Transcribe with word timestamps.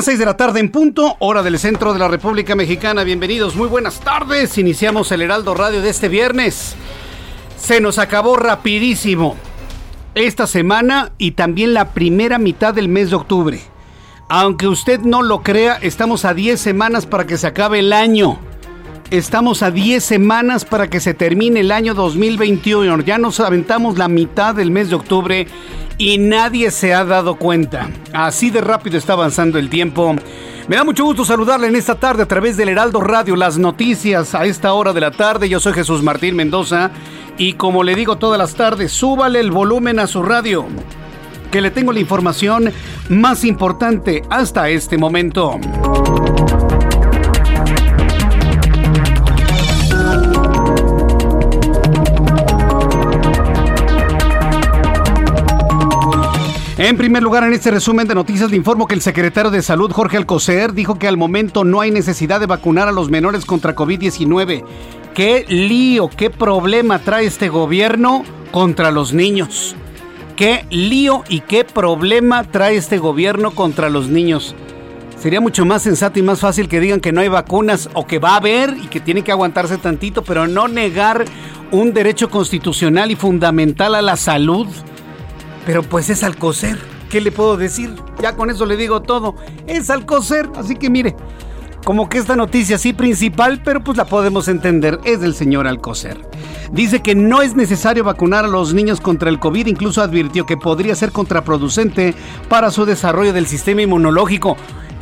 Las 0.00 0.06
6 0.06 0.18
de 0.18 0.24
la 0.24 0.38
tarde 0.38 0.60
en 0.60 0.70
punto, 0.70 1.16
hora 1.18 1.42
del 1.42 1.58
centro 1.58 1.92
de 1.92 1.98
la 1.98 2.08
República 2.08 2.56
Mexicana. 2.56 3.04
Bienvenidos, 3.04 3.54
muy 3.54 3.68
buenas 3.68 4.00
tardes. 4.00 4.56
Iniciamos 4.56 5.12
el 5.12 5.20
Heraldo 5.20 5.52
Radio 5.52 5.82
de 5.82 5.90
este 5.90 6.08
viernes. 6.08 6.74
Se 7.58 7.82
nos 7.82 7.98
acabó 7.98 8.36
rapidísimo 8.36 9.36
esta 10.14 10.46
semana 10.46 11.12
y 11.18 11.32
también 11.32 11.74
la 11.74 11.90
primera 11.90 12.38
mitad 12.38 12.72
del 12.72 12.88
mes 12.88 13.10
de 13.10 13.16
octubre. 13.16 13.60
Aunque 14.30 14.68
usted 14.68 15.00
no 15.00 15.20
lo 15.20 15.42
crea, 15.42 15.76
estamos 15.82 16.24
a 16.24 16.32
10 16.32 16.58
semanas 16.58 17.04
para 17.04 17.26
que 17.26 17.36
se 17.36 17.48
acabe 17.48 17.80
el 17.80 17.92
año. 17.92 18.38
Estamos 19.10 19.64
a 19.64 19.72
10 19.72 20.04
semanas 20.04 20.64
para 20.64 20.88
que 20.88 21.00
se 21.00 21.14
termine 21.14 21.60
el 21.60 21.72
año 21.72 21.94
2021. 21.94 23.00
Ya 23.00 23.18
nos 23.18 23.40
aventamos 23.40 23.98
la 23.98 24.06
mitad 24.06 24.54
del 24.54 24.70
mes 24.70 24.88
de 24.88 24.94
octubre 24.94 25.48
y 25.98 26.18
nadie 26.18 26.70
se 26.70 26.94
ha 26.94 27.04
dado 27.04 27.34
cuenta. 27.34 27.90
Así 28.12 28.50
de 28.50 28.60
rápido 28.60 28.96
está 28.96 29.14
avanzando 29.14 29.58
el 29.58 29.68
tiempo. 29.68 30.14
Me 30.68 30.76
da 30.76 30.84
mucho 30.84 31.04
gusto 31.04 31.24
saludarle 31.24 31.66
en 31.66 31.74
esta 31.74 31.96
tarde 31.96 32.22
a 32.22 32.26
través 32.26 32.56
del 32.56 32.68
Heraldo 32.68 33.00
Radio, 33.00 33.34
las 33.34 33.58
noticias 33.58 34.36
a 34.36 34.44
esta 34.44 34.74
hora 34.74 34.92
de 34.92 35.00
la 35.00 35.10
tarde. 35.10 35.48
Yo 35.48 35.58
soy 35.58 35.72
Jesús 35.72 36.04
Martín 36.04 36.36
Mendoza 36.36 36.92
y 37.36 37.54
como 37.54 37.82
le 37.82 37.96
digo 37.96 38.16
todas 38.16 38.38
las 38.38 38.54
tardes, 38.54 38.92
súbale 38.92 39.40
el 39.40 39.50
volumen 39.50 39.98
a 39.98 40.06
su 40.06 40.22
radio, 40.22 40.66
que 41.50 41.60
le 41.60 41.72
tengo 41.72 41.92
la 41.92 41.98
información 41.98 42.72
más 43.08 43.42
importante 43.42 44.22
hasta 44.30 44.68
este 44.68 44.98
momento. 44.98 45.58
En 56.82 56.96
primer 56.96 57.22
lugar, 57.22 57.44
en 57.44 57.52
este 57.52 57.70
resumen 57.70 58.08
de 58.08 58.14
noticias 58.14 58.50
le 58.50 58.56
informo 58.56 58.86
que 58.86 58.94
el 58.94 59.02
secretario 59.02 59.50
de 59.50 59.60
Salud, 59.60 59.92
Jorge 59.92 60.16
Alcocer, 60.16 60.72
dijo 60.72 60.98
que 60.98 61.08
al 61.08 61.18
momento 61.18 61.62
no 61.62 61.82
hay 61.82 61.90
necesidad 61.90 62.40
de 62.40 62.46
vacunar 62.46 62.88
a 62.88 62.92
los 62.92 63.10
menores 63.10 63.44
contra 63.44 63.76
COVID-19. 63.76 64.64
¿Qué 65.12 65.44
lío, 65.46 66.08
qué 66.08 66.30
problema 66.30 66.98
trae 66.98 67.26
este 67.26 67.50
gobierno 67.50 68.24
contra 68.50 68.92
los 68.92 69.12
niños? 69.12 69.76
¿Qué 70.36 70.64
lío 70.70 71.22
y 71.28 71.40
qué 71.40 71.64
problema 71.64 72.44
trae 72.44 72.76
este 72.76 72.96
gobierno 72.96 73.50
contra 73.50 73.90
los 73.90 74.08
niños? 74.08 74.54
Sería 75.18 75.42
mucho 75.42 75.66
más 75.66 75.82
sensato 75.82 76.18
y 76.18 76.22
más 76.22 76.40
fácil 76.40 76.66
que 76.66 76.80
digan 76.80 77.00
que 77.00 77.12
no 77.12 77.20
hay 77.20 77.28
vacunas 77.28 77.90
o 77.92 78.06
que 78.06 78.18
va 78.18 78.30
a 78.30 78.36
haber 78.36 78.74
y 78.82 78.86
que 78.86 79.00
tienen 79.00 79.22
que 79.22 79.32
aguantarse 79.32 79.76
tantito, 79.76 80.24
pero 80.24 80.48
no 80.48 80.66
negar 80.66 81.26
un 81.72 81.92
derecho 81.92 82.30
constitucional 82.30 83.10
y 83.10 83.16
fundamental 83.16 83.94
a 83.94 84.00
la 84.00 84.16
salud. 84.16 84.66
Pero 85.66 85.82
pues 85.82 86.10
es 86.10 86.22
Alcocer. 86.22 86.78
¿Qué 87.10 87.20
le 87.20 87.32
puedo 87.32 87.56
decir? 87.56 87.94
Ya 88.22 88.36
con 88.36 88.50
eso 88.50 88.66
le 88.66 88.76
digo 88.76 89.02
todo. 89.02 89.34
Es 89.66 89.90
Alcocer. 89.90 90.48
Así 90.56 90.76
que 90.76 90.90
mire, 90.90 91.16
como 91.84 92.08
que 92.08 92.18
esta 92.18 92.36
noticia 92.36 92.78
sí 92.78 92.92
principal, 92.92 93.62
pero 93.64 93.82
pues 93.82 93.96
la 93.96 94.04
podemos 94.04 94.48
entender, 94.48 95.00
es 95.04 95.20
del 95.20 95.34
señor 95.34 95.66
Alcocer. 95.66 96.18
Dice 96.72 97.00
que 97.00 97.14
no 97.14 97.42
es 97.42 97.56
necesario 97.56 98.04
vacunar 98.04 98.44
a 98.44 98.48
los 98.48 98.74
niños 98.74 99.00
contra 99.00 99.30
el 99.30 99.40
COVID, 99.40 99.66
incluso 99.66 100.02
advirtió 100.02 100.46
que 100.46 100.56
podría 100.56 100.94
ser 100.94 101.10
contraproducente 101.10 102.14
para 102.48 102.70
su 102.70 102.84
desarrollo 102.84 103.32
del 103.32 103.46
sistema 103.46 103.82
inmunológico. 103.82 104.56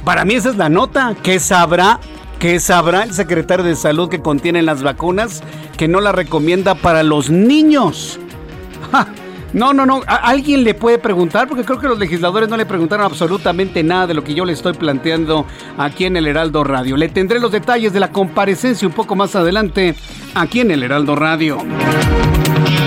Para 0.04 0.24
mí 0.24 0.34
esa 0.34 0.50
es 0.50 0.56
la 0.56 0.68
nota. 0.68 1.14
¿Qué 1.22 1.40
sabrá? 1.40 2.00
¿Qué 2.38 2.60
sabrá 2.60 3.02
el 3.02 3.12
secretario 3.12 3.64
de 3.64 3.74
salud 3.74 4.08
que 4.08 4.22
contienen 4.22 4.64
las 4.64 4.82
vacunas 4.82 5.42
que 5.76 5.88
no 5.88 6.00
la 6.00 6.12
recomienda 6.12 6.76
para 6.76 7.02
los 7.02 7.28
niños? 7.28 8.20
¡Ja! 8.92 9.08
No, 9.52 9.72
no, 9.72 9.86
no. 9.86 10.02
alguien 10.06 10.62
le 10.62 10.74
puede 10.74 10.98
preguntar, 10.98 11.48
porque 11.48 11.64
creo 11.64 11.78
que 11.78 11.88
los 11.88 11.98
legisladores 11.98 12.48
no 12.48 12.56
le 12.56 12.66
preguntaron 12.66 13.06
absolutamente 13.06 13.82
nada 13.82 14.06
de 14.06 14.14
lo 14.14 14.22
que 14.22 14.34
yo 14.34 14.44
le 14.44 14.52
estoy 14.52 14.74
planteando 14.74 15.46
aquí 15.78 16.04
en 16.04 16.16
el 16.16 16.26
Heraldo 16.26 16.64
Radio. 16.64 16.96
Le 16.96 17.08
tendré 17.08 17.40
los 17.40 17.50
detalles 17.50 17.92
de 17.92 18.00
la 18.00 18.12
comparecencia 18.12 18.86
un 18.86 18.92
poco 18.92 19.16
más 19.16 19.34
adelante 19.36 19.94
aquí 20.34 20.60
en 20.60 20.70
el 20.70 20.82
Heraldo 20.82 21.16
Radio. 21.16 21.58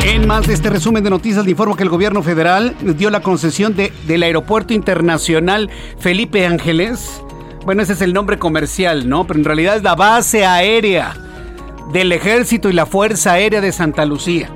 En 0.04 0.28
más 0.28 0.46
de 0.46 0.54
este 0.54 0.70
resumen 0.70 1.04
de 1.04 1.10
noticias, 1.10 1.44
le 1.46 1.52
informo 1.52 1.76
que 1.76 1.84
el 1.84 1.90
gobierno 1.90 2.22
federal 2.22 2.76
dio 2.82 3.10
la 3.10 3.22
concesión 3.22 3.76
de, 3.76 3.92
del 4.06 4.22
Aeropuerto 4.22 4.74
Internacional 4.74 5.70
Felipe 5.98 6.46
Ángeles. 6.46 7.24
Bueno, 7.66 7.82
ese 7.82 7.94
es 7.94 8.02
el 8.02 8.14
nombre 8.14 8.38
comercial, 8.38 9.10
¿no? 9.10 9.26
Pero 9.26 9.40
en 9.40 9.46
realidad 9.46 9.78
es 9.78 9.84
la 9.84 9.96
base 9.96 10.46
aérea 10.46 11.16
del 11.92 12.12
Ejército 12.12 12.70
y 12.70 12.74
la 12.74 12.86
Fuerza 12.86 13.34
Aérea 13.34 13.62
de 13.62 13.72
Santa 13.72 14.06
Lucía 14.06 14.50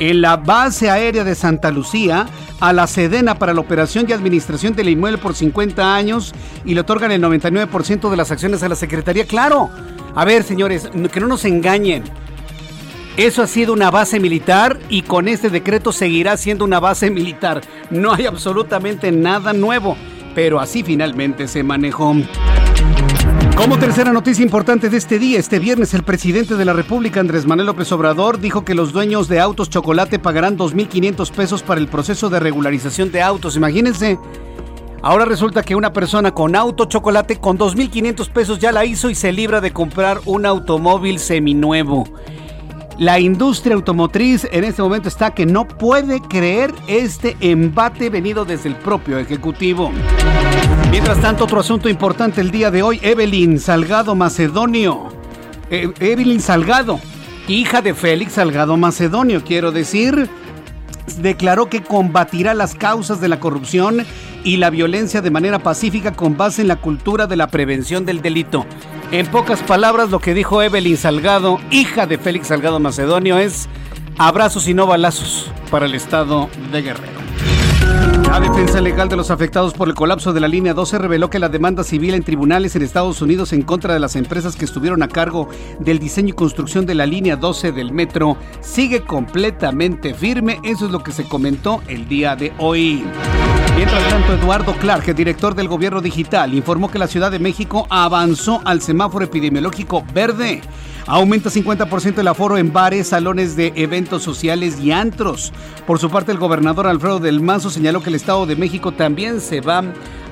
en 0.00 0.22
la 0.22 0.36
base 0.36 0.90
aérea 0.90 1.22
de 1.22 1.36
Santa 1.36 1.70
Lucía 1.70 2.26
a 2.58 2.72
la 2.72 2.86
Sedena 2.86 3.36
para 3.36 3.54
la 3.54 3.60
operación 3.60 4.06
y 4.08 4.12
administración 4.12 4.74
del 4.74 4.88
inmueble 4.88 5.18
por 5.18 5.34
50 5.34 5.94
años 5.94 6.34
y 6.64 6.74
le 6.74 6.80
otorgan 6.80 7.12
el 7.12 7.22
99% 7.22 8.10
de 8.10 8.16
las 8.16 8.30
acciones 8.30 8.62
a 8.62 8.68
la 8.68 8.74
Secretaría. 8.74 9.26
Claro, 9.26 9.70
a 10.14 10.24
ver 10.24 10.42
señores, 10.42 10.90
que 11.12 11.20
no 11.20 11.28
nos 11.28 11.44
engañen. 11.44 12.04
Eso 13.16 13.42
ha 13.42 13.46
sido 13.46 13.74
una 13.74 13.90
base 13.90 14.18
militar 14.18 14.78
y 14.88 15.02
con 15.02 15.28
este 15.28 15.50
decreto 15.50 15.92
seguirá 15.92 16.36
siendo 16.36 16.64
una 16.64 16.80
base 16.80 17.10
militar. 17.10 17.60
No 17.90 18.14
hay 18.14 18.26
absolutamente 18.26 19.12
nada 19.12 19.52
nuevo, 19.52 19.96
pero 20.34 20.60
así 20.60 20.82
finalmente 20.82 21.46
se 21.46 21.62
manejó. 21.62 22.16
Como 23.60 23.78
tercera 23.78 24.10
noticia 24.10 24.42
importante 24.42 24.88
de 24.88 24.96
este 24.96 25.18
día, 25.18 25.38
este 25.38 25.58
viernes 25.58 25.92
el 25.92 26.02
presidente 26.02 26.56
de 26.56 26.64
la 26.64 26.72
República, 26.72 27.20
Andrés 27.20 27.44
Manuel 27.44 27.66
López 27.66 27.92
Obrador, 27.92 28.40
dijo 28.40 28.64
que 28.64 28.74
los 28.74 28.94
dueños 28.94 29.28
de 29.28 29.38
autos 29.38 29.68
chocolate 29.68 30.18
pagarán 30.18 30.56
2.500 30.56 31.30
pesos 31.30 31.62
para 31.62 31.78
el 31.78 31.86
proceso 31.86 32.30
de 32.30 32.40
regularización 32.40 33.12
de 33.12 33.20
autos. 33.20 33.56
Imagínense, 33.56 34.18
ahora 35.02 35.26
resulta 35.26 35.62
que 35.62 35.74
una 35.74 35.92
persona 35.92 36.32
con 36.32 36.56
auto 36.56 36.86
chocolate 36.86 37.36
con 37.36 37.58
2.500 37.58 38.30
pesos 38.30 38.58
ya 38.60 38.72
la 38.72 38.86
hizo 38.86 39.10
y 39.10 39.14
se 39.14 39.30
libra 39.30 39.60
de 39.60 39.74
comprar 39.74 40.22
un 40.24 40.46
automóvil 40.46 41.18
seminuevo. 41.18 42.08
La 43.00 43.18
industria 43.18 43.76
automotriz 43.76 44.46
en 44.52 44.62
este 44.62 44.82
momento 44.82 45.08
está 45.08 45.30
que 45.30 45.46
no 45.46 45.66
puede 45.66 46.20
creer 46.20 46.74
este 46.86 47.34
embate 47.40 48.10
venido 48.10 48.44
desde 48.44 48.68
el 48.68 48.76
propio 48.76 49.18
Ejecutivo. 49.18 49.90
Mientras 50.90 51.18
tanto, 51.18 51.44
otro 51.44 51.60
asunto 51.60 51.88
importante 51.88 52.42
el 52.42 52.50
día 52.50 52.70
de 52.70 52.82
hoy, 52.82 53.00
Evelyn 53.02 53.58
Salgado 53.58 54.14
Macedonio. 54.14 55.08
Eh, 55.70 55.90
Evelyn 55.98 56.42
Salgado, 56.42 57.00
hija 57.48 57.80
de 57.80 57.94
Félix 57.94 58.32
Salgado 58.32 58.76
Macedonio, 58.76 59.42
quiero 59.42 59.72
decir, 59.72 60.28
declaró 61.22 61.70
que 61.70 61.82
combatirá 61.82 62.52
las 62.52 62.74
causas 62.74 63.18
de 63.18 63.28
la 63.28 63.40
corrupción 63.40 64.04
y 64.44 64.56
la 64.56 64.70
violencia 64.70 65.20
de 65.20 65.30
manera 65.30 65.58
pacífica 65.58 66.12
con 66.12 66.36
base 66.36 66.62
en 66.62 66.68
la 66.68 66.76
cultura 66.76 67.26
de 67.26 67.36
la 67.36 67.48
prevención 67.48 68.04
del 68.04 68.22
delito. 68.22 68.66
En 69.12 69.26
pocas 69.26 69.60
palabras, 69.62 70.10
lo 70.10 70.20
que 70.20 70.34
dijo 70.34 70.62
Evelyn 70.62 70.96
Salgado, 70.96 71.58
hija 71.70 72.06
de 72.06 72.18
Félix 72.18 72.48
Salgado 72.48 72.78
Macedonio, 72.80 73.38
es 73.38 73.68
abrazos 74.18 74.68
y 74.68 74.74
no 74.74 74.86
balazos 74.86 75.50
para 75.70 75.86
el 75.86 75.94
estado 75.94 76.48
de 76.72 76.82
Guerrero. 76.82 77.29
La 78.30 78.38
defensa 78.38 78.80
legal 78.80 79.08
de 79.08 79.16
los 79.16 79.32
afectados 79.32 79.74
por 79.74 79.88
el 79.88 79.94
colapso 79.94 80.32
de 80.32 80.38
la 80.38 80.46
línea 80.46 80.72
12 80.72 80.98
reveló 80.98 81.28
que 81.28 81.40
la 81.40 81.48
demanda 81.48 81.82
civil 81.82 82.14
en 82.14 82.22
tribunales 82.22 82.76
en 82.76 82.82
Estados 82.82 83.20
Unidos 83.22 83.52
en 83.52 83.62
contra 83.62 83.92
de 83.92 83.98
las 83.98 84.14
empresas 84.14 84.54
que 84.54 84.64
estuvieron 84.64 85.02
a 85.02 85.08
cargo 85.08 85.48
del 85.80 85.98
diseño 85.98 86.28
y 86.28 86.34
construcción 86.34 86.86
de 86.86 86.94
la 86.94 87.06
línea 87.06 87.34
12 87.34 87.72
del 87.72 87.90
metro 87.90 88.36
sigue 88.60 89.02
completamente 89.02 90.14
firme. 90.14 90.60
Eso 90.62 90.86
es 90.86 90.92
lo 90.92 91.02
que 91.02 91.10
se 91.10 91.24
comentó 91.24 91.82
el 91.88 92.06
día 92.06 92.36
de 92.36 92.52
hoy. 92.58 93.02
Mientras 93.74 94.08
tanto, 94.08 94.34
Eduardo 94.34 94.74
Clark, 94.74 95.12
director 95.12 95.56
del 95.56 95.66
gobierno 95.66 96.00
digital, 96.00 96.54
informó 96.54 96.88
que 96.88 97.00
la 97.00 97.08
Ciudad 97.08 97.32
de 97.32 97.40
México 97.40 97.88
avanzó 97.90 98.60
al 98.64 98.80
semáforo 98.80 99.24
epidemiológico 99.24 100.04
verde. 100.14 100.62
Aumenta 101.10 101.50
50% 101.50 102.20
el 102.20 102.28
aforo 102.28 102.56
en 102.56 102.72
bares, 102.72 103.08
salones 103.08 103.56
de 103.56 103.72
eventos 103.74 104.22
sociales 104.22 104.78
y 104.78 104.92
antros. 104.92 105.52
Por 105.84 105.98
su 105.98 106.08
parte, 106.08 106.30
el 106.30 106.38
gobernador 106.38 106.86
Alfredo 106.86 107.18
del 107.18 107.40
Mazo 107.40 107.68
señaló 107.68 108.00
que 108.00 108.10
el 108.10 108.14
Estado 108.14 108.46
de 108.46 108.54
México 108.54 108.92
también 108.92 109.40
se 109.40 109.60
va 109.60 109.82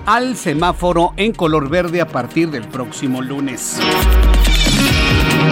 al 0.06 0.36
semáforo 0.36 1.14
en 1.16 1.32
color 1.32 1.68
verde 1.68 2.00
a 2.00 2.06
partir 2.06 2.52
del 2.52 2.62
próximo 2.68 3.22
lunes. 3.22 3.80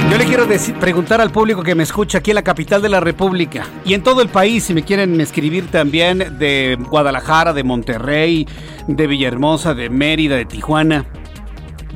Yo 0.08 0.16
le 0.16 0.26
quiero 0.26 0.46
preguntar 0.78 1.20
al 1.20 1.32
público 1.32 1.64
que 1.64 1.74
me 1.74 1.82
escucha 1.82 2.18
aquí 2.18 2.30
en 2.30 2.36
la 2.36 2.42
capital 2.42 2.80
de 2.80 2.88
la 2.88 3.00
República 3.00 3.66
y 3.84 3.94
en 3.94 4.04
todo 4.04 4.22
el 4.22 4.28
país, 4.28 4.62
si 4.62 4.74
me 4.74 4.84
quieren 4.84 5.20
escribir 5.20 5.72
también 5.72 6.38
de 6.38 6.78
Guadalajara, 6.88 7.52
de 7.52 7.64
Monterrey, 7.64 8.46
de 8.86 9.06
Villahermosa, 9.08 9.74
de 9.74 9.90
Mérida, 9.90 10.36
de 10.36 10.44
Tijuana. 10.44 11.04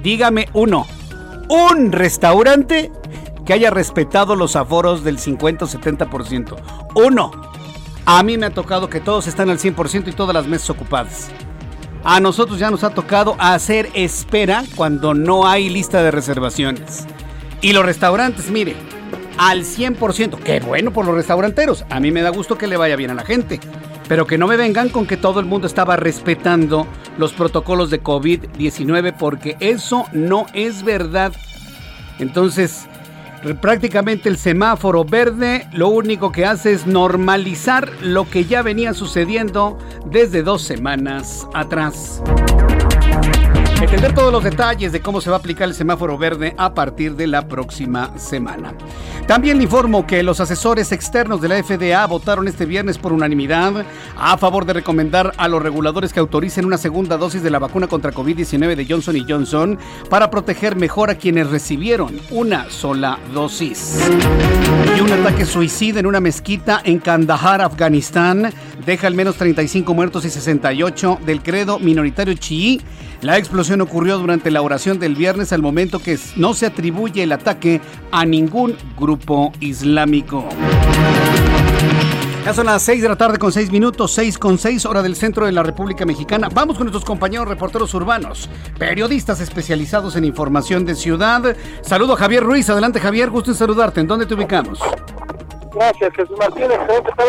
Dígame 0.03 0.49
uno, 0.53 0.85
un 1.49 1.93
restaurante 1.93 2.91
que 3.51 3.55
haya 3.55 3.71
respetado 3.71 4.37
los 4.37 4.55
aforos 4.55 5.03
del 5.03 5.19
50 5.19 5.65
o 5.65 5.69
70%. 5.69 6.55
Uno, 6.95 7.33
a 8.07 8.23
mí 8.23 8.39
me 8.39 8.47
ha 8.47 8.51
tocado 8.51 8.89
que 8.89 9.01
todos 9.01 9.27
están 9.27 9.51
al 9.51 9.59
100% 9.59 10.07
y 10.07 10.13
todas 10.13 10.35
las 10.35 10.47
mesas 10.47 10.71
ocupadas. 10.71 11.33
A 12.05 12.21
nosotros 12.21 12.61
ya 12.61 12.71
nos 12.71 12.85
ha 12.85 12.91
tocado 12.91 13.35
hacer 13.41 13.89
espera 13.95 14.63
cuando 14.77 15.15
no 15.15 15.49
hay 15.49 15.69
lista 15.69 16.01
de 16.01 16.13
reservaciones. 16.13 17.09
Y 17.61 17.73
los 17.73 17.85
restaurantes, 17.85 18.53
mire, 18.53 18.77
al 19.37 19.65
100%. 19.65 20.39
Qué 20.45 20.61
bueno 20.61 20.93
por 20.93 21.05
los 21.05 21.17
restauranteros. 21.17 21.85
A 21.91 21.99
mí 21.99 22.13
me 22.13 22.23
da 22.23 22.31
gusto 22.31 22.57
que 22.57 22.69
le 22.69 22.77
vaya 22.77 22.95
bien 22.95 23.11
a 23.11 23.15
la 23.15 23.25
gente. 23.25 23.59
Pero 24.07 24.29
que 24.29 24.39
no 24.39 24.47
me 24.47 24.57
vengan 24.57 24.91
con 24.91 25.09
que 25.09 25.17
todo 25.17 25.41
el 25.41 25.47
mundo 25.47 25.67
estaba 25.67 25.97
respetando 25.97 26.87
los 27.19 27.33
protocolos 27.33 27.91
de 27.91 28.01
COVID-19 28.01 29.17
porque 29.19 29.57
eso 29.59 30.07
no 30.13 30.47
es 30.55 30.85
verdad. 30.85 31.33
Entonces, 32.21 32.87
prácticamente 33.61 34.29
el 34.29 34.37
semáforo 34.37 35.05
verde 35.05 35.67
lo 35.73 35.89
único 35.89 36.33
que 36.33 36.45
hace 36.45 36.73
es 36.73 36.87
normalizar 36.87 37.91
lo 38.03 38.29
que 38.29 38.45
ya 38.45 38.63
venía 38.63 38.95
sucediendo 38.95 39.79
desde 40.07 40.43
dos 40.43 40.63
semanas 40.63 41.47
atrás. 41.55 42.23
Entender 43.81 44.15
todos 44.15 44.31
los 44.31 44.45
detalles 44.45 44.93
de 44.93 45.01
cómo 45.01 45.23
se 45.23 45.31
va 45.31 45.37
a 45.37 45.39
aplicar 45.39 45.67
el 45.67 45.75
semáforo 45.75 46.19
verde 46.19 46.55
a 46.59 46.75
partir 46.75 47.17
de 47.17 47.27
la 47.27 47.49
próxima 47.49 48.19
semana. 48.19 48.75
También 49.27 49.57
le 49.57 49.65
informo 49.65 50.07
que 50.07 50.23
los 50.23 50.39
asesores 50.39 50.93
externos 50.93 51.41
de 51.41 51.49
la 51.49 51.63
FDA 51.63 52.07
votaron 52.07 52.47
este 52.47 52.67
viernes 52.67 52.99
por 52.99 53.13
unanimidad 53.13 53.87
a 54.19 54.37
favor 54.37 54.67
de 54.67 54.75
recomendar 54.75 55.33
a 55.39 55.49
los 55.49 55.63
reguladores 55.63 56.13
que 56.13 56.21
autoricen 56.21 56.67
una 56.67 56.77
segunda 56.77 57.17
dosis 57.17 57.43
de 57.43 57.49
la 57.49 57.59
vacuna 57.59 57.87
contra 57.87 58.13
COVID-19 58.13 58.77
de 58.77 58.87
Johnson 58.87 59.17
Johnson 59.27 59.79
para 60.11 60.31
proteger 60.31 60.77
mejor 60.77 61.09
a 61.09 61.15
quienes 61.15 61.49
recibieron 61.49 62.21
una 62.31 62.69
sola 62.69 63.19
dosis. 63.33 63.99
Y 64.95 65.01
un 65.01 65.11
ataque 65.11 65.47
suicida 65.47 66.01
en 66.01 66.07
una 66.07 66.21
mezquita 66.21 66.83
en 66.85 66.99
Kandahar, 66.99 67.63
Afganistán, 67.63 68.53
deja 68.85 69.07
al 69.07 69.15
menos 69.15 69.37
35 69.37 69.95
muertos 69.95 70.27
y 70.27 70.31
68 70.31 71.21
del 71.25 71.43
credo 71.43 71.79
minoritario 71.79 72.35
chií 72.35 72.81
la 73.23 73.37
explosión 73.37 73.81
ocurrió 73.83 74.19
durante 74.19 74.51
la 74.51 74.63
oración 74.63 74.99
del 74.99 75.15
viernes 75.15 75.53
al 75.53 75.61
momento 75.61 75.99
que 75.99 76.19
no 76.37 76.55
se 76.55 76.67
atribuye 76.67 77.23
el 77.23 77.33
ataque 77.33 77.81
a 78.11 78.25
ningún 78.25 78.77
grupo 78.99 79.53
islámico. 79.61 80.49
Ya 82.45 82.55
son 82.55 82.67
las 82.67 82.83
6 82.83 83.03
de 83.03 83.09
la 83.11 83.17
tarde 83.17 83.39
con 83.39 83.53
6 83.53 83.71
minutos, 83.71 84.13
6 84.13 84.39
con 84.39 84.57
6 84.57 84.87
hora 84.87 85.03
del 85.03 85.15
centro 85.15 85.45
de 85.45 85.53
la 85.53 85.63
República 85.63 86.07
Mexicana. 86.07 86.49
Vamos 86.51 86.77
con 86.77 86.87
nuestros 86.87 87.05
compañeros 87.05 87.47
reporteros 87.47 87.93
urbanos, 87.93 88.49
periodistas 88.79 89.43
especializados 89.43 90.17
en 90.17 90.25
información 90.25 90.87
de 90.87 90.95
ciudad. 90.95 91.55
Saludo 91.83 92.15
a 92.15 92.17
Javier 92.17 92.43
Ruiz. 92.43 92.71
Adelante 92.71 92.99
Javier, 92.99 93.29
gusto 93.29 93.51
en 93.51 93.57
saludarte. 93.57 94.01
¿En 94.01 94.07
dónde 94.07 94.25
te 94.25 94.33
ubicamos? 94.33 94.81
Gracias 95.75 96.15
Jesús 96.17 96.39
Martínez. 96.39 96.79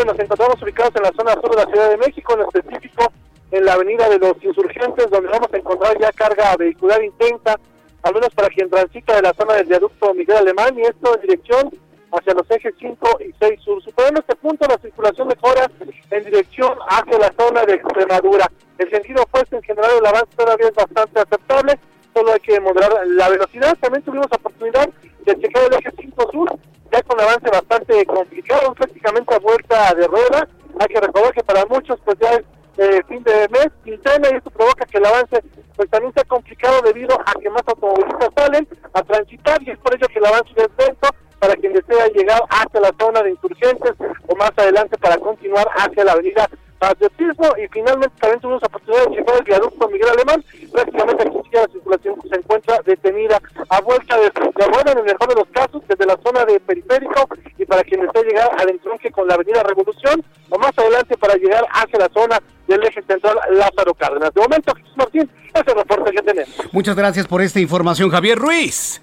Nos 0.08 0.20
encontramos 0.20 0.62
ubicados 0.62 0.94
en 0.96 1.04
la 1.04 1.12
zona 1.18 1.34
sur 1.34 1.50
de 1.50 1.58
la 1.58 1.66
Ciudad 1.66 1.90
de 1.90 1.98
México, 1.98 2.34
en 2.34 2.42
específico 2.42 3.12
en 3.52 3.66
la 3.66 3.74
avenida 3.74 4.10
de 4.10 4.18
los 4.18 4.42
insurgentes, 4.42 5.10
donde 5.10 5.30
vamos 5.30 5.50
a 5.54 5.58
encontrar 5.58 6.00
ya 6.00 6.12
carga 6.12 6.56
vehicular 6.58 7.04
intensa, 7.04 7.60
al 8.04 8.14
menos 8.14 8.30
para 8.34 8.48
quien 8.50 8.70
transita 8.70 9.16
de 9.16 9.22
la 9.22 9.34
zona 9.34 9.56
del 9.56 9.68
viaducto 9.68 10.14
Miguel 10.14 10.38
Alemán, 10.38 10.78
y 10.78 10.82
esto 10.82 11.16
en 11.16 11.22
dirección 11.22 11.72
hacia 12.12 12.34
los 12.34 12.50
ejes 12.50 12.74
5 12.80 13.20
y 13.22 13.34
6 13.40 13.60
sur. 13.62 13.84
Superando 13.84 14.22
este 14.22 14.36
punto, 14.36 14.68
la 14.68 14.78
circulación 14.78 15.28
mejora 15.28 15.70
en 16.10 16.24
dirección 16.24 16.74
hacia 16.90 17.20
la 17.20 17.34
zona 17.38 17.66
de 17.66 17.76
Extremadura. 17.76 18.52
El 18.78 18.90
sentido 18.90 19.24
opuesto, 19.24 19.58
en 19.58 19.64
general, 19.64 19.92
el 20.00 20.06
avance 20.06 20.36
todavía 20.36 20.68
es 20.68 20.74
bastante 20.74 21.20
aceptable, 21.20 21.80
solo 22.14 22.34
hay 22.34 22.40
que 22.40 22.60
moderar 22.60 22.92
la 23.06 23.30
velocidad. 23.30 23.78
También 23.80 24.04
tuvimos 24.04 24.28
oportunidad 24.32 24.90
de 25.26 25.40
checar 25.40 25.64
el 25.66 25.74
eje 25.74 25.92
5 26.00 26.32
sur, 26.32 26.60
ya 26.92 27.02
con 27.04 27.20
avance 27.20 27.50
bastante 27.50 28.06
complicado, 28.06 28.74
prácticamente 28.74 29.36
a 29.36 29.40
vuelta 29.40 29.94
de 29.94 30.08
rueda. 30.08 30.48
Hay 30.80 30.88
que 30.88 31.00
recordar 31.00 31.34
que 31.34 31.44
para 31.44 31.66
muchos, 31.66 32.00
pues 32.04 32.18
ya 32.20 32.34
es 32.34 32.44
eh, 32.82 33.04
fin 33.08 33.24
de 33.24 33.48
mes, 33.50 33.70
quincena, 33.84 34.30
y 34.32 34.38
esto 34.38 34.50
provoca 34.50 34.86
que 34.86 34.98
el 34.98 35.06
avance 35.06 35.44
pues 35.76 35.88
también 35.92 36.14
sea 36.14 36.24
complicado 36.24 36.82
debido 36.82 37.16
a 37.26 37.34
que 37.40 37.50
más 37.50 37.62
automovilistas 37.68 38.30
salen 38.36 38.68
a 38.94 39.04
transitar 39.04 39.62
y 39.62 39.70
es 39.70 39.78
por 39.78 39.94
ello 39.94 40.08
que 40.08 40.18
el 40.18 40.26
avance 40.26 40.52
es 40.56 40.70
lento 40.78 41.10
para 41.38 41.56
quien 41.56 41.74
desea 41.74 42.08
llegar 42.08 42.42
hacia 42.50 42.80
la 42.80 42.92
zona 43.00 43.22
de 43.22 43.32
insurgentes 43.32 43.94
o 44.28 44.36
más 44.36 44.52
adelante 44.58 44.98
para 44.98 45.18
continuar 45.18 45.68
hacia 45.76 46.04
la 46.04 46.14
avenida 46.14 46.50
patriotismo. 46.82 47.54
Y 47.58 47.68
finalmente 47.68 48.16
también 48.20 48.42
tuvimos 48.42 48.64
oportunidad 48.64 49.06
de 49.06 49.16
llegar 49.16 49.38
el 49.38 49.44
viaducto 49.44 49.88
Miguel 49.88 50.10
Alemán, 50.10 50.44
prácticamente 50.72 51.28
aquí 51.28 51.50
ya 51.54 51.62
la 51.62 51.68
circulación 51.68 52.16
se 52.30 52.36
encuentra 52.36 52.80
detenida 52.86 53.40
a 53.70 53.82
vuelta 53.82 54.18
de, 54.18 54.24
de 54.24 54.66
rueda 54.66 54.92
en 54.92 54.98
el 54.98 55.04
mejor 55.04 55.30
de 55.30 55.36
los 55.36 55.48
casos 55.50 55.82
desde 55.88 56.06
la 56.06 56.18
zona 56.24 56.46
de 56.46 56.60
periférico. 56.60 57.28
Y 57.58 57.66
para 57.66 57.84
quien 57.84 58.02
desea 58.02 58.24
llegar 58.24 58.50
al 58.58 58.70
entronque 58.70 59.12
con 59.12 59.28
la 59.28 59.36
avenida 59.36 59.64
Revolución 59.64 60.24
o 60.50 60.58
más 60.58 60.78
adelante 60.78 61.18
para 61.18 61.36
llegar 61.36 61.66
hacia 61.72 62.00
la 62.00 62.10
zona 62.10 62.40
del 62.72 62.84
eje 62.84 63.02
central 63.04 63.38
Lázaro 63.52 63.94
Cárdenas. 63.94 64.34
De 64.34 64.42
momento, 64.42 64.74
Jesús 64.76 64.94
Martín, 64.96 65.30
ese 65.54 65.60
es 65.60 65.68
el 65.68 65.76
reporte 65.76 66.12
que 66.12 66.22
tenemos. 66.22 66.56
Muchas 66.72 66.96
gracias 66.96 67.28
por 67.28 67.42
esta 67.42 67.60
información, 67.60 68.10
Javier 68.10 68.38
Ruiz. 68.38 69.02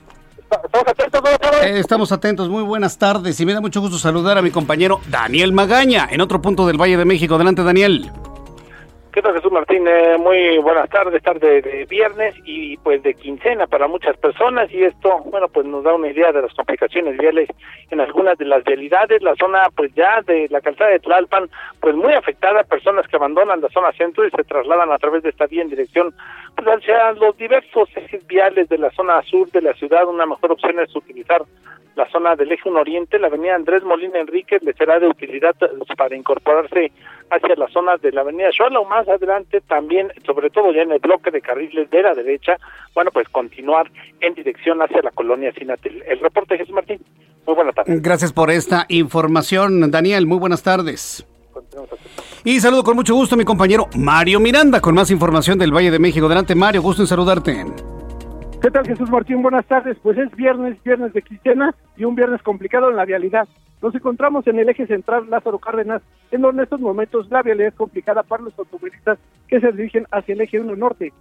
Estamos 0.50 0.88
atentos, 0.88 1.22
eh, 1.62 1.78
estamos 1.78 2.12
atentos, 2.12 2.48
muy 2.48 2.62
buenas 2.62 2.96
tardes 2.96 3.38
y 3.38 3.44
me 3.44 3.52
da 3.52 3.60
mucho 3.60 3.82
gusto 3.82 3.98
saludar 3.98 4.38
a 4.38 4.42
mi 4.42 4.50
compañero 4.50 4.98
Daniel 5.10 5.52
Magaña 5.52 6.08
en 6.10 6.22
otro 6.22 6.40
punto 6.40 6.66
del 6.66 6.80
Valle 6.80 6.96
de 6.96 7.04
México. 7.04 7.34
Adelante, 7.34 7.62
Daniel. 7.62 8.10
¿Qué 9.20 9.32
Jesús 9.32 9.50
Martín? 9.50 9.84
Eh, 9.88 10.16
muy 10.16 10.58
buenas 10.58 10.88
tardes, 10.90 11.20
tarde 11.24 11.60
de 11.60 11.86
viernes 11.86 12.36
y 12.44 12.76
pues 12.76 13.02
de 13.02 13.14
quincena 13.14 13.66
para 13.66 13.88
muchas 13.88 14.16
personas 14.16 14.70
y 14.70 14.84
esto, 14.84 15.18
bueno, 15.24 15.48
pues 15.48 15.66
nos 15.66 15.82
da 15.82 15.92
una 15.92 16.08
idea 16.08 16.30
de 16.30 16.42
las 16.42 16.54
complicaciones 16.54 17.18
viales 17.18 17.48
en 17.90 18.00
algunas 18.00 18.38
de 18.38 18.44
las 18.44 18.62
vialidades, 18.62 19.20
la 19.20 19.34
zona 19.34 19.64
pues 19.74 19.92
ya 19.96 20.22
de 20.22 20.46
la 20.50 20.60
calzada 20.60 20.90
de 20.90 21.00
Tlalpan, 21.00 21.50
pues 21.80 21.96
muy 21.96 22.12
afectada, 22.14 22.62
personas 22.62 23.08
que 23.08 23.16
abandonan 23.16 23.60
la 23.60 23.68
zona 23.70 23.90
centro 23.90 24.24
y 24.24 24.30
se 24.30 24.44
trasladan 24.44 24.92
a 24.92 24.98
través 24.98 25.24
de 25.24 25.30
esta 25.30 25.46
vía 25.46 25.62
en 25.62 25.70
dirección 25.70 26.14
pues 26.54 26.68
hacia 26.68 27.10
los 27.14 27.36
diversos 27.36 27.88
ejes 27.96 28.24
viales 28.28 28.68
de 28.68 28.78
la 28.78 28.90
zona 28.90 29.20
sur 29.22 29.50
de 29.50 29.62
la 29.62 29.74
ciudad, 29.74 30.06
una 30.06 30.26
mejor 30.26 30.52
opción 30.52 30.78
es 30.78 30.94
utilizar 30.94 31.42
la 31.98 32.08
zona 32.10 32.36
del 32.36 32.52
eje 32.52 32.68
1 32.68 32.78
oriente, 32.78 33.18
la 33.18 33.26
avenida 33.26 33.56
Andrés 33.56 33.82
Molina 33.82 34.20
Enríquez 34.20 34.62
le 34.62 34.72
será 34.74 35.00
de 35.00 35.08
utilidad 35.08 35.56
para 35.96 36.14
incorporarse 36.14 36.92
hacia 37.28 37.56
la 37.56 37.66
zona 37.68 37.96
de 37.96 38.12
la 38.12 38.20
avenida 38.20 38.50
Xoala 38.56 38.78
o 38.78 38.84
más 38.84 39.08
adelante 39.08 39.60
también, 39.62 40.12
sobre 40.24 40.48
todo 40.48 40.72
ya 40.72 40.82
en 40.82 40.92
el 40.92 41.00
bloque 41.00 41.32
de 41.32 41.40
carriles 41.40 41.90
de 41.90 42.02
la 42.02 42.14
derecha, 42.14 42.56
bueno, 42.94 43.10
pues 43.10 43.28
continuar 43.28 43.90
en 44.20 44.32
dirección 44.34 44.80
hacia 44.80 45.02
la 45.02 45.10
colonia 45.10 45.52
Sinatel. 45.52 46.04
El 46.06 46.20
reporte 46.20 46.56
Jesús 46.56 46.72
Martín, 46.72 47.00
muy 47.44 47.56
buenas 47.56 47.74
tardes. 47.74 48.00
Gracias 48.00 48.32
por 48.32 48.52
esta 48.52 48.86
información, 48.88 49.90
Daniel, 49.90 50.24
muy 50.24 50.38
buenas 50.38 50.62
tardes. 50.62 51.26
Y 52.44 52.60
saludo 52.60 52.84
con 52.84 52.94
mucho 52.94 53.16
gusto 53.16 53.34
a 53.34 53.38
mi 53.38 53.44
compañero 53.44 53.88
Mario 53.96 54.38
Miranda 54.38 54.80
con 54.80 54.94
más 54.94 55.10
información 55.10 55.58
del 55.58 55.74
Valle 55.74 55.90
de 55.90 55.98
México. 55.98 56.26
Adelante, 56.26 56.54
Mario, 56.54 56.80
gusto 56.80 57.02
en 57.02 57.08
saludarte. 57.08 57.66
¿Qué 58.60 58.72
tal 58.72 58.84
Jesús 58.84 59.08
Martín? 59.08 59.40
Buenas 59.40 59.64
tardes. 59.66 59.96
Pues 60.02 60.18
es 60.18 60.34
viernes, 60.34 60.82
viernes 60.82 61.12
de 61.12 61.22
quincena 61.22 61.72
y 61.96 62.04
un 62.04 62.16
viernes 62.16 62.42
complicado 62.42 62.90
en 62.90 62.96
la 62.96 63.04
vialidad. 63.04 63.48
Nos 63.80 63.94
encontramos 63.94 64.48
en 64.48 64.58
el 64.58 64.68
eje 64.68 64.84
central 64.88 65.30
Lázaro 65.30 65.60
Cárdenas, 65.60 66.02
en 66.32 66.40
donde 66.40 66.62
en 66.62 66.64
estos 66.64 66.80
momentos 66.80 67.30
la 67.30 67.42
vialidad 67.42 67.68
es 67.68 67.74
complicada 67.74 68.24
para 68.24 68.42
los 68.42 68.58
automovilistas 68.58 69.20
que 69.46 69.60
se 69.60 69.70
dirigen 69.70 70.06
hacia 70.10 70.34
el 70.34 70.40
eje 70.40 70.58
1 70.58 70.74
norte. 70.74 71.12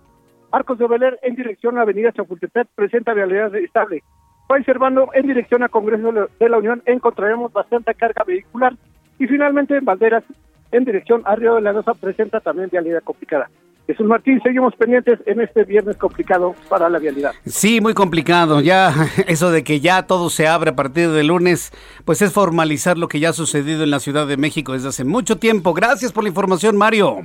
Arcos 0.51 0.79
de 0.79 0.87
Beler 0.87 1.19
en 1.21 1.35
dirección 1.35 1.77
a 1.77 1.81
Avenida 1.81 2.11
Chapultepec 2.11 2.69
presenta 2.73 3.13
vialidad 3.13 3.53
estable. 3.55 4.01
Juan 4.47 4.65
Servando 4.65 5.09
en 5.13 5.27
dirección 5.27 5.61
a 5.61 5.69
Congreso 5.69 6.11
de 6.39 6.49
la 6.49 6.57
Unión 6.57 6.81
encontraremos 6.87 7.53
bastante 7.53 7.93
carga 7.93 8.23
vehicular. 8.25 8.73
Y 9.19 9.27
finalmente 9.27 9.77
en 9.77 9.85
Valderas 9.85 10.23
en 10.71 10.85
dirección 10.85 11.21
a 11.25 11.35
Río 11.35 11.53
de 11.53 11.61
la 11.61 11.71
Rosa 11.71 11.93
presenta 11.93 12.39
también 12.39 12.69
vialidad 12.71 13.03
complicada. 13.03 13.47
Jesús 13.87 14.05
Martín, 14.05 14.41
seguimos 14.43 14.75
pendientes 14.75 15.17
en 15.25 15.39
este 15.39 15.63
viernes 15.63 15.95
complicado 15.95 16.53
para 16.67 16.89
la 16.89 16.99
vialidad. 16.99 17.31
Sí, 17.45 17.79
muy 17.79 17.93
complicado. 17.93 18.59
Ya 18.59 18.93
eso 19.27 19.49
de 19.49 19.63
que 19.63 19.79
ya 19.79 20.03
todo 20.03 20.29
se 20.29 20.45
abre 20.45 20.71
a 20.71 20.75
partir 20.75 21.09
del 21.09 21.27
lunes, 21.27 21.71
pues 22.03 22.21
es 22.21 22.33
formalizar 22.33 22.97
lo 22.97 23.07
que 23.07 23.21
ya 23.21 23.29
ha 23.29 23.33
sucedido 23.33 23.83
en 23.83 23.91
la 23.91 24.01
Ciudad 24.01 24.27
de 24.27 24.35
México 24.35 24.73
desde 24.73 24.89
hace 24.89 25.05
mucho 25.05 25.37
tiempo. 25.37 25.73
Gracias 25.73 26.11
por 26.11 26.23
la 26.23 26.29
información, 26.29 26.75
Mario. 26.75 27.23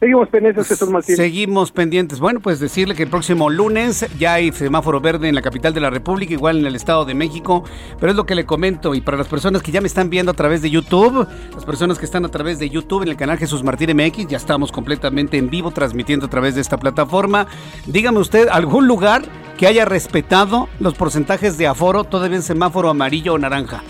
Seguimos 0.00 0.28
pendientes, 0.28 0.68
Jesús 0.68 0.90
Martín. 0.90 1.16
Seguimos 1.16 1.72
pendientes. 1.72 2.20
Bueno, 2.20 2.38
pues 2.38 2.60
decirle 2.60 2.94
que 2.94 3.02
el 3.02 3.10
próximo 3.10 3.50
lunes 3.50 4.06
ya 4.16 4.34
hay 4.34 4.52
semáforo 4.52 5.00
verde 5.00 5.28
en 5.28 5.34
la 5.34 5.42
capital 5.42 5.74
de 5.74 5.80
la 5.80 5.90
República, 5.90 6.32
igual 6.32 6.60
en 6.60 6.66
el 6.66 6.76
Estado 6.76 7.04
de 7.04 7.14
México. 7.14 7.64
Pero 7.98 8.12
es 8.12 8.16
lo 8.16 8.24
que 8.24 8.36
le 8.36 8.46
comento. 8.46 8.94
Y 8.94 9.00
para 9.00 9.16
las 9.16 9.26
personas 9.26 9.60
que 9.60 9.72
ya 9.72 9.80
me 9.80 9.88
están 9.88 10.08
viendo 10.08 10.30
a 10.30 10.34
través 10.34 10.62
de 10.62 10.70
YouTube, 10.70 11.26
las 11.52 11.64
personas 11.64 11.98
que 11.98 12.04
están 12.04 12.24
a 12.24 12.28
través 12.28 12.60
de 12.60 12.70
YouTube 12.70 13.02
en 13.02 13.08
el 13.08 13.16
canal 13.16 13.38
Jesús 13.38 13.64
Martín 13.64 13.90
MX, 13.96 14.28
ya 14.28 14.36
estamos 14.36 14.70
completamente 14.70 15.36
en 15.36 15.50
vivo 15.50 15.72
transmitiendo 15.72 16.26
a 16.26 16.30
través 16.30 16.54
de 16.54 16.60
esta 16.60 16.76
plataforma. 16.76 17.48
Dígame 17.86 18.20
usted, 18.20 18.46
¿algún 18.52 18.86
lugar 18.86 19.22
que 19.56 19.66
haya 19.66 19.84
respetado 19.84 20.68
los 20.78 20.94
porcentajes 20.94 21.58
de 21.58 21.66
aforo 21.66 22.04
todavía 22.04 22.36
en 22.36 22.44
semáforo 22.44 22.88
amarillo 22.88 23.34
o 23.34 23.38
naranja? 23.38 23.82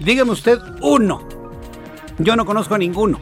Dígame 0.00 0.32
usted 0.32 0.58
uno. 0.80 1.22
Yo 2.18 2.34
no 2.34 2.44
conozco 2.44 2.74
a 2.74 2.78
ninguno. 2.78 3.20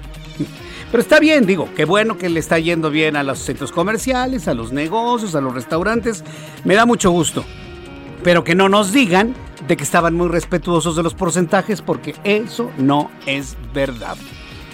Pero 0.90 1.02
está 1.02 1.20
bien, 1.20 1.46
digo, 1.46 1.68
qué 1.76 1.84
bueno 1.84 2.18
que 2.18 2.28
le 2.28 2.40
está 2.40 2.58
yendo 2.58 2.90
bien 2.90 3.14
a 3.16 3.22
los 3.22 3.38
centros 3.38 3.70
comerciales, 3.70 4.48
a 4.48 4.54
los 4.54 4.72
negocios, 4.72 5.34
a 5.36 5.40
los 5.40 5.54
restaurantes. 5.54 6.24
Me 6.64 6.74
da 6.74 6.84
mucho 6.84 7.10
gusto. 7.10 7.44
Pero 8.24 8.42
que 8.42 8.54
no 8.56 8.68
nos 8.68 8.92
digan 8.92 9.34
de 9.68 9.76
que 9.76 9.84
estaban 9.84 10.14
muy 10.14 10.28
respetuosos 10.28 10.96
de 10.96 11.02
los 11.02 11.14
porcentajes, 11.14 11.80
porque 11.80 12.16
eso 12.24 12.70
no 12.76 13.10
es 13.24 13.56
verdad. 13.72 14.16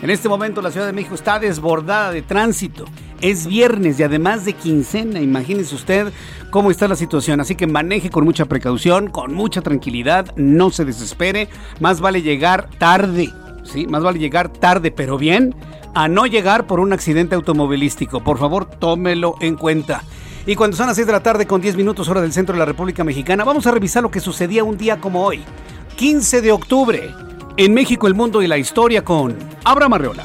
En 0.02 0.10
este 0.10 0.28
momento 0.28 0.62
la 0.62 0.70
Ciudad 0.70 0.86
de 0.86 0.92
México 0.92 1.14
está 1.14 1.38
desbordada 1.38 2.10
de 2.10 2.22
tránsito. 2.22 2.86
Es 3.20 3.46
viernes 3.46 3.98
y 3.98 4.02
además 4.02 4.44
de 4.44 4.52
quincena, 4.52 5.20
imagínese 5.20 5.74
usted 5.74 6.12
cómo 6.50 6.70
está 6.70 6.88
la 6.88 6.96
situación. 6.96 7.40
Así 7.40 7.54
que 7.54 7.66
maneje 7.66 8.10
con 8.10 8.24
mucha 8.24 8.44
precaución, 8.46 9.08
con 9.08 9.34
mucha 9.34 9.62
tranquilidad, 9.62 10.34
no 10.36 10.70
se 10.70 10.84
desespere. 10.84 11.48
Más 11.80 12.00
vale 12.00 12.22
llegar 12.22 12.68
tarde, 12.78 13.32
¿sí? 13.64 13.86
Más 13.86 14.02
vale 14.02 14.18
llegar 14.18 14.48
tarde, 14.50 14.90
pero 14.90 15.16
bien, 15.16 15.54
a 15.96 16.08
no 16.08 16.26
llegar 16.26 16.66
por 16.66 16.78
un 16.78 16.92
accidente 16.92 17.34
automovilístico. 17.34 18.22
Por 18.22 18.36
favor, 18.36 18.66
tómelo 18.66 19.36
en 19.40 19.56
cuenta. 19.56 20.02
Y 20.44 20.54
cuando 20.54 20.76
son 20.76 20.88
las 20.88 20.96
6 20.96 21.06
de 21.06 21.12
la 21.14 21.22
tarde 21.22 21.46
con 21.46 21.62
10 21.62 21.74
minutos 21.74 22.06
hora 22.10 22.20
del 22.20 22.34
centro 22.34 22.52
de 22.52 22.58
la 22.58 22.66
República 22.66 23.02
Mexicana, 23.02 23.44
vamos 23.44 23.66
a 23.66 23.70
revisar 23.70 24.02
lo 24.02 24.10
que 24.10 24.20
sucedía 24.20 24.62
un 24.62 24.76
día 24.76 25.00
como 25.00 25.24
hoy, 25.24 25.42
15 25.96 26.42
de 26.42 26.52
octubre, 26.52 27.14
en 27.56 27.72
México, 27.72 28.06
el 28.06 28.14
mundo 28.14 28.42
y 28.42 28.46
la 28.46 28.58
historia 28.58 29.02
con 29.02 29.38
Abraham 29.64 29.94
Arreola. 29.94 30.24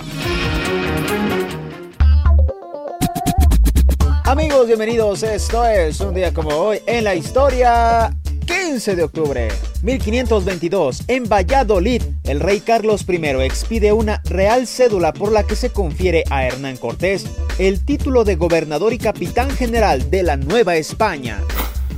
Amigos, 4.26 4.68
bienvenidos. 4.68 5.24
Esto 5.24 5.66
es 5.66 6.02
un 6.02 6.14
día 6.14 6.34
como 6.34 6.50
hoy 6.50 6.80
en 6.86 7.06
la 7.06 7.16
historia 7.16 8.14
15 8.46 8.96
de 8.96 9.04
octubre 9.04 9.48
1522, 9.84 11.04
en 11.08 11.28
Valladolid, 11.28 12.02
el 12.24 12.40
rey 12.40 12.60
Carlos 12.60 13.06
I 13.08 13.26
expide 13.44 13.94
una 13.94 14.22
real 14.26 14.68
cédula 14.68 15.14
por 15.14 15.32
la 15.32 15.44
que 15.44 15.56
se 15.56 15.72
confiere 15.72 16.24
a 16.30 16.46
Hernán 16.46 16.78
Cortés 16.78 17.26
el 17.60 17.84
título 17.84 18.24
de 18.24 18.36
gobernador 18.36 18.94
y 18.94 18.98
capitán 18.98 19.50
general 19.52 20.10
de 20.10 20.24
la 20.24 20.38
Nueva 20.38 20.76
España. 20.76 21.40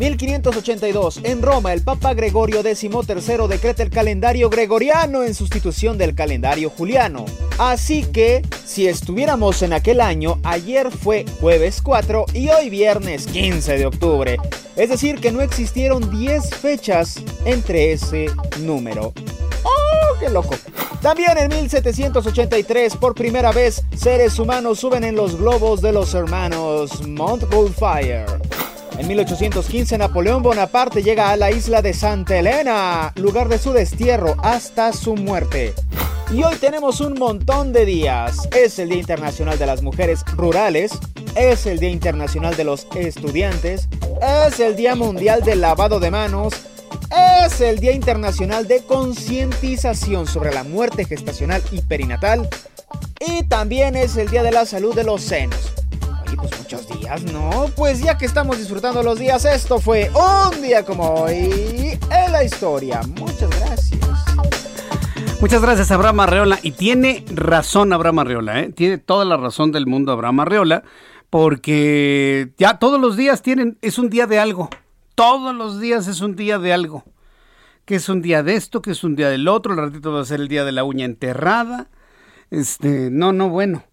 1582. 0.03 1.21
En 1.23 1.41
Roma, 1.41 1.71
el 1.71 1.81
Papa 1.81 2.13
Gregorio 2.13 2.61
XIII 2.61 3.47
decreta 3.47 3.83
el 3.83 3.89
calendario 3.89 4.49
gregoriano 4.49 5.23
en 5.23 5.33
sustitución 5.33 5.97
del 5.97 6.13
calendario 6.13 6.69
juliano. 6.69 7.23
Así 7.57 8.03
que, 8.03 8.41
si 8.65 8.87
estuviéramos 8.87 9.61
en 9.61 9.71
aquel 9.71 10.01
año, 10.01 10.41
ayer 10.43 10.91
fue 10.91 11.23
jueves 11.39 11.81
4 11.81 12.25
y 12.33 12.49
hoy 12.49 12.69
viernes 12.69 13.27
15 13.27 13.77
de 13.77 13.85
octubre. 13.85 14.37
Es 14.75 14.89
decir, 14.89 15.21
que 15.21 15.31
no 15.31 15.39
existieron 15.39 16.11
10 16.11 16.49
fechas 16.49 17.23
entre 17.45 17.93
ese 17.93 18.25
número. 18.59 19.13
¡Oh, 20.13 20.19
qué 20.19 20.29
loco! 20.29 20.55
También 21.01 21.37
en 21.37 21.49
1783, 21.49 22.95
por 22.97 23.15
primera 23.15 23.51
vez, 23.51 23.83
seres 23.95 24.37
humanos 24.39 24.79
suben 24.79 25.03
en 25.03 25.15
los 25.15 25.37
globos 25.37 25.81
de 25.81 25.91
los 25.91 26.13
hermanos 26.13 27.05
Montgolfier. 27.07 28.25
En 28.97 29.07
1815 29.07 29.97
Napoleón 29.97 30.43
Bonaparte 30.43 31.01
llega 31.01 31.31
a 31.31 31.37
la 31.37 31.51
isla 31.51 31.81
de 31.81 31.93
Santa 31.93 32.37
Elena, 32.37 33.11
lugar 33.15 33.49
de 33.49 33.57
su 33.57 33.73
destierro 33.73 34.35
hasta 34.43 34.93
su 34.93 35.15
muerte. 35.15 35.73
Y 36.31 36.43
hoy 36.43 36.55
tenemos 36.55 37.01
un 37.01 37.15
montón 37.15 37.73
de 37.73 37.85
días. 37.85 38.47
Es 38.55 38.77
el 38.79 38.89
Día 38.89 38.99
Internacional 38.99 39.57
de 39.57 39.65
las 39.65 39.81
Mujeres 39.81 40.23
Rurales, 40.35 40.91
es 41.35 41.65
el 41.65 41.79
Día 41.79 41.89
Internacional 41.89 42.55
de 42.55 42.63
los 42.63 42.87
Estudiantes, 42.95 43.89
es 44.47 44.59
el 44.59 44.75
Día 44.75 44.95
Mundial 44.95 45.41
del 45.43 45.61
Lavado 45.61 45.99
de 45.99 46.11
Manos, 46.11 46.53
es 47.45 47.61
el 47.61 47.79
Día 47.79 47.91
Internacional 47.91 48.67
de 48.67 48.83
Concientización 48.83 50.27
sobre 50.27 50.53
la 50.53 50.63
Muerte 50.63 51.05
Gestacional 51.05 51.61
y 51.71 51.81
Perinatal 51.81 52.49
y 53.19 53.43
también 53.43 53.95
es 53.95 54.17
el 54.17 54.29
Día 54.29 54.43
de 54.43 54.51
la 54.51 54.65
Salud 54.65 54.95
de 54.95 55.03
los 55.03 55.21
Senos 55.21 55.73
pues 56.35 56.57
muchos 56.57 56.87
días, 56.99 57.23
¿no? 57.31 57.69
Pues 57.75 58.01
ya 58.01 58.17
que 58.17 58.25
estamos 58.25 58.57
disfrutando 58.57 59.03
los 59.03 59.19
días, 59.19 59.45
esto 59.45 59.79
fue 59.79 60.09
un 60.13 60.61
día 60.61 60.83
como 60.85 61.03
hoy 61.13 61.97
en 62.09 62.31
la 62.31 62.43
historia. 62.43 63.01
Muchas 63.19 63.49
gracias. 63.49 63.99
Muchas 65.39 65.61
gracias, 65.61 65.91
Abraham 65.91 66.21
Arreola. 66.21 66.59
Y 66.61 66.71
tiene 66.71 67.25
razón 67.33 67.91
Abraham 67.93 68.19
Arreola, 68.19 68.61
¿eh? 68.61 68.69
Tiene 68.69 68.97
toda 68.97 69.25
la 69.25 69.37
razón 69.37 69.71
del 69.71 69.87
mundo 69.87 70.11
Abraham 70.11 70.39
Arreola, 70.41 70.83
porque 71.29 72.49
ya 72.57 72.79
todos 72.79 72.99
los 72.99 73.17
días 73.17 73.41
tienen, 73.41 73.77
es 73.81 73.97
un 73.97 74.09
día 74.09 74.25
de 74.25 74.39
algo. 74.39 74.69
Todos 75.15 75.55
los 75.55 75.79
días 75.79 76.07
es 76.07 76.21
un 76.21 76.35
día 76.35 76.59
de 76.59 76.73
algo. 76.73 77.03
Que 77.85 77.95
es 77.95 78.07
un 78.09 78.21
día 78.21 78.43
de 78.43 78.55
esto, 78.55 78.81
que 78.81 78.91
es 78.91 79.03
un 79.03 79.15
día 79.15 79.29
del 79.29 79.47
otro. 79.47 79.73
El 79.73 79.79
ratito 79.79 80.11
va 80.11 80.21
a 80.21 80.25
ser 80.25 80.39
el 80.39 80.47
día 80.47 80.63
de 80.63 80.71
la 80.71 80.83
uña 80.83 81.05
enterrada. 81.05 81.89
Este, 82.49 83.09
no, 83.11 83.33
no, 83.33 83.49
bueno 83.49 83.83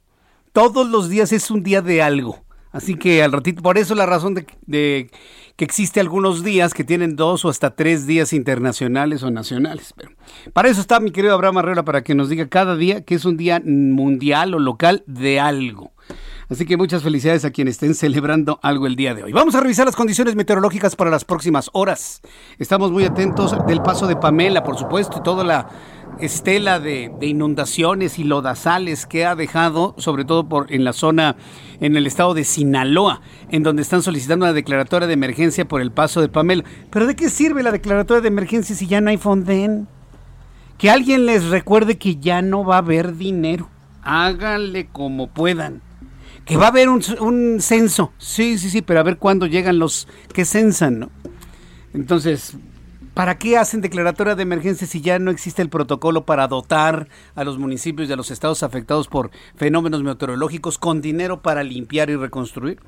todos 0.53 0.89
los 0.89 1.09
días 1.09 1.33
es 1.33 1.51
un 1.51 1.63
día 1.63 1.83
de 1.83 2.03
algo. 2.03 2.45
Así 2.73 2.95
que 2.95 3.23
al 3.25 3.33
ratito, 3.33 3.63
por 3.63 3.79
eso 3.79 3.97
la 3.97 4.07
razón 4.07 4.35
de, 4.35 5.11
que 5.57 5.65
existe 5.65 5.99
algunos 5.99 6.45
días 6.45 6.73
que 6.73 6.85
tienen 6.85 7.17
dos 7.17 7.45
o 7.45 7.49
hasta 7.49 7.75
tres 7.75 8.07
días 8.07 8.33
internacionales 8.33 9.25
o 9.25 9.31
nacionales. 9.31 9.93
Pero 9.97 10.13
para 10.53 10.69
eso 10.69 10.81
está 10.81 11.01
mi 11.01 11.11
querido 11.11 11.35
Abraham 11.35 11.59
Arreola, 11.59 11.85
para 11.85 12.03
que 12.03 12.15
nos 12.15 12.29
diga 12.29 12.49
cada 12.49 12.77
día 12.77 13.05
que 13.05 13.17
es 13.17 13.25
un 13.25 13.37
día 13.37 13.61
mundial 13.65 14.55
o 14.55 14.61
local 14.61 15.03
de 15.07 15.41
algo. 15.41 15.91
Así 16.51 16.67
que 16.67 16.77
muchas 16.77 17.05
felicidades 17.05 17.45
a 17.45 17.53
quienes 17.53 17.75
estén 17.75 17.95
celebrando 17.95 18.59
algo 18.61 18.89
el 18.89 18.97
día 18.97 19.15
de 19.15 19.23
hoy. 19.23 19.33
Vamos 19.33 19.55
a 19.55 19.61
revisar 19.61 19.87
las 19.87 19.95
condiciones 19.95 20.35
meteorológicas 20.35 20.97
para 20.97 21.09
las 21.09 21.25
próximas 21.25 21.71
horas. 21.75 22.23
Estamos 22.59 22.91
muy 22.91 23.05
atentos 23.05 23.55
del 23.69 23.81
paso 23.83 24.09
de 24.09 24.17
Pamela, 24.17 24.65
por 24.65 24.77
supuesto, 24.77 25.19
y 25.19 25.23
toda 25.23 25.45
la 25.45 25.69
estela 26.19 26.81
de, 26.81 27.13
inundaciones 27.21 28.19
y 28.19 28.25
lodazales 28.25 29.07
que 29.07 29.25
ha 29.25 29.37
dejado, 29.37 29.95
sobre 29.99 30.25
todo 30.25 30.49
por, 30.49 30.73
en 30.73 30.83
la 30.83 30.93
zona, 30.93 31.37
en 31.81 31.97
el 31.97 32.05
estado 32.09 32.35
de 32.35 32.43
Sinaloa, 32.43 33.21
en 33.51 33.63
donde 33.63 33.83
están 33.83 34.03
solicitando 34.03 34.45
una 34.45 34.53
declaratoria 34.53 35.07
de 35.07 35.15
emergencia 35.15 35.69
por 35.69 35.81
el 35.81 35.93
paso 35.93 36.21
de 36.21 36.29
Pamela. 36.29 36.65
Pero 36.91 37.07
¿de 37.07 37.15
qué 37.15 37.31
sirve 37.31 37.63
la 37.63 37.71
declaratoria 37.71 38.23
de 38.23 38.29
emergencia 38.29 38.75
si 38.75 38.89
ya 38.89 39.01
no 39.01 39.11
hay 39.11 39.19
fonden? 39.19 39.87
Que 40.79 40.91
alguien 40.91 41.27
les 41.27 41.45
recuerde 41.45 41.97
que 41.97 42.17
ya 42.17 42.43
no 42.43 42.65
va 42.65 42.75
a 42.75 42.79
haber 42.79 43.17
dinero. 43.17 43.69
Háganle 44.03 44.89
como 44.89 45.29
puedan. 45.29 45.83
Que 46.51 46.57
va 46.57 46.65
a 46.65 46.71
haber 46.71 46.89
un, 46.89 47.61
censo. 47.61 48.13
Sí, 48.19 48.59
sí, 48.59 48.71
sí, 48.71 48.83
pero 48.83 48.99
a 48.99 49.05
ver 49.05 49.19
cuándo 49.19 49.47
llegan 49.47 49.79
los 49.79 50.09
que 50.35 50.45
censan, 50.45 50.99
¿no? 50.99 51.11
Entonces, 51.95 52.57
¿Para 53.15 53.39
qué 53.39 53.57
hacen 53.57 53.81
declaratoria 53.81 54.35
de 54.35 54.43
emergencia 54.43 54.85
si 54.85 55.01
ya 55.01 55.21
no 55.21 55.31
existe 55.31 55.63
el 55.63 55.69
protocolo 55.69 56.25
para 56.25 56.49
dotar 56.49 57.09
a 57.37 57.45
los 57.45 57.57
municipios 57.57 58.09
y 58.09 58.13
a 58.13 58.17
los 58.17 58.33
estados 58.33 58.65
afectados 58.65 59.07
por 59.07 59.31
fenómenos 59.55 60.03
meteorológicos 60.03 60.77
con 60.77 61.01
dinero 61.01 61.41
para 61.41 61.63
limpiar 61.63 62.11
y 62.11 62.17
reconstruir? 62.17 62.81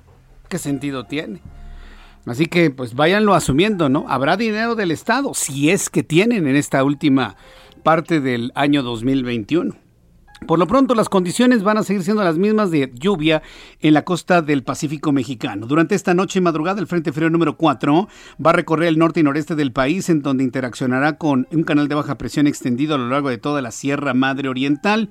¿Qué 0.48 0.58
sentido 0.58 1.04
tiene? 1.04 1.40
Así 2.26 2.46
que 2.46 2.70
pues 2.70 2.94
váyanlo 2.94 3.34
asumiendo, 3.34 3.88
¿no? 3.88 4.06
Habrá 4.08 4.36
dinero 4.36 4.74
del 4.74 4.90
Estado, 4.90 5.34
si 5.34 5.70
es 5.70 5.88
que 5.88 6.02
tienen 6.02 6.48
en 6.48 6.56
esta 6.56 6.82
última 6.82 7.36
parte 7.84 8.20
del 8.20 8.50
año 8.56 8.82
2021. 8.82 9.76
Por 10.46 10.58
lo 10.58 10.66
pronto, 10.66 10.94
las 10.94 11.08
condiciones 11.08 11.62
van 11.62 11.78
a 11.78 11.82
seguir 11.82 12.02
siendo 12.02 12.24
las 12.24 12.38
mismas 12.38 12.70
de 12.70 12.90
lluvia 12.94 13.42
en 13.80 13.94
la 13.94 14.04
costa 14.04 14.42
del 14.42 14.62
Pacífico 14.62 15.12
mexicano. 15.12 15.66
Durante 15.66 15.94
esta 15.94 16.14
noche 16.14 16.38
y 16.38 16.42
madrugada, 16.42 16.80
el 16.80 16.86
Frente 16.86 17.12
Frío 17.12 17.30
número 17.30 17.56
4 17.56 18.08
va 18.44 18.50
a 18.50 18.54
recorrer 18.54 18.88
el 18.88 18.98
norte 18.98 19.20
y 19.20 19.22
noreste 19.22 19.54
del 19.54 19.72
país, 19.72 20.08
en 20.08 20.22
donde 20.22 20.44
interaccionará 20.44 21.16
con 21.18 21.46
un 21.52 21.62
canal 21.64 21.88
de 21.88 21.94
baja 21.94 22.18
presión 22.18 22.46
extendido 22.46 22.94
a 22.94 22.98
lo 22.98 23.08
largo 23.08 23.28
de 23.28 23.38
toda 23.38 23.62
la 23.62 23.70
Sierra 23.70 24.14
Madre 24.14 24.48
Oriental. 24.48 25.10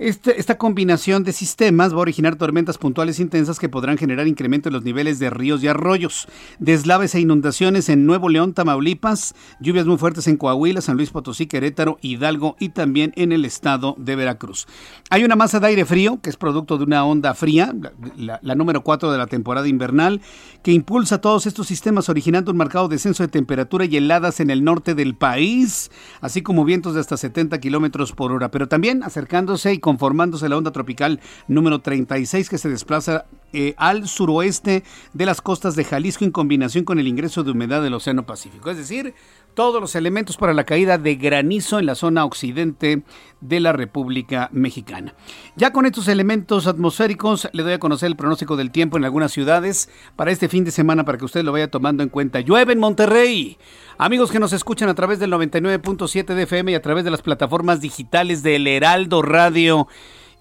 Este, 0.00 0.40
esta 0.40 0.56
combinación 0.56 1.24
de 1.24 1.32
sistemas 1.34 1.92
va 1.92 1.98
a 1.98 2.00
originar 2.00 2.36
tormentas 2.36 2.78
puntuales 2.78 3.20
intensas 3.20 3.58
que 3.58 3.68
podrán 3.68 3.98
generar 3.98 4.26
incremento 4.26 4.70
en 4.70 4.72
los 4.72 4.82
niveles 4.82 5.18
de 5.18 5.28
ríos 5.28 5.62
y 5.62 5.68
arroyos, 5.68 6.26
deslaves 6.58 7.14
e 7.14 7.20
inundaciones 7.20 7.90
en 7.90 8.06
Nuevo 8.06 8.30
León, 8.30 8.54
Tamaulipas, 8.54 9.34
lluvias 9.60 9.84
muy 9.84 9.98
fuertes 9.98 10.26
en 10.26 10.38
Coahuila, 10.38 10.80
San 10.80 10.96
Luis 10.96 11.10
Potosí, 11.10 11.46
Querétaro, 11.46 11.98
Hidalgo 12.00 12.56
y 12.58 12.70
también 12.70 13.12
en 13.14 13.30
el 13.30 13.44
estado 13.44 13.94
de 13.98 14.16
Veracruz. 14.16 14.66
Hay 15.10 15.22
una 15.22 15.36
masa 15.36 15.60
de 15.60 15.66
aire 15.66 15.84
frío, 15.84 16.18
que 16.22 16.30
es 16.30 16.38
producto 16.38 16.78
de 16.78 16.84
una 16.84 17.04
onda 17.04 17.34
fría, 17.34 17.74
la, 18.16 18.40
la 18.42 18.54
número 18.54 18.82
4 18.82 19.12
de 19.12 19.18
la 19.18 19.26
temporada 19.26 19.68
invernal, 19.68 20.22
que 20.62 20.72
impulsa 20.72 21.20
todos 21.20 21.44
estos 21.44 21.66
sistemas 21.66 22.08
originando 22.08 22.52
un 22.52 22.56
marcado 22.56 22.88
descenso 22.88 23.22
de 23.22 23.28
temperatura 23.28 23.84
y 23.84 23.98
heladas 23.98 24.40
en 24.40 24.48
el 24.48 24.64
norte 24.64 24.94
del 24.94 25.14
país, 25.14 25.90
así 26.22 26.40
como 26.40 26.64
vientos 26.64 26.94
de 26.94 27.00
hasta 27.00 27.18
70 27.18 27.60
kilómetros 27.60 28.12
por 28.12 28.32
hora, 28.32 28.50
pero 28.50 28.66
también 28.66 29.02
acercándose 29.02 29.74
y 29.74 29.78
conformándose 29.90 30.48
la 30.48 30.56
onda 30.56 30.70
tropical 30.70 31.18
número 31.48 31.80
36 31.80 32.48
que 32.48 32.58
se 32.58 32.68
desplaza 32.68 33.24
eh, 33.52 33.74
al 33.76 34.06
suroeste 34.06 34.84
de 35.14 35.26
las 35.26 35.40
costas 35.40 35.74
de 35.74 35.82
Jalisco 35.82 36.24
en 36.24 36.30
combinación 36.30 36.84
con 36.84 37.00
el 37.00 37.08
ingreso 37.08 37.42
de 37.42 37.50
humedad 37.50 37.82
del 37.82 37.94
Océano 37.94 38.24
Pacífico. 38.24 38.70
Es 38.70 38.76
decir, 38.76 39.14
todos 39.60 39.78
los 39.78 39.94
elementos 39.94 40.38
para 40.38 40.54
la 40.54 40.64
caída 40.64 40.96
de 40.96 41.16
granizo 41.16 41.78
en 41.78 41.84
la 41.84 41.94
zona 41.94 42.24
occidente 42.24 43.02
de 43.42 43.60
la 43.60 43.74
República 43.74 44.48
Mexicana. 44.52 45.12
Ya 45.54 45.70
con 45.70 45.84
estos 45.84 46.08
elementos 46.08 46.66
atmosféricos 46.66 47.46
le 47.52 47.62
doy 47.62 47.74
a 47.74 47.78
conocer 47.78 48.06
el 48.06 48.16
pronóstico 48.16 48.56
del 48.56 48.70
tiempo 48.70 48.96
en 48.96 49.04
algunas 49.04 49.32
ciudades 49.32 49.90
para 50.16 50.30
este 50.30 50.48
fin 50.48 50.64
de 50.64 50.70
semana 50.70 51.04
para 51.04 51.18
que 51.18 51.26
usted 51.26 51.44
lo 51.44 51.52
vaya 51.52 51.70
tomando 51.70 52.02
en 52.02 52.08
cuenta. 52.08 52.40
Llueve 52.40 52.72
en 52.72 52.78
Monterrey. 52.78 53.58
Amigos 53.98 54.30
que 54.30 54.40
nos 54.40 54.54
escuchan 54.54 54.88
a 54.88 54.94
través 54.94 55.18
del 55.18 55.30
99.7 55.30 56.24
de 56.32 56.44
FM 56.44 56.72
y 56.72 56.74
a 56.74 56.80
través 56.80 57.04
de 57.04 57.10
las 57.10 57.20
plataformas 57.20 57.82
digitales 57.82 58.42
del 58.42 58.66
Heraldo 58.66 59.20
Radio 59.20 59.88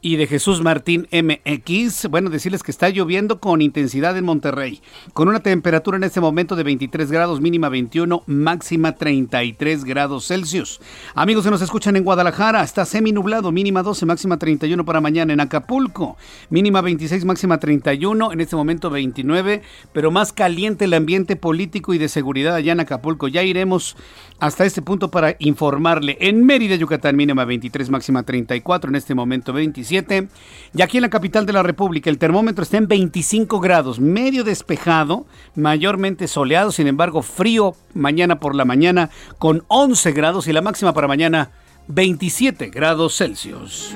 y 0.02 0.16
de 0.16 0.28
Jesús 0.28 0.62
Martín 0.62 1.08
MX. 1.12 2.08
Bueno, 2.10 2.30
decirles 2.30 2.64
que 2.64 2.72
está 2.72 2.90
lloviendo 2.90 3.40
con 3.40 3.62
intensidad 3.62 4.18
en 4.18 4.26
Monterrey, 4.26 4.82
con 5.14 5.28
una 5.28 5.42
temperatura 5.42 5.98
en 5.98 6.04
este 6.04 6.22
momento 6.22 6.56
de 6.56 6.64
23 6.64 7.12
grados, 7.12 7.42
mínima 7.42 7.70
21, 7.70 8.24
máxima 8.26 8.96
33 8.96 9.84
grados 9.84 10.28
Celsius. 10.28 10.80
Amigos 11.16 11.44
que 11.44 11.52
nos 11.52 11.62
escuchan 11.62 11.96
en 11.96 12.04
Guadalajara, 12.04 12.64
está 12.64 12.86
semi 12.86 13.12
nublado, 13.12 13.52
mínima 13.52 13.84
12, 13.84 14.06
máxima 14.06 14.38
31 14.38 14.86
para 14.86 15.02
mañana. 15.02 15.34
En 15.34 15.40
Acapulco, 15.40 16.18
mínima 16.50 16.82
26, 16.82 17.26
máxima 17.26 17.58
31, 17.60 18.32
en 18.32 18.42
este 18.42 18.56
momento 18.56 18.90
29, 18.90 19.62
pero 19.94 20.12
más 20.12 20.34
caliente 20.34 20.86
el 20.86 20.94
ambiente 20.94 21.36
político 21.36 21.94
y 21.94 21.98
de 21.98 22.10
seguridad 22.10 22.56
allá 22.56 22.72
en 22.72 22.80
Acapulco. 22.80 23.28
Ya 23.28 23.44
iremos 23.44 23.98
hasta 24.40 24.66
este 24.66 24.82
punto 24.82 25.12
para 25.12 25.36
informarle. 25.40 26.18
En 26.22 26.46
Mérida, 26.46 26.76
Yucatán, 26.76 27.16
mínima 27.16 27.46
23, 27.46 27.90
máxima 27.90 28.24
34, 28.24 28.90
en 28.90 28.96
este 28.96 29.16
momento 29.16 29.54
27. 29.90 30.28
Y 30.76 30.82
aquí 30.82 30.98
en 30.98 31.02
la 31.02 31.10
capital 31.10 31.46
de 31.46 31.54
la 31.54 31.64
República, 31.64 32.10
el 32.10 32.20
termómetro 32.20 32.64
está 32.64 32.78
en 32.78 32.88
25 32.88 33.60
grados, 33.60 34.00
medio 34.00 34.44
despejado, 34.44 35.26
mayormente 35.56 36.28
soleado, 36.28 36.72
sin 36.72 36.88
embargo 36.88 37.22
frío 37.22 37.76
mañana 37.94 38.40
por 38.40 38.56
la 38.56 38.66
mañana 38.66 39.10
con 39.40 39.64
11 39.68 40.12
grados 40.12 40.48
y 40.48 40.54
la 40.54 40.62
máxima 40.62 40.94
para 40.94 41.08
mañana 41.08 41.52
27 41.88 42.70
grados 42.70 43.18
Celsius. 43.18 43.96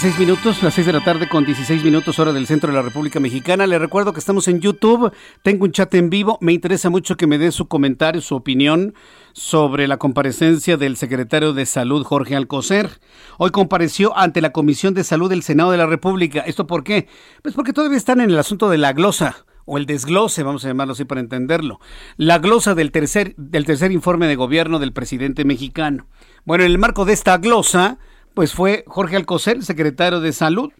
16 0.00 0.20
minutos, 0.20 0.62
las 0.62 0.74
6 0.74 0.86
de 0.86 0.92
la 0.92 1.02
tarde 1.02 1.28
con 1.28 1.44
16 1.44 1.82
minutos 1.82 2.20
hora 2.20 2.32
del 2.32 2.46
centro 2.46 2.70
de 2.70 2.76
la 2.76 2.82
República 2.82 3.18
Mexicana. 3.18 3.66
Le 3.66 3.80
recuerdo 3.80 4.12
que 4.12 4.20
estamos 4.20 4.46
en 4.46 4.60
YouTube, 4.60 5.12
tengo 5.42 5.64
un 5.64 5.72
chat 5.72 5.92
en 5.94 6.08
vivo, 6.08 6.38
me 6.40 6.52
interesa 6.52 6.88
mucho 6.88 7.16
que 7.16 7.26
me 7.26 7.36
dé 7.36 7.50
su 7.50 7.66
comentario, 7.66 8.20
su 8.20 8.36
opinión 8.36 8.94
sobre 9.32 9.88
la 9.88 9.96
comparecencia 9.96 10.76
del 10.76 10.96
secretario 10.96 11.52
de 11.52 11.66
Salud 11.66 12.04
Jorge 12.04 12.36
Alcocer. 12.36 13.00
Hoy 13.38 13.50
compareció 13.50 14.16
ante 14.16 14.40
la 14.40 14.52
Comisión 14.52 14.94
de 14.94 15.02
Salud 15.02 15.28
del 15.28 15.42
Senado 15.42 15.72
de 15.72 15.78
la 15.78 15.86
República. 15.86 16.42
¿Esto 16.42 16.68
por 16.68 16.84
qué? 16.84 17.08
Pues 17.42 17.56
porque 17.56 17.72
todavía 17.72 17.98
están 17.98 18.20
en 18.20 18.30
el 18.30 18.38
asunto 18.38 18.70
de 18.70 18.78
la 18.78 18.92
glosa 18.92 19.46
o 19.64 19.78
el 19.78 19.86
desglose, 19.86 20.44
vamos 20.44 20.64
a 20.64 20.68
llamarlo 20.68 20.92
así 20.92 21.06
para 21.06 21.20
entenderlo, 21.20 21.80
la 22.16 22.38
glosa 22.38 22.76
del 22.76 22.92
tercer, 22.92 23.34
del 23.36 23.66
tercer 23.66 23.90
informe 23.90 24.28
de 24.28 24.36
gobierno 24.36 24.78
del 24.78 24.92
presidente 24.92 25.44
mexicano. 25.44 26.06
Bueno, 26.44 26.62
en 26.62 26.70
el 26.70 26.78
marco 26.78 27.04
de 27.04 27.14
esta 27.14 27.36
glosa, 27.36 27.98
pues 28.38 28.54
fue 28.54 28.84
Jorge 28.86 29.16
Alcocer, 29.16 29.64
secretario 29.64 30.20
de 30.20 30.32
Salud, 30.32 30.70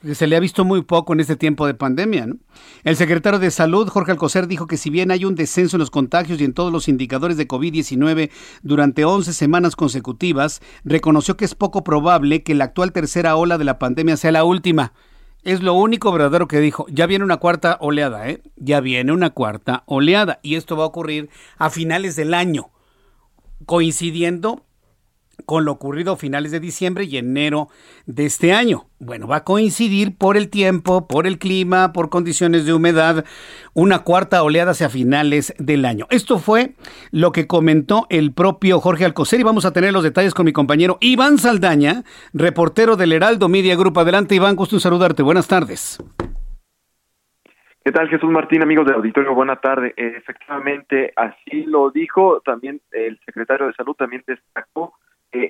que 0.00 0.14
se 0.14 0.26
le 0.26 0.34
ha 0.34 0.40
visto 0.40 0.64
muy 0.64 0.80
poco 0.80 1.12
en 1.12 1.20
este 1.20 1.36
tiempo 1.36 1.66
de 1.66 1.74
pandemia. 1.74 2.26
El 2.84 2.96
secretario 2.96 3.38
de 3.38 3.50
Salud, 3.50 3.86
Jorge 3.88 4.12
Alcocer, 4.12 4.46
dijo 4.46 4.66
que 4.66 4.78
si 4.78 4.88
bien 4.88 5.10
hay 5.10 5.26
un 5.26 5.34
descenso 5.34 5.76
en 5.76 5.80
los 5.80 5.90
contagios 5.90 6.40
y 6.40 6.44
en 6.44 6.54
todos 6.54 6.72
los 6.72 6.88
indicadores 6.88 7.36
de 7.36 7.46
COVID-19 7.46 8.30
durante 8.62 9.04
11 9.04 9.34
semanas 9.34 9.76
consecutivas, 9.76 10.62
reconoció 10.86 11.36
que 11.36 11.44
es 11.44 11.54
poco 11.54 11.84
probable 11.84 12.42
que 12.42 12.54
la 12.54 12.64
actual 12.64 12.92
tercera 12.92 13.36
ola 13.36 13.58
de 13.58 13.64
la 13.64 13.78
pandemia 13.78 14.16
sea 14.16 14.32
la 14.32 14.44
última. 14.44 14.94
Es 15.42 15.60
lo 15.60 15.74
único 15.74 16.10
verdadero 16.12 16.48
que 16.48 16.60
dijo. 16.60 16.86
Ya 16.88 17.04
viene 17.04 17.26
una 17.26 17.36
cuarta 17.36 17.76
oleada, 17.82 18.26
¿eh? 18.30 18.40
Ya 18.56 18.80
viene 18.80 19.12
una 19.12 19.28
cuarta 19.28 19.82
oleada. 19.84 20.40
Y 20.42 20.54
esto 20.54 20.78
va 20.78 20.84
a 20.84 20.86
ocurrir 20.86 21.28
a 21.58 21.68
finales 21.68 22.16
del 22.16 22.32
año, 22.32 22.70
coincidiendo 23.66 24.65
con 25.44 25.64
lo 25.64 25.72
ocurrido 25.72 26.12
a 26.12 26.16
finales 26.16 26.52
de 26.52 26.60
diciembre 26.60 27.04
y 27.04 27.18
enero 27.18 27.68
de 28.06 28.26
este 28.26 28.52
año. 28.52 28.86
Bueno, 28.98 29.28
va 29.28 29.36
a 29.36 29.44
coincidir 29.44 30.16
por 30.16 30.36
el 30.36 30.48
tiempo, 30.48 31.06
por 31.06 31.26
el 31.26 31.38
clima, 31.38 31.92
por 31.92 32.08
condiciones 32.08 32.64
de 32.64 32.72
humedad, 32.72 33.24
una 33.74 34.00
cuarta 34.00 34.42
oleada 34.42 34.70
hacia 34.72 34.88
finales 34.88 35.54
del 35.58 35.84
año. 35.84 36.06
Esto 36.10 36.38
fue 36.38 36.74
lo 37.10 37.32
que 37.32 37.46
comentó 37.46 38.06
el 38.08 38.32
propio 38.32 38.80
Jorge 38.80 39.04
Alcocer 39.04 39.40
y 39.40 39.44
vamos 39.44 39.66
a 39.66 39.72
tener 39.72 39.92
los 39.92 40.02
detalles 40.02 40.34
con 40.34 40.46
mi 40.46 40.52
compañero 40.52 40.96
Iván 41.00 41.38
Saldaña, 41.38 42.02
reportero 42.32 42.96
del 42.96 43.12
Heraldo 43.12 43.48
Media 43.48 43.76
Group. 43.76 43.98
Adelante 43.98 44.34
Iván, 44.34 44.56
gusto 44.56 44.80
saludarte. 44.80 45.22
Buenas 45.22 45.48
tardes. 45.48 45.98
¿Qué 47.86 47.92
tal 47.92 48.08
Jesús 48.08 48.28
Martín, 48.30 48.64
amigos 48.64 48.84
del 48.84 48.96
auditorio? 48.96 49.32
Buena 49.32 49.60
tarde. 49.60 49.94
efectivamente, 49.96 51.12
así 51.14 51.62
lo 51.66 51.92
dijo 51.92 52.40
también 52.40 52.80
el 52.90 53.16
secretario 53.24 53.68
de 53.68 53.74
Salud, 53.74 53.94
también 53.94 54.24
destacó 54.26 54.94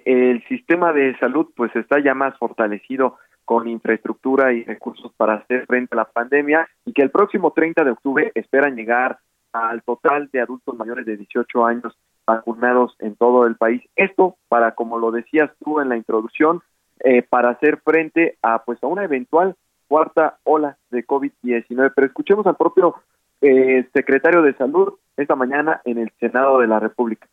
el 0.05 0.44
sistema 0.49 0.92
de 0.92 1.16
salud 1.18 1.49
pues 1.57 1.75
está 1.77 1.99
ya 2.01 2.14
más 2.14 2.37
fortalecido 2.38 3.16
con 3.44 3.68
infraestructura 3.68 4.53
y 4.53 4.64
recursos 4.64 5.12
para 5.16 5.35
hacer 5.35 5.66
frente 5.66 5.94
a 5.94 5.99
la 5.99 6.05
pandemia 6.05 6.68
y 6.85 6.92
que 6.92 7.03
el 7.03 7.11
próximo 7.11 7.53
30 7.53 7.85
de 7.85 7.90
octubre 7.92 8.33
esperan 8.35 8.75
llegar 8.75 9.18
al 9.53 9.83
total 9.83 10.29
de 10.33 10.40
adultos 10.40 10.77
mayores 10.77 11.07
de 11.07 11.16
18 11.16 11.64
años 11.64 11.96
vacunados 12.27 12.96
en 12.99 13.14
todo 13.14 13.46
el 13.46 13.57
país. 13.57 13.83
Esto 13.94 14.37
para, 14.49 14.75
como 14.75 14.99
lo 14.99 15.12
decías 15.12 15.51
tú 15.64 15.81
en 15.81 15.88
la 15.88 15.96
introducción, 15.96 16.61
eh, 17.01 17.22
para 17.22 17.51
hacer 17.51 17.81
frente 17.85 18.37
a 18.42 18.64
pues 18.64 18.83
a 18.83 18.87
una 18.87 19.05
eventual 19.05 19.55
cuarta 19.87 20.38
ola 20.44 20.77
de 20.90 21.07
COVID-19. 21.07 21.92
Pero 21.94 22.07
escuchemos 22.07 22.46
al 22.46 22.57
propio 22.57 22.96
eh, 23.40 23.88
secretario 23.94 24.42
de 24.42 24.55
Salud 24.55 24.94
esta 25.16 25.37
mañana 25.37 25.81
en 25.85 25.99
el 25.99 26.11
Senado 26.18 26.59
de 26.59 26.66
la 26.66 26.81
República. 26.81 27.29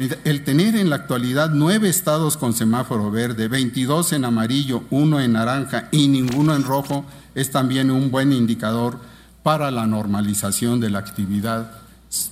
El 0.00 0.44
tener 0.44 0.76
en 0.76 0.88
la 0.88 0.96
actualidad 0.96 1.50
nueve 1.52 1.90
estados 1.90 2.38
con 2.38 2.54
semáforo 2.54 3.10
verde, 3.10 3.48
22 3.48 4.14
en 4.14 4.24
amarillo, 4.24 4.84
uno 4.88 5.20
en 5.20 5.34
naranja 5.34 5.88
y 5.92 6.08
ninguno 6.08 6.56
en 6.56 6.64
rojo 6.64 7.04
es 7.34 7.50
también 7.50 7.90
un 7.90 8.10
buen 8.10 8.32
indicador 8.32 8.98
para 9.42 9.70
la 9.70 9.86
normalización 9.86 10.80
de 10.80 10.88
la 10.88 11.00
actividad 11.00 11.72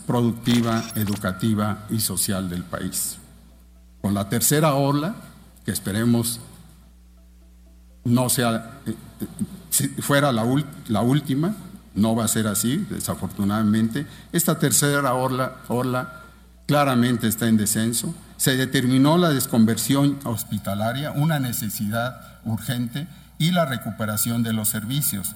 productiva, 0.06 0.82
educativa 0.94 1.84
y 1.90 2.00
social 2.00 2.48
del 2.48 2.62
país. 2.62 3.18
Con 4.00 4.14
la 4.14 4.30
tercera 4.30 4.72
ola, 4.72 5.16
que 5.66 5.70
esperemos 5.70 6.40
no 8.04 8.30
sea, 8.30 8.80
eh, 8.86 8.94
eh, 9.20 9.26
si 9.68 9.88
fuera 9.88 10.32
la, 10.32 10.46
la 10.88 11.02
última, 11.02 11.54
no 11.94 12.16
va 12.16 12.24
a 12.24 12.28
ser 12.28 12.46
así, 12.46 12.78
desafortunadamente, 12.88 14.06
esta 14.32 14.58
tercera 14.58 15.12
ola, 15.12 15.56
ola 15.68 16.18
claramente 16.68 17.26
está 17.26 17.48
en 17.48 17.56
descenso. 17.56 18.14
Se 18.36 18.56
determinó 18.56 19.16
la 19.16 19.30
desconversión 19.30 20.18
hospitalaria, 20.24 21.10
una 21.12 21.40
necesidad 21.40 22.40
urgente, 22.44 23.08
y 23.38 23.52
la 23.52 23.64
recuperación 23.66 24.42
de 24.42 24.52
los 24.52 24.68
servicios. 24.68 25.34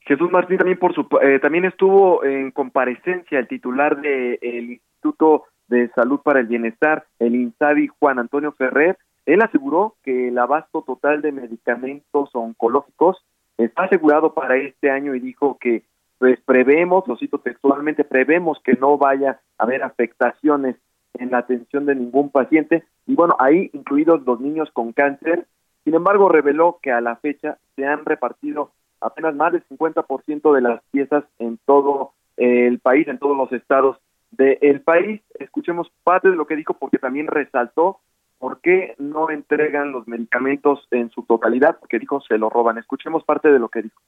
Jesús 0.00 0.30
Martín 0.30 0.58
también 0.58 0.78
por 0.78 0.94
su 0.94 1.06
eh, 1.22 1.38
también 1.40 1.64
estuvo 1.64 2.24
en 2.24 2.50
comparecencia 2.50 3.38
el 3.38 3.48
titular 3.48 4.00
del 4.00 4.70
Instituto 4.70 5.44
de 5.68 5.88
Salud 5.94 6.20
para 6.20 6.40
el 6.40 6.46
Bienestar, 6.46 7.06
el 7.18 7.34
INSABI 7.34 7.88
Juan 7.98 8.18
Antonio 8.18 8.52
Ferrer. 8.52 8.98
Él 9.24 9.40
aseguró 9.40 9.96
que 10.02 10.28
el 10.28 10.38
abasto 10.38 10.82
total 10.82 11.22
de 11.22 11.32
medicamentos 11.32 12.30
oncológicos 12.34 13.24
está 13.56 13.84
asegurado 13.84 14.34
para 14.34 14.56
este 14.56 14.90
año 14.90 15.14
y 15.14 15.20
dijo 15.20 15.56
que 15.58 15.84
pues 16.22 16.38
prevemos, 16.42 17.08
lo 17.08 17.16
cito 17.16 17.38
textualmente, 17.38 18.04
prevemos 18.04 18.60
que 18.62 18.74
no 18.74 18.96
vaya 18.96 19.40
a 19.58 19.64
haber 19.64 19.82
afectaciones 19.82 20.76
en 21.14 21.32
la 21.32 21.38
atención 21.38 21.84
de 21.84 21.96
ningún 21.96 22.30
paciente 22.30 22.84
y 23.08 23.16
bueno, 23.16 23.34
ahí 23.40 23.70
incluidos 23.72 24.22
los 24.24 24.38
niños 24.38 24.70
con 24.72 24.92
cáncer. 24.92 25.48
Sin 25.82 25.94
embargo, 25.94 26.28
reveló 26.28 26.78
que 26.80 26.92
a 26.92 27.00
la 27.00 27.16
fecha 27.16 27.58
se 27.74 27.84
han 27.86 28.04
repartido 28.04 28.70
apenas 29.00 29.34
más 29.34 29.50
del 29.50 29.64
50% 29.66 30.54
de 30.54 30.60
las 30.60 30.80
piezas 30.92 31.24
en 31.40 31.58
todo 31.64 32.12
el 32.36 32.78
país, 32.78 33.08
en 33.08 33.18
todos 33.18 33.36
los 33.36 33.52
estados 33.52 33.96
del 34.30 34.80
país. 34.80 35.22
Escuchemos 35.40 35.90
parte 36.04 36.30
de 36.30 36.36
lo 36.36 36.46
que 36.46 36.54
dijo 36.54 36.74
porque 36.74 36.98
también 36.98 37.26
resaltó 37.26 37.98
por 38.38 38.60
qué 38.60 38.94
no 38.96 39.28
entregan 39.28 39.90
los 39.90 40.06
medicamentos 40.06 40.86
en 40.92 41.10
su 41.10 41.24
totalidad, 41.24 41.78
porque 41.80 41.98
dijo 41.98 42.20
se 42.20 42.38
lo 42.38 42.48
roban. 42.48 42.78
Escuchemos 42.78 43.24
parte 43.24 43.50
de 43.50 43.58
lo 43.58 43.68
que 43.70 43.82
dijo. 43.82 44.00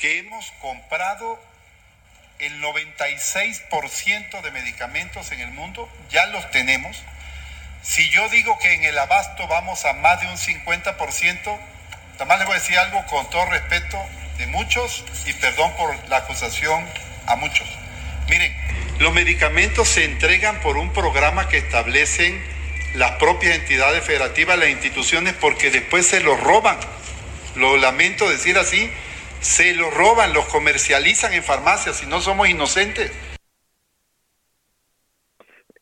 Que 0.00 0.18
hemos 0.18 0.50
comprado 0.62 1.38
el 2.38 2.60
96% 2.62 4.40
de 4.40 4.50
medicamentos 4.50 5.30
en 5.32 5.40
el 5.40 5.50
mundo, 5.50 5.88
ya 6.10 6.26
los 6.26 6.50
tenemos. 6.50 6.96
Si 7.82 8.08
yo 8.10 8.28
digo 8.30 8.58
que 8.58 8.72
en 8.72 8.84
el 8.84 8.98
abasto 8.98 9.46
vamos 9.46 9.84
a 9.84 9.92
más 9.94 10.20
de 10.20 10.26
un 10.28 10.36
50%, 10.36 11.58
Además 12.20 12.40
les 12.40 12.48
voy 12.48 12.56
a 12.56 12.60
decir 12.60 12.78
algo 12.78 13.02
con 13.06 13.30
todo 13.30 13.46
respeto 13.46 13.98
de 14.36 14.46
muchos 14.46 15.06
y 15.24 15.32
perdón 15.32 15.72
por 15.78 15.96
la 16.10 16.18
acusación 16.18 16.84
a 17.26 17.34
muchos. 17.36 17.66
Miren, 18.28 18.54
los 18.98 19.14
medicamentos 19.14 19.88
se 19.88 20.04
entregan 20.04 20.60
por 20.60 20.76
un 20.76 20.92
programa 20.92 21.48
que 21.48 21.56
establecen 21.56 22.38
las 22.92 23.12
propias 23.12 23.54
entidades 23.54 24.04
federativas, 24.04 24.58
las 24.58 24.68
instituciones, 24.68 25.32
porque 25.32 25.70
después 25.70 26.06
se 26.08 26.20
los 26.20 26.38
roban. 26.38 26.78
Lo 27.54 27.78
lamento 27.78 28.28
decir 28.28 28.58
así, 28.58 28.92
se 29.40 29.74
los 29.74 29.92
roban, 29.94 30.32
los 30.32 30.46
comercializan 30.52 31.32
en 31.32 31.42
farmacias 31.42 32.02
y 32.04 32.08
no 32.08 32.20
somos 32.20 32.48
inocentes. 32.48 33.10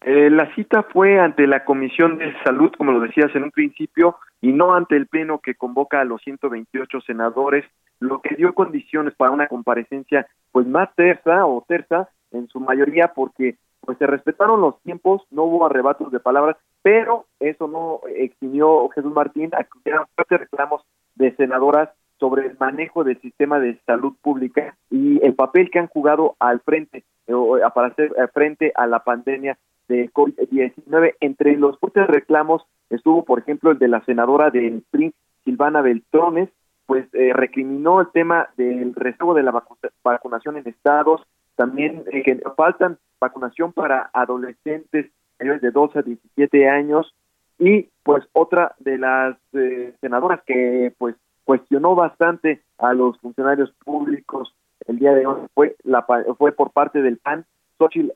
Eh, 0.01 0.31
la 0.31 0.55
cita 0.55 0.85
fue 0.85 1.19
ante 1.19 1.47
la 1.47 1.65
Comisión 1.65 2.19
de 2.19 2.33
Salud, 2.45 2.73
como 2.79 2.93
lo 2.93 3.01
decías 3.01 3.35
en 3.35 3.43
un 3.43 3.51
principio, 3.51 4.17
y 4.41 4.53
no 4.53 4.75
ante 4.75 4.97
el 4.97 5.09
Pleno 5.09 5.41
que 5.41 5.57
convoca 5.57 6.01
a 6.01 6.05
los 6.05 6.23
128 6.23 7.01
senadores, 7.01 7.65
lo 7.99 8.21
que 8.21 8.37
dio 8.37 8.55
condiciones 8.55 9.15
para 9.17 9.33
una 9.33 9.49
comparecencia 9.49 10.29
pues 10.53 10.67
más 10.67 10.95
tersa 10.95 11.45
o 11.45 11.65
terza 11.67 12.09
en 12.31 12.49
su 12.49 12.61
mayoría 12.61 13.13
porque 13.13 13.57
pues 13.81 13.99
se 13.99 14.07
respetaron 14.07 14.61
los 14.61 14.81
tiempos, 14.83 15.23
no 15.31 15.45
hubo 15.45 15.67
arrebatos 15.67 16.13
de 16.13 16.21
palabras, 16.21 16.57
pero 16.83 17.27
eso 17.41 17.67
no 17.67 18.01
eximió 18.15 18.89
Jesús 18.91 19.13
Martín 19.13 19.51
a 19.55 19.65
que 19.65 19.79
hubieran 19.83 20.07
fuertes 20.15 20.41
reclamos 20.41 20.83
de 21.17 21.35
senadoras 21.37 21.91
sobre 22.19 22.47
el 22.47 22.57
manejo 22.59 23.05
del 23.05 23.21
sistema 23.21 23.61
de 23.61 23.79
salud 23.87 24.15
pública 24.21 24.77
y 24.91 25.25
el 25.25 25.35
papel 25.35 25.71
que 25.71 25.79
han 25.79 25.87
jugado 25.87 26.37
al 26.39 26.61
frente 26.61 27.05
eh, 27.27 27.35
para 27.75 27.89
hacer 27.89 28.13
eh, 28.19 28.27
frente 28.33 28.73
a 28.75 28.87
la 28.87 29.05
pandemia 29.05 29.59
de 29.89 30.11
COVID-19. 30.11 31.15
Entre 31.21 31.57
los 31.57 31.79
fuertes 31.79 32.07
reclamos 32.07 32.63
estuvo, 32.91 33.25
por 33.25 33.39
ejemplo, 33.39 33.71
el 33.71 33.79
de 33.79 33.89
la 33.89 34.05
senadora 34.05 34.51
del 34.51 34.83
PRI, 34.91 35.15
Silvana 35.45 35.81
Beltrones, 35.81 36.51
pues 36.87 37.07
eh, 37.13 37.33
recriminó 37.35 38.01
el 38.01 38.09
tema 38.13 38.49
del 38.57 38.95
reservo 38.95 39.35
de 39.35 39.43
la 39.43 39.63
vacunación 40.03 40.57
en 40.57 40.67
estados, 40.67 41.23
también 41.55 42.05
eh, 42.11 42.23
que 42.23 42.41
faltan 42.57 42.99
vacunación 43.21 43.73
para 43.73 44.11
adolescentes 44.13 45.11
mayores 45.39 45.61
de 45.61 45.71
12 45.71 45.99
a 45.99 46.03
17 46.03 46.69
años 46.69 47.15
y 47.59 47.89
pues 48.03 48.25
otra 48.33 48.75
de 48.79 48.97
las 48.97 49.37
eh, 49.53 49.93
senadoras 50.01 50.41
que 50.47 50.95
pues 50.99 51.15
cuestionó 51.49 51.95
bastante 51.95 52.61
a 52.77 52.93
los 52.93 53.19
funcionarios 53.21 53.73
públicos 53.83 54.55
el 54.87 54.99
día 54.99 55.15
de 55.15 55.25
hoy 55.25 55.47
fue 55.55 55.77
la 55.83 56.05
fue 56.37 56.53
por 56.53 56.73
parte 56.73 57.01
del 57.01 57.17
PAN 57.17 57.47
Xochitl 57.79 58.11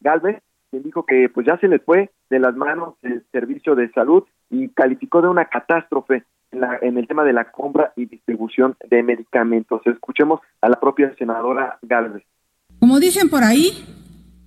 Galvez, 0.00 0.42
quien 0.68 0.82
dijo 0.82 1.06
que 1.06 1.28
pues 1.28 1.46
ya 1.46 1.56
se 1.58 1.68
les 1.68 1.80
fue 1.84 2.10
de 2.30 2.40
las 2.40 2.56
manos 2.56 2.94
el 3.02 3.24
servicio 3.30 3.76
de 3.76 3.92
salud 3.92 4.24
y 4.50 4.70
calificó 4.70 5.22
de 5.22 5.28
una 5.28 5.44
catástrofe 5.44 6.24
en, 6.50 6.98
el 6.98 7.06
tema 7.06 7.22
de 7.22 7.32
la 7.32 7.52
compra 7.52 7.92
y 7.94 8.06
distribución 8.06 8.76
de 8.90 9.04
medicamentos. 9.04 9.80
Escuchemos 9.86 10.40
a 10.62 10.68
la 10.68 10.80
propia 10.80 11.14
senadora 11.14 11.78
Galvez. 11.82 12.24
Como 12.80 12.98
dicen 12.98 13.30
por 13.30 13.44
ahí, 13.44 13.70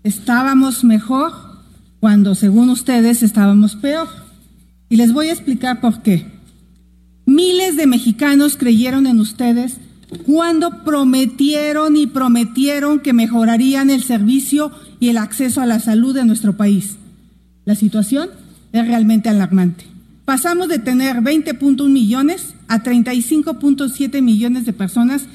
estábamos 0.04 0.84
mejor 0.84 1.32
cuando 2.02 2.36
según 2.36 2.72
ustedes 2.72 3.24
estábamos 3.24 3.78
peor. 3.78 4.10
Y 4.90 4.98
les 4.98 5.14
voy 5.14 5.30
a 5.30 5.32
explicar 5.32 5.80
por 5.80 6.04
qué. 6.04 6.35
Miles 7.26 7.76
de 7.76 7.88
mexicanos 7.88 8.56
creyeron 8.56 9.08
en 9.08 9.20
ustedes 9.20 9.78
cuando 10.26 10.84
prometieron 10.84 11.98
y 11.98 12.08
prometieron 12.08 13.00
que 13.00 13.14
mejorarían 13.14 13.90
el 13.90 14.04
servicio 14.04 14.72
y 15.00 15.10
el 15.10 15.18
acceso 15.18 15.62
a 15.62 15.66
la 15.66 15.80
salud 15.80 16.14
de 16.14 16.26
nuestro 16.26 16.56
país. 16.56 16.98
La 17.66 17.76
situación 17.76 18.30
es 18.72 18.88
realmente 18.88 19.30
alarmante. 19.30 19.86
Pasamos 20.26 20.68
de 20.70 20.80
tener 20.80 21.18
20.1 21.18 21.90
millones 21.90 22.56
a 22.68 22.84
35.7 22.84 24.22
millones 24.22 24.66
de 24.66 24.74
personas 24.74 25.26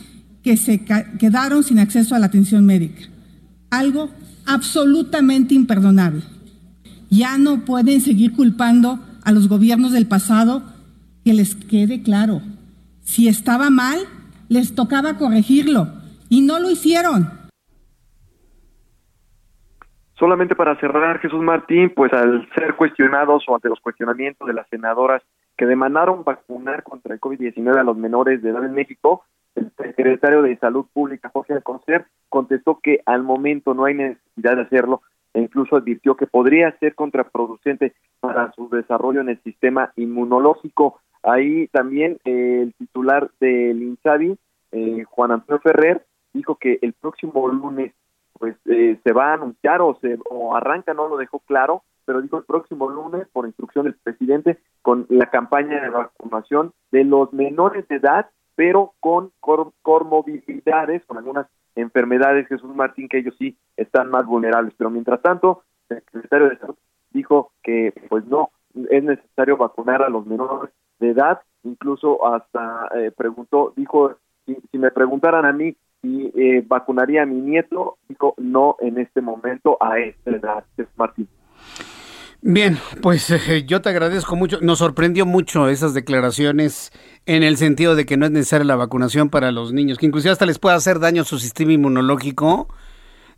que 0.42 0.56
se 0.56 0.84
quedaron 1.18 1.62
sin 1.62 1.78
acceso 1.78 2.14
a 2.14 2.18
la 2.18 2.26
atención 2.26 2.64
médica. 2.64 3.02
Algo 3.70 4.10
absolutamente 4.46 5.54
imperdonable. 5.54 6.22
Ya 7.10 7.38
no 7.38 7.64
pueden 7.64 8.00
seguir 8.00 8.32
culpando 8.32 9.00
a 9.22 9.32
los 9.32 9.48
gobiernos 9.48 9.92
del 9.92 10.06
pasado. 10.06 10.62
Que 11.24 11.34
les 11.34 11.54
quede 11.54 12.02
claro, 12.02 12.40
si 13.02 13.28
estaba 13.28 13.70
mal, 13.70 13.98
les 14.48 14.74
tocaba 14.74 15.16
corregirlo 15.16 15.88
y 16.28 16.42
no 16.42 16.58
lo 16.58 16.70
hicieron. 16.70 17.28
Solamente 20.18 20.54
para 20.54 20.78
cerrar, 20.78 21.18
Jesús 21.20 21.42
Martín, 21.42 21.92
pues 21.96 22.12
al 22.12 22.46
ser 22.54 22.76
cuestionados 22.76 23.44
o 23.48 23.54
ante 23.54 23.70
los 23.70 23.80
cuestionamientos 23.80 24.46
de 24.46 24.52
las 24.52 24.68
senadoras 24.68 25.22
que 25.56 25.66
demandaron 25.66 26.24
vacunar 26.24 26.82
contra 26.82 27.14
el 27.14 27.20
COVID-19 27.20 27.78
a 27.78 27.82
los 27.82 27.96
menores 27.96 28.42
de 28.42 28.50
edad 28.50 28.64
en 28.64 28.74
México, 28.74 29.24
el 29.54 29.72
secretario 29.76 30.42
de 30.42 30.56
Salud 30.58 30.86
Pública, 30.92 31.30
Jorge 31.32 31.54
Alcocer, 31.54 32.06
contestó 32.28 32.80
que 32.82 33.00
al 33.06 33.22
momento 33.22 33.74
no 33.74 33.84
hay 33.84 33.94
necesidad 33.94 34.56
de 34.56 34.62
hacerlo 34.62 35.02
e 35.32 35.40
incluso 35.40 35.76
advirtió 35.76 36.16
que 36.16 36.26
podría 36.26 36.76
ser 36.78 36.94
contraproducente 36.94 37.94
para 38.20 38.52
su 38.52 38.68
desarrollo 38.68 39.20
en 39.20 39.30
el 39.30 39.42
sistema 39.42 39.92
inmunológico. 39.96 41.00
Ahí 41.22 41.68
también 41.68 42.18
eh, 42.24 42.62
el 42.62 42.74
titular 42.74 43.30
del 43.40 43.82
INSABI, 43.82 44.38
eh, 44.72 45.04
Juan 45.04 45.32
Antonio 45.32 45.60
Ferrer, 45.60 46.04
dijo 46.32 46.56
que 46.56 46.78
el 46.82 46.92
próximo 46.94 47.48
lunes 47.48 47.92
pues 48.38 48.56
eh, 48.66 48.98
se 49.04 49.12
va 49.12 49.30
a 49.30 49.34
anunciar 49.34 49.82
o 49.82 49.98
se 50.00 50.18
o 50.30 50.56
arranca, 50.56 50.94
no 50.94 51.08
lo 51.08 51.18
dejó 51.18 51.40
claro, 51.40 51.82
pero 52.06 52.22
dijo 52.22 52.38
el 52.38 52.44
próximo 52.44 52.88
lunes 52.88 53.28
por 53.32 53.46
instrucción 53.46 53.84
del 53.84 53.94
presidente 53.94 54.58
con 54.80 55.06
la 55.10 55.26
campaña 55.26 55.82
de 55.82 55.90
vacunación 55.90 56.72
de 56.90 57.04
los 57.04 57.32
menores 57.34 57.86
de 57.88 57.96
edad, 57.96 58.30
pero 58.54 58.94
con 59.00 59.30
comorbilidades, 59.40 61.04
con 61.04 61.18
algunas 61.18 61.46
enfermedades, 61.76 62.48
Jesús 62.48 62.74
Martín, 62.74 63.08
que 63.08 63.18
ellos 63.18 63.34
sí 63.38 63.56
están 63.76 64.10
más 64.10 64.24
vulnerables. 64.24 64.74
Pero 64.76 64.90
mientras 64.90 65.20
tanto, 65.20 65.62
el 65.90 66.02
secretario 66.10 66.48
de 66.48 66.58
Salud 66.58 66.76
dijo 67.10 67.52
que 67.62 67.92
pues 68.08 68.24
no 68.24 68.50
es 68.90 69.04
necesario 69.04 69.56
vacunar 69.56 70.02
a 70.02 70.08
los 70.08 70.26
menores 70.26 70.70
de 71.00 71.10
edad, 71.10 71.40
incluso 71.64 72.26
hasta 72.26 72.88
eh, 72.94 73.10
preguntó, 73.16 73.72
dijo, 73.76 74.14
si, 74.46 74.56
si 74.70 74.78
me 74.78 74.90
preguntaran 74.90 75.44
a 75.44 75.52
mí 75.52 75.74
y 76.02 76.30
eh, 76.34 76.64
vacunaría 76.66 77.22
a 77.22 77.26
mi 77.26 77.40
nieto, 77.40 77.98
dijo 78.08 78.34
no 78.38 78.76
en 78.80 78.98
este 78.98 79.20
momento 79.20 79.76
a 79.80 79.98
esta 79.98 80.30
edad, 80.30 80.64
Martín. 80.96 81.28
Bien, 82.42 82.78
pues 83.02 83.30
eh, 83.30 83.64
yo 83.66 83.82
te 83.82 83.90
agradezco 83.90 84.34
mucho. 84.34 84.60
Nos 84.62 84.78
sorprendió 84.78 85.26
mucho 85.26 85.68
esas 85.68 85.92
declaraciones 85.92 86.90
en 87.26 87.42
el 87.42 87.58
sentido 87.58 87.94
de 87.94 88.06
que 88.06 88.16
no 88.16 88.24
es 88.24 88.32
necesaria 88.32 88.64
la 88.64 88.76
vacunación 88.76 89.28
para 89.28 89.52
los 89.52 89.74
niños, 89.74 89.98
que 89.98 90.06
inclusive 90.06 90.32
hasta 90.32 90.46
les 90.46 90.58
puede 90.58 90.76
hacer 90.76 91.00
daño 91.00 91.22
a 91.22 91.26
su 91.26 91.38
sistema 91.38 91.72
inmunológico. 91.72 92.68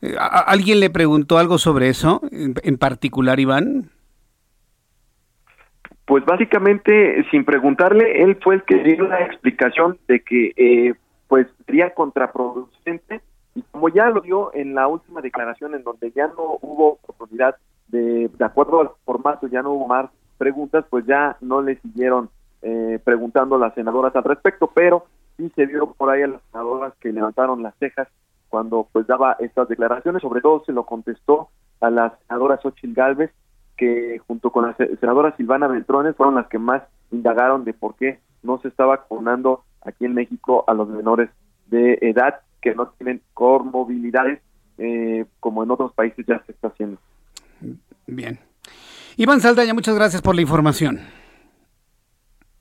Eh, 0.03 0.15
¿Alguien 0.19 0.79
le 0.79 0.89
preguntó 0.89 1.39
algo 1.39 1.59
sobre 1.59 1.89
eso 1.89 2.23
en, 2.31 2.79
particular, 2.79 3.41
Iván? 3.41 3.91
Pues 6.07 6.25
básicamente, 6.25 7.25
sin 7.31 7.45
preguntarle, 7.45 8.23
él 8.23 8.39
fue 8.43 8.57
el 8.57 8.63
que 8.65 8.83
dio 8.83 9.07
la 9.07 9.21
explicación 9.21 9.99
de 10.09 10.21
que 10.21 10.53
eh, 10.57 10.95
pues 11.29 11.47
sería 11.67 11.95
contraproducente. 11.95 13.21
Y 13.55 13.63
como 13.71 13.89
ya 13.89 14.09
lo 14.09 14.21
dio 14.21 14.53
en 14.55 14.75
la 14.75 14.89
última 14.89 15.21
declaración 15.21 15.75
en 15.75 15.85
donde 15.85 16.11
ya 16.13 16.27
no 16.29 16.59
hubo 16.61 16.99
oportunidad 17.07 17.57
de, 17.89 18.29
de 18.29 18.45
acuerdo 18.45 18.81
al 18.81 18.91
formato, 19.05 19.47
ya 19.47 19.63
no 19.63 19.73
hubo 19.73 19.87
más 19.87 20.11
preguntas, 20.39 20.85
pues 20.91 21.07
ya 21.07 21.37
no 21.41 21.63
le 21.63 21.77
siguieron 21.77 22.31
eh, 22.63 22.99
preguntando 23.05 23.59
las 23.59 23.75
senadoras 23.75 24.15
al 24.17 24.25
respecto, 24.25 24.71
pero 24.75 25.07
sí 25.37 25.53
se 25.55 25.67
vio 25.67 25.93
por 25.93 26.11
ahí 26.11 26.23
a 26.23 26.29
las 26.29 26.43
senadoras 26.51 26.95
que 27.01 27.13
levantaron 27.13 27.63
las 27.63 27.75
cejas 27.77 28.09
cuando 28.49 28.87
pues 28.93 29.07
daba 29.07 29.37
estas 29.41 29.69
declaraciones, 29.69 30.23
sobre 30.23 30.41
todo 30.41 30.63
se 30.65 30.73
lo 30.73 30.85
contestó 30.85 31.49
a 31.81 31.91
la 31.91 32.17
senadora 32.27 32.59
Xochitl 32.59 32.93
Galvez, 32.93 33.33
que 33.77 34.21
junto 34.27 34.51
con 34.51 34.67
la 34.67 34.77
senadora 35.01 35.37
Silvana 35.37 35.67
Beltrones 35.67 36.17
fueron 36.17 36.35
las 36.35 36.47
que 36.49 36.59
más 36.59 36.83
indagaron 37.11 37.65
de 37.65 37.73
por 37.73 37.97
qué 37.97 38.21
no 38.43 38.61
se 38.61 38.69
estaba 38.69 38.97
vacunando 38.97 39.65
aquí 39.85 40.05
en 40.05 40.15
México 40.15 40.65
a 40.67 40.75
los 40.75 40.89
menores 40.89 41.31
de 41.67 41.99
edad 42.03 42.41
que 42.61 42.75
no 42.75 42.89
tienen 42.99 43.21
comorbilidades 43.35 44.41
eh, 44.79 45.27
como 45.41 45.63
en 45.63 45.71
otros 45.71 45.93
países 45.93 46.25
ya 46.27 46.43
se 46.47 46.53
está 46.53 46.69
haciendo. 46.69 46.99
Bien. 48.07 48.39
Iván 49.17 49.41
Saldaña, 49.41 49.75
muchas 49.75 49.95
gracias 49.95 50.23
por 50.23 50.35
la 50.35 50.43
información. 50.43 51.01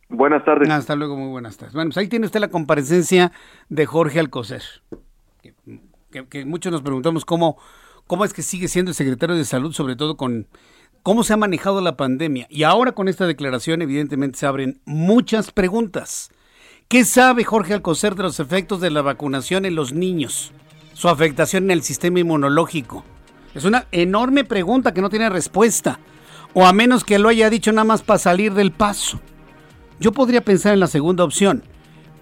Buenas 0.09 0.43
tardes. 0.43 0.69
Hasta 0.69 0.95
luego, 0.95 1.15
muy 1.15 1.29
buenas 1.29 1.57
tardes. 1.57 1.73
Bueno, 1.73 1.89
pues 1.89 1.97
ahí 1.97 2.07
tiene 2.07 2.25
usted 2.25 2.41
la 2.41 2.49
comparecencia 2.49 3.31
de 3.69 3.85
Jorge 3.85 4.19
Alcocer. 4.19 4.61
Que, 6.11 6.25
que, 6.27 6.45
muchos 6.45 6.71
nos 6.71 6.81
preguntamos 6.81 7.23
cómo, 7.23 7.57
cómo 8.05 8.25
es 8.25 8.33
que 8.33 8.41
sigue 8.41 8.67
siendo 8.67 8.91
el 8.91 8.95
secretario 8.95 9.35
de 9.35 9.45
Salud, 9.45 9.71
sobre 9.71 9.95
todo 9.95 10.17
con 10.17 10.47
cómo 11.03 11.23
se 11.23 11.33
ha 11.33 11.37
manejado 11.37 11.81
la 11.81 11.97
pandemia. 11.97 12.47
Y 12.49 12.63
ahora 12.63 12.91
con 12.91 13.07
esta 13.07 13.25
declaración, 13.25 13.81
evidentemente, 13.81 14.39
se 14.39 14.45
abren 14.45 14.79
muchas 14.85 15.51
preguntas. 15.51 16.29
¿Qué 16.87 17.05
sabe 17.05 17.43
Jorge 17.43 17.73
Alcocer 17.73 18.15
de 18.15 18.23
los 18.23 18.39
efectos 18.39 18.81
de 18.81 18.91
la 18.91 19.01
vacunación 19.01 19.65
en 19.65 19.75
los 19.75 19.93
niños? 19.93 20.51
Su 20.93 21.09
afectación 21.09 21.65
en 21.65 21.71
el 21.71 21.83
sistema 21.83 22.19
inmunológico. 22.19 23.05
Es 23.55 23.65
una 23.65 23.87
enorme 23.91 24.43
pregunta 24.43 24.93
que 24.93 25.01
no 25.01 25.09
tiene 25.09 25.29
respuesta. 25.29 25.99
O 26.53 26.65
a 26.65 26.73
menos 26.73 27.03
que 27.03 27.17
lo 27.17 27.29
haya 27.29 27.49
dicho 27.49 27.71
nada 27.71 27.85
más 27.85 28.01
para 28.01 28.19
salir 28.19 28.53
del 28.53 28.71
paso. 28.71 29.19
Yo 29.99 30.11
podría 30.11 30.41
pensar 30.41 30.73
en 30.73 30.79
la 30.79 30.87
segunda 30.87 31.23
opción, 31.23 31.63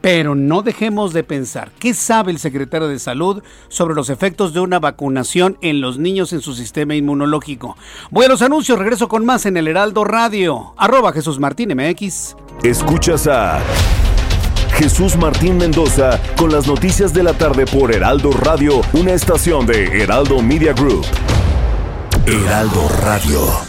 pero 0.02 0.36
no 0.36 0.62
dejemos 0.62 1.14
de 1.14 1.24
pensar 1.24 1.72
qué 1.80 1.94
sabe 1.94 2.32
el 2.32 2.40
secretario 2.40 2.88
de 2.88 3.00
Salud 3.00 3.44
sobre 3.68 3.96
los 3.96 4.10
efectos 4.10 4.54
de 4.54 4.60
una 4.60 4.80
vacunación 4.80 5.58
en 5.62 5.82
los 5.82 5.98
niños 5.98 6.34
en 6.34 6.42
su 6.42 6.54
sistema 6.54 6.96
inmunológico. 6.96 7.78
Voy 8.12 8.26
a 8.26 8.30
los 8.30 8.42
anuncios, 8.42 8.80
regreso 8.80 9.08
con 9.08 9.26
más 9.26 9.46
en 9.46 9.58
el 9.58 9.68
Heraldo 9.68 10.04
Radio. 10.04 10.74
Arroba 10.78 11.12
Jesús 11.12 11.40
Martín 11.40 11.74
MX. 11.76 12.36
Escuchas 12.64 13.28
a 13.28 13.60
Jesús 14.74 15.18
Martín 15.18 15.58
Mendoza 15.58 16.20
con 16.38 16.52
las 16.52 16.68
noticias 16.68 17.14
de 17.14 17.24
la 17.24 17.34
tarde 17.34 17.66
por 17.66 17.94
Heraldo 17.94 18.32
Radio, 18.32 18.82
una 18.94 19.12
estación 19.12 19.66
de 19.66 20.02
Heraldo 20.02 20.42
Media 20.42 20.74
Group. 20.74 21.06
Heraldo 22.26 22.88
Radio. 23.04 23.69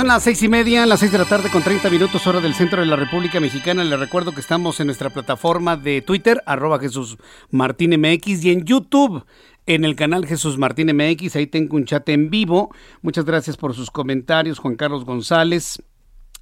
Son 0.00 0.06
las 0.06 0.22
seis 0.22 0.42
y 0.42 0.48
media, 0.48 0.86
las 0.86 1.00
seis 1.00 1.12
de 1.12 1.18
la 1.18 1.26
tarde 1.26 1.50
con 1.50 1.62
30 1.62 1.90
minutos 1.90 2.26
hora 2.26 2.40
del 2.40 2.54
centro 2.54 2.80
de 2.80 2.86
la 2.86 2.96
República 2.96 3.38
Mexicana. 3.38 3.84
Les 3.84 4.00
recuerdo 4.00 4.32
que 4.32 4.40
estamos 4.40 4.80
en 4.80 4.86
nuestra 4.86 5.10
plataforma 5.10 5.76
de 5.76 6.00
Twitter, 6.00 6.42
arroba 6.46 6.78
Jesús 6.78 7.18
Martín 7.50 8.00
MX 8.00 8.42
y 8.46 8.50
en 8.50 8.64
YouTube, 8.64 9.26
en 9.66 9.84
el 9.84 9.96
canal 9.96 10.24
Jesús 10.24 10.56
Martín 10.56 10.96
MX. 10.96 11.36
Ahí 11.36 11.46
tengo 11.46 11.76
un 11.76 11.84
chat 11.84 12.08
en 12.08 12.30
vivo. 12.30 12.74
Muchas 13.02 13.26
gracias 13.26 13.58
por 13.58 13.74
sus 13.74 13.90
comentarios, 13.90 14.58
Juan 14.58 14.74
Carlos 14.74 15.04
González. 15.04 15.82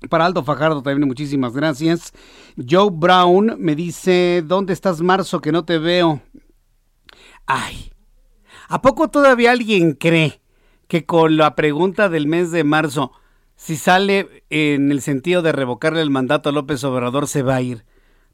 Para 0.09 0.27
Aldo 0.27 0.44
Fajardo 0.44 0.81
también 0.81 1.09
muchísimas 1.09 1.53
gracias. 1.53 2.12
Joe 2.57 2.90
Brown 2.92 3.57
me 3.59 3.75
dice, 3.75 4.44
¿dónde 4.47 4.73
estás 4.73 5.01
Marzo 5.01 5.40
que 5.40 5.51
no 5.51 5.64
te 5.64 5.79
veo? 5.79 6.23
Ay, 7.44 7.90
¿a 8.68 8.81
poco 8.81 9.09
todavía 9.09 9.51
alguien 9.51 9.94
cree 9.94 10.40
que 10.87 11.07
con 11.07 11.37
la 11.37 11.57
pregunta 11.57 12.09
del 12.09 12.29
mes 12.29 12.53
de 12.53 12.62
marzo 12.62 13.11
si 13.59 13.77
sale 13.77 14.44
en 14.51 14.92
el 14.92 15.03
sentido 15.03 15.42
de 15.42 15.51
revocarle 15.51 16.01
el 16.01 16.11
mandato 16.11 16.49
a 16.49 16.53
López 16.53 16.85
Obrador, 16.85 17.27
se 17.27 17.42
va 17.42 17.57
a 17.57 17.61
ir. 17.61 17.85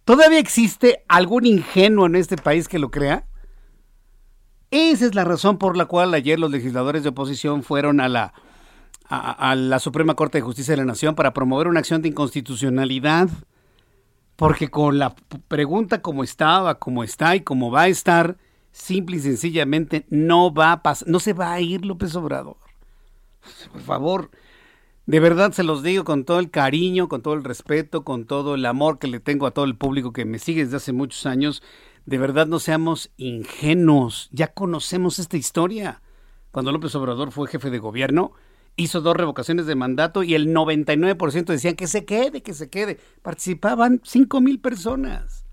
¿Todavía 0.04 0.38
existe 0.38 1.02
algún 1.08 1.46
ingenuo 1.46 2.04
en 2.04 2.14
este 2.14 2.36
país 2.36 2.68
que 2.68 2.78
lo 2.78 2.90
crea? 2.90 3.26
Esa 4.70 5.06
es 5.06 5.14
la 5.14 5.24
razón 5.24 5.56
por 5.56 5.78
la 5.78 5.86
cual 5.86 6.12
ayer 6.12 6.38
los 6.38 6.50
legisladores 6.50 7.02
de 7.02 7.08
oposición 7.08 7.62
fueron 7.62 8.00
a 8.00 8.10
la, 8.10 8.34
a, 9.08 9.54
la 9.54 9.78
Suprema 9.78 10.14
Corte 10.14 10.38
de 10.38 10.42
Justicia 10.42 10.72
de 10.72 10.82
la 10.82 10.84
Nación 10.84 11.14
para 11.14 11.32
promover 11.32 11.68
una 11.68 11.80
acción 11.80 12.02
de 12.02 12.08
inconstitucionalidad. 12.08 13.30
Porque 14.36 14.68
con 14.68 14.98
la 14.98 15.14
pregunta 15.48 16.02
como 16.02 16.22
estaba, 16.22 16.78
como 16.78 17.02
está 17.02 17.34
y 17.34 17.40
como 17.40 17.70
va 17.70 17.82
a 17.82 17.88
estar, 17.88 18.36
simple 18.72 19.16
y 19.16 19.20
sencillamente 19.20 20.04
no 20.10 20.52
va 20.52 20.72
a 20.72 20.82
pasar, 20.82 21.08
no 21.08 21.18
se 21.18 21.32
va 21.32 21.54
a 21.54 21.60
ir 21.62 21.86
López 21.86 22.14
Obrador. 22.14 22.58
Por 23.72 23.80
favor, 23.80 24.30
de 25.06 25.20
verdad 25.20 25.52
se 25.52 25.64
los 25.64 25.82
digo 25.82 26.04
con 26.04 26.24
todo 26.24 26.38
el 26.38 26.50
cariño, 26.50 27.08
con 27.08 27.20
todo 27.20 27.34
el 27.34 27.44
respeto, 27.44 28.04
con 28.04 28.24
todo 28.24 28.54
el 28.54 28.64
amor 28.64 28.98
que 28.98 29.06
le 29.06 29.20
tengo 29.20 29.46
a 29.46 29.50
todo 29.50 29.66
el 29.66 29.76
público 29.76 30.12
que 30.12 30.24
me 30.24 30.38
sigue 30.38 30.64
desde 30.64 30.78
hace 30.78 30.92
muchos 30.92 31.26
años. 31.26 31.62
De 32.06 32.16
verdad 32.16 32.46
no 32.46 32.58
seamos 32.58 33.10
ingenuos. 33.18 34.30
Ya 34.32 34.48
conocemos 34.48 35.18
esta 35.18 35.36
historia. 35.36 36.00
Cuando 36.52 36.72
López 36.72 36.94
Obrador 36.94 37.32
fue 37.32 37.48
jefe 37.48 37.68
de 37.68 37.78
gobierno, 37.78 38.32
hizo 38.76 39.02
dos 39.02 39.16
revocaciones 39.16 39.66
de 39.66 39.74
mandato 39.74 40.22
y 40.22 40.34
el 40.34 40.48
99% 40.54 41.44
decían 41.46 41.76
que 41.76 41.86
se 41.86 42.06
quede, 42.06 42.42
que 42.42 42.54
se 42.54 42.70
quede. 42.70 42.98
Participaban 43.22 44.00
5 44.04 44.40
mil 44.40 44.58
personas. 44.58 45.43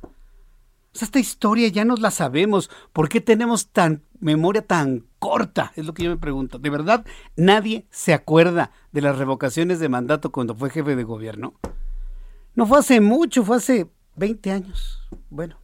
Esta 0.94 1.20
historia 1.20 1.68
ya 1.70 1.86
nos 1.86 2.02
la 2.02 2.12
sabemos. 2.12 2.70
¿Por 2.92 3.10
qué 3.10 3.22
tenemos 3.22 3.68
tan 3.70 4.04
memoria 4.20 4.66
tan 4.66 5.06
corta? 5.20 5.72
Es 5.76 5.86
lo 5.86 5.94
que 5.94 6.04
yo 6.04 6.10
me 6.10 6.18
pregunto. 6.18 6.60
¿De 6.60 6.70
verdad 6.70 7.06
nadie 7.36 7.86
se 7.90 8.14
acuerda 8.14 8.72
de 8.92 9.02
las 9.02 9.18
revocaciones 9.18 9.80
de 9.80 9.90
mandato 9.90 10.32
cuando 10.32 10.56
fue 10.56 10.70
jefe 10.70 10.96
de 10.96 11.04
gobierno? 11.04 11.54
No 12.56 12.66
fue 12.66 12.80
hace 12.80 13.00
mucho, 13.00 13.44
fue 13.46 13.58
hace 13.58 13.90
20 14.16 14.52
años. 14.52 15.00
Bueno, 15.30 15.58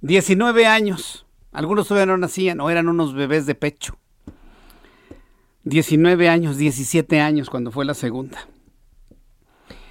19 0.00 0.66
años. 0.66 1.26
Algunos 1.52 1.88
todavía 1.88 2.06
no 2.06 2.16
nacían 2.16 2.60
o 2.60 2.70
eran 2.70 2.88
unos 2.88 3.14
bebés 3.14 3.46
de 3.46 3.54
pecho. 3.54 3.98
19 5.64 6.28
años, 6.28 6.56
17 6.56 7.20
años 7.20 7.50
cuando 7.50 7.70
fue 7.70 7.84
la 7.84 7.94
segunda. 7.94 8.48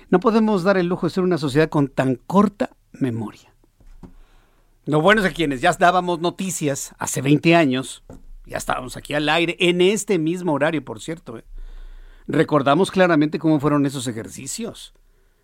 No 0.10 0.20
podemos 0.20 0.64
dar 0.64 0.78
el 0.78 0.88
lujo 0.88 1.06
de 1.06 1.14
ser 1.14 1.24
una 1.24 1.38
sociedad 1.38 1.70
con 1.70 1.90
tan 1.90 2.16
corta 2.16 2.72
memoria. 2.94 3.47
Lo 4.88 5.02
bueno 5.02 5.22
es 5.22 5.28
que 5.28 5.34
quienes 5.34 5.60
ya 5.60 5.74
dábamos 5.74 6.22
noticias 6.22 6.96
hace 6.98 7.22
20 7.22 7.56
años, 7.56 8.06
ya 8.46 8.56
estábamos 8.56 8.96
aquí 8.96 9.14
al 9.14 9.28
aire, 9.28 9.58
en 9.60 9.82
este 9.82 10.18
mismo 10.18 10.54
horario, 10.54 10.84
por 10.84 11.02
cierto, 11.02 11.38
¿eh? 11.38 11.44
recordamos 12.26 12.90
claramente 12.90 13.38
cómo 13.38 13.60
fueron 13.60 13.86
esos 13.86 14.08
ejercicios. 14.08 14.94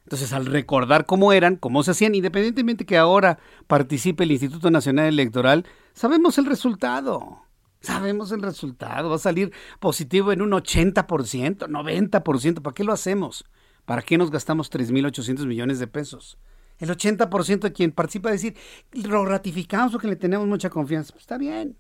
Entonces, 0.06 0.32
al 0.32 0.46
recordar 0.46 1.06
cómo 1.06 1.34
eran, 1.34 1.58
cómo 1.58 1.84
se 1.84 1.92
hacían, 1.92 2.16
independientemente 2.16 2.86
que 2.86 2.98
ahora 2.98 3.38
participe 3.68 4.24
el 4.24 4.32
Instituto 4.32 4.72
Nacional 4.72 5.08
Electoral, 5.08 5.66
sabemos 5.94 6.38
el 6.38 6.46
resultado. 6.46 7.42
Sabemos 7.82 8.32
el 8.32 8.42
resultado. 8.42 9.10
Va 9.10 9.16
a 9.18 9.20
salir 9.20 9.52
positivo 9.82 10.32
en 10.32 10.42
un 10.42 10.52
80%, 10.52 11.68
90%. 11.68 12.62
¿Para 12.62 12.74
qué 12.74 12.86
lo 12.86 12.94
hacemos? 12.94 13.44
¿Para 13.84 14.04
qué 14.04 14.18
nos 14.18 14.32
gastamos 14.32 14.72
3.800 14.72 15.46
millones 15.46 15.80
de 15.80 15.88
pesos? 15.88 16.38
El 16.80 16.90
80% 16.90 17.60
de 17.60 17.74
quien 17.74 17.92
participa 17.92 18.32
decir, 18.32 18.56
lo 18.92 19.26
ratificamos 19.26 19.92
porque 19.92 20.08
le 20.08 20.16
tenemos 20.16 20.48
mucha 20.48 20.70
confianza. 20.70 21.14
Pues 21.14 21.22
está 21.22 21.38
bien. 21.38 21.78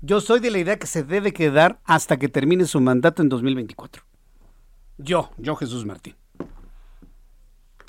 Yo 0.00 0.20
soy 0.20 0.40
de 0.40 0.50
la 0.50 0.58
idea 0.58 0.78
que 0.78 0.86
se 0.86 1.04
debe 1.04 1.32
quedar 1.32 1.78
hasta 1.84 2.16
que 2.16 2.28
termine 2.28 2.64
su 2.64 2.80
mandato 2.80 3.22
en 3.22 3.28
2024. 3.28 4.02
Yo, 4.98 5.30
yo 5.38 5.54
Jesús 5.56 5.84
Martín. 5.84 6.16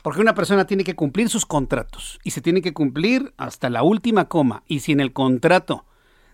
Porque 0.04 0.22
una 0.22 0.36
persona 0.36 0.68
tiene 0.68 0.84
que 0.84 0.96
cumplir 0.96 1.30
sus 1.30 1.46
contratos 1.46 2.20
y 2.24 2.32
se 2.32 2.42
tiene 2.42 2.62
que 2.62 2.74
cumplir 2.74 3.34
hasta 3.38 3.70
la 3.70 3.84
última 3.84 4.28
coma. 4.28 4.64
Y 4.68 4.82
si 4.82 4.92
en 4.92 5.00
el 5.00 5.14
contrato, 5.14 5.86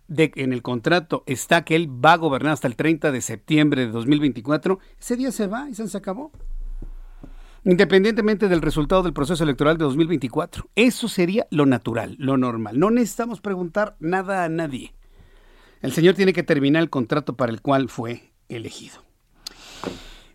de, 0.07 0.31
en 0.35 0.53
el 0.53 0.63
contrato 0.63 1.23
está 1.27 1.63
que 1.63 1.75
él 1.75 1.87
va 1.87 2.13
a 2.13 2.17
gobernar 2.17 2.53
hasta 2.53 2.67
el 2.67 2.75
30 2.75 3.11
de 3.11 3.21
septiembre 3.21 3.85
de 3.85 3.91
2024, 3.91 4.79
ese 4.99 5.15
día 5.17 5.31
se 5.31 5.47
va 5.47 5.69
y 5.69 5.75
se 5.75 5.97
acabó 5.97 6.31
independientemente 7.63 8.47
del 8.47 8.61
resultado 8.61 9.03
del 9.03 9.13
proceso 9.13 9.43
electoral 9.43 9.77
de 9.77 9.85
2024. 9.85 10.69
Eso 10.75 11.07
sería 11.07 11.47
lo 11.51 11.65
natural, 11.65 12.15
lo 12.17 12.37
normal. 12.37 12.79
No 12.79 12.91
necesitamos 12.91 13.41
preguntar 13.41 13.95
nada 13.99 14.43
a 14.43 14.49
nadie. 14.49 14.93
El 15.81 15.93
señor 15.93 16.15
tiene 16.15 16.33
que 16.33 16.43
terminar 16.43 16.83
el 16.83 16.89
contrato 16.89 17.35
para 17.35 17.51
el 17.51 17.61
cual 17.61 17.89
fue 17.89 18.31
elegido. 18.49 19.09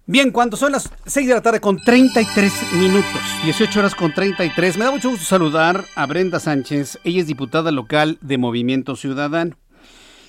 Bien, 0.06 0.32
cuando 0.32 0.58
son 0.58 0.72
las 0.72 0.90
6 1.06 1.28
de 1.28 1.34
la 1.34 1.40
tarde 1.40 1.60
con 1.60 1.78
33 1.78 2.74
minutos, 2.74 3.22
18 3.42 3.78
horas 3.78 3.94
con 3.94 4.12
33, 4.12 4.76
me 4.76 4.84
da 4.84 4.90
mucho 4.90 5.08
gusto 5.08 5.24
saludar 5.24 5.82
a 5.96 6.04
Brenda 6.04 6.40
Sánchez. 6.40 6.98
Ella 7.04 7.22
es 7.22 7.26
diputada 7.26 7.70
local 7.70 8.18
de 8.20 8.36
Movimiento 8.36 8.96
Ciudadano. 8.96 9.56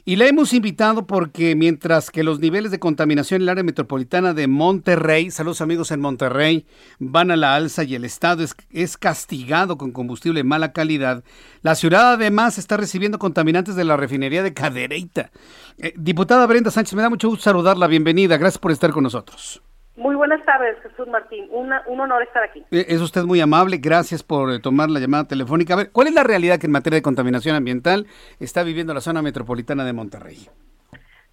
Y 0.07 0.17
la 0.17 0.27
hemos 0.27 0.53
invitado 0.53 1.07
porque 1.07 1.55
mientras 1.55 2.11
que 2.11 2.23
los 2.23 2.39
niveles 2.39 2.69
de 2.69 2.77
contaminación 2.77 3.39
en 3.39 3.41
el 3.41 3.49
área 3.49 3.63
metropolitana 3.63 4.35
de 4.35 4.45
Monterrey, 4.45 5.31
saludos 5.31 5.61
amigos 5.61 5.89
en 5.89 5.99
Monterrey, 5.99 6.67
van 6.99 7.31
a 7.31 7.35
la 7.35 7.55
alza 7.55 7.83
y 7.83 7.95
el 7.95 8.05
Estado 8.05 8.45
es, 8.69 8.97
castigado 8.97 9.79
con 9.79 9.91
combustible 9.91 10.41
de 10.41 10.43
mala 10.43 10.73
calidad, 10.73 11.23
la 11.63 11.73
ciudad 11.73 12.13
además 12.13 12.59
está 12.59 12.77
recibiendo 12.77 13.17
contaminantes 13.17 13.75
de 13.75 13.83
la 13.83 13.97
refinería 13.97 14.43
de 14.43 14.53
Cadereyta. 14.53 15.31
Eh, 15.79 15.95
diputada 15.97 16.45
Brenda 16.45 16.69
Sánchez, 16.69 16.93
me 16.93 17.01
da 17.01 17.09
mucho 17.09 17.27
gusto 17.27 17.45
saludarla, 17.45 17.87
bienvenida, 17.87 18.37
gracias 18.37 18.59
por 18.59 18.71
estar 18.71 18.91
con 18.91 19.05
nosotros. 19.05 19.63
Muy 19.95 20.15
buenas 20.15 20.43
tardes, 20.45 20.77
Jesús 20.83 21.07
Martín. 21.07 21.47
Una, 21.51 21.83
un 21.87 21.99
honor 21.99 22.23
estar 22.23 22.43
aquí. 22.43 22.59
Eh, 22.71 22.85
es 22.89 23.01
usted 23.01 23.23
muy 23.23 23.39
amable, 23.39 23.77
gracias 23.77 24.23
por 24.23 24.51
eh, 24.51 24.59
tomar 24.59 24.89
la 24.89 24.99
llamada 24.99 25.25
telefónica. 25.25 25.73
A 25.73 25.77
ver, 25.77 25.91
¿cuál 25.91 26.07
es 26.07 26.13
la 26.13 26.23
realidad 26.23 26.59
que 26.59 26.65
en 26.67 26.73
materia 26.73 26.97
de 26.97 27.03
contaminación 27.03 27.55
ambiental 27.55 28.05
está 28.39 28.63
viviendo 28.63 28.93
la 28.93 29.01
zona 29.01 29.21
metropolitana 29.21 29.85
de 29.85 29.93
Monterrey? 29.93 30.49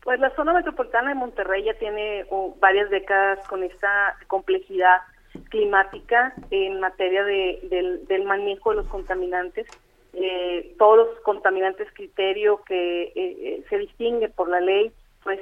Pues 0.02 0.18
la 0.20 0.34
zona 0.34 0.52
metropolitana 0.52 1.10
de 1.10 1.14
Monterrey 1.14 1.64
ya 1.64 1.74
tiene 1.74 2.24
uh, 2.30 2.54
varias 2.60 2.90
décadas 2.90 3.38
con 3.48 3.62
esta 3.62 4.16
complejidad 4.26 4.98
climática 5.48 6.34
en 6.50 6.80
materia 6.80 7.24
de, 7.24 7.60
del, 7.70 8.06
del, 8.06 8.24
manejo 8.24 8.70
de 8.70 8.76
los 8.76 8.86
contaminantes. 8.86 9.66
Eh, 10.12 10.74
todos 10.78 11.08
los 11.08 11.20
contaminantes 11.20 11.88
criterio 11.94 12.62
que 12.64 13.04
eh, 13.04 13.12
eh, 13.14 13.64
se 13.70 13.78
distingue 13.78 14.28
por 14.28 14.48
la 14.48 14.60
ley, 14.60 14.92
pues 15.22 15.40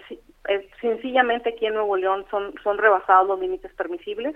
sencillamente 0.81 1.51
aquí 1.51 1.67
en 1.67 1.75
Nuevo 1.75 1.97
León 1.97 2.27
son, 2.31 2.55
son 2.63 2.79
rebasados 2.79 3.29
los 3.29 3.41
límites 3.41 3.73
permisibles 3.75 4.35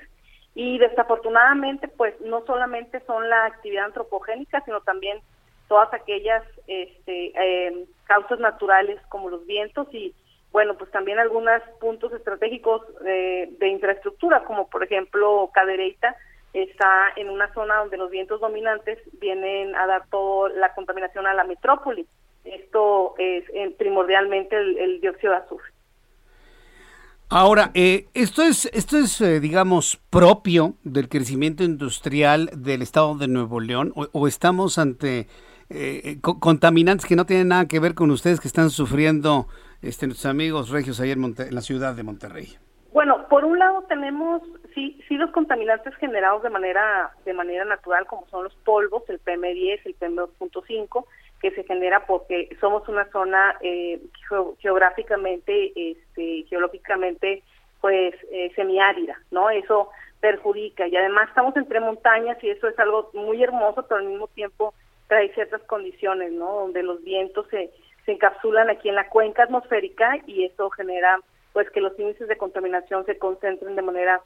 y 0.55 0.79
desafortunadamente 0.79 1.89
pues 1.89 2.19
no 2.21 2.45
solamente 2.47 3.01
son 3.07 3.29
la 3.29 3.47
actividad 3.47 3.87
antropogénica 3.87 4.63
sino 4.65 4.81
también 4.81 5.19
todas 5.69 5.93
aquellas 5.93 6.43
este, 6.67 7.33
eh, 7.35 7.87
causas 8.05 8.39
naturales 8.39 9.01
como 9.09 9.31
los 9.31 9.45
vientos 9.47 9.89
y 9.93 10.15
bueno 10.53 10.77
pues 10.79 10.91
también 10.91 11.19
algunos 11.19 11.63
puntos 11.81 12.13
estratégicos 12.13 12.83
de, 13.03 13.49
de 13.59 13.69
infraestructura 13.69 14.45
como 14.45 14.69
por 14.69 14.85
ejemplo 14.85 15.51
Cadereyta 15.53 16.17
está 16.53 17.13
en 17.17 17.31
una 17.31 17.53
zona 17.53 17.79
donde 17.79 17.97
los 17.97 18.11
vientos 18.11 18.41
dominantes 18.41 18.99
vienen 19.19 19.75
a 19.75 19.87
dar 19.87 20.09
toda 20.09 20.51
la 20.51 20.73
contaminación 20.75 21.27
a 21.27 21.35
la 21.35 21.45
metrópoli 21.45 22.07
esto 22.45 23.15
es 23.19 23.45
eh, 23.55 23.75
primordialmente 23.77 24.57
el, 24.57 24.79
el 24.79 25.01
dióxido 25.01 25.33
de 25.33 25.39
azufre 25.39 25.73
Ahora, 27.31 27.71
eh, 27.75 28.07
esto 28.15 28.43
es, 28.43 28.67
esto 28.67 28.99
es 28.99 29.21
eh, 29.21 29.41
digamos, 29.41 29.99
propio 30.11 30.75
del 30.85 31.09
crecimiento 31.09 31.65
industrial 31.65 32.51
del 32.55 32.83
estado 32.83 33.17
de 33.17 33.29
Nuevo 33.29 33.61
León, 33.61 33.93
o, 33.95 34.29
estamos 34.29 34.79
ante 34.79 35.27
contaminantes 36.21 37.07
que 37.07 37.17
no 37.17 37.25
tienen 37.25 37.49
nada 37.49 37.67
que 37.67 37.81
ver 37.81 37.95
con 37.95 38.11
ustedes 38.11 38.39
que 38.39 38.47
están 38.47 38.71
sufriendo 38.71 39.49
este, 39.83 40.07
nuestros 40.07 40.31
amigos 40.31 40.69
regios 40.71 41.01
ayer 41.01 41.17
en, 41.17 41.35
en 41.37 41.55
la 41.55 41.63
ciudad 41.63 41.95
de 41.95 42.03
Monterrey. 42.03 42.57
Bueno, 42.93 43.27
por 43.29 43.45
un 43.45 43.59
lado 43.59 43.83
tenemos 43.89 44.43
sí, 44.75 45.01
sí 45.09 45.17
los 45.17 45.33
contaminantes 45.33 45.95
generados 45.97 46.43
de 46.45 46.51
manera 46.51 47.11
de 47.25 47.33
manera 47.33 47.65
natural, 47.65 48.07
como 48.07 48.27
son 48.29 48.45
los 48.45 48.55
polvos, 48.57 49.03
el 49.09 49.21
PM10, 49.21 49.81
el 49.85 49.99
PM2.5, 49.99 51.05
que 51.45 51.51
se 51.51 51.65
genera 51.65 52.07
porque 52.07 52.49
somos 52.59 52.89
una 52.89 53.05
zona 53.11 53.55
eh, 53.61 54.01
geográficamente, 54.61 55.73
este, 55.77 56.45
geológicamente, 56.49 57.43
pues 57.83 58.15
eh, 58.33 58.51
semiárida, 58.57 59.21
¿no? 59.31 59.51
Eso 59.51 59.91
perjudica 60.21 60.89
y 60.89 60.97
además 60.97 61.29
estamos 61.29 61.55
entre 61.59 61.81
montañas 61.81 62.43
y 62.43 62.49
eso 62.49 62.67
es 62.67 62.79
algo 62.79 63.11
muy 63.13 63.43
hermoso, 63.43 63.87
pero 63.87 64.01
al 64.01 64.07
mismo 64.07 64.27
tiempo 64.29 64.73
trae 65.07 65.35
ciertas 65.35 65.61
condiciones, 65.65 66.33
¿no? 66.33 66.61
Donde 66.61 66.83
los 66.83 67.05
vientos 67.05 67.47
se, 67.51 67.71
se 68.07 68.13
encapsulan 68.13 68.71
aquí 68.71 68.89
en 68.89 68.95
la 68.95 69.11
cuenca 69.11 69.43
atmosférica 69.43 70.17
y 70.27 70.47
eso 70.47 70.71
genera, 70.71 71.21
pues, 71.53 71.69
que 71.73 71.83
los 71.83 71.93
índices 71.99 72.27
de 72.27 72.39
contaminación 72.39 73.05
se 73.05 73.19
concentren 73.19 73.77
de 73.77 73.83
manera 73.83 74.23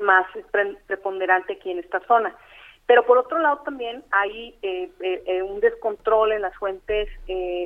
más 0.00 0.26
preponderante 0.88 1.52
aquí 1.52 1.70
en 1.70 1.78
esta 1.78 2.00
zona. 2.08 2.34
Pero 2.90 3.06
por 3.06 3.18
otro 3.18 3.38
lado 3.38 3.58
también 3.58 4.02
hay 4.10 4.58
eh, 4.62 4.90
eh, 4.98 5.22
eh, 5.24 5.42
un 5.44 5.60
descontrol 5.60 6.32
en 6.32 6.42
las 6.42 6.56
fuentes 6.56 7.08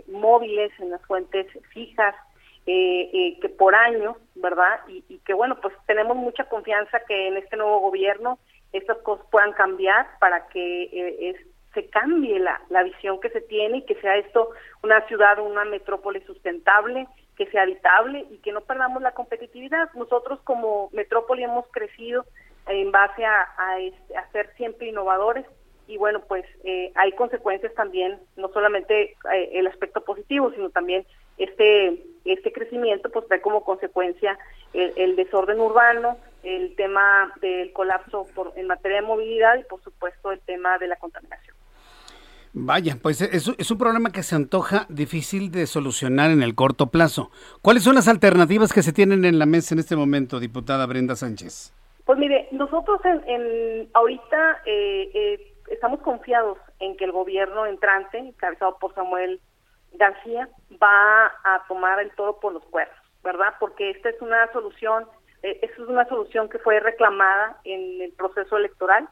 móviles, 0.06 0.70
en 0.78 0.90
las 0.90 1.00
fuentes 1.06 1.46
fijas, 1.70 2.14
que 2.66 3.54
por 3.58 3.74
años, 3.74 4.18
¿verdad? 4.34 4.80
Y, 4.86 5.18
que 5.24 5.32
bueno, 5.32 5.58
pues 5.62 5.72
tenemos 5.86 6.14
mucha 6.14 6.44
confianza 6.44 7.00
que 7.08 7.28
en 7.28 7.38
este 7.38 7.56
nuevo 7.56 7.78
gobierno 7.78 8.38
estas 8.74 8.98
cosas 8.98 9.24
puedan 9.30 9.52
cambiar 9.52 10.06
para 10.20 10.46
que 10.48 11.34
se 11.72 11.88
cambie 11.88 12.38
la, 12.38 12.60
la 12.68 12.82
visión 12.82 13.18
que 13.18 13.30
se 13.30 13.40
tiene 13.40 13.78
y 13.78 13.86
que 13.86 13.94
sea 14.02 14.18
esto 14.18 14.50
una 14.82 15.06
ciudad, 15.06 15.38
una 15.38 15.64
metrópoli 15.64 16.20
sustentable, 16.26 17.08
que 17.38 17.46
sea 17.46 17.62
habitable 17.62 18.26
y 18.30 18.36
que 18.42 18.52
no 18.52 18.60
perdamos 18.60 19.00
la 19.00 19.12
competitividad. 19.12 19.88
Nosotros 19.94 20.38
como 20.44 20.90
metrópoli 20.92 21.44
hemos 21.44 21.66
crecido 21.68 22.26
en 22.66 22.92
base 22.92 23.24
a, 23.24 23.78
este, 23.80 24.16
a, 24.16 24.30
ser 24.32 24.50
siempre 24.56 24.88
innovadores 24.88 25.44
y 25.86 25.98
bueno, 25.98 26.20
pues 26.26 26.44
eh, 26.64 26.92
hay 26.94 27.12
consecuencias 27.12 27.74
también, 27.74 28.18
no 28.36 28.48
solamente 28.48 29.16
eh, 29.32 29.50
el 29.52 29.66
aspecto 29.66 30.02
positivo, 30.02 30.50
sino 30.52 30.70
también 30.70 31.06
este 31.36 32.02
este 32.24 32.52
crecimiento 32.52 33.10
pues 33.10 33.26
trae 33.28 33.40
como 33.40 33.64
consecuencia 33.64 34.38
el, 34.72 35.14
desorden 35.14 35.60
urbano, 35.60 36.16
el 36.42 36.74
tema 36.74 37.32
del 37.40 37.72
colapso 37.72 38.26
por, 38.34 38.52
en 38.56 38.66
materia 38.66 39.00
de 39.00 39.06
movilidad 39.06 39.56
y 39.58 39.64
por 39.64 39.82
supuesto 39.82 40.32
el 40.32 40.40
tema 40.40 40.78
de 40.78 40.88
la 40.88 40.96
contaminación. 40.96 41.54
Vaya, 42.56 42.96
pues 43.02 43.20
es, 43.20 43.48
es, 43.58 43.70
un 43.70 43.78
problema 43.78 44.10
que 44.10 44.22
se 44.22 44.36
antoja 44.36 44.86
difícil 44.88 45.50
de 45.50 45.66
solucionar 45.66 46.30
en 46.30 46.42
el 46.42 46.54
corto 46.54 46.86
plazo. 46.86 47.30
¿Cuáles 47.62 47.82
son 47.82 47.96
las 47.96 48.06
alternativas 48.06 48.72
que 48.72 48.82
se 48.82 48.92
tienen 48.92 49.24
en 49.24 49.40
la 49.40 49.46
mesa 49.46 49.74
en 49.74 49.80
este 49.80 49.96
momento, 49.96 50.38
diputada 50.38 50.86
Brenda 50.86 51.16
Sánchez? 51.16 51.72
Pues 52.04 52.18
mire, 52.18 52.48
nosotros 52.50 53.00
en, 53.04 53.88
ahorita 53.94 54.62
eh, 54.66 55.10
eh, 55.14 55.54
estamos 55.70 56.00
confiados 56.00 56.58
en 56.78 56.96
que 56.96 57.04
el 57.04 57.12
gobierno 57.12 57.64
entrante, 57.64 58.18
encabezado 58.18 58.78
por 58.78 58.94
Samuel 58.94 59.40
García, 59.94 60.48
va 60.82 61.26
a 61.44 61.64
tomar 61.66 62.00
el 62.00 62.10
toro 62.14 62.38
por 62.40 62.52
los 62.52 62.64
cuernos, 62.66 62.96
¿verdad? 63.22 63.54
Porque 63.58 63.90
esta 63.90 64.10
es 64.10 64.20
una 64.20 64.52
solución, 64.52 65.06
eh, 65.42 65.60
es 65.62 65.78
una 65.78 66.06
solución 66.06 66.50
que 66.50 66.58
fue 66.58 66.78
reclamada 66.78 67.58
en 67.64 68.02
el 68.02 68.12
proceso 68.12 68.58
electoral, 68.58 69.08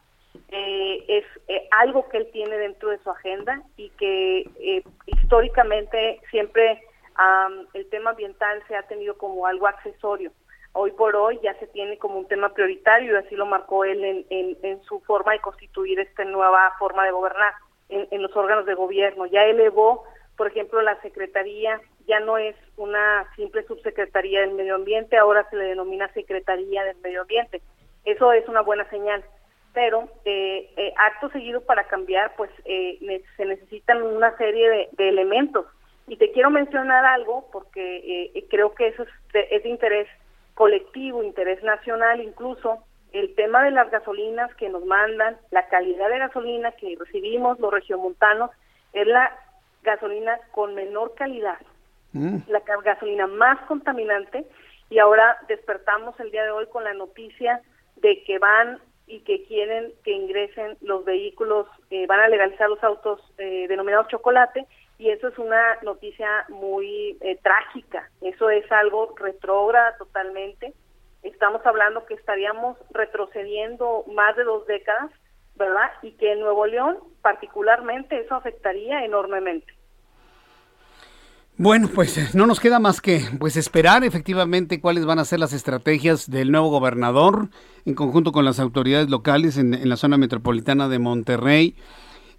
eh, 0.49 1.05
es 1.09 1.25
algo 1.71 2.09
que 2.11 2.19
él 2.19 2.29
tiene 2.31 2.57
dentro 2.59 2.91
de 2.91 2.99
su 2.99 3.11
agenda 3.11 3.63
y 3.77 3.89
que 3.91 4.83
históricamente 5.07 6.21
siempre 6.31 6.83
el 7.75 7.89
tema 7.91 8.11
ambiental 8.11 8.63
se 8.69 8.77
ha 8.77 8.83
tenido 8.83 9.17
como 9.17 9.47
algo 9.47 9.67
accesorio 9.67 10.33
hoy 10.73 10.91
por 10.93 11.15
hoy 11.17 11.39
ya 11.43 11.55
se 11.55 11.67
tiene 11.67 11.99
como 11.99 12.19
un 12.19 12.29
tema 12.29 12.53
prioritario 12.55 13.13
y 13.13 13.17
así 13.17 13.37
lo 13.37 13.47
marcó 13.47 13.85
él 13.85 14.05
en, 14.05 14.57
en, 14.63 14.83
su 14.85 15.01
forma 15.01 15.33
de 15.33 15.41
constituir 15.41 16.01
esta 16.01 16.25
nueva 16.25 16.73
forma 16.79 17.05
de 17.05 17.13
gobernar 17.13 17.53
en, 17.89 18.23
los 18.23 18.35
órganos 18.35 18.65
de 18.65 18.75
gobierno. 18.75 19.27
Ya 19.27 19.45
elevó, 19.45 20.05
por 20.37 20.47
ejemplo, 20.47 20.81
la 20.81 21.01
Secretaría, 21.03 21.81
ya 22.07 22.21
no 22.21 22.39
es 22.39 22.57
una 22.77 23.31
simple 23.37 23.65
subsecretaría 23.65 24.41
del 24.41 24.55
medio 24.55 24.75
ambiente, 24.75 25.19
ahora 25.19 25.49
se 25.51 25.57
le 25.57 25.65
denomina 25.65 26.13
Secretaría 26.15 26.85
del 26.85 26.97
Medio 26.99 27.23
Ambiente. 27.23 27.61
Eso 28.05 28.33
es 28.33 28.49
una 28.49 28.63
buena 28.63 28.89
señal. 28.89 29.23
Pero 29.75 30.09
eh, 30.27 30.71
eh, 30.77 30.93
acto 30.99 31.31
seguido 31.31 31.63
para 31.63 31.85
cambiar, 31.85 32.35
pues 32.37 32.51
eh, 32.67 33.23
se 33.37 33.45
necesitan 33.47 34.03
una 34.03 34.37
serie 34.37 34.69
de, 34.69 34.89
de, 34.93 35.09
elementos. 35.09 35.67
Y 36.07 36.17
te 36.17 36.31
quiero 36.33 36.51
mencionar 36.51 37.07
algo 37.07 37.49
porque 37.53 38.31
eh, 38.35 38.45
creo 38.51 38.75
que 38.75 38.89
eso 38.89 39.05
es 39.05 39.09
es 39.33 39.63
de 39.63 39.69
interés 39.69 40.09
colectivo, 40.55 41.23
interés 41.23 41.63
nacional, 41.63 42.21
incluso 42.21 42.85
el 43.13 43.35
tema 43.35 43.63
de 43.63 43.71
las 43.71 43.91
gasolinas 43.91 44.55
que 44.55 44.69
nos 44.69 44.85
mandan, 44.85 45.37
la 45.51 45.69
calidad 45.69 46.09
de 46.09 46.19
gasolina 46.19 46.73
que 46.73 46.97
recibimos 46.99 47.59
los 47.61 47.73
regiomontanos, 47.73 48.51
es 48.93 49.07
la 49.07 49.37
gasolina 49.83 50.39
con 50.53 50.75
menor 50.75 51.15
calidad, 51.15 51.59
mm. 52.13 52.39
la 52.49 52.61
gasolina 52.85 53.27
más 53.27 53.61
contaminante, 53.67 54.47
y 54.89 54.99
ahora 54.99 55.39
despertamos 55.49 56.19
el 56.21 56.31
día 56.31 56.45
de 56.45 56.51
hoy 56.51 56.67
con 56.67 56.85
la 56.85 56.95
noticia 56.95 57.61
de 57.97 58.23
que 58.25 58.39
van 58.39 58.79
y 59.07 59.21
que 59.21 59.45
quieren 59.45 59.93
que 60.05 60.13
ingresen 60.13 60.77
los 60.81 61.05
vehículos, 61.05 61.67
eh, 61.91 62.07
van 62.07 62.21
a 62.21 62.29
legalizar 62.29 62.69
los 62.69 62.83
autos 62.83 63.21
eh, 63.39 63.67
denominados 63.69 64.09
chocolate, 64.09 64.67
y 64.99 65.11
eso 65.11 65.29
es 65.29 65.39
una 65.39 65.77
noticia 65.83 66.29
muy 66.49 67.17
eh, 67.21 67.39
trágica, 67.43 68.09
eso 68.21 68.51
es 68.51 68.71
algo 68.71 69.15
retrógrado 69.17 69.97
totalmente. 69.99 70.75
Estamos 71.23 71.65
hablando 71.65 72.05
que 72.07 72.15
estaríamos 72.15 72.77
retrocediendo 72.91 74.05
más 74.13 74.37
de 74.37 74.45
dos 74.45 74.67
décadas, 74.67 75.11
¿verdad? 75.57 75.91
Y 76.03 76.13
que 76.13 76.33
en 76.33 76.41
Nuevo 76.41 76.67
León 76.67 76.99
particularmente 77.21 78.19
eso 78.19 78.35
afectaría 78.35 79.05
enormemente. 79.05 79.73
Bueno, 81.59 81.89
pues 81.95 82.17
eh, 82.17 82.29
no 82.35 82.47
nos 82.47 82.61
queda 82.61 82.81
más 82.81 83.01
que 83.01 83.21
pues 83.39 83.57
esperar 83.57 84.05
efectivamente 84.05 84.81
cuáles 84.81 85.05
van 85.05 85.19
a 85.19 85.25
ser 85.25 85.39
las 85.39 85.53
estrategias 85.53 86.31
del 86.31 86.51
nuevo 86.51 86.71
gobernador 86.71 87.51
en 87.85 87.95
conjunto 87.95 88.33
con 88.33 88.45
las 88.45 88.59
autoridades 88.59 89.11
locales 89.11 89.59
en, 89.59 89.75
en 89.75 89.89
la 89.89 89.97
zona 89.97 90.17
metropolitana 90.17 90.89
de 90.89 90.99
Monterrey 90.99 91.77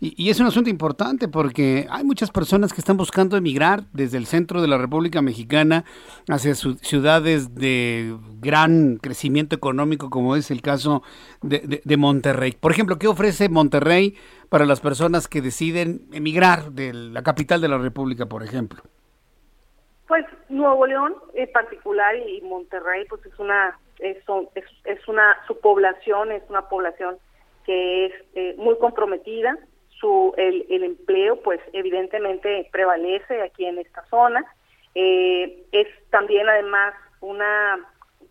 Y, 0.05 0.29
es 0.29 0.41
un 0.41 0.47
asunto 0.47 0.69
importante 0.69 1.29
porque 1.29 1.87
hay 1.89 2.03
muchas 2.03 2.29
personas 2.29 2.73
que 2.73 2.81
están 2.81 2.97
buscando 2.97 3.37
emigrar 3.37 3.83
desde 3.93 4.17
el 4.17 4.25
centro 4.25 4.61
de 4.61 4.67
la 4.67 4.77
República 4.77 5.21
Mexicana 5.21 5.85
hacia 6.27 6.55
ciudades 6.55 7.55
de 7.55 8.13
gran 8.41 8.97
crecimiento 8.97 9.55
económico, 9.55 10.09
como 10.09 10.35
es 10.35 10.51
el 10.51 10.61
caso 10.61 11.03
de, 11.41 11.81
de, 11.81 11.97
Monterrey. 11.97 12.51
Por 12.51 12.73
ejemplo, 12.73 12.99
¿qué 12.99 13.07
ofrece 13.07 13.47
Monterrey 13.47 14.17
para 14.49 14.65
las 14.65 14.81
personas 14.81 15.29
que 15.29 15.41
deciden 15.41 16.01
emigrar 16.11 16.73
de 16.73 16.91
la 16.91 17.23
capital 17.23 17.61
de 17.61 17.69
la 17.69 17.77
República, 17.77 18.25
por 18.25 18.43
ejemplo? 18.43 18.83
Pues 20.09 20.25
Nuevo 20.49 20.85
León 20.85 21.15
en 21.33 21.49
particular 21.53 22.13
y 22.17 22.41
Monterrey, 22.41 23.05
pues 23.07 23.25
es 23.25 23.39
una 23.39 23.79
es, 23.99 24.17
es, 24.83 25.07
una 25.07 25.37
su 25.47 25.57
población 25.61 26.33
es 26.33 26.43
una 26.49 26.67
población 26.67 27.15
que 27.65 28.07
es 28.07 28.13
eh, 28.35 28.55
muy 28.57 28.77
comprometida 28.79 29.57
el, 30.37 30.83
empleo 30.83 31.41
pues 31.41 31.59
evidentemente 31.73 32.67
prevalece 32.71 33.41
aquí 33.41 33.65
en 33.65 33.79
esta 33.79 34.05
zona. 34.05 34.45
Eh, 34.95 35.63
es 35.71 35.87
también 36.09 36.47
además 36.49 36.93
una 37.21 37.79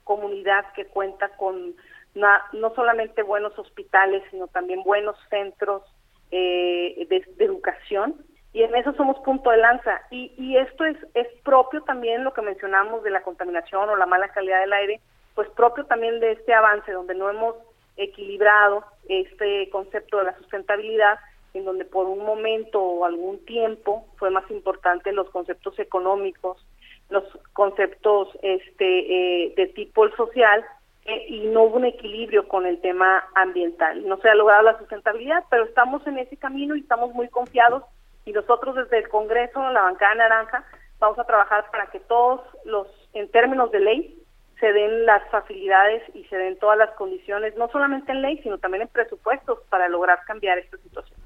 comunidad 0.05 0.65
que 0.75 0.87
cuenta 0.87 1.29
con 1.31 1.75
no 2.15 2.75
solamente 2.75 3.23
buenos 3.23 3.59
hospitales, 3.59 4.23
sino 4.31 4.47
también 4.49 4.83
buenos 4.83 5.17
centros 5.31 5.83
eh, 6.31 7.07
de, 7.09 7.25
educación 7.39 8.17
y 8.53 8.63
en 8.63 8.75
eso 8.77 8.93
somos 8.95 9.19
punto 9.21 9.51
de 9.51 9.57
lanza. 9.57 10.03
Y, 10.11 10.33
y 10.37 10.59
esto 10.59 10.85
es, 10.85 10.97
es 11.15 11.27
propio 11.43 11.83
también 11.83 12.23
lo 12.23 12.35
que 12.35 12.43
mencionamos 12.43 13.03
de 13.03 13.11
la 13.11 13.23
contaminación 13.23 13.89
o 13.89 13.97
la 13.97 14.07
mala 14.07 14.29
calidad 14.29 14.61
del 14.61 14.75
aire, 14.75 15.01
pues 15.35 15.49
propio 15.51 15.87
también 15.87 16.21
de 16.21 16.33
este 16.33 16.53
avance 16.53 16.93
donde 16.93 17.15
no 17.15 17.31
hemos 17.31 17.57
equilibrado 17.97 18.85
este 19.09 19.69
concepto 19.71 20.19
de 20.19 20.25
la 20.25 20.37
sustentabilidad 20.37 21.19
en 21.55 21.65
donde 21.65 21.85
por 21.85 22.07
un 22.07 22.25
momento 22.25 22.81
o 22.81 23.05
algún 23.05 23.45
tiempo 23.45 24.07
fue 24.17 24.31
más 24.31 24.51
importante 24.51 25.13
los 25.13 25.29
conceptos 25.31 25.79
económicos, 25.79 26.65
los 27.11 27.25
conceptos 27.53 28.29
este 28.43 29.47
eh, 29.47 29.55
de 29.57 29.67
tipo 29.69 30.09
social 30.17 30.65
eh, 31.05 31.27
y 31.29 31.41
no 31.47 31.65
hubo 31.65 31.77
un 31.77 31.85
equilibrio 31.85 32.49
con 32.49 32.65
el 32.65 32.81
tema 32.81 33.25
ambiental. 33.35 34.07
No 34.07 34.19
se 34.19 34.29
ha 34.29 34.35
logrado 34.35 34.63
la 34.63 34.79
sustentabilidad, 34.79 35.45
pero 35.51 35.65
estamos 35.65 36.07
en 36.07 36.19
ese 36.19 36.37
camino 36.37 36.75
y 36.75 36.81
estamos 36.81 37.13
muy 37.13 37.29
confiados 37.29 37.85
y 38.25 38.33
nosotros 38.33 38.77
desde 38.77 38.99
el 38.99 39.09
Congreso, 39.09 39.61
la 39.71 39.83
bancada 39.83 40.15
naranja, 40.15 40.65
vamos 41.01 41.19
a 41.19 41.25
trabajar 41.25 41.65
para 41.71 41.87
que 41.89 41.99
todos 42.01 42.41
los, 42.65 42.87
en 43.13 43.29
términos 43.31 43.71
de 43.73 43.81
ley, 43.81 44.19
se 44.61 44.73
den 44.73 45.07
las 45.07 45.29
facilidades 45.31 46.05
y 46.15 46.23
se 46.27 46.37
den 46.37 46.57
todas 46.57 46.79
las 46.79 46.91
condiciones, 46.93 47.57
no 47.57 47.69
solamente 47.71 48.13
en 48.13 48.23
ley, 48.23 48.39
sino 48.45 48.59
también 48.59 48.83
en 48.83 48.89
presupuestos 48.89 49.59
para 49.69 49.89
lograr 49.89 50.21
cambiar 50.25 50.57
esta 50.59 50.77
situación. 50.79 51.19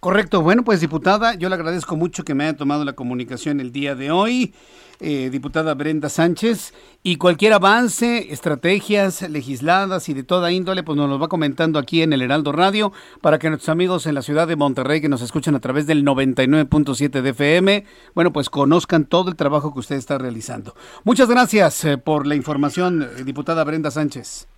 Correcto. 0.00 0.40
Bueno, 0.40 0.64
pues 0.64 0.80
diputada, 0.80 1.34
yo 1.34 1.50
le 1.50 1.56
agradezco 1.56 1.94
mucho 1.94 2.24
que 2.24 2.34
me 2.34 2.44
haya 2.44 2.56
tomado 2.56 2.86
la 2.86 2.94
comunicación 2.94 3.60
el 3.60 3.70
día 3.70 3.94
de 3.94 4.10
hoy, 4.10 4.54
eh, 4.98 5.28
diputada 5.30 5.74
Brenda 5.74 6.08
Sánchez, 6.08 6.72
y 7.02 7.16
cualquier 7.16 7.52
avance, 7.52 8.32
estrategias 8.32 9.20
legisladas 9.28 10.08
y 10.08 10.14
de 10.14 10.22
toda 10.22 10.52
índole, 10.52 10.82
pues 10.82 10.96
nos 10.96 11.10
lo 11.10 11.18
va 11.18 11.28
comentando 11.28 11.78
aquí 11.78 12.00
en 12.00 12.14
el 12.14 12.22
Heraldo 12.22 12.50
Radio 12.52 12.92
para 13.20 13.38
que 13.38 13.50
nuestros 13.50 13.68
amigos 13.68 14.06
en 14.06 14.14
la 14.14 14.22
ciudad 14.22 14.48
de 14.48 14.56
Monterrey 14.56 15.02
que 15.02 15.10
nos 15.10 15.20
escuchan 15.20 15.54
a 15.54 15.60
través 15.60 15.86
del 15.86 16.02
99.7 16.02 17.20
de 17.20 17.30
FM, 17.30 17.84
bueno, 18.14 18.32
pues 18.32 18.48
conozcan 18.48 19.04
todo 19.04 19.28
el 19.28 19.36
trabajo 19.36 19.74
que 19.74 19.80
usted 19.80 19.96
está 19.96 20.16
realizando. 20.16 20.74
Muchas 21.04 21.28
gracias 21.28 21.84
eh, 21.84 21.98
por 21.98 22.26
la 22.26 22.36
información, 22.36 23.06
diputada 23.26 23.64
Brenda 23.64 23.90
Sánchez. 23.90 24.48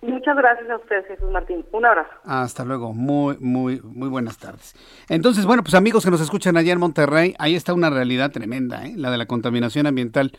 Muchas 0.00 0.36
gracias 0.36 0.70
a 0.70 0.76
usted, 0.76 1.04
Jesús 1.08 1.30
Martín. 1.30 1.64
Un 1.72 1.84
abrazo. 1.84 2.10
Hasta 2.24 2.64
luego. 2.64 2.92
Muy, 2.92 3.36
muy, 3.40 3.80
muy 3.82 4.08
buenas 4.08 4.38
tardes. 4.38 4.74
Entonces, 5.08 5.44
bueno, 5.44 5.62
pues 5.64 5.74
amigos 5.74 6.04
que 6.04 6.10
nos 6.10 6.20
escuchan 6.20 6.56
allá 6.56 6.72
en 6.72 6.78
Monterrey, 6.78 7.34
ahí 7.38 7.56
está 7.56 7.74
una 7.74 7.90
realidad 7.90 8.30
tremenda, 8.30 8.86
¿eh? 8.86 8.94
la 8.96 9.10
de 9.10 9.18
la 9.18 9.26
contaminación 9.26 9.86
ambiental, 9.86 10.32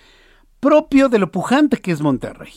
propio 0.61 1.09
de 1.09 1.19
lo 1.19 1.31
pujante 1.31 1.77
que 1.77 1.91
es 1.91 2.01
Monterrey, 2.01 2.53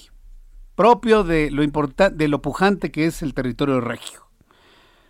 propio 0.77 1.25
de 1.25 1.51
lo 1.51 1.63
de 1.63 2.29
lo 2.29 2.41
pujante 2.41 2.93
que 2.93 3.07
es 3.07 3.23
el 3.23 3.35
territorio 3.35 3.81
regio. 3.81 4.21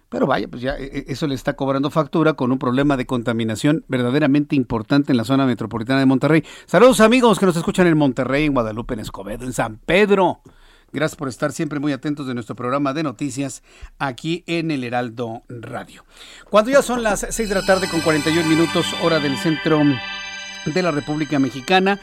Pero 0.09 0.27
vaya, 0.27 0.49
pues 0.49 0.63
ya 0.63 0.77
e, 0.77 0.85
e, 0.85 1.05
eso 1.09 1.27
le 1.27 1.35
está 1.35 1.57
cobrando 1.57 1.91
factura 1.91 2.35
con 2.35 2.53
un 2.53 2.59
problema 2.59 2.97
de 2.97 3.07
contaminación 3.07 3.85
verdaderamente 3.89 4.57
importante 4.57 5.13
en 5.13 5.19
la 5.19 5.25
zona 5.25 5.47
metropolitana 5.47 6.01
de 6.01 6.07
Monterrey. 6.07 6.45
Saludos 6.67 7.01
amigos 7.01 7.39
que 7.39 7.47
nos 7.47 7.57
escuchan 7.57 7.87
en 7.87 7.99
Monterrey, 7.99 8.47
en 8.47 8.55
Guadalupe, 8.55 8.95
en 8.95 9.01
Escobedo, 9.01 9.45
en 9.45 9.53
San 9.53 9.77
Pedro. 9.79 10.41
Gracias 10.93 11.17
por 11.17 11.29
estar 11.29 11.53
siempre 11.53 11.81
muy 11.81 11.93
atentos 11.93 12.27
de 12.27 12.35
nuestro 12.35 12.55
programa 12.55 12.93
de 12.93 13.03
noticias 13.03 13.63
aquí 13.99 14.45
en 14.47 14.71
el 14.71 14.85
Heraldo 14.85 15.43
Radio. 15.49 16.05
Cuando 16.51 16.71
ya 16.71 16.83
son 16.83 17.03
las 17.03 17.27
6 17.29 17.49
de 17.49 17.55
la 17.55 17.65
tarde 17.65 17.89
con 17.89 18.01
41 18.01 18.47
minutos 18.47 18.87
hora 19.03 19.19
del 19.19 19.37
centro 19.39 19.81
de 20.67 20.83
la 20.83 20.91
República 20.91 21.39
Mexicana, 21.39 21.99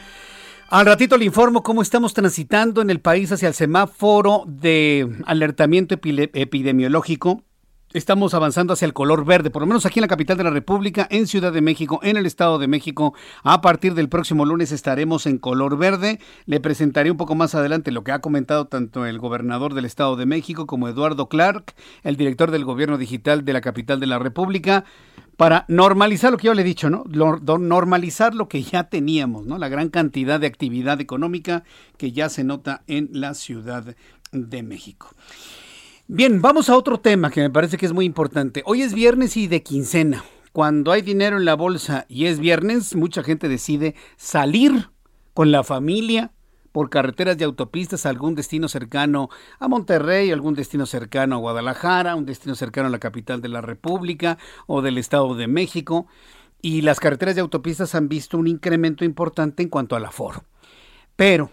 al 0.68 0.86
ratito 0.86 1.16
le 1.16 1.24
informo 1.24 1.62
cómo 1.62 1.82
estamos 1.82 2.14
transitando 2.14 2.82
en 2.82 2.90
el 2.90 3.00
país 3.00 3.30
hacia 3.30 3.48
el 3.48 3.54
semáforo 3.54 4.44
de 4.46 5.08
alertamiento 5.24 5.94
epidemiológico 5.94 7.44
estamos 7.92 8.34
avanzando 8.34 8.72
hacia 8.72 8.86
el 8.86 8.92
color 8.92 9.24
verde, 9.24 9.50
por 9.50 9.62
lo 9.62 9.66
menos 9.66 9.84
aquí 9.84 9.98
en 9.98 10.02
la 10.02 10.08
capital 10.08 10.36
de 10.36 10.44
la 10.44 10.50
República, 10.50 11.08
en 11.10 11.26
Ciudad 11.26 11.52
de 11.52 11.60
México, 11.60 12.00
en 12.02 12.16
el 12.16 12.26
Estado 12.26 12.58
de 12.58 12.68
México. 12.68 13.14
A 13.42 13.60
partir 13.60 13.94
del 13.94 14.08
próximo 14.08 14.44
lunes 14.44 14.70
estaremos 14.72 15.26
en 15.26 15.38
color 15.38 15.76
verde. 15.76 16.20
Le 16.46 16.60
presentaré 16.60 17.10
un 17.10 17.16
poco 17.16 17.34
más 17.34 17.54
adelante 17.54 17.90
lo 17.90 18.04
que 18.04 18.12
ha 18.12 18.20
comentado 18.20 18.66
tanto 18.66 19.06
el 19.06 19.18
gobernador 19.18 19.74
del 19.74 19.84
Estado 19.84 20.16
de 20.16 20.26
México 20.26 20.66
como 20.66 20.88
Eduardo 20.88 21.28
Clark, 21.28 21.74
el 22.02 22.16
director 22.16 22.50
del 22.50 22.64
gobierno 22.64 22.96
digital 22.96 23.44
de 23.44 23.52
la 23.52 23.60
capital 23.60 23.98
de 23.98 24.06
la 24.06 24.18
República, 24.18 24.84
para 25.36 25.64
normalizar 25.68 26.30
lo 26.30 26.36
que 26.36 26.46
yo 26.46 26.54
le 26.54 26.62
he 26.62 26.64
dicho, 26.64 26.90
¿no? 26.90 27.04
Normalizar 27.08 28.34
lo 28.34 28.48
que 28.48 28.62
ya 28.62 28.84
teníamos, 28.84 29.46
¿no? 29.46 29.58
La 29.58 29.68
gran 29.68 29.88
cantidad 29.88 30.38
de 30.38 30.46
actividad 30.46 31.00
económica 31.00 31.64
que 31.96 32.12
ya 32.12 32.28
se 32.28 32.44
nota 32.44 32.82
en 32.86 33.08
la 33.12 33.34
Ciudad 33.34 33.96
de 34.32 34.62
México. 34.62 35.14
Bien, 36.12 36.42
vamos 36.42 36.68
a 36.68 36.76
otro 36.76 36.98
tema 36.98 37.30
que 37.30 37.40
me 37.40 37.50
parece 37.50 37.76
que 37.76 37.86
es 37.86 37.92
muy 37.92 38.04
importante. 38.04 38.64
Hoy 38.66 38.82
es 38.82 38.94
viernes 38.94 39.36
y 39.36 39.46
de 39.46 39.62
quincena. 39.62 40.24
Cuando 40.50 40.90
hay 40.90 41.02
dinero 41.02 41.36
en 41.36 41.44
la 41.44 41.54
bolsa 41.54 42.04
y 42.08 42.26
es 42.26 42.40
viernes, 42.40 42.96
mucha 42.96 43.22
gente 43.22 43.48
decide 43.48 43.94
salir 44.16 44.90
con 45.34 45.52
la 45.52 45.62
familia 45.62 46.32
por 46.72 46.90
carreteras 46.90 47.36
y 47.38 47.44
autopistas 47.44 48.06
a 48.06 48.08
algún 48.08 48.34
destino 48.34 48.66
cercano 48.66 49.28
a 49.60 49.68
Monterrey, 49.68 50.32
algún 50.32 50.54
destino 50.54 50.84
cercano 50.84 51.36
a 51.36 51.38
Guadalajara, 51.38 52.16
un 52.16 52.26
destino 52.26 52.56
cercano 52.56 52.88
a 52.88 52.90
la 52.90 52.98
capital 52.98 53.40
de 53.40 53.48
la 53.48 53.60
República 53.60 54.36
o 54.66 54.82
del 54.82 54.98
Estado 54.98 55.36
de 55.36 55.46
México. 55.46 56.08
Y 56.60 56.80
las 56.80 56.98
carreteras 56.98 57.36
y 57.36 57.40
autopistas 57.40 57.94
han 57.94 58.08
visto 58.08 58.36
un 58.36 58.48
incremento 58.48 59.04
importante 59.04 59.62
en 59.62 59.68
cuanto 59.68 59.94
al 59.94 60.06
aforo. 60.06 60.42
Pero 61.14 61.50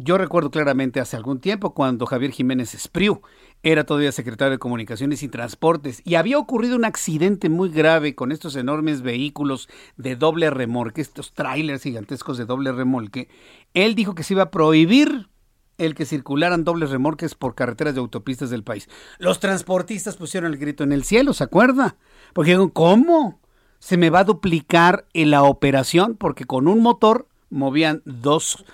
yo 0.00 0.16
recuerdo 0.16 0.50
claramente 0.50 1.00
hace 1.00 1.16
algún 1.16 1.40
tiempo 1.40 1.74
cuando 1.74 2.06
Javier 2.06 2.30
Jiménez 2.30 2.72
Espriu 2.72 3.20
era 3.62 3.84
todavía 3.84 4.12
secretario 4.12 4.52
de 4.52 4.58
Comunicaciones 4.58 5.22
y 5.22 5.28
Transportes 5.28 6.00
y 6.04 6.14
había 6.14 6.38
ocurrido 6.38 6.76
un 6.76 6.84
accidente 6.84 7.48
muy 7.48 7.70
grave 7.70 8.14
con 8.14 8.30
estos 8.32 8.56
enormes 8.56 9.02
vehículos 9.02 9.68
de 9.96 10.16
doble 10.16 10.50
remolque, 10.50 11.00
estos 11.00 11.32
trailers 11.32 11.82
gigantescos 11.82 12.38
de 12.38 12.44
doble 12.44 12.72
remolque. 12.72 13.28
Él 13.74 13.94
dijo 13.94 14.14
que 14.14 14.22
se 14.22 14.34
iba 14.34 14.44
a 14.44 14.50
prohibir 14.50 15.28
el 15.76 15.94
que 15.94 16.06
circularan 16.06 16.64
dobles 16.64 16.90
remolques 16.90 17.34
por 17.34 17.54
carreteras 17.54 17.94
de 17.94 18.00
autopistas 18.00 18.50
del 18.50 18.64
país. 18.64 18.88
Los 19.18 19.40
transportistas 19.40 20.16
pusieron 20.16 20.52
el 20.52 20.58
grito 20.58 20.84
en 20.84 20.92
el 20.92 21.04
cielo, 21.04 21.32
¿se 21.32 21.44
acuerda? 21.44 21.96
Porque 22.32 22.56
¿cómo? 22.72 23.40
Se 23.78 23.96
me 23.96 24.10
va 24.10 24.20
a 24.20 24.24
duplicar 24.24 25.06
en 25.14 25.30
la 25.30 25.44
operación 25.44 26.16
porque 26.16 26.44
con 26.44 26.66
un 26.66 26.80
motor 26.80 27.28
movían 27.48 28.02
dos, 28.04 28.64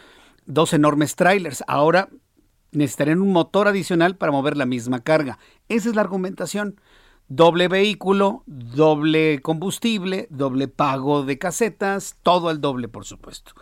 dos 0.47 0.73
enormes 0.73 1.15
trailers. 1.15 1.63
Ahora 1.67 2.09
necesitarían 2.75 3.23
un 3.23 3.33
motor 3.33 3.69
adicional 3.69 4.17
para 4.17 4.33
mover 4.33 4.57
la 4.57 4.67
misma 4.67 5.01
carga. 5.01 5.39
Esa 5.69 5.89
es 5.89 5.95
la 5.95 6.03
argumentación. 6.03 6.81
Doble 7.29 7.69
vehículo, 7.69 8.43
doble 8.47 9.41
combustible, 9.41 10.27
doble 10.31 10.69
pago 10.69 11.25
de 11.25 11.39
casetas, 11.39 12.17
todo 12.23 12.51
al 12.51 12.61
doble, 12.61 12.89
por 12.89 13.05
supuesto. 13.05 13.53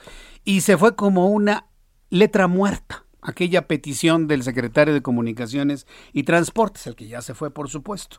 Y 0.44 0.62
se 0.62 0.76
fue 0.76 0.96
como 0.96 1.28
una 1.28 1.66
letra 2.10 2.48
muerta 2.48 3.04
aquella 3.22 3.68
petición 3.68 4.26
del 4.26 4.42
secretario 4.42 4.92
de 4.92 5.00
Comunicaciones 5.00 5.86
y 6.12 6.24
Transportes, 6.24 6.86
el 6.88 6.96
que 6.96 7.06
ya 7.06 7.22
se 7.22 7.34
fue, 7.34 7.50
por 7.50 7.70
supuesto. 7.70 8.18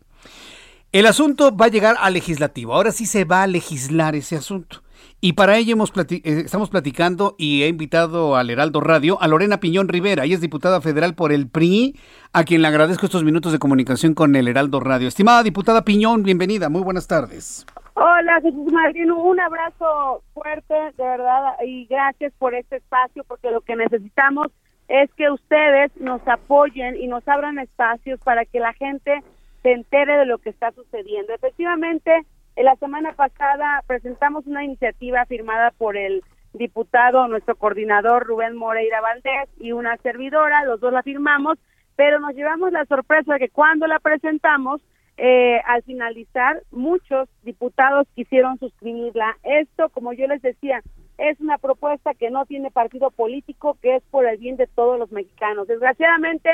El 0.93 1.07
asunto 1.07 1.57
va 1.57 1.65
a 1.65 1.69
llegar 1.69 1.95
al 1.99 2.13
legislativo. 2.13 2.75
Ahora 2.75 2.91
sí 2.91 3.07
se 3.07 3.25
va 3.25 3.41
a 3.41 3.47
legislar 3.47 4.13
ese 4.13 4.35
asunto. 4.35 4.83
Y 5.19 5.33
para 5.33 5.57
ello 5.57 5.73
hemos 5.73 5.91
eh, 5.97 6.21
estamos 6.23 6.69
platicando 6.69 7.33
y 7.39 7.63
he 7.63 7.67
invitado 7.67 8.35
al 8.35 8.51
Heraldo 8.51 8.79
Radio 8.79 9.19
a 9.19 9.27
Lorena 9.27 9.59
Piñón 9.59 9.87
Rivera. 9.87 10.23
Ella 10.23 10.35
es 10.35 10.41
diputada 10.41 10.81
federal 10.81 11.15
por 11.15 11.31
el 11.31 11.49
PRI, 11.49 11.95
a 12.31 12.43
quien 12.43 12.61
le 12.61 12.67
agradezco 12.67 13.07
estos 13.07 13.23
minutos 13.23 13.51
de 13.51 13.57
comunicación 13.57 14.13
con 14.13 14.35
el 14.35 14.47
Heraldo 14.47 14.79
Radio. 14.81 15.07
Estimada 15.07 15.41
diputada 15.41 15.83
Piñón, 15.83 16.21
bienvenida. 16.21 16.69
Muy 16.69 16.83
buenas 16.83 17.07
tardes. 17.07 17.65
Hola, 17.95 18.39
Jesús 18.43 18.71
Martín. 18.71 19.09
Un 19.09 19.39
abrazo 19.39 20.21
fuerte, 20.35 20.75
de 20.75 21.03
verdad, 21.03 21.55
y 21.65 21.87
gracias 21.87 22.33
por 22.37 22.53
este 22.53 22.75
espacio, 22.75 23.23
porque 23.27 23.49
lo 23.49 23.61
que 23.61 23.75
necesitamos 23.75 24.51
es 24.87 25.09
que 25.17 25.31
ustedes 25.31 25.91
nos 25.99 26.21
apoyen 26.27 26.97
y 26.97 27.07
nos 27.07 27.27
abran 27.27 27.57
espacios 27.57 28.19
para 28.19 28.45
que 28.45 28.59
la 28.59 28.73
gente 28.73 29.23
se 29.63 29.71
entere 29.71 30.17
de 30.17 30.25
lo 30.25 30.37
que 30.37 30.49
está 30.49 30.71
sucediendo. 30.71 31.33
Efectivamente, 31.33 32.11
en 32.55 32.65
la 32.65 32.75
semana 32.75 33.13
pasada 33.13 33.81
presentamos 33.87 34.45
una 34.45 34.63
iniciativa 34.63 35.25
firmada 35.25 35.71
por 35.71 35.97
el 35.97 36.21
diputado, 36.53 37.27
nuestro 37.27 37.55
coordinador 37.55 38.27
Rubén 38.27 38.55
Moreira 38.55 39.01
Valdés 39.01 39.49
y 39.57 39.71
una 39.71 39.97
servidora, 39.97 40.65
los 40.65 40.79
dos 40.79 40.93
la 40.93 41.01
firmamos, 41.01 41.57
pero 41.95 42.19
nos 42.19 42.35
llevamos 42.35 42.71
la 42.71 42.85
sorpresa 42.85 43.33
de 43.33 43.39
que 43.39 43.49
cuando 43.49 43.87
la 43.87 43.99
presentamos, 43.99 44.81
eh, 45.17 45.61
al 45.65 45.83
finalizar, 45.83 46.61
muchos 46.71 47.29
diputados 47.43 48.07
quisieron 48.15 48.59
suscribirla. 48.59 49.37
Esto, 49.43 49.89
como 49.89 50.13
yo 50.13 50.27
les 50.27 50.41
decía, 50.41 50.81
es 51.17 51.39
una 51.39 51.57
propuesta 51.57 52.13
que 52.13 52.31
no 52.31 52.45
tiene 52.45 52.71
partido 52.71 53.11
político, 53.11 53.77
que 53.81 53.97
es 53.97 54.03
por 54.11 54.25
el 54.25 54.37
bien 54.37 54.57
de 54.57 54.67
todos 54.67 54.99
los 54.99 55.11
mexicanos. 55.11 55.67
Desgraciadamente, 55.67 56.49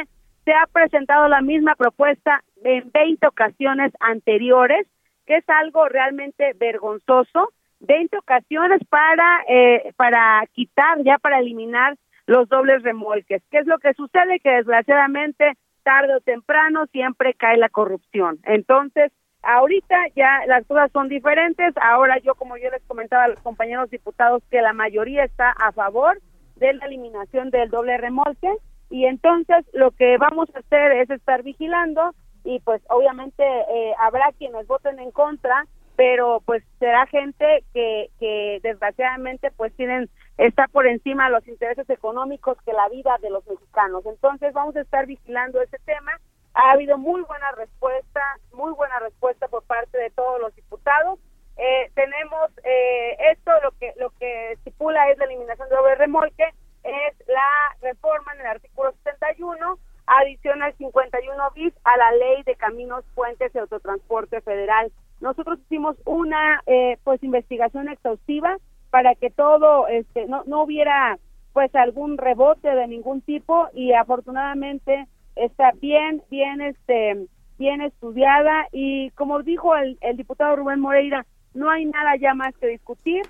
se 0.50 0.56
ha 0.56 0.66
presentado 0.66 1.28
la 1.28 1.42
misma 1.42 1.76
propuesta 1.76 2.44
en 2.64 2.90
20 2.92 3.28
ocasiones 3.28 3.94
anteriores, 4.00 4.88
que 5.28 5.38
es 5.38 5.44
algo 5.48 5.88
realmente 5.88 6.54
vergonzoso. 6.56 7.54
20 7.82 8.18
ocasiones 8.18 8.82
para, 8.90 9.44
eh, 9.48 9.94
para 9.96 10.44
quitar, 10.54 11.04
ya 11.04 11.20
para 11.20 11.38
eliminar 11.38 11.98
los 12.26 12.50
dobles 12.50 12.82
remolques. 12.82 13.44
¿Qué 13.52 13.60
es 13.60 13.68
lo 13.68 13.78
que 13.78 13.94
sucede? 13.94 14.40
Que 14.40 14.50
desgraciadamente, 14.50 15.54
tarde 15.84 16.16
o 16.16 16.20
temprano, 16.20 16.88
siempre 16.88 17.36
cae 17.36 17.58
la 17.58 17.70
corrupción. 17.70 18.40
Entonces, 18.44 19.12
ahorita 19.44 19.98
ya 20.16 20.48
las 20.48 20.66
cosas 20.66 20.92
son 20.92 21.10
diferentes. 21.10 21.76
Ahora 21.80 22.18
yo, 22.18 22.34
como 22.34 22.58
yo 22.58 22.72
les 22.72 22.84
comentaba 22.86 23.26
a 23.26 23.30
los 23.30 23.40
compañeros 23.42 23.92
diputados, 23.92 24.42
que 24.50 24.64
la 24.64 24.74
mayoría 24.74 25.26
está 25.26 25.52
a 25.52 25.72
favor 25.74 26.20
de 26.56 26.74
la 26.74 26.88
eliminación 26.88 27.52
del 27.52 27.70
doble 27.70 28.00
remolque. 28.00 28.50
Y 28.90 29.06
entonces 29.06 29.66
lo 29.74 29.92
que 29.92 30.18
vamos 30.18 30.50
a 30.56 30.60
hacer 30.60 30.92
es 30.94 31.10
estar 31.10 31.44
vigilando 31.44 32.14
y 32.44 32.60
pues 32.62 32.82
obviamente 32.90 33.44
eh, 33.44 33.94
habrá 34.00 34.32
quienes 34.38 34.66
voten 34.68 35.00
en 35.00 35.12
contra, 35.12 35.66
pero 35.96 36.42
pues 36.46 36.64
será 36.80 37.06
gente 37.08 37.64
que, 37.74 38.10
que 38.20 38.60
desgraciadamente 38.64 39.52
pues 39.52 39.74
tienen 39.76 40.10
está 40.38 40.68
por 40.68 40.88
encima 40.88 41.26
de 41.26 41.32
los 41.32 41.48
intereses 41.48 41.90
económicos 41.90 42.58
que 42.66 42.72
la 42.72 42.88
vida 42.90 43.18
de 43.22 43.30
los 43.30 43.46
mexicanos. 43.46 44.06
Entonces 44.06 44.54
vamos 44.54 44.76
a 44.76 44.82
estar 44.82 45.06
vigilando 45.06 45.62
ese 45.62 45.78
tema. 45.86 46.12
Ha 46.54 46.72
habido 46.72 46.98
muy 46.98 47.22
buena 47.24 47.52
respuesta, 47.52 48.22
muy 48.54 48.72
buena 48.74 49.00
respuesta 49.00 49.48
por 49.50 49.64
parte 49.64 49.98
de 49.98 50.10
todos 50.12 50.40
los 50.40 50.56
diputados. 50.56 51.20
Eh, 51.58 51.92
tenemos 51.94 52.52
eh, 52.64 53.18
esto, 53.32 53.52
lo 53.62 53.72
que 53.72 53.94
lo 53.98 54.12
que 54.12 54.54
estipula 54.54 55.10
es 55.12 55.18
la 55.18 55.26
eliminación 55.26 55.68
de 55.68 55.76
doble 55.76 55.96
remolque, 55.96 56.46
es 56.84 57.28
la 57.28 57.78
reforma 57.82 58.34
en 58.34 58.42
el 58.42 58.48
artículo 58.48 58.94
71 59.04 59.80
adicional 60.06 60.74
51 60.78 61.52
bis 61.56 61.74
a 61.84 61.98
la 61.98 62.12
ley 62.14 62.44
de 62.44 62.56
caminos, 62.56 63.06
puentes 63.14 63.54
y 63.54 63.58
autotransporte 63.58 64.42
federal. 64.42 64.92
Nosotros 65.22 65.60
hicimos 65.60 65.98
una 66.06 66.62
eh, 66.66 66.98
pues 67.04 67.22
investigación 67.24 67.90
exhaustiva 67.90 68.58
para 68.90 69.16
que 69.16 69.30
todo 69.30 69.88
este 69.88 70.26
no, 70.28 70.44
no 70.46 70.64
hubiera 70.64 71.18
pues 71.54 71.74
algún 71.76 72.18
rebote 72.18 72.70
de 72.70 72.88
ningún 72.88 73.22
tipo 73.22 73.68
y 73.74 73.94
afortunadamente 73.94 75.08
está 75.36 75.72
bien 75.74 76.24
bien 76.30 76.62
este 76.62 77.28
bien 77.58 77.82
estudiada 77.82 78.68
y 78.72 79.10
como 79.12 79.42
dijo 79.44 79.76
el, 79.76 79.98
el 80.02 80.18
diputado 80.18 80.56
Rubén 80.56 80.80
Moreira 80.80 81.26
no 81.54 81.70
hay 81.70 81.86
nada 81.86 82.16
ya 82.16 82.34
más 82.34 82.56
que 82.58 82.68
discutir 82.68 83.24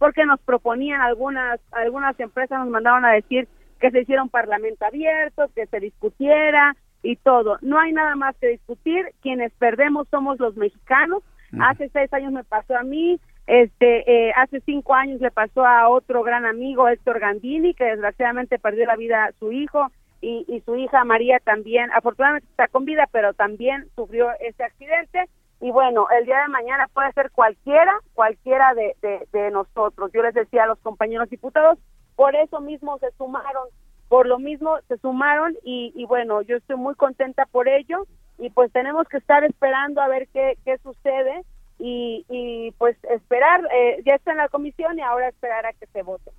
porque 0.00 0.24
nos 0.24 0.40
proponían 0.40 1.02
algunas 1.02 1.60
algunas 1.72 2.18
empresas 2.18 2.58
nos 2.58 2.70
mandaron 2.70 3.04
a 3.04 3.12
decir 3.12 3.46
que 3.78 3.90
se 3.90 4.00
hiciera 4.00 4.22
un 4.22 4.30
parlamento 4.30 4.86
abierto, 4.86 5.50
que 5.54 5.66
se 5.66 5.78
discutiera 5.78 6.74
y 7.02 7.16
todo. 7.16 7.58
No 7.60 7.78
hay 7.78 7.92
nada 7.92 8.16
más 8.16 8.34
que 8.38 8.48
discutir. 8.48 9.12
Quienes 9.20 9.52
perdemos 9.52 10.08
somos 10.08 10.40
los 10.40 10.56
mexicanos. 10.56 11.22
Hace 11.60 11.90
seis 11.90 12.10
años 12.14 12.32
me 12.32 12.44
pasó 12.44 12.76
a 12.76 12.84
mí, 12.84 13.18
este, 13.48 14.28
eh, 14.28 14.32
hace 14.36 14.60
cinco 14.60 14.94
años 14.94 15.20
le 15.20 15.32
pasó 15.32 15.66
a 15.66 15.88
otro 15.88 16.22
gran 16.22 16.46
amigo, 16.46 16.88
Héctor 16.88 17.18
Gandini, 17.18 17.74
que 17.74 17.84
desgraciadamente 17.84 18.60
perdió 18.60 18.86
la 18.86 18.94
vida 18.94 19.24
a 19.24 19.32
su 19.32 19.50
hijo 19.50 19.90
y, 20.20 20.44
y 20.46 20.60
su 20.60 20.76
hija 20.76 21.04
María 21.04 21.40
también. 21.40 21.90
Afortunadamente 21.92 22.46
está 22.48 22.68
con 22.68 22.84
vida, 22.84 23.08
pero 23.10 23.34
también 23.34 23.88
sufrió 23.96 24.30
ese 24.40 24.62
accidente. 24.62 25.28
Y 25.60 25.70
bueno, 25.70 26.06
el 26.18 26.24
día 26.24 26.40
de 26.40 26.48
mañana 26.48 26.88
puede 26.94 27.12
ser 27.12 27.30
cualquiera, 27.30 27.92
cualquiera 28.14 28.72
de, 28.74 28.96
de, 29.30 29.50
nosotros. 29.50 30.10
Yo 30.12 30.22
les 30.22 30.34
decía 30.34 30.64
a 30.64 30.66
los 30.66 30.78
compañeros 30.78 31.28
diputados, 31.28 31.78
por 32.16 32.34
eso 32.34 32.60
mismo 32.60 32.98
se 32.98 33.10
sumaron, 33.18 33.68
por 34.08 34.26
lo 34.26 34.38
mismo 34.38 34.78
se 34.88 34.96
sumaron 34.98 35.54
y, 35.62 35.92
y 35.94 36.06
bueno, 36.06 36.40
yo 36.42 36.56
estoy 36.56 36.76
muy 36.76 36.94
contenta 36.94 37.44
por 37.46 37.68
ello 37.68 38.06
y 38.38 38.48
pues 38.50 38.72
tenemos 38.72 39.06
que 39.08 39.18
estar 39.18 39.44
esperando 39.44 40.00
a 40.00 40.08
ver 40.08 40.28
qué, 40.32 40.56
qué 40.64 40.78
sucede 40.78 41.44
y, 41.78 42.24
y 42.28 42.72
pues 42.78 42.96
esperar, 43.10 43.60
eh, 43.72 44.02
ya 44.06 44.14
está 44.14 44.32
en 44.32 44.38
la 44.38 44.48
comisión 44.48 44.98
y 44.98 45.02
ahora 45.02 45.28
esperar 45.28 45.66
a 45.66 45.72
que 45.74 45.86
se 45.86 46.02
vote. 46.02 46.30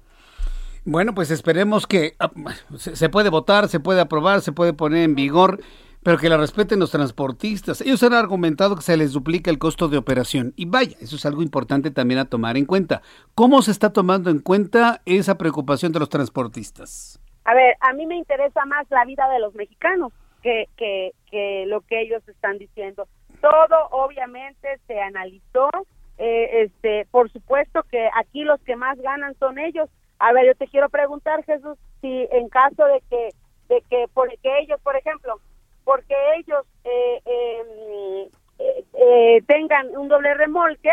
Bueno, 0.83 1.13
pues 1.13 1.29
esperemos 1.29 1.85
que 1.85 2.15
ah, 2.19 2.31
se 2.75 3.09
puede 3.09 3.29
votar, 3.29 3.67
se 3.67 3.79
puede 3.79 4.01
aprobar, 4.01 4.41
se 4.41 4.51
puede 4.51 4.73
poner 4.73 5.03
en 5.03 5.13
vigor 5.13 5.59
pero 6.03 6.17
que 6.17 6.29
la 6.29 6.37
respeten 6.37 6.79
los 6.79 6.91
transportistas. 6.91 7.81
Ellos 7.81 8.01
han 8.03 8.13
argumentado 8.13 8.75
que 8.75 8.81
se 8.81 8.97
les 8.97 9.13
duplica 9.13 9.51
el 9.51 9.59
costo 9.59 9.87
de 9.87 9.97
operación. 9.97 10.53
Y 10.55 10.65
vaya, 10.65 10.97
eso 10.99 11.15
es 11.15 11.25
algo 11.25 11.43
importante 11.43 11.91
también 11.91 12.19
a 12.19 12.25
tomar 12.25 12.57
en 12.57 12.65
cuenta. 12.65 13.01
¿Cómo 13.35 13.61
se 13.61 13.71
está 13.71 13.93
tomando 13.93 14.29
en 14.29 14.39
cuenta 14.39 15.01
esa 15.05 15.37
preocupación 15.37 15.91
de 15.91 15.99
los 15.99 16.09
transportistas? 16.09 17.19
A 17.45 17.53
ver, 17.53 17.75
a 17.81 17.93
mí 17.93 18.05
me 18.05 18.15
interesa 18.15 18.65
más 18.65 18.85
la 18.89 19.05
vida 19.05 19.29
de 19.29 19.39
los 19.39 19.53
mexicanos 19.55 20.11
que, 20.41 20.67
que, 20.77 21.11
que 21.29 21.65
lo 21.67 21.81
que 21.81 22.01
ellos 22.01 22.27
están 22.27 22.57
diciendo. 22.57 23.07
Todo 23.41 23.87
obviamente 23.91 24.79
se 24.87 24.99
analizó. 24.99 25.69
Eh, 26.17 26.63
este, 26.63 27.07
por 27.09 27.31
supuesto 27.31 27.83
que 27.89 28.09
aquí 28.15 28.43
los 28.43 28.59
que 28.61 28.75
más 28.75 28.97
ganan 28.99 29.35
son 29.39 29.57
ellos. 29.59 29.89
A 30.19 30.33
ver, 30.33 30.45
yo 30.45 30.55
te 30.55 30.67
quiero 30.67 30.89
preguntar, 30.89 31.43
Jesús, 31.45 31.77
si 31.99 32.27
en 32.31 32.47
caso 32.49 32.85
de 32.85 33.01
que 33.09 33.29
de 33.69 33.81
que 33.89 34.05
por 34.13 34.29
que 34.39 34.59
ellos, 34.59 34.79
por 34.81 34.97
ejemplo, 34.97 35.39
porque 35.83 36.15
ellos 36.37 36.65
eh, 36.83 37.21
em, 37.25 38.29
eh, 38.59 38.85
eh, 38.93 39.43
tengan 39.47 39.95
un 39.97 40.07
doble 40.07 40.33
remolque, 40.33 40.91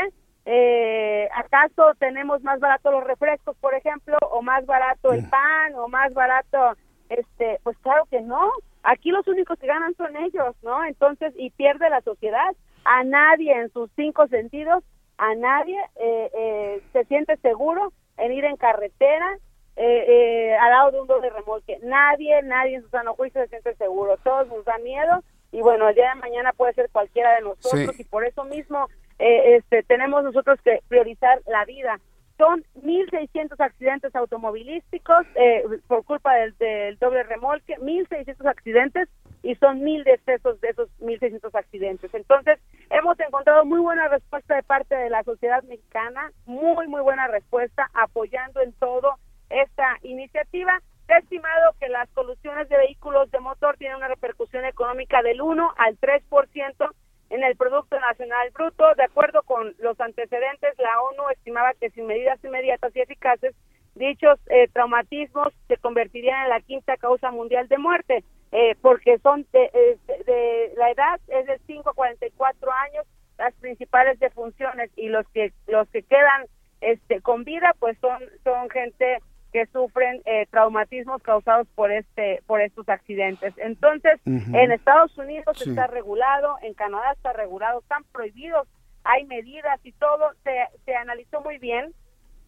¿acaso 1.34 1.94
tenemos 1.98 2.42
más 2.42 2.58
barato 2.58 2.90
los 2.90 3.04
refrescos, 3.04 3.56
por 3.58 3.74
ejemplo, 3.74 4.16
o 4.30 4.40
más 4.40 4.64
barato 4.64 5.12
el 5.12 5.28
pan, 5.28 5.74
o 5.74 5.88
más 5.88 6.14
barato, 6.14 6.74
este, 7.10 7.60
pues 7.62 7.76
claro 7.78 8.06
que 8.10 8.22
no. 8.22 8.50
Aquí 8.82 9.10
los 9.10 9.28
únicos 9.28 9.58
que 9.58 9.66
ganan 9.66 9.94
son 9.96 10.16
ellos, 10.16 10.56
¿no? 10.62 10.84
Entonces, 10.84 11.34
y 11.36 11.50
pierde 11.50 11.90
la 11.90 12.00
sociedad. 12.00 12.56
A 12.84 13.04
nadie 13.04 13.52
en 13.52 13.70
sus 13.72 13.90
cinco 13.94 14.26
sentidos, 14.28 14.82
a 15.18 15.34
nadie 15.34 15.76
se 16.92 17.04
siente 17.04 17.36
seguro 17.38 17.92
en 18.16 18.32
ir 18.32 18.44
en 18.46 18.56
carretera 18.56 19.36
eh, 19.78 20.04
eh, 20.08 20.56
al 20.56 20.70
lado 20.70 20.90
de 20.90 21.00
un 21.00 21.06
doble 21.06 21.30
remolque. 21.30 21.78
Nadie, 21.82 22.42
nadie 22.42 22.76
en 22.76 22.82
su 22.82 22.88
sano 22.88 23.14
juicio 23.14 23.40
se 23.42 23.48
siente 23.48 23.76
seguro. 23.76 24.16
Todos 24.24 24.48
nos 24.48 24.64
da 24.64 24.76
miedo 24.78 25.22
y 25.52 25.60
bueno, 25.60 25.88
el 25.88 25.94
día 25.94 26.10
de 26.10 26.20
mañana 26.20 26.52
puede 26.52 26.74
ser 26.74 26.90
cualquiera 26.90 27.36
de 27.36 27.42
nosotros 27.42 27.98
y 27.98 28.04
por 28.04 28.24
eso 28.24 28.44
mismo 28.44 28.88
eh, 29.20 29.56
este, 29.56 29.84
tenemos 29.84 30.24
nosotros 30.24 30.60
que 30.62 30.80
priorizar 30.88 31.40
la 31.46 31.64
vida. 31.64 32.00
Son 32.36 32.64
1.600 32.82 33.54
accidentes 33.58 34.14
automovilísticos 34.16 35.26
eh, 35.36 35.64
por 35.86 36.04
culpa 36.04 36.34
del, 36.34 36.56
del 36.58 36.98
doble 36.98 37.22
remolque, 37.22 37.76
1.600 37.78 38.48
accidentes 38.48 39.08
y 39.42 39.54
son 39.56 39.80
1.000 39.80 40.04
decesos 40.04 40.60
de 40.60 40.70
esos 40.70 40.88
1.600 41.00 41.50
accidentes. 41.54 42.12
Entonces, 42.14 42.58
hemos 42.90 43.18
encontrado 43.20 43.64
muy 43.64 43.78
buena 43.78 44.08
respuesta 44.08 44.56
de 44.56 44.62
parte 44.64 44.96
de 44.96 45.10
la 45.10 45.22
sociedad 45.22 45.62
mexicana, 45.64 46.32
muy, 46.46 46.88
muy 46.88 47.00
buena 47.00 47.28
respuesta, 47.28 47.88
apoyando 47.94 48.60
en 48.60 48.72
todo 48.72 49.16
esta 49.50 49.98
iniciativa. 50.02 50.80
Se 51.06 51.14
ha 51.14 51.18
estimado 51.18 51.74
que 51.80 51.88
las 51.88 52.08
colusiones 52.10 52.68
de 52.68 52.76
vehículos 52.76 53.30
de 53.30 53.40
motor 53.40 53.76
tienen 53.76 53.96
una 53.96 54.08
repercusión 54.08 54.64
económica 54.64 55.22
del 55.22 55.40
1 55.40 55.74
al 55.76 55.98
3% 55.98 56.90
en 57.30 57.42
el 57.42 57.56
Producto 57.56 57.98
Nacional 57.98 58.50
Bruto. 58.50 58.94
De 58.94 59.04
acuerdo 59.04 59.42
con 59.42 59.74
los 59.78 59.98
antecedentes, 60.00 60.78
la 60.78 61.00
ONU 61.00 61.30
estimaba 61.30 61.72
que 61.74 61.90
sin 61.90 62.06
medidas 62.06 62.42
inmediatas 62.44 62.94
y 62.94 63.00
eficaces, 63.00 63.54
dichos 63.94 64.38
eh, 64.48 64.68
traumatismos 64.72 65.52
se 65.66 65.76
convertirían 65.76 66.44
en 66.44 66.50
la 66.50 66.60
quinta 66.60 66.96
causa 66.96 67.30
mundial 67.30 67.68
de 67.68 67.78
muerte, 67.78 68.24
eh, 68.52 68.76
porque 68.80 69.18
son 69.18 69.46
de, 69.52 69.98
de, 70.06 70.72
la 70.76 70.90
edad 70.90 71.20
es 71.28 71.46
de 71.46 71.58
5 71.66 71.90
a 71.90 71.94
44 71.94 72.70
años 72.72 73.04
las 73.36 73.54
principales 73.54 74.18
defunciones 74.18 74.90
y 74.96 75.08
los 75.08 75.28
que 75.28 75.52
los 75.66 75.88
que 75.90 76.02
quedan 76.02 76.46
este 76.80 77.20
con 77.20 77.44
vida 77.44 77.74
pues 77.78 77.96
son 78.00 78.18
son 78.42 78.68
gente 78.70 79.18
que 79.52 79.66
sufren 79.66 80.20
eh, 80.26 80.46
traumatismos 80.50 81.22
causados 81.22 81.66
por 81.74 81.90
este 81.90 82.42
por 82.46 82.60
estos 82.60 82.88
accidentes. 82.88 83.54
Entonces, 83.58 84.20
en 84.26 84.72
Estados 84.72 85.16
Unidos 85.16 85.60
está 85.66 85.86
regulado, 85.86 86.56
en 86.62 86.74
Canadá 86.74 87.12
está 87.12 87.32
regulado, 87.32 87.80
están 87.80 88.04
prohibidos, 88.12 88.68
hay 89.04 89.24
medidas 89.24 89.80
y 89.84 89.92
todo 89.92 90.32
se, 90.44 90.66
se 90.84 90.94
analizó 90.94 91.40
muy 91.40 91.58
bien. 91.58 91.94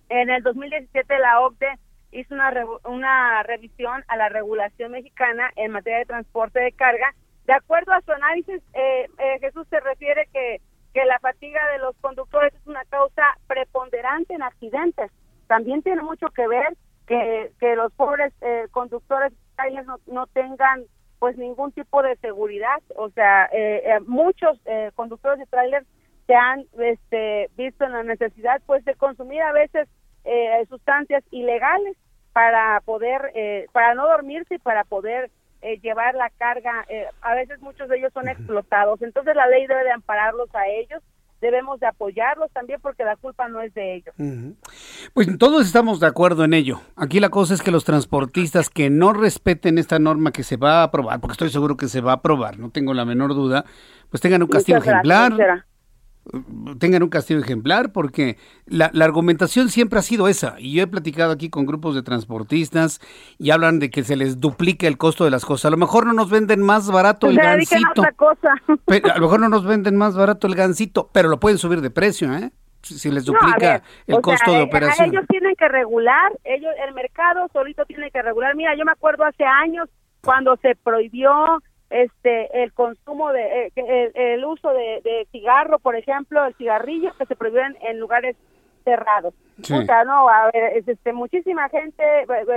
En 0.08 0.28
el 0.28 0.42
2017 0.42 1.18
la 1.18 1.40
OCDE 1.40 1.78
hizo 2.12 2.34
una 2.34 2.52
una 2.84 3.42
revisión 3.44 4.04
a 4.08 4.16
la 4.16 4.28
regulación 4.28 4.92
mexicana 4.92 5.50
en 5.56 5.72
materia 5.72 6.00
de 6.00 6.06
transporte 6.06 6.60
de 6.60 6.72
carga 6.72 7.14
De 7.46 7.52
acuerdo 7.52 7.92
a 7.92 8.00
su 8.02 8.12
análisis, 8.12 8.60
eh, 8.74 9.06
eh, 9.18 9.38
Jesús 9.40 9.66
se 9.70 9.80
refiere 9.80 10.28
que, 10.32 10.60
que 10.92 11.04
la 11.06 11.18
fatiga 11.20 11.60
de 11.72 11.78
los 11.78 11.96
conductores 12.00 12.52
es 12.54 12.66
una 12.66 12.84
causa 12.86 13.22
preponderante 13.46 14.34
en 14.34 14.42
accidentes. 14.42 15.10
También 15.46 15.82
tiene 15.82 16.02
mucho 16.02 16.28
que 16.28 16.46
ver 16.46 16.76
que, 17.10 17.50
que 17.58 17.74
los 17.74 17.92
pobres 17.94 18.32
eh, 18.40 18.68
conductores 18.70 19.32
no, 19.84 19.98
no 20.06 20.26
tengan 20.28 20.84
pues 21.18 21.36
ningún 21.36 21.72
tipo 21.72 22.02
de 22.02 22.14
seguridad. 22.16 22.80
O 22.94 23.10
sea, 23.10 23.46
eh, 23.52 23.82
eh, 23.84 24.00
muchos 24.06 24.58
eh, 24.64 24.92
conductores 24.94 25.40
de 25.40 25.46
tráiler 25.46 25.84
se 26.28 26.34
han 26.36 26.64
este, 26.78 27.50
visto 27.56 27.84
en 27.84 27.92
la 27.92 28.04
necesidad 28.04 28.62
pues 28.64 28.84
de 28.84 28.94
consumir 28.94 29.42
a 29.42 29.52
veces 29.52 29.88
eh, 30.24 30.64
sustancias 30.68 31.24
ilegales 31.32 31.96
para 32.32 32.80
poder, 32.84 33.32
eh, 33.34 33.66
para 33.72 33.94
no 33.94 34.06
dormirse 34.06 34.54
y 34.54 34.58
para 34.58 34.84
poder 34.84 35.32
eh, 35.62 35.80
llevar 35.80 36.14
la 36.14 36.30
carga. 36.30 36.84
Eh, 36.88 37.08
a 37.22 37.34
veces 37.34 37.60
muchos 37.60 37.88
de 37.88 37.98
ellos 37.98 38.12
son 38.12 38.28
explotados. 38.28 39.02
Entonces 39.02 39.34
la 39.34 39.48
ley 39.48 39.66
debe 39.66 39.82
de 39.82 39.90
ampararlos 39.90 40.54
a 40.54 40.68
ellos. 40.68 41.02
Debemos 41.40 41.80
de 41.80 41.86
apoyarlos 41.86 42.50
también 42.52 42.80
porque 42.82 43.02
la 43.04 43.16
culpa 43.16 43.48
no 43.48 43.62
es 43.62 43.72
de 43.74 43.96
ellos. 43.96 44.14
Pues 45.14 45.38
todos 45.38 45.66
estamos 45.66 45.98
de 46.00 46.06
acuerdo 46.06 46.44
en 46.44 46.52
ello. 46.52 46.80
Aquí 46.96 47.18
la 47.18 47.30
cosa 47.30 47.54
es 47.54 47.62
que 47.62 47.70
los 47.70 47.84
transportistas 47.84 48.68
que 48.68 48.90
no 48.90 49.12
respeten 49.12 49.78
esta 49.78 49.98
norma 49.98 50.32
que 50.32 50.42
se 50.42 50.56
va 50.56 50.80
a 50.80 50.84
aprobar, 50.84 51.20
porque 51.20 51.32
estoy 51.32 51.48
seguro 51.50 51.76
que 51.76 51.88
se 51.88 52.00
va 52.00 52.12
a 52.12 52.16
aprobar, 52.16 52.58
no 52.58 52.70
tengo 52.70 52.92
la 52.92 53.04
menor 53.04 53.34
duda, 53.34 53.64
pues 54.10 54.20
tengan 54.20 54.42
un 54.42 54.48
castigo 54.48 54.78
ejemplar. 54.78 55.64
Tengan 56.78 57.02
un 57.02 57.08
castigo 57.08 57.40
ejemplar 57.40 57.92
porque 57.92 58.36
la, 58.66 58.90
la 58.92 59.04
argumentación 59.04 59.68
siempre 59.68 59.98
ha 59.98 60.02
sido 60.02 60.28
esa 60.28 60.54
y 60.58 60.74
yo 60.74 60.82
he 60.82 60.86
platicado 60.86 61.32
aquí 61.32 61.50
con 61.50 61.66
grupos 61.66 61.94
de 61.94 62.02
transportistas 62.02 63.00
y 63.38 63.50
hablan 63.50 63.78
de 63.78 63.90
que 63.90 64.04
se 64.04 64.16
les 64.16 64.38
duplica 64.38 64.86
el 64.86 64.98
costo 64.98 65.24
de 65.24 65.30
las 65.30 65.44
cosas. 65.44 65.66
A 65.66 65.70
lo 65.70 65.76
mejor 65.76 66.06
no 66.06 66.12
nos 66.12 66.30
venden 66.30 66.60
más 66.60 66.90
barato 66.90 67.28
el 67.28 67.36
gansito. 67.36 67.88
otra 67.90 68.12
cosa. 68.12 68.54
Pero 68.86 69.10
a 69.10 69.16
lo 69.16 69.22
mejor 69.22 69.40
no 69.40 69.48
nos 69.48 69.64
venden 69.64 69.96
más 69.96 70.16
barato 70.16 70.46
el 70.46 70.54
gansito, 70.54 71.10
pero 71.12 71.28
lo 71.28 71.40
pueden 71.40 71.58
subir 71.58 71.80
de 71.80 71.90
precio, 71.90 72.32
¿eh? 72.34 72.50
Si 72.82 73.10
les 73.10 73.26
No, 73.26 73.34
duplica 73.34 73.58
ver, 73.58 73.82
el 74.06 74.20
costo 74.20 74.50
sea, 74.50 74.54
de 74.54 74.60
eh, 74.60 74.66
operación. 74.66 75.10
Ellos 75.10 75.24
tienen 75.28 75.54
que 75.54 75.68
regular, 75.68 76.32
ellos 76.44 76.72
el 76.86 76.94
mercado 76.94 77.46
solito 77.52 77.84
tiene 77.84 78.10
que 78.10 78.22
regular. 78.22 78.56
Mira, 78.56 78.74
yo 78.74 78.84
me 78.84 78.92
acuerdo 78.92 79.24
hace 79.24 79.44
años 79.44 79.88
cuando 80.22 80.56
se 80.56 80.74
prohibió 80.76 81.62
este 81.90 82.62
el 82.62 82.72
consumo 82.72 83.32
de 83.32 83.66
eh, 83.66 83.72
el, 83.76 84.12
el 84.14 84.44
uso 84.44 84.70
de, 84.70 85.00
de 85.02 85.26
cigarro, 85.32 85.78
por 85.78 85.96
ejemplo, 85.96 86.44
el 86.44 86.54
cigarrillo 86.54 87.12
que 87.18 87.26
se 87.26 87.36
prohibió 87.36 87.62
en, 87.80 87.98
lugares 87.98 88.36
cerrados. 88.84 89.34
Sí. 89.62 89.74
O 89.74 89.82
sea, 89.82 90.04
no, 90.04 90.28
a 90.28 90.50
ver, 90.52 90.76
es, 90.76 90.88
este 90.88 91.12
muchísima 91.12 91.68
gente, 91.68 92.02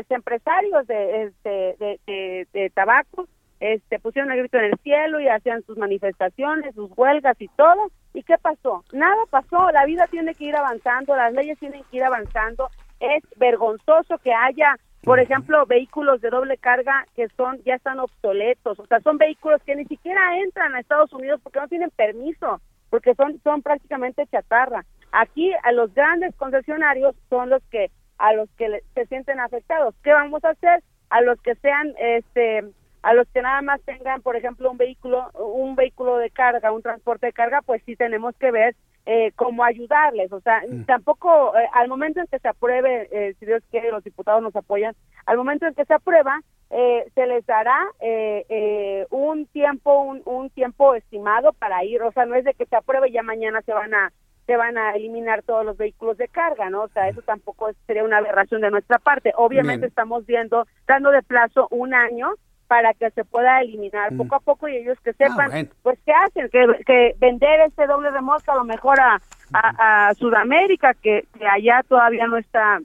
empresarios 0.10 0.88
de 0.88 1.24
este 1.24 1.76
de, 1.80 2.00
de, 2.06 2.48
de 2.54 2.70
tabaco 2.70 3.28
este 3.64 3.98
pusieron 3.98 4.30
el 4.30 4.40
grito 4.40 4.58
en 4.58 4.66
el 4.66 4.78
cielo 4.84 5.22
y 5.22 5.30
hacían 5.30 5.64
sus 5.64 5.78
manifestaciones, 5.78 6.76
sus 6.76 6.92
huelgas 6.98 7.40
y 7.40 7.48
todo. 7.48 7.92
¿Y 8.14 8.22
qué 8.24 8.38
pasó? 8.38 8.84
Nada 8.92 9.24
pasó, 9.30 9.72
la 9.72 9.86
vida 9.86 10.06
tiene 10.08 10.36
que 10.36 10.44
ir 10.44 10.56
avanzando, 10.58 11.16
las 11.16 11.32
leyes 11.32 11.58
tienen 11.60 11.82
que 11.90 11.96
ir 11.96 12.04
avanzando. 12.04 12.70
Es 13.00 13.24
vergonzoso 13.38 14.18
que 14.18 14.34
haya, 14.34 14.76
por 15.04 15.20
ejemplo, 15.20 15.66
vehículos 15.66 16.22
de 16.22 16.30
doble 16.30 16.58
carga 16.58 17.06
que 17.16 17.28
son 17.36 17.62
ya 17.66 17.76
están 17.76 18.00
obsoletos, 18.00 18.80
o 18.80 18.86
sea, 18.88 19.02
son 19.02 19.18
vehículos 19.18 19.62
que 19.64 19.76
ni 19.76 19.86
siquiera 19.86 20.38
entran 20.40 20.74
a 20.74 20.80
Estados 20.80 21.12
Unidos 21.12 21.42
porque 21.44 21.60
no 21.60 21.68
tienen 21.68 21.90
permiso, 21.92 22.62
porque 22.90 23.14
son 23.16 23.40
son 23.44 23.62
prácticamente 23.62 24.26
chatarra. 24.28 24.86
Aquí 25.12 25.52
a 25.64 25.72
los 25.74 25.94
grandes 25.94 26.34
concesionarios 26.36 27.16
son 27.30 27.50
los 27.50 27.62
que 27.70 27.92
a 28.18 28.34
los 28.34 28.50
que 28.52 28.82
se 28.94 29.06
sienten 29.08 29.40
afectados. 29.40 29.94
¿Qué 30.04 30.14
vamos 30.14 30.44
a 30.46 30.52
hacer? 30.52 30.82
A 31.10 31.22
los 31.22 31.40
que 31.42 31.56
sean 31.56 31.94
este 31.98 32.64
a 33.02 33.14
los 33.14 33.28
que 33.28 33.42
nada 33.42 33.62
más 33.62 33.82
tengan, 33.82 34.22
por 34.22 34.38
ejemplo, 34.38 34.72
un 34.72 34.78
vehículo, 34.78 35.30
un 35.34 35.76
vehículo 35.76 36.18
de 36.18 36.30
carga, 36.30 36.72
un 36.72 36.82
transporte 36.82 37.26
de 37.26 37.34
carga, 37.34 37.62
pues 37.62 37.84
sí 37.86 37.98
tenemos 37.98 38.34
que 38.38 38.52
ver 38.52 38.76
eh, 39.06 39.32
cómo 39.36 39.64
ayudarles. 39.64 40.32
O 40.32 40.42
sea, 40.42 40.62
tampoco 40.86 41.56
eh, 41.58 41.68
al 41.74 41.88
momento 41.88 42.20
en 42.20 42.28
que 42.28 42.40
se 42.40 42.48
apruebe, 42.48 43.08
eh, 43.12 43.36
si 43.40 43.46
Dios 43.46 43.64
quiere, 43.70 43.92
los 43.92 44.04
diputados 44.04 44.42
nos 44.42 44.56
apoyan, 44.56 44.96
al 45.26 45.38
momento 45.38 45.66
en 45.68 45.74
que 45.74 45.86
se 45.86 45.94
aprueba, 45.94 46.42
eh, 46.70 47.06
se 47.14 47.28
les 47.28 47.46
dará 47.46 47.78
eh, 48.00 48.46
eh, 48.50 49.06
un 49.12 49.46
tiempo, 49.48 50.02
un, 50.02 50.22
un 50.26 50.50
tiempo 50.50 50.96
estimado 50.96 51.54
para 51.54 51.84
ir. 51.84 52.02
O 52.02 52.12
sea, 52.12 52.26
no 52.26 52.36
es 52.36 52.46
de 52.46 52.54
que 52.54 52.66
se 52.66 52.76
apruebe 52.76 53.10
y 53.10 53.14
ya 53.14 53.24
mañana 53.24 53.62
se 53.62 53.74
van 53.74 53.94
a 53.94 54.12
se 54.46 54.58
van 54.58 54.78
a 54.78 54.92
eliminar 54.92 55.42
todos 55.44 55.66
los 55.66 55.78
vehículos 55.78 56.18
de 56.18 56.28
carga, 56.28 56.70
¿no? 56.70 56.84
O 56.84 56.88
sea, 56.90 57.08
eso 57.08 57.22
tampoco 57.22 57.70
sería 57.88 58.04
una 58.04 58.18
aberración 58.18 58.60
de 58.60 58.72
nuestra 58.72 59.00
parte. 59.00 59.32
Obviamente 59.38 59.82
Bien. 59.82 59.90
estamos 59.90 60.26
viendo, 60.26 60.68
dando 60.86 61.12
de 61.12 61.22
plazo 61.22 61.70
un 61.72 61.94
año 61.94 62.34
para 62.68 62.94
que 62.94 63.10
se 63.12 63.24
pueda 63.26 63.62
eliminar 63.62 64.16
poco 64.18 64.36
a 64.36 64.40
poco 64.40 64.68
y 64.68 64.78
ellos 64.78 65.00
que 65.02 65.14
sepan, 65.14 65.50
bueno. 65.50 65.70
pues, 65.84 66.00
¿qué 66.06 66.12
hacen? 66.14 66.50
Que, 66.50 66.66
que 66.86 67.16
vender 67.20 67.60
este 67.62 67.86
doble 67.88 68.10
remolque 68.12 68.50
a 68.52 68.56
lo 68.56 68.64
mejor 68.64 69.00
a, 69.00 69.22
a, 69.54 70.08
a 70.10 70.14
Sudamérica, 70.16 70.94
que, 70.96 71.26
que 71.38 71.48
allá 71.48 71.82
todavía 71.88 72.26
no 72.28 72.38
está 72.38 72.80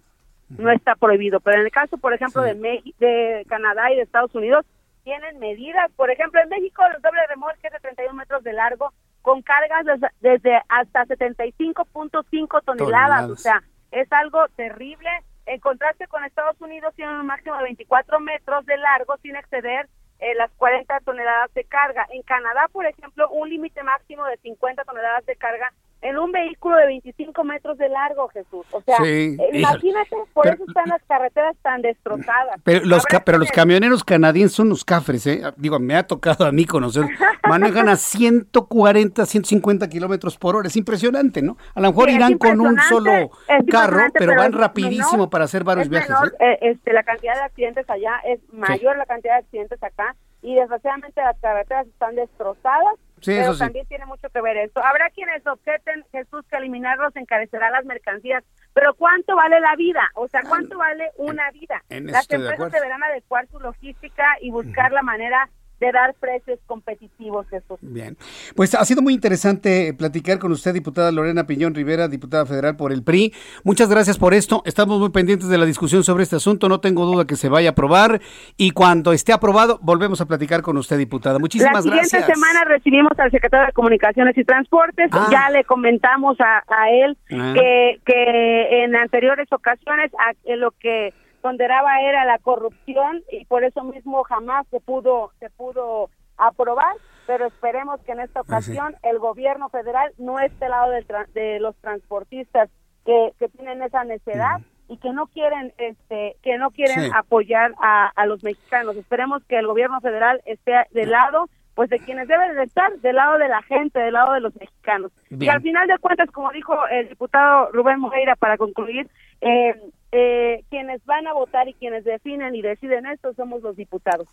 no 0.57 0.71
está 0.71 0.95
prohibido. 0.95 1.41
Pero 1.41 1.61
en 1.61 1.67
el 1.67 1.71
caso, 1.71 1.99
por 1.99 2.15
ejemplo, 2.15 2.43
de, 2.43 2.57
Meji- 2.57 2.95
de 2.99 3.45
Canadá 3.49 3.93
y 3.93 3.97
de 3.97 4.03
Estados 4.03 4.35
Unidos, 4.35 4.65
tienen 5.05 5.39
medidas. 5.39 5.91
Por 5.97 6.11
ejemplo, 6.11 6.41
en 6.41 6.49
México 6.49 6.83
los 6.93 7.03
doble 7.03 7.21
remolques 7.29 7.71
de 7.71 7.79
31 7.81 8.15
metros 8.15 8.43
de 8.45 8.53
largo 8.55 8.93
con 9.23 9.43
cargas 9.43 9.85
desde, 9.85 10.09
desde 10.21 10.63
hasta 10.69 11.05
75.5 11.05 12.63
toneladas. 12.65 12.65
Toneladas. 12.65 13.31
O 13.31 13.37
sea, 13.37 13.63
es 13.91 14.11
algo 14.13 14.47
terrible. 14.57 15.09
En 15.49 15.61
contraste 15.61 16.07
con 16.09 16.23
Estados 16.25 16.61
Unidos, 16.61 16.95
tienen 16.95 17.17
un 17.17 17.27
máximo 17.27 17.57
de 17.57 17.65
24 17.65 18.21
metros 18.21 18.67
de 18.67 18.77
largo 18.77 19.17
sin 19.23 19.35
exceder 19.35 19.89
eh, 20.19 20.35
las 20.35 20.51
40 20.53 21.01
toneladas 21.01 21.53
de 21.55 21.65
carga. 21.65 22.07
En 22.11 22.23
Canadá, 22.23 22.67
por 22.71 22.85
ejemplo, 22.85 23.31
un 23.31 23.49
límite 23.49 23.83
máximo 23.83 24.27
de 24.27 24.37
50 24.37 24.85
toneladas 24.85 25.25
de 25.25 25.37
carga 25.37 25.73
en 26.01 26.17
un 26.19 26.31
vehículo 26.33 26.77
de 26.77 26.87
25 26.87 27.43
metros 27.45 27.77
de 27.79 27.89
largo, 27.89 28.29
Jesús. 28.29 28.65
O 28.71 28.81
sea, 28.83 28.97
Sí, 28.99 29.05
eh, 29.05 29.33
híjole. 29.35 29.59
imagínate, 29.59 30.17
por 30.33 30.45
Pero- 30.45 30.55
eso 30.55 30.65
están 30.69 30.89
las 30.89 31.03
carreteras 31.09 31.57
tan 31.63 31.83
destrozadas. 31.83 32.61
Pero 32.65 32.85
los, 32.87 33.05
ca- 33.05 33.25
pero 33.25 33.39
los 33.39 33.51
camioneros 33.51 34.05
canadienses 34.05 34.55
son 34.57 34.69
los 34.69 34.85
cafres, 34.85 35.27
¿eh? 35.27 35.43
Digo, 35.57 35.79
me 35.81 35.97
ha 35.97 36.07
tocado 36.07 36.47
a 36.47 36.53
mí 36.53 36.65
conocer. 36.67 37.05
Manejan 37.49 37.89
a 37.89 37.97
140, 37.97 39.27
150 39.27 39.89
kilómetros 39.89 40.37
por 40.39 40.55
hora. 40.57 40.69
Es 40.69 40.77
impresionante, 40.77 41.43
¿no? 41.43 41.57
A 41.75 41.81
lo 41.81 41.89
mejor 41.89 42.09
Sí, 42.11 42.15
irán 42.17 42.39
con 42.39 42.61
un 42.61 42.79
solo 42.89 43.05
carro, 43.11 43.31
impresionante, 43.59 44.19
pero 44.19 44.37
van 44.37 44.53
rapidísimo 44.53 45.13
menor, 45.13 45.31
para 45.31 45.45
hacer 45.45 45.65
varios 45.65 45.87
es 45.87 45.91
viajes. 45.91 46.11
menor, 46.11 46.35
¿eh? 46.39 46.53
eh, 46.53 46.59
este, 46.71 46.93
la 46.93 47.03
cantidad 47.03 47.35
de 47.35 47.41
accidentes 47.43 47.89
allá 47.91 48.21
es 48.25 48.41
mayor 48.53 48.97
la 48.97 49.07
cantidad 49.07 49.35
de 49.35 49.39
accidentes 49.41 49.83
acá 49.83 50.15
y 50.43 50.55
desgraciadamente 50.55 51.21
las 51.21 51.39
carreteras 51.41 51.87
están 51.89 52.15
destrozadas. 52.15 52.95
Sí, 53.21 53.33
pero 53.33 53.43
eso 53.43 53.55
sí. 53.55 53.59
también 53.61 53.87
tiene 53.87 54.07
mucho 54.07 54.29
que 54.31 54.41
ver 54.41 54.57
esto. 54.57 54.83
Habrá 54.85 55.11
quienes 55.11 55.47
objeten, 55.47 56.05
Jesús, 56.13 56.45
que 56.51 56.57
eliminarlos 56.57 57.15
encarecerá 57.17 57.71
las 57.71 57.85
mercancías, 57.85 58.45
pero 58.73 58.95
¿cuánto 58.95 59.37
vale 59.37 59.61
la 59.61 59.75
vida? 59.77 60.11
O 60.15 60.29
sea, 60.29 60.43
¿cuánto 60.43 60.79
vale 60.79 61.11
una 61.17 61.51
vida? 61.51 61.83
en 61.89 62.09
eso 62.09 62.17
Las 62.17 62.29
de 62.29 62.37
empresas 62.37 62.73
deberán 62.73 63.03
adecuar 63.03 63.47
su 63.49 63.59
logística 63.61 64.37
y 64.41 64.51
buscar 64.51 64.93
la 64.93 65.03
manera 65.03 65.49
de 65.81 65.93
dar 65.93 66.15
precios 66.15 66.59
competitivos, 66.67 67.47
Jesús. 67.49 67.79
Bien. 67.81 68.17
Pues 68.57 68.75
ha 68.75 68.85
sido 68.85 69.01
muy 69.03 69.15
interesante 69.15 69.95
platicar 69.95 70.39
con 70.39 70.51
usted, 70.53 70.73
diputada 70.75 71.13
Lorena 71.13 71.47
Piñón 71.47 71.75
Rivera, 71.75 72.09
diputada 72.09 72.47
federal 72.47 72.77
por 72.77 72.93
el 72.93 73.03
PRI. 73.03 73.33
Muchas 73.65 73.89
gracias 73.89 74.19
por 74.19 74.35
esto. 74.35 74.63
Estamos 74.65 74.99
muy 74.99 75.11
pendientes 75.11 75.49
de 75.49 75.59
la 75.59 75.65
discusión 75.67 76.03
sobre 76.05 76.25
este 76.25 76.37
asunto. 76.37 76.69
No 76.69 76.81
tengo 76.81 77.05
duda 77.07 77.27
que 77.27 77.37
se 77.37 77.49
vaya 77.49 77.69
a 77.71 77.73
aprobar. 77.73 78.21
Y 78.57 78.71
cuando 78.73 79.13
esté 79.13 79.33
aprobado, 79.33 79.79
volvemos 79.83 80.21
a 80.21 80.27
platicar 80.27 80.63
con 80.63 80.77
usted, 80.79 80.99
diputada. 80.99 81.39
Muchísimas 81.39 81.75
la 81.75 81.83
siguiente 81.83 82.09
gracias. 82.19 82.39
semana 82.39 82.65
recibimos 82.65 83.13
al 83.19 83.31
secretario 83.31 83.67
de 83.67 83.73
Comunicaciones 83.73 84.37
y 84.37 84.45
Transportes. 84.45 85.09
Ah. 85.13 85.29
Ya 85.31 85.51
le 85.51 85.65
comentamos 85.65 86.37
a, 86.41 86.65
a 86.69 86.91
él 86.91 87.17
Ah. 87.31 87.53
que, 87.55 88.01
que 88.05 88.85
en 88.85 88.97
anteriores 88.97 89.47
ocasiones 89.53 90.11
a- 90.19 90.33
en 90.45 90.61
lo 90.61 90.71
que 90.73 91.13
ponderaba 91.43 92.01
era 92.03 92.25
la 92.25 92.39
corrupción 92.39 93.23
y 93.31 93.45
por 93.47 93.65
eso 93.65 93.83
mismo 93.85 94.23
jamás 94.25 94.67
se 94.69 94.81
pudo 94.81 95.31
se 95.41 95.51
pudo 95.51 96.11
aprobar. 96.37 96.95
Pero 97.27 97.47
esperemos 97.47 98.01
que 98.03 98.13
en 98.13 98.21
esta 98.21 98.41
ocasión 98.41 98.95
el 99.03 99.19
gobierno 99.19 99.69
federal 99.69 100.13
no 100.19 100.39
esté 100.41 100.65
al 100.65 100.71
lado 100.71 100.91
del 100.93 101.07
tra- 101.07 101.27
de 101.35 101.61
los 101.61 101.77
transportistas 101.77 102.71
que, 103.05 103.33
que 103.39 103.49
tienen 103.51 103.83
esa 103.83 104.05
necedad 104.05 104.61
y 104.89 104.97
que 104.97 105.11
no 105.13 105.27
quieren 105.27 105.75
este 105.77 106.37
que 106.43 106.57
no 106.57 106.71
quieren 106.71 107.01
Sí. 107.05 107.11
apoyar 107.15 107.75
a, 107.83 108.09
a 108.17 108.25
los 108.27 108.43
mexicanos. 108.43 108.97
Esperemos 108.97 109.45
que 109.45 109.59
el 109.59 109.67
gobierno 109.67 110.01
federal 110.01 110.41
esté 110.47 110.73
del 110.93 111.11
lado 111.11 111.49
pues 111.75 111.91
de 111.91 111.99
quienes 112.01 112.27
deben 112.27 112.57
de 112.57 112.65
estar, 112.65 112.93
del 113.01 113.15
lado 113.15 113.39
de 113.39 113.47
la 113.47 113.63
gente, 113.63 114.01
del 114.01 114.15
lado 114.15 114.33
de 114.33 114.41
los 114.41 114.53
mexicanos. 114.57 115.13
Y 115.31 115.49
al 115.49 115.61
final 115.63 115.87
de 115.87 115.97
cuentas, 115.99 116.29
como 116.33 116.51
dijo 116.51 116.75
el 116.89 117.09
diputado 117.09 117.71
Rubén 117.73 118.01
Moreira 118.01 118.35
para 118.35 118.57
concluir, 118.57 119.09
eh, 119.43 119.75
eh, 120.11 120.65
quienes 120.71 121.05
van 121.05 121.27
a 121.27 121.33
votar 121.33 121.69
y 121.69 121.75
quienes 121.75 122.05
definen 122.05 122.55
y 122.55 122.63
deciden 122.63 123.07
esto 123.07 123.35
somos 123.35 123.63
los 123.63 123.77
diputados. 123.77 124.29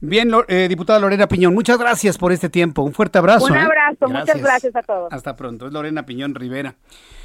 Bien, 0.00 0.30
eh, 0.48 0.66
diputada 0.68 1.00
Lorena 1.00 1.26
Piñón, 1.26 1.54
muchas 1.54 1.78
gracias 1.78 2.16
por 2.16 2.32
este 2.32 2.48
tiempo. 2.48 2.82
Un 2.82 2.92
fuerte 2.92 3.18
abrazo. 3.18 3.46
Un 3.46 3.56
abrazo, 3.56 4.08
muchas 4.08 4.40
gracias 4.40 4.76
a 4.76 4.82
todos. 4.82 5.12
Hasta 5.12 5.34
pronto. 5.36 5.66
Es 5.66 5.72
Lorena 5.72 6.06
Piñón 6.06 6.34
Rivera. 6.34 6.76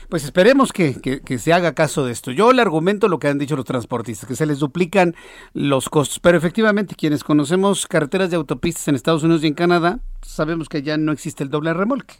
Pues 0.09 0.25
esperemos 0.25 0.73
que, 0.73 0.99
que, 0.99 1.39
se 1.39 1.53
haga 1.53 1.73
caso 1.73 2.05
de 2.05 2.11
esto. 2.11 2.31
Yo 2.31 2.51
le 2.51 2.61
argumento 2.61 3.07
lo 3.07 3.17
que 3.17 3.29
han 3.29 3.37
dicho 3.37 3.55
los 3.55 3.63
transportistas, 3.63 4.27
que 4.27 4.35
se 4.35 4.45
les 4.45 4.59
duplican 4.59 5.15
los 5.53 5.87
costos. 5.87 6.19
Pero 6.19 6.37
efectivamente, 6.37 6.95
quienes 6.95 7.23
conocemos 7.23 7.87
carreteras 7.87 8.29
de 8.29 8.35
autopistas 8.35 8.89
en 8.89 8.95
Estados 8.95 9.23
Unidos 9.23 9.45
y 9.45 9.47
en 9.47 9.53
Canadá, 9.53 9.99
sabemos 10.21 10.67
que 10.67 10.81
ya 10.81 10.97
no 10.97 11.13
existe 11.13 11.45
el 11.45 11.49
doble 11.49 11.73
remolque. 11.73 12.15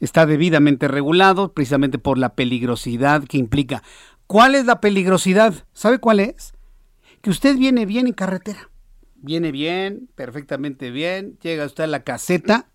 Está 0.00 0.24
debidamente 0.24 0.88
regulado 0.88 1.52
precisamente 1.52 1.98
por 1.98 2.16
la 2.16 2.30
peligrosidad 2.30 3.24
que 3.24 3.36
implica. 3.36 3.82
¿Cuál 4.30 4.54
es 4.54 4.64
la 4.64 4.80
peligrosidad? 4.80 5.54
¿Sabe 5.72 5.98
cuál 5.98 6.20
es? 6.20 6.52
Que 7.20 7.30
usted 7.30 7.56
viene 7.56 7.84
bien 7.84 8.06
en 8.06 8.12
carretera. 8.12 8.70
Viene 9.16 9.50
bien, 9.50 10.08
perfectamente 10.14 10.92
bien. 10.92 11.36
Llega 11.42 11.66
usted 11.66 11.82
a 11.82 11.88
la 11.88 12.04
caseta 12.04 12.68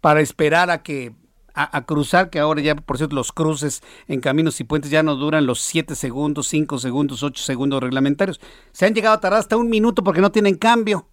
para 0.00 0.22
esperar 0.22 0.70
a 0.70 0.82
que 0.82 1.12
a, 1.52 1.84
cruzar, 1.84 2.30
que 2.30 2.38
ahora 2.38 2.62
ya, 2.62 2.76
por 2.76 2.96
cierto, 2.96 3.14
los 3.14 3.30
cruces 3.30 3.82
en 4.08 4.22
caminos 4.22 4.58
y 4.58 4.64
puentes 4.64 4.90
ya 4.90 5.02
no 5.02 5.16
duran 5.16 5.44
los 5.44 5.60
7 5.60 5.94
segundos, 5.94 6.48
5 6.48 6.78
segundos, 6.78 7.22
8 7.22 7.44
segundos 7.44 7.82
reglamentarios. 7.82 8.40
Se 8.72 8.86
han 8.86 8.94
llegado 8.94 9.16
a 9.16 9.20
tardar 9.20 9.40
hasta 9.40 9.58
un 9.58 9.68
minuto 9.68 10.02
porque 10.02 10.22
no 10.22 10.32
tienen 10.32 10.54
cambio. 10.54 11.06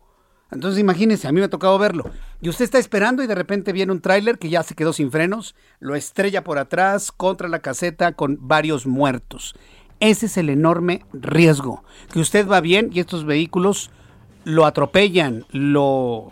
Entonces 0.51 0.79
imagínense, 0.79 1.27
a 1.27 1.31
mí 1.31 1.39
me 1.39 1.45
ha 1.45 1.49
tocado 1.49 1.77
verlo. 1.77 2.05
Y 2.41 2.49
usted 2.49 2.65
está 2.65 2.79
esperando 2.79 3.23
y 3.23 3.27
de 3.27 3.35
repente 3.35 3.73
viene 3.73 3.91
un 3.91 4.01
tráiler 4.01 4.37
que 4.37 4.49
ya 4.49 4.63
se 4.63 4.75
quedó 4.75 4.93
sin 4.93 5.11
frenos, 5.11 5.55
lo 5.79 5.95
estrella 5.95 6.43
por 6.43 6.57
atrás 6.57 7.11
contra 7.11 7.47
la 7.47 7.59
caseta 7.59 8.13
con 8.13 8.37
varios 8.41 8.87
muertos. 8.87 9.55
Ese 9.99 10.27
es 10.27 10.37
el 10.37 10.49
enorme 10.49 11.05
riesgo, 11.11 11.83
que 12.11 12.19
usted 12.19 12.47
va 12.47 12.61
bien 12.61 12.91
y 12.93 12.99
estos 12.99 13.25
vehículos 13.25 13.91
lo 14.43 14.65
atropellan, 14.65 15.45
lo, 15.51 16.31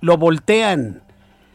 lo 0.00 0.16
voltean, 0.16 1.02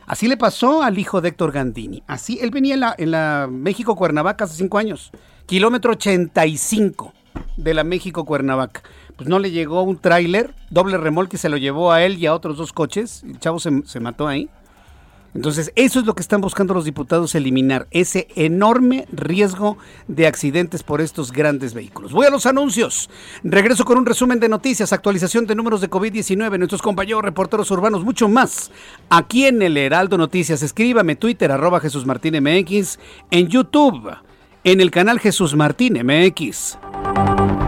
Así 0.08 0.30
le 0.30 0.38
pasó 0.38 0.84
al 0.84 0.98
hijo 0.98 1.20
de 1.20 1.30
Héctor 1.30 1.52
Gandini. 1.52 2.02
Así, 2.08 2.40
él 2.42 2.50
venía 2.50 2.76
en 2.76 2.80
la, 2.80 2.96
en 2.98 3.12
la 3.12 3.50
México 3.52 3.94
Cuernavaca 3.98 4.46
hace 4.46 4.56
cinco 4.56 4.78
años, 4.78 5.12
kilómetro 5.46 5.92
85 5.92 7.14
de 7.58 7.74
la 7.74 7.84
México 7.84 8.24
Cuernavaca. 8.24 8.84
Pues 9.18 9.28
no 9.28 9.40
le 9.40 9.52
llegó 9.52 9.82
un 9.82 9.98
tráiler, 9.98 10.54
doble 10.70 10.98
remolque, 10.98 11.38
se 11.38 11.50
lo 11.50 11.58
llevó 11.58 11.92
a 11.92 12.04
él 12.04 12.18
y 12.18 12.28
a 12.28 12.34
otros 12.34 12.58
dos 12.58 12.72
coches. 12.72 13.24
El 13.24 13.40
chavo 13.40 13.60
se, 13.60 13.82
se 13.86 14.00
mató 14.00 14.28
ahí. 14.28 14.50
Entonces, 15.38 15.72
eso 15.76 16.00
es 16.00 16.06
lo 16.08 16.16
que 16.16 16.22
están 16.22 16.42
buscando 16.42 16.74
los 16.74 16.86
diputados 16.86 17.36
eliminar, 17.36 17.88
ese 17.92 18.28
enorme 18.36 19.08
riesgo 19.12 19.78
de 20.08 20.26
accidentes 20.26 20.82
por 20.82 21.00
estos 21.00 21.32
grandes 21.32 21.76
vehículos. 21.76 22.12
Voy 22.12 22.26
a 22.26 22.32
los 22.32 22.48
anuncios. 22.48 23.08
Regreso 23.44 23.86
con 23.86 24.00
un 24.00 24.06
resumen 24.08 24.40
de 24.40 24.50
noticias, 24.50 24.94
actualización 24.94 25.46
de 25.46 25.54
números 25.54 25.82
de 25.82 25.92
COVID-19, 25.92 26.58
nuestros 26.58 26.82
compañeros 26.82 27.22
reporteros 27.22 27.70
urbanos, 27.70 28.04
mucho 28.04 28.28
más. 28.28 28.72
Aquí 29.10 29.46
en 29.46 29.62
el 29.62 29.78
Heraldo 29.78 30.18
Noticias, 30.18 30.64
escríbame 30.64 31.16
Twitter, 31.16 31.52
arroba 31.52 31.80
Jesús 31.82 32.06
Martín 32.06 32.42
MX, 32.42 32.98
en 33.30 33.48
YouTube, 33.48 34.16
en 34.64 34.82
el 34.82 34.90
canal 34.90 35.20
Jesús 35.20 35.56
Martín 35.56 36.00
MX. 36.04 36.78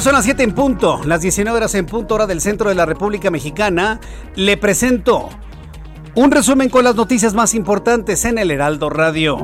Son 0.00 0.12
las 0.12 0.24
7 0.24 0.44
en 0.44 0.52
punto, 0.52 1.00
las 1.04 1.22
19 1.22 1.56
horas 1.56 1.74
en 1.74 1.84
punto 1.84 2.14
hora 2.14 2.26
del 2.26 2.40
centro 2.40 2.68
de 2.68 2.76
la 2.76 2.86
República 2.86 3.30
Mexicana. 3.30 3.98
Le 4.36 4.56
presento 4.56 5.28
un 6.14 6.30
resumen 6.30 6.68
con 6.68 6.84
las 6.84 6.94
noticias 6.94 7.34
más 7.34 7.52
importantes 7.54 8.24
en 8.24 8.38
el 8.38 8.52
Heraldo 8.52 8.90
Radio. 8.90 9.38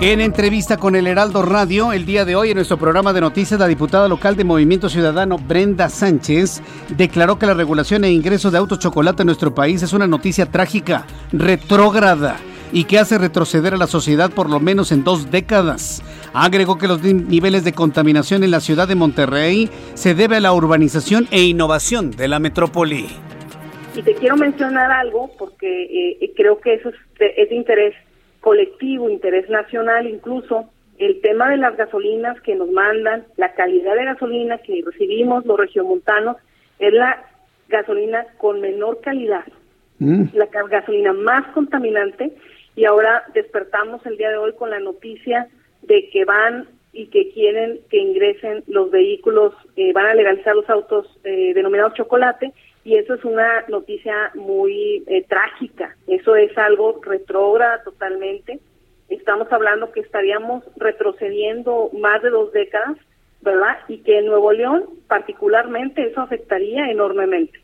En 0.00 0.20
entrevista 0.22 0.78
con 0.78 0.96
el 0.96 1.06
Heraldo 1.06 1.42
Radio, 1.42 1.92
el 1.92 2.06
día 2.06 2.24
de 2.24 2.36
hoy 2.36 2.50
en 2.50 2.56
nuestro 2.56 2.78
programa 2.78 3.12
de 3.12 3.20
noticias, 3.20 3.60
la 3.60 3.66
diputada 3.66 4.08
local 4.08 4.34
de 4.36 4.44
Movimiento 4.44 4.88
Ciudadano, 4.88 5.36
Brenda 5.36 5.90
Sánchez, 5.90 6.62
declaró 6.96 7.38
que 7.38 7.46
la 7.46 7.54
regulación 7.54 8.04
e 8.04 8.10
ingreso 8.10 8.50
de 8.50 8.58
autos 8.58 8.78
chocolate 8.78 9.22
en 9.22 9.26
nuestro 9.26 9.54
país 9.54 9.82
es 9.82 9.92
una 9.92 10.06
noticia 10.06 10.46
trágica, 10.46 11.06
retrógrada 11.32 12.36
y 12.72 12.84
que 12.84 12.98
hace 12.98 13.18
retroceder 13.18 13.74
a 13.74 13.78
la 13.78 13.86
sociedad 13.86 14.30
por 14.30 14.50
lo 14.50 14.58
menos 14.58 14.90
en 14.90 15.04
dos 15.04 15.30
décadas. 15.30 16.02
Agregó 16.36 16.78
que 16.78 16.88
los 16.88 17.00
niveles 17.00 17.64
de 17.64 17.72
contaminación 17.72 18.42
en 18.42 18.50
la 18.50 18.58
ciudad 18.58 18.88
de 18.88 18.96
Monterrey 18.96 19.70
se 19.94 20.16
debe 20.16 20.38
a 20.38 20.40
la 20.40 20.52
urbanización 20.52 21.28
e 21.30 21.42
innovación 21.44 22.10
de 22.10 22.26
la 22.26 22.40
metrópoli. 22.40 23.06
Y 23.94 24.02
te 24.02 24.14
quiero 24.16 24.36
mencionar 24.36 24.90
algo 24.90 25.30
porque 25.38 26.18
eh, 26.20 26.32
creo 26.34 26.60
que 26.60 26.74
eso 26.74 26.88
es 26.88 26.96
de, 27.20 27.54
interés 27.54 27.94
colectivo, 28.40 29.08
interés 29.08 29.48
nacional 29.48 30.08
incluso, 30.08 30.68
el 30.98 31.20
tema 31.20 31.48
de 31.50 31.56
las 31.56 31.76
gasolinas 31.76 32.40
que 32.40 32.56
nos 32.56 32.68
mandan, 32.68 33.24
la 33.36 33.52
calidad 33.52 33.94
de 33.94 34.04
gasolina 34.04 34.58
que 34.58 34.82
recibimos 34.84 35.46
los 35.46 35.56
regiomontanos, 35.56 36.36
es 36.80 36.92
la 36.92 37.24
gasolina 37.68 38.26
con 38.38 38.60
menor 38.60 39.00
calidad, 39.02 39.44
mm. 40.00 40.24
la 40.32 40.46
gasolina 40.46 41.12
más 41.12 41.46
contaminante 41.52 42.32
y 42.74 42.86
ahora 42.86 43.22
despertamos 43.34 44.04
el 44.04 44.16
día 44.16 44.30
de 44.30 44.36
hoy 44.36 44.52
con 44.54 44.70
la 44.70 44.80
noticia 44.80 45.48
de 45.86 46.08
que 46.10 46.24
van 46.24 46.68
y 46.92 47.08
que 47.08 47.32
quieren 47.32 47.80
que 47.90 47.98
ingresen 47.98 48.62
los 48.68 48.90
vehículos, 48.90 49.52
eh, 49.76 49.92
van 49.92 50.06
a 50.06 50.14
legalizar 50.14 50.54
los 50.54 50.68
autos 50.70 51.06
eh, 51.24 51.52
denominados 51.54 51.94
chocolate 51.94 52.52
y 52.84 52.96
eso 52.96 53.14
es 53.14 53.24
una 53.24 53.64
noticia 53.68 54.30
muy 54.34 55.02
eh, 55.06 55.24
trágica, 55.28 55.96
eso 56.06 56.36
es 56.36 56.56
algo 56.56 57.00
retrógrado 57.02 57.82
totalmente, 57.84 58.60
estamos 59.08 59.50
hablando 59.50 59.90
que 59.90 60.00
estaríamos 60.00 60.62
retrocediendo 60.76 61.90
más 61.98 62.22
de 62.22 62.30
dos 62.30 62.52
décadas, 62.52 62.96
¿verdad? 63.40 63.78
Y 63.88 63.98
que 63.98 64.18
en 64.18 64.26
Nuevo 64.26 64.52
León 64.52 64.84
particularmente 65.08 66.02
eso 66.06 66.20
afectaría 66.20 66.90
enormemente. 66.90 67.60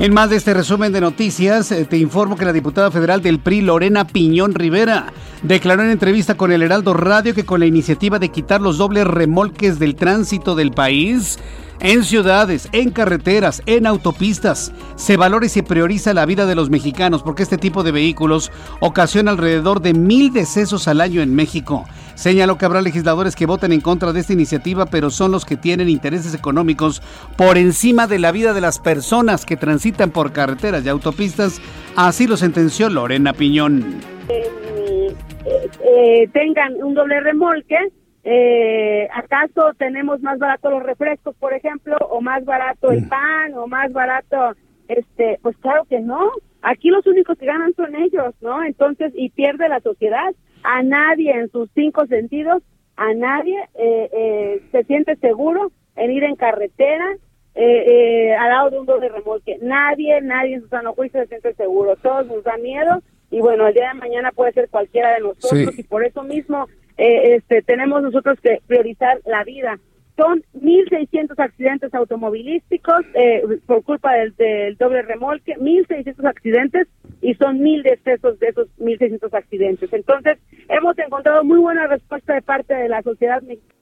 En 0.00 0.14
más 0.14 0.30
de 0.30 0.36
este 0.36 0.54
resumen 0.54 0.94
de 0.94 1.02
noticias, 1.02 1.70
eh, 1.70 1.84
te 1.84 1.98
informo 1.98 2.34
que 2.34 2.46
la 2.46 2.54
diputada 2.54 2.90
federal 2.90 3.20
del 3.20 3.38
PRI, 3.38 3.60
Lorena 3.60 4.06
Piñón 4.06 4.54
Rivera, 4.54 5.12
declaró 5.42 5.82
en 5.82 5.90
entrevista 5.90 6.38
con 6.38 6.52
el 6.52 6.62
Heraldo 6.62 6.94
Radio 6.94 7.34
que 7.34 7.44
con 7.44 7.60
la 7.60 7.66
iniciativa 7.66 8.18
de 8.18 8.30
quitar 8.30 8.62
los 8.62 8.78
dobles 8.78 9.06
remolques 9.06 9.78
del 9.78 9.96
tránsito 9.96 10.54
del 10.54 10.70
país, 10.70 11.38
en 11.80 12.04
ciudades, 12.04 12.68
en 12.72 12.90
carreteras, 12.90 13.62
en 13.66 13.86
autopistas, 13.86 14.72
se 14.96 15.16
valora 15.16 15.46
y 15.46 15.48
se 15.48 15.62
prioriza 15.62 16.14
la 16.14 16.26
vida 16.26 16.46
de 16.46 16.54
los 16.54 16.70
mexicanos 16.70 17.22
porque 17.22 17.42
este 17.42 17.58
tipo 17.58 17.82
de 17.82 17.92
vehículos 17.92 18.52
ocasiona 18.80 19.30
alrededor 19.30 19.80
de 19.80 19.94
mil 19.94 20.32
decesos 20.32 20.88
al 20.88 21.00
año 21.00 21.22
en 21.22 21.34
México. 21.34 21.86
Señaló 22.14 22.58
que 22.58 22.66
habrá 22.66 22.82
legisladores 22.82 23.34
que 23.34 23.46
voten 23.46 23.72
en 23.72 23.80
contra 23.80 24.12
de 24.12 24.20
esta 24.20 24.34
iniciativa, 24.34 24.86
pero 24.86 25.10
son 25.10 25.32
los 25.32 25.46
que 25.46 25.56
tienen 25.56 25.88
intereses 25.88 26.34
económicos 26.34 27.02
por 27.36 27.56
encima 27.56 28.06
de 28.06 28.18
la 28.18 28.30
vida 28.30 28.52
de 28.52 28.60
las 28.60 28.78
personas 28.78 29.46
que 29.46 29.56
transitan 29.56 30.10
por 30.10 30.32
carreteras 30.32 30.84
y 30.84 30.90
autopistas. 30.90 31.62
Así 31.96 32.26
lo 32.26 32.36
sentenció 32.36 32.90
Lorena 32.90 33.32
Piñón. 33.32 34.00
Eh, 34.28 35.14
eh, 35.46 36.28
tengan 36.32 36.74
un 36.82 36.92
doble 36.92 37.20
remolque 37.20 37.76
eh, 38.24 39.08
¿Acaso 39.12 39.72
tenemos 39.78 40.20
más 40.20 40.38
barato 40.38 40.70
los 40.70 40.82
refrescos, 40.82 41.34
por 41.36 41.54
ejemplo, 41.54 41.96
o 42.10 42.20
más 42.20 42.44
barato 42.44 42.90
el 42.90 43.02
mm. 43.02 43.08
pan, 43.08 43.54
o 43.54 43.66
más 43.66 43.92
barato, 43.92 44.54
este, 44.88 45.38
pues 45.42 45.56
claro 45.58 45.84
que 45.88 46.00
no. 46.00 46.30
Aquí 46.62 46.90
los 46.90 47.06
únicos 47.06 47.38
que 47.38 47.46
ganan 47.46 47.74
son 47.74 47.94
ellos, 47.94 48.34
¿no? 48.40 48.62
Entonces, 48.62 49.12
y 49.14 49.30
pierde 49.30 49.68
la 49.68 49.80
sociedad. 49.80 50.34
A 50.62 50.82
nadie 50.82 51.32
en 51.32 51.50
sus 51.50 51.70
cinco 51.74 52.06
sentidos, 52.06 52.62
a 52.96 53.14
nadie 53.14 53.56
eh, 53.74 54.10
eh, 54.12 54.62
se 54.70 54.84
siente 54.84 55.16
seguro 55.16 55.72
en 55.96 56.10
ir 56.10 56.24
en 56.24 56.36
carretera 56.36 57.16
eh, 57.54 57.84
eh, 58.30 58.34
al 58.36 58.50
lado 58.50 58.70
de 58.70 58.78
un 58.80 58.86
doble 58.86 59.08
remolque. 59.08 59.58
Nadie, 59.60 60.20
nadie 60.20 60.54
en 60.54 60.62
su 60.62 60.68
sano 60.68 60.94
juicio 60.94 61.20
se 61.20 61.28
siente 61.28 61.54
seguro. 61.54 61.96
Todos 61.96 62.26
nos 62.26 62.44
da 62.44 62.56
miedo 62.58 63.02
y 63.30 63.40
bueno, 63.40 63.66
el 63.68 63.74
día 63.74 63.88
de 63.88 64.00
mañana 64.00 64.32
puede 64.32 64.52
ser 64.52 64.68
cualquiera 64.68 65.14
de 65.14 65.20
nosotros 65.20 65.78
y 65.78 65.82
por 65.84 66.04
eso 66.04 66.22
mismo 66.22 66.66
eh, 67.00 67.36
este, 67.36 67.62
tenemos 67.62 68.02
nosotros 68.02 68.38
que 68.42 68.58
priorizar 68.66 69.20
la 69.24 69.42
vida. 69.42 69.78
Son 70.18 70.42
1.600 70.52 71.32
accidentes 71.38 71.94
automovilísticos 71.94 73.06
eh, 73.14 73.42
por 73.64 73.82
culpa 73.84 74.12
del, 74.12 74.76
doble 74.76 75.00
remolque, 75.00 75.56
1.600 75.56 76.28
accidentes 76.28 76.88
y 77.22 77.32
son 77.34 77.58
1.000 77.60 77.82
decesos 77.84 78.38
de 78.38 78.48
esos 78.48 78.68
1.600 78.78 79.32
accidentes. 79.32 79.90
Entonces, 79.94 80.36
hemos 80.68 80.98
encontrado 80.98 81.42
muy 81.42 81.58
buena 81.58 81.86
respuesta 81.86 82.34
de 82.34 82.42
parte 82.42 82.74
de 82.74 82.90
la 82.90 83.00
sociedad 83.00 83.40
mexicana. 83.40 83.74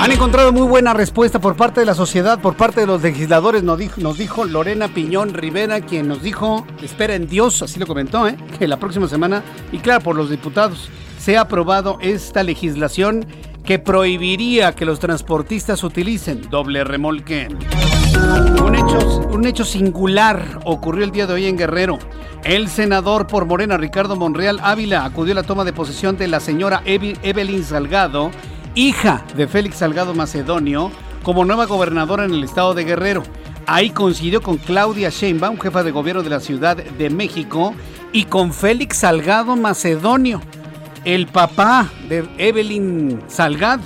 Han 0.00 0.10
encontrado 0.10 0.52
muy 0.52 0.66
buena 0.66 0.94
respuesta 0.94 1.38
por 1.38 1.56
parte 1.56 1.78
de 1.78 1.86
la 1.86 1.94
sociedad, 1.94 2.40
por 2.40 2.56
parte 2.56 2.80
de 2.80 2.86
los 2.88 3.02
legisladores, 3.02 3.62
nos 3.62 3.78
dijo, 3.78 4.00
nos 4.00 4.18
dijo 4.18 4.44
Lorena 4.44 4.88
Piñón 4.88 5.32
Rivera, 5.32 5.80
quien 5.80 6.08
nos 6.08 6.22
dijo, 6.22 6.66
espera 6.82 7.14
en 7.14 7.28
Dios, 7.28 7.62
así 7.62 7.78
lo 7.78 7.86
comentó, 7.86 8.26
¿eh? 8.26 8.36
que 8.58 8.66
la 8.66 8.78
próxima 8.78 9.06
semana, 9.06 9.44
y 9.70 9.78
claro, 9.78 10.02
por 10.02 10.16
los 10.16 10.28
diputados, 10.28 10.90
se 11.24 11.38
ha 11.38 11.42
aprobado 11.42 11.96
esta 12.02 12.42
legislación 12.42 13.24
que 13.64 13.78
prohibiría 13.78 14.74
que 14.74 14.84
los 14.84 15.00
transportistas 15.00 15.82
utilicen 15.82 16.50
doble 16.50 16.84
remolque. 16.84 17.48
Un 18.62 18.74
hecho, 18.74 19.20
un 19.32 19.46
hecho 19.46 19.64
singular 19.64 20.60
ocurrió 20.66 21.02
el 21.02 21.12
día 21.12 21.26
de 21.26 21.32
hoy 21.32 21.46
en 21.46 21.56
Guerrero. 21.56 21.98
El 22.42 22.68
senador 22.68 23.26
por 23.26 23.46
Morena, 23.46 23.78
Ricardo 23.78 24.16
Monreal 24.16 24.60
Ávila, 24.62 25.06
acudió 25.06 25.32
a 25.32 25.36
la 25.36 25.44
toma 25.44 25.64
de 25.64 25.72
posesión 25.72 26.18
de 26.18 26.28
la 26.28 26.40
señora 26.40 26.82
Evelyn 26.84 27.64
Salgado, 27.64 28.30
hija 28.74 29.24
de 29.34 29.48
Félix 29.48 29.76
Salgado 29.76 30.12
Macedonio, 30.12 30.90
como 31.22 31.46
nueva 31.46 31.64
gobernadora 31.64 32.26
en 32.26 32.34
el 32.34 32.44
estado 32.44 32.74
de 32.74 32.84
Guerrero. 32.84 33.22
Ahí 33.66 33.88
coincidió 33.88 34.42
con 34.42 34.58
Claudia 34.58 35.08
Sheinbaum, 35.08 35.58
jefa 35.58 35.82
de 35.84 35.90
gobierno 35.90 36.22
de 36.22 36.28
la 36.28 36.40
Ciudad 36.40 36.76
de 36.76 37.08
México, 37.08 37.74
y 38.12 38.24
con 38.24 38.52
Félix 38.52 38.98
Salgado 38.98 39.56
Macedonio, 39.56 40.42
el 41.04 41.26
papá 41.26 41.90
de 42.08 42.26
Evelyn 42.38 43.22
Salgado, 43.26 43.82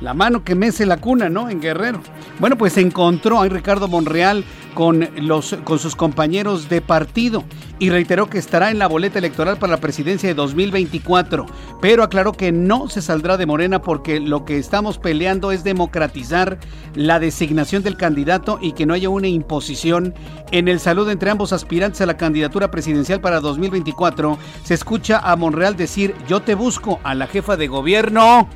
la 0.00 0.14
mano 0.14 0.44
que 0.44 0.54
mece 0.54 0.86
la 0.86 0.98
cuna, 0.98 1.28
¿no? 1.28 1.48
En 1.48 1.60
Guerrero. 1.60 2.00
Bueno, 2.38 2.56
pues 2.56 2.74
se 2.74 2.80
encontró 2.80 3.40
a 3.40 3.48
Ricardo 3.48 3.88
Monreal 3.88 4.44
con, 4.74 5.08
los, 5.16 5.56
con 5.64 5.78
sus 5.78 5.96
compañeros 5.96 6.68
de 6.68 6.82
partido 6.82 7.44
y 7.78 7.88
reiteró 7.90 8.28
que 8.28 8.38
estará 8.38 8.70
en 8.70 8.78
la 8.78 8.86
boleta 8.86 9.18
electoral 9.18 9.56
para 9.56 9.72
la 9.72 9.80
presidencia 9.80 10.28
de 10.28 10.34
2024, 10.34 11.46
pero 11.80 12.02
aclaró 12.02 12.32
que 12.32 12.52
no 12.52 12.88
se 12.88 13.00
saldrá 13.00 13.36
de 13.36 13.46
Morena 13.46 13.80
porque 13.80 14.20
lo 14.20 14.44
que 14.44 14.58
estamos 14.58 14.98
peleando 14.98 15.50
es 15.50 15.64
democratizar 15.64 16.58
la 16.94 17.18
designación 17.18 17.82
del 17.82 17.96
candidato 17.96 18.58
y 18.60 18.72
que 18.72 18.86
no 18.86 18.94
haya 18.94 19.08
una 19.08 19.28
imposición. 19.28 20.14
En 20.52 20.68
el 20.68 20.78
saludo 20.78 21.10
entre 21.10 21.30
ambos 21.30 21.52
aspirantes 21.52 22.00
a 22.02 22.06
la 22.06 22.16
candidatura 22.16 22.70
presidencial 22.70 23.20
para 23.20 23.40
2024, 23.40 24.38
se 24.62 24.74
escucha 24.74 25.18
a 25.18 25.36
Monreal 25.36 25.76
decir, 25.76 26.14
yo 26.28 26.40
te 26.42 26.54
busco 26.54 27.00
a 27.02 27.14
la 27.14 27.26
jefa 27.26 27.56
de 27.56 27.66
gobierno. 27.66 28.48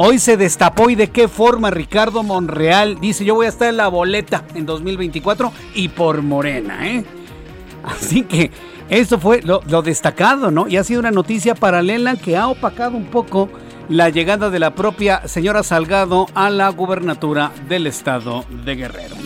Hoy 0.00 0.20
se 0.20 0.36
destapó 0.36 0.90
y 0.90 0.94
de 0.94 1.10
qué 1.10 1.26
forma 1.26 1.72
Ricardo 1.72 2.22
Monreal 2.22 3.00
dice 3.00 3.24
yo 3.24 3.34
voy 3.34 3.46
a 3.46 3.48
estar 3.48 3.68
en 3.68 3.78
la 3.78 3.88
boleta 3.88 4.44
en 4.54 4.64
2024 4.64 5.52
y 5.74 5.88
por 5.88 6.22
Morena, 6.22 6.86
¿eh? 6.86 7.04
Así 7.84 8.22
que 8.22 8.52
eso 8.88 9.18
fue 9.18 9.42
lo, 9.42 9.60
lo, 9.68 9.82
destacado, 9.82 10.52
¿no? 10.52 10.68
Y 10.68 10.76
ha 10.76 10.84
sido 10.84 11.00
una 11.00 11.10
noticia 11.10 11.56
paralela 11.56 12.14
que 12.14 12.36
ha 12.36 12.46
opacado 12.46 12.96
un 12.96 13.06
poco 13.06 13.48
la 13.88 14.08
llegada 14.08 14.50
de 14.50 14.60
la 14.60 14.72
propia 14.72 15.26
señora 15.26 15.64
Salgado 15.64 16.26
a 16.32 16.48
la 16.48 16.68
gubernatura 16.68 17.50
del 17.68 17.88
estado 17.88 18.44
de 18.64 18.76
Guerrero. 18.76 19.16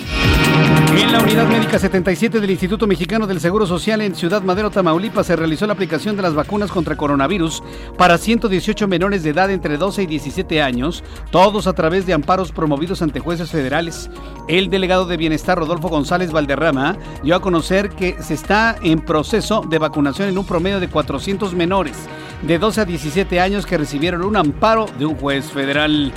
En 0.95 1.11
la 1.11 1.21
unidad 1.21 1.49
médica 1.49 1.79
77 1.79 2.39
del 2.39 2.51
Instituto 2.51 2.87
Mexicano 2.87 3.27
del 3.27 3.41
Seguro 3.41 3.67
Social 3.67 4.03
en 4.03 4.15
Ciudad 4.15 4.43
Madero, 4.43 4.71
Tamaulipas, 4.71 5.27
se 5.27 5.37
realizó 5.37 5.67
la 5.67 5.73
aplicación 5.73 6.17
de 6.17 6.23
las 6.23 6.35
vacunas 6.35 6.71
contra 6.71 6.97
coronavirus 6.97 7.63
para 7.97 8.19
118 8.19 8.87
menores 8.89 9.23
de 9.23 9.31
edad 9.31 9.51
entre 9.51 9.79
12 9.79 10.03
y 10.03 10.07
17 10.07 10.61
años, 10.61 11.03
todos 11.31 11.67
a 11.67 11.73
través 11.73 12.05
de 12.05 12.13
amparos 12.13 12.53
promovidos 12.53 13.01
ante 13.01 13.21
jueces 13.21 13.51
federales. 13.51 14.11
El 14.49 14.69
delegado 14.69 15.07
de 15.07 15.17
Bienestar, 15.17 15.57
Rodolfo 15.57 15.89
González 15.89 16.31
Valderrama, 16.31 16.99
dio 17.23 17.37
a 17.37 17.41
conocer 17.41 17.89
que 17.89 18.23
se 18.23 18.35
está 18.35 18.77
en 18.83 19.01
proceso 19.01 19.63
de 19.63 19.79
vacunación 19.79 20.29
en 20.29 20.37
un 20.37 20.45
promedio 20.45 20.79
de 20.79 20.89
400 20.89 21.55
menores 21.55 21.97
de 22.43 22.59
12 22.59 22.81
a 22.81 22.85
17 22.85 23.41
años 23.41 23.67
que 23.67 23.79
recibieron 23.79 24.25
un 24.25 24.37
amparo 24.37 24.87
de 24.99 25.07
un 25.07 25.17
juez 25.17 25.47
federal. 25.47 26.13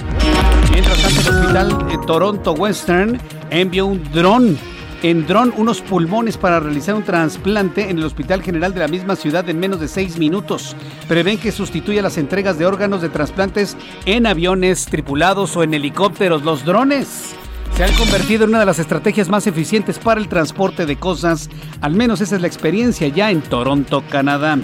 Mientras 0.71 1.01
tanto, 1.01 1.29
el 1.29 1.35
hospital 1.37 1.87
de 1.87 1.97
Toronto 2.05 2.51
Western 2.53 3.19
envió 3.49 3.85
un 3.85 4.03
dron 4.11 4.57
en 5.03 5.27
dron 5.27 5.53
unos 5.57 5.81
pulmones 5.81 6.37
para 6.37 6.59
realizar 6.59 6.95
un 6.95 7.03
trasplante 7.03 7.89
en 7.89 7.99
el 7.99 8.05
Hospital 8.05 8.41
General 8.41 8.73
de 8.73 8.79
la 8.79 8.87
misma 8.87 9.15
ciudad 9.15 9.47
en 9.49 9.59
menos 9.59 9.79
de 9.79 9.87
seis 9.87 10.17
minutos. 10.17 10.75
Prevén 11.07 11.37
que 11.37 11.51
sustituya 11.51 12.01
las 12.01 12.17
entregas 12.17 12.57
de 12.57 12.65
órganos 12.65 13.01
de 13.01 13.09
trasplantes 13.09 13.77
en 14.05 14.25
aviones 14.25 14.85
tripulados 14.85 15.55
o 15.55 15.63
en 15.63 15.75
helicópteros. 15.75 16.43
Los 16.43 16.65
drones 16.65 17.35
se 17.75 17.83
han 17.83 17.93
convertido 17.95 18.45
en 18.45 18.51
una 18.51 18.61
de 18.61 18.65
las 18.65 18.79
estrategias 18.79 19.29
más 19.29 19.45
eficientes 19.47 19.99
para 19.99 20.19
el 20.19 20.27
transporte 20.27 20.85
de 20.85 20.95
cosas. 20.95 21.49
Al 21.81 21.93
menos 21.93 22.21
esa 22.21 22.37
es 22.37 22.41
la 22.41 22.47
experiencia 22.47 23.07
ya 23.09 23.29
en 23.29 23.41
Toronto, 23.41 24.03
Canadá. 24.09 24.57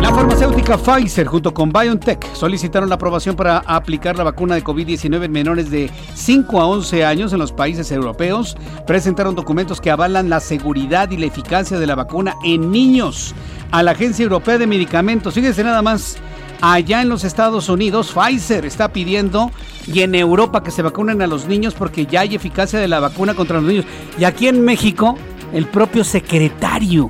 La 0.00 0.12
farmacéutica 0.12 0.76
Pfizer 0.76 1.26
junto 1.26 1.54
con 1.54 1.72
BioNTech 1.72 2.34
solicitaron 2.34 2.88
la 2.88 2.96
aprobación 2.96 3.36
para 3.36 3.58
aplicar 3.58 4.16
la 4.16 4.24
vacuna 4.24 4.54
de 4.54 4.62
COVID-19 4.62 5.24
en 5.24 5.32
menores 5.32 5.70
de 5.70 5.90
5 6.14 6.60
a 6.60 6.66
11 6.66 7.04
años 7.04 7.32
en 7.32 7.38
los 7.38 7.52
países 7.52 7.90
europeos. 7.90 8.56
Presentaron 8.86 9.34
documentos 9.34 9.80
que 9.80 9.90
avalan 9.90 10.28
la 10.28 10.40
seguridad 10.40 11.10
y 11.10 11.16
la 11.16 11.26
eficacia 11.26 11.78
de 11.78 11.86
la 11.86 11.94
vacuna 11.94 12.34
en 12.44 12.70
niños 12.70 13.34
a 13.70 13.82
la 13.82 13.92
Agencia 13.92 14.24
Europea 14.24 14.58
de 14.58 14.66
Medicamentos. 14.66 15.34
Fíjense 15.34 15.64
nada 15.64 15.80
más, 15.80 16.18
allá 16.60 17.00
en 17.00 17.08
los 17.08 17.24
Estados 17.24 17.68
Unidos 17.68 18.12
Pfizer 18.12 18.66
está 18.66 18.92
pidiendo 18.92 19.50
y 19.86 20.02
en 20.02 20.14
Europa 20.14 20.62
que 20.62 20.70
se 20.70 20.82
vacunen 20.82 21.22
a 21.22 21.26
los 21.26 21.46
niños 21.46 21.74
porque 21.74 22.06
ya 22.06 22.20
hay 22.20 22.34
eficacia 22.34 22.78
de 22.78 22.88
la 22.88 23.00
vacuna 23.00 23.34
contra 23.34 23.56
los 23.56 23.68
niños. 23.68 23.86
Y 24.18 24.24
aquí 24.24 24.48
en 24.48 24.62
México, 24.64 25.16
el 25.52 25.66
propio 25.66 26.04
secretario 26.04 27.08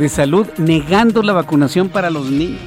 de 0.00 0.08
Salud 0.08 0.46
negando 0.56 1.22
la 1.22 1.34
vacunación 1.34 1.90
para 1.90 2.10
los 2.10 2.30
niños. 2.30 2.60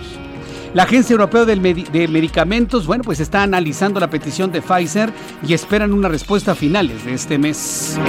La 0.73 0.83
Agencia 0.83 1.13
Europea 1.13 1.45
de 1.45 2.07
Medicamentos, 2.07 2.87
bueno, 2.87 3.03
pues 3.03 3.19
está 3.19 3.43
analizando 3.43 3.99
la 3.99 4.09
petición 4.09 4.51
de 4.51 4.61
Pfizer 4.61 5.13
y 5.47 5.53
esperan 5.53 5.93
una 5.93 6.09
respuesta 6.09 6.53
a 6.53 6.55
finales 6.55 7.05
de 7.05 7.13
este 7.13 7.37
mes. 7.37 7.99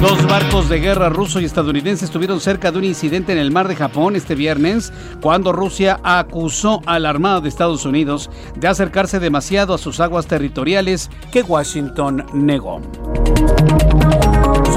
Dos 0.00 0.26
barcos 0.26 0.68
de 0.68 0.80
guerra 0.80 1.08
ruso 1.08 1.40
y 1.40 1.44
estadounidense 1.44 2.04
estuvieron 2.04 2.40
cerca 2.40 2.72
de 2.72 2.78
un 2.78 2.84
incidente 2.84 3.30
en 3.32 3.38
el 3.38 3.52
mar 3.52 3.68
de 3.68 3.76
Japón 3.76 4.16
este 4.16 4.34
viernes, 4.34 4.92
cuando 5.20 5.52
Rusia 5.52 6.00
acusó 6.02 6.80
a 6.86 6.98
la 6.98 7.10
Armada 7.10 7.40
de 7.40 7.48
Estados 7.48 7.84
Unidos 7.84 8.28
de 8.56 8.66
acercarse 8.66 9.20
demasiado 9.20 9.74
a 9.74 9.78
sus 9.78 10.00
aguas 10.00 10.26
territoriales 10.26 11.10
que 11.30 11.42
Washington 11.42 12.26
negó. 12.32 12.80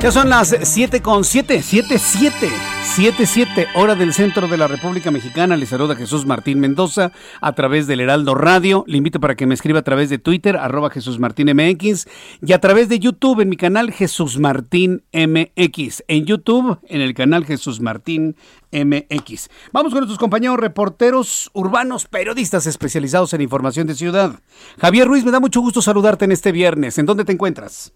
Ya 0.00 0.12
son 0.12 0.28
las 0.28 0.56
7 0.62 1.02
con 1.02 1.24
7, 1.24 1.60
7, 1.60 1.98
7. 1.98 2.48
7-7, 2.96 3.66
hora 3.74 3.94
del 3.94 4.14
centro 4.14 4.48
de 4.48 4.56
la 4.56 4.66
República 4.66 5.10
Mexicana. 5.10 5.56
Le 5.56 5.66
saluda 5.66 5.94
Jesús 5.94 6.24
Martín 6.24 6.58
Mendoza 6.58 7.12
a 7.40 7.52
través 7.52 7.86
del 7.86 8.00
Heraldo 8.00 8.34
Radio. 8.34 8.84
Le 8.86 8.96
invito 8.96 9.20
para 9.20 9.34
que 9.36 9.46
me 9.46 9.54
escriba 9.54 9.80
a 9.80 9.82
través 9.82 10.08
de 10.08 10.18
Twitter, 10.18 10.56
arroba 10.56 10.90
Jesús 10.90 11.18
Martín 11.18 11.48
MX, 11.54 12.06
y 12.42 12.52
a 12.52 12.60
través 12.60 12.88
de 12.88 12.98
YouTube 12.98 13.40
en 13.40 13.48
mi 13.48 13.56
canal 13.56 13.92
Jesús 13.92 14.38
Martín 14.38 15.04
MX. 15.12 16.04
En 16.08 16.24
YouTube, 16.26 16.78
en 16.88 17.00
el 17.00 17.14
canal 17.14 17.44
Jesús 17.44 17.80
Martín 17.80 18.36
MX. 18.72 19.48
Vamos 19.72 19.92
con 19.92 20.00
nuestros 20.00 20.18
compañeros 20.18 20.58
reporteros 20.58 21.50
urbanos, 21.52 22.06
periodistas 22.06 22.66
especializados 22.66 23.32
en 23.34 23.42
información 23.42 23.86
de 23.86 23.94
ciudad. 23.94 24.40
Javier 24.80 25.06
Ruiz, 25.06 25.24
me 25.24 25.30
da 25.30 25.40
mucho 25.40 25.60
gusto 25.60 25.82
saludarte 25.82 26.24
en 26.24 26.32
este 26.32 26.52
viernes. 26.52 26.98
¿En 26.98 27.06
dónde 27.06 27.24
te 27.24 27.32
encuentras? 27.32 27.92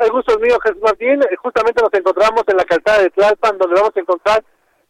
El 0.00 0.10
gusto 0.12 0.32
es 0.32 0.40
mío, 0.40 0.58
Jesús 0.62 0.80
Martín. 0.80 1.20
Justamente 1.42 1.82
nos 1.82 1.92
encontramos 1.92 2.42
en 2.46 2.56
la 2.56 2.64
calzada 2.64 3.02
de 3.02 3.10
Tlalpan, 3.10 3.58
donde 3.58 3.74
vamos 3.74 3.94
a 3.94 4.00
encontrar 4.00 4.42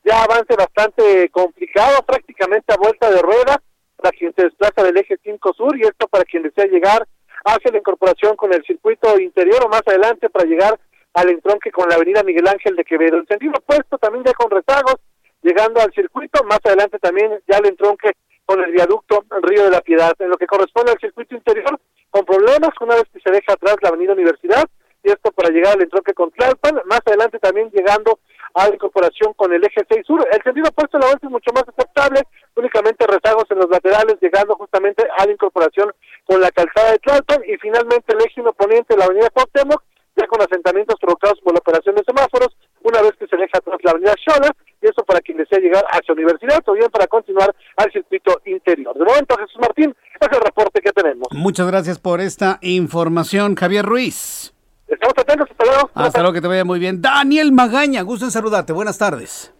ya 0.04 0.22
avance 0.22 0.54
bastante 0.56 1.28
complicado, 1.30 2.00
prácticamente 2.06 2.72
a 2.72 2.76
vuelta 2.76 3.10
de 3.10 3.20
rueda, 3.20 3.60
para 3.96 4.12
quien 4.12 4.32
se 4.34 4.44
desplaza 4.44 4.84
del 4.84 4.96
eje 4.96 5.18
5 5.20 5.52
sur, 5.52 5.76
y 5.76 5.82
esto 5.82 6.06
para 6.06 6.22
quien 6.24 6.44
desea 6.44 6.66
llegar 6.66 7.08
hacia 7.44 7.72
la 7.72 7.78
incorporación 7.78 8.36
con 8.36 8.54
el 8.54 8.62
circuito 8.64 9.18
interior 9.18 9.64
o 9.64 9.68
más 9.68 9.82
adelante 9.84 10.30
para 10.30 10.48
llegar 10.48 10.78
al 11.14 11.28
entronque 11.28 11.72
con 11.72 11.88
la 11.88 11.96
avenida 11.96 12.22
Miguel 12.22 12.46
Ángel 12.46 12.76
de 12.76 12.84
Quevedo. 12.84 13.16
El 13.16 13.26
sentido 13.26 13.54
opuesto 13.58 13.98
también 13.98 14.24
ya 14.24 14.32
con 14.34 14.48
rezagos, 14.48 14.94
llegando 15.42 15.80
al 15.80 15.92
circuito, 15.92 16.44
más 16.44 16.60
adelante 16.62 17.00
también 17.00 17.42
ya 17.48 17.58
el 17.58 17.66
entronque 17.66 18.12
con 18.46 18.62
el 18.62 18.70
viaducto 18.70 19.24
Río 19.42 19.64
de 19.64 19.70
la 19.70 19.80
Piedad. 19.80 20.14
En 20.20 20.30
lo 20.30 20.36
que 20.36 20.46
corresponde 20.46 20.92
al 20.92 21.00
circuito 21.00 21.34
interior, 21.34 21.80
con 22.10 22.24
problemas, 22.24 22.70
una 22.80 22.94
vez 22.94 23.04
que 23.12 23.20
se 23.20 23.32
deja 23.32 23.54
atrás 23.54 23.74
la 23.82 23.88
avenida 23.88 24.12
Universidad, 24.12 24.64
esto 25.08 25.32
para 25.32 25.50
llegar 25.50 25.74
al 25.74 25.82
entroque 25.82 26.12
con 26.12 26.30
Tlalpan, 26.30 26.82
más 26.86 27.00
adelante 27.06 27.38
también 27.38 27.70
llegando 27.70 28.18
a 28.54 28.68
la 28.68 28.74
incorporación 28.74 29.32
con 29.34 29.52
el 29.52 29.64
eje 29.64 29.86
6 29.88 30.06
sur. 30.06 30.26
El 30.30 30.42
sentido 30.42 30.68
opuesto 30.68 30.98
la 30.98 31.10
es 31.10 31.22
mucho 31.22 31.52
más 31.54 31.64
aceptable, 31.66 32.22
únicamente 32.56 33.06
rezagos 33.06 33.44
en 33.50 33.58
los 33.58 33.70
laterales, 33.70 34.16
llegando 34.20 34.54
justamente 34.56 35.06
a 35.16 35.26
la 35.26 35.32
incorporación 35.32 35.92
con 36.24 36.40
la 36.40 36.50
calzada 36.50 36.92
de 36.92 36.98
Tlalpan 36.98 37.42
y 37.46 37.56
finalmente 37.58 38.12
el 38.12 38.20
eje 38.20 38.42
poniente 38.56 38.96
la 38.96 39.04
avenida 39.06 39.30
Cuauhtémoc, 39.30 39.82
ya 40.16 40.26
con 40.26 40.42
asentamientos 40.42 40.96
provocados 41.00 41.40
por 41.40 41.52
la 41.52 41.60
operación 41.60 41.94
de 41.94 42.04
semáforos, 42.04 42.56
una 42.82 43.00
vez 43.02 43.12
que 43.18 43.26
se 43.26 43.36
deja 43.36 43.58
atrás 43.58 43.78
la 43.82 43.92
avenida 43.92 44.14
Xola, 44.24 44.50
y 44.82 44.86
eso 44.86 45.04
para 45.04 45.20
quien 45.20 45.38
desea 45.38 45.58
llegar 45.58 45.84
hacia 45.90 46.14
Universidad 46.14 46.60
o 46.66 46.72
bien 46.72 46.90
para 46.90 47.06
continuar 47.06 47.54
al 47.76 47.92
circuito 47.92 48.40
interior. 48.46 48.96
De 48.96 49.04
momento, 49.04 49.36
Jesús 49.36 49.58
Martín, 49.60 49.94
es 50.20 50.28
el 50.30 50.40
reporte 50.40 50.80
que 50.80 50.92
tenemos. 50.92 51.28
Muchas 51.32 51.66
gracias 51.66 51.98
por 51.98 52.20
esta 52.20 52.58
información, 52.62 53.54
Javier 53.54 53.84
Ruiz. 53.84 54.54
Estamos 54.90 55.16
atentos, 55.16 55.48
hasta 55.50 55.64
luego. 55.64 55.90
Hasta 55.94 56.20
luego, 56.20 56.34
que 56.34 56.40
te 56.40 56.48
vaya 56.48 56.64
muy 56.64 56.80
bien. 56.80 57.00
Daniel 57.00 57.52
Magaña, 57.52 58.02
gusto 58.02 58.24
en 58.24 58.32
saludarte. 58.32 58.72
Buenas 58.72 58.98
tardes. 58.98 59.54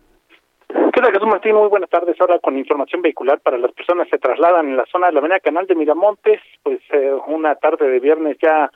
¿Qué 0.69 1.01
tal, 1.01 1.13
Jesús 1.13 1.29
Martín? 1.29 1.55
Muy 1.55 1.69
buenas 1.69 1.89
tardes. 1.89 2.21
Ahora 2.21 2.41
con 2.41 2.59
información 2.59 3.01
vehicular 3.01 3.41
para 3.41 3.57
las 3.57 3.73
personas 3.73 4.07
que 4.07 4.17
se 4.17 4.19
trasladan 4.19 4.69
en 4.69 4.77
la 4.77 4.87
zona 4.91 5.07
de 5.07 5.13
la 5.13 5.21
avenida 5.21 5.39
Canal 5.39 5.67
de 5.69 5.77
Miramontes, 5.77 6.41
pues 6.65 6.81
eh, 6.93 7.13
una 7.29 7.55
tarde 7.55 7.89
de 7.89 8.01
viernes 8.01 8.39
ya 8.43 8.71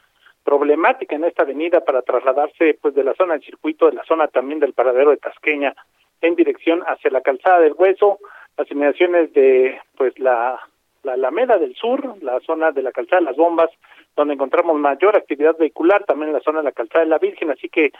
problemática 0.45 1.17
en 1.17 1.25
esta 1.25 1.43
avenida 1.43 1.81
para 1.81 2.03
trasladarse 2.03 2.79
pues 2.81 2.95
de 2.95 3.03
la 3.03 3.15
zona 3.15 3.35
del 3.35 3.43
circuito, 3.43 3.87
de 3.87 3.97
la 3.97 4.05
zona 4.05 4.29
también 4.29 4.61
del 4.61 4.75
paradero 4.75 5.11
de 5.11 5.17
Tasqueña 5.17 5.75
en 6.21 6.37
dirección 6.37 6.83
hacia 6.87 7.11
la 7.11 7.21
calzada 7.21 7.61
del 7.61 7.75
Hueso, 7.77 8.19
las 8.57 8.71
inmediaciones 8.71 9.33
de 9.33 9.81
pues 9.97 10.17
la, 10.19 10.61
la 11.03 11.15
Alameda 11.15 11.59
del 11.59 11.75
Sur, 11.75 12.23
la 12.23 12.39
zona 12.41 12.71
de 12.71 12.83
la 12.83 12.93
calzada 12.93 13.21
de 13.21 13.27
las 13.27 13.37
Bombas, 13.37 13.71
donde 14.17 14.35
encontramos 14.35 14.79
mayor 14.79 15.17
actividad 15.17 15.57
vehicular, 15.59 16.05
también 16.05 16.29
en 16.29 16.35
la 16.35 16.41
zona 16.41 16.59
de 16.59 16.65
la 16.65 16.73
calzada 16.73 17.05
de 17.05 17.11
la 17.11 17.19
Virgen, 17.19 17.51
así 17.51 17.69
que 17.69 17.93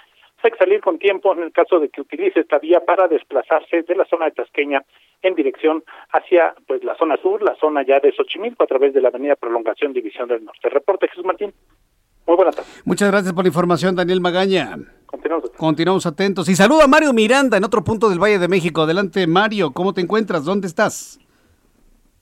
hay 0.45 0.51
que 0.51 0.59
salir 0.59 0.81
con 0.81 0.99
tiempo 0.99 1.33
en 1.33 1.43
el 1.43 1.53
caso 1.53 1.81
de 1.81 1.89
que 1.89 2.03
utilice 2.03 2.41
esta 2.41 2.59
vía 2.59 2.81
para 2.81 3.09
desplazarse 3.09 3.83
de 3.83 3.97
la 3.97 4.05
zona 4.05 4.27
de 4.27 4.33
Tasqueña 4.33 4.83
en 5.23 5.35
dirección 5.35 5.83
hacia 6.11 6.55
pues 6.67 6.85
la 6.85 6.95
zona 6.97 7.17
sur, 7.17 7.43
la 7.43 7.55
zona 7.57 7.83
ya 7.83 7.99
de 7.99 8.13
Xochimilco 8.13 8.63
a 8.63 8.67
través 8.67 8.93
de 8.93 9.01
la 9.01 9.09
avenida 9.09 9.37
Prolongación 9.37 9.95
División 9.95 10.29
del 10.29 10.45
Norte. 10.45 10.69
Reporte 10.69 11.09
Jesús 11.09 11.25
Martín. 11.25 11.53
Muy 12.27 12.37
buenas 12.37 12.57
tardes. 12.57 12.83
Muchas 12.85 13.11
gracias 13.11 13.33
por 13.33 13.45
la 13.45 13.49
información, 13.49 13.97
Daniel 13.97 14.21
Magaña. 14.21 14.77
Continuamos. 15.07 15.51
Continuamos 15.51 16.07
atentos. 16.07 16.49
Y 16.49 16.55
saludo 16.55 16.83
a 16.83 16.89
Mario 16.89 17.13
Miranda 17.15 17.57
en 17.57 17.65
otro 17.65 17.83
punto 17.83 18.11
del 18.11 18.19
Valle 18.19 18.39
de 18.39 18.49
México. 18.49 18.83
Adelante, 18.83 19.27
Mario. 19.27 19.73
¿Cómo 19.73 19.95
te 19.95 20.03
encuentras? 20.03 20.45
¿Dónde 20.45 20.67
estás? 20.67 21.21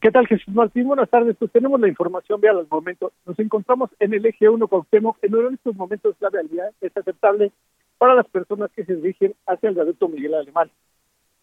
¿Qué 0.02 0.10
tal, 0.10 0.26
Jesús 0.26 0.52
Martín? 0.52 0.88
Buenas 0.88 1.08
tardes. 1.08 1.36
Pues 1.38 1.52
tenemos 1.52 1.80
la 1.80 1.86
información 1.86 2.40
vial 2.40 2.58
al 2.58 2.66
momento. 2.68 3.12
Nos 3.24 3.38
encontramos 3.38 3.88
en 4.00 4.12
el 4.12 4.26
eje 4.26 4.48
1 4.48 4.66
Cuauhtémoc. 4.66 5.16
En 5.22 5.54
estos 5.54 5.76
momentos 5.76 6.16
la 6.18 6.28
vialidad 6.28 6.72
es 6.80 6.96
aceptable 6.96 7.52
para 7.98 8.16
las 8.16 8.26
personas 8.26 8.72
que 8.74 8.84
se 8.84 8.96
dirigen 8.96 9.32
hacia 9.46 9.68
el 9.68 9.76
viaducto 9.76 10.08
Miguel 10.08 10.34
Alemán. 10.34 10.72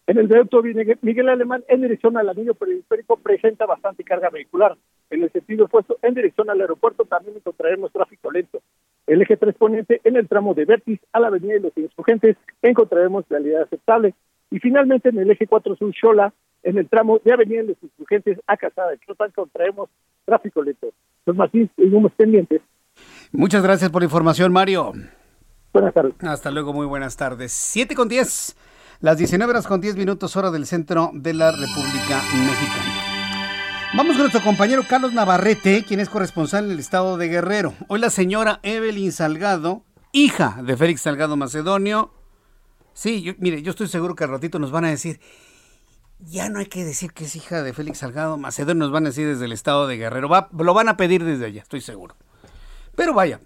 En 0.06 0.18
el 0.18 0.26
viaducto 0.26 0.62
Miguel 0.62 1.28
Alemán, 1.30 1.64
en 1.68 1.80
dirección 1.80 2.18
al 2.18 2.28
anillo 2.28 2.52
periférico, 2.52 3.16
presenta 3.16 3.64
bastante 3.64 4.04
carga 4.04 4.28
vehicular. 4.28 4.76
En 5.08 5.22
el 5.22 5.32
sentido 5.32 5.64
opuesto, 5.64 5.96
en 6.02 6.12
dirección 6.12 6.50
al 6.50 6.60
aeropuerto, 6.60 7.06
también 7.06 7.38
encontraremos 7.38 7.90
tráfico 7.92 8.30
lento. 8.30 8.60
El 9.06 9.22
eje 9.22 9.38
3 9.38 9.54
poniente, 9.54 10.02
en 10.04 10.16
el 10.16 10.28
tramo 10.28 10.52
de 10.52 10.66
Vertis 10.66 11.00
a 11.14 11.20
la 11.20 11.28
avenida 11.28 11.54
de 11.54 11.60
los 11.60 11.76
insurgentes, 11.78 12.36
encontraremos 12.60 13.24
realidad 13.30 13.62
aceptable. 13.62 14.12
Y 14.50 14.58
finalmente, 14.58 15.08
en 15.08 15.18
el 15.18 15.30
eje 15.30 15.46
4 15.46 15.76
sur 15.76 15.94
Xola, 15.98 16.34
en 16.62 16.78
el 16.78 16.88
tramo 16.88 17.20
de 17.24 17.32
avenida 17.32 17.62
de 17.62 17.68
los 17.68 17.82
insurgentes 17.82 18.38
a 18.46 18.56
Casada 18.56 18.90
de 18.90 18.98
Chota, 18.98 19.26
encontraremos 19.26 19.88
tráfico 20.24 20.62
lento. 20.62 20.88
Los 21.26 21.36
Martín, 21.36 21.70
seguimos 21.76 22.12
pendientes. 22.12 22.62
Muchas 23.32 23.62
gracias 23.62 23.90
por 23.90 24.02
la 24.02 24.06
información, 24.06 24.52
Mario. 24.52 24.92
Buenas 25.72 25.94
tardes. 25.94 26.14
Hasta 26.20 26.50
luego, 26.50 26.72
muy 26.72 26.86
buenas 26.86 27.16
tardes. 27.16 27.52
7 27.52 27.94
con 27.94 28.08
10. 28.08 28.56
Las 29.00 29.16
19 29.16 29.50
horas 29.50 29.66
con 29.66 29.80
10 29.80 29.96
minutos 29.96 30.36
hora 30.36 30.50
del 30.50 30.66
centro 30.66 31.10
de 31.14 31.32
la 31.32 31.52
República 31.52 32.20
Mexicana. 32.34 33.10
Vamos 33.96 34.12
con 34.12 34.22
nuestro 34.22 34.42
compañero 34.42 34.82
Carlos 34.88 35.12
Navarrete, 35.12 35.84
quien 35.84 36.00
es 36.00 36.08
corresponsal 36.08 36.66
en 36.66 36.72
el 36.72 36.78
estado 36.78 37.16
de 37.16 37.28
Guerrero. 37.28 37.74
Hoy 37.88 37.98
la 37.98 38.10
señora 38.10 38.60
Evelyn 38.62 39.10
Salgado, 39.10 39.82
hija 40.12 40.60
de 40.62 40.76
Félix 40.76 41.00
Salgado 41.02 41.36
Macedonio. 41.36 42.12
Sí, 42.92 43.22
yo, 43.22 43.32
mire, 43.38 43.62
yo 43.62 43.70
estoy 43.70 43.88
seguro 43.88 44.14
que 44.14 44.24
al 44.24 44.30
ratito 44.30 44.58
nos 44.58 44.70
van 44.70 44.84
a 44.84 44.90
decir, 44.90 45.18
ya 46.24 46.48
no 46.48 46.58
hay 46.58 46.66
que 46.66 46.84
decir 46.84 47.12
que 47.12 47.24
es 47.24 47.36
hija 47.36 47.62
de 47.62 47.72
Félix 47.72 47.98
Salgado 47.98 48.36
Macedonio, 48.36 48.84
nos 48.84 48.92
van 48.92 49.04
a 49.04 49.08
decir 49.10 49.26
desde 49.26 49.44
el 49.44 49.52
estado 49.52 49.86
de 49.86 49.96
Guerrero. 49.96 50.28
Lo 50.58 50.74
van 50.74 50.88
a 50.88 50.96
pedir 50.96 51.24
desde 51.24 51.46
allá, 51.46 51.62
estoy 51.62 51.80
seguro. 51.80 52.16
Pero 52.94 53.14
vaya, 53.14 53.40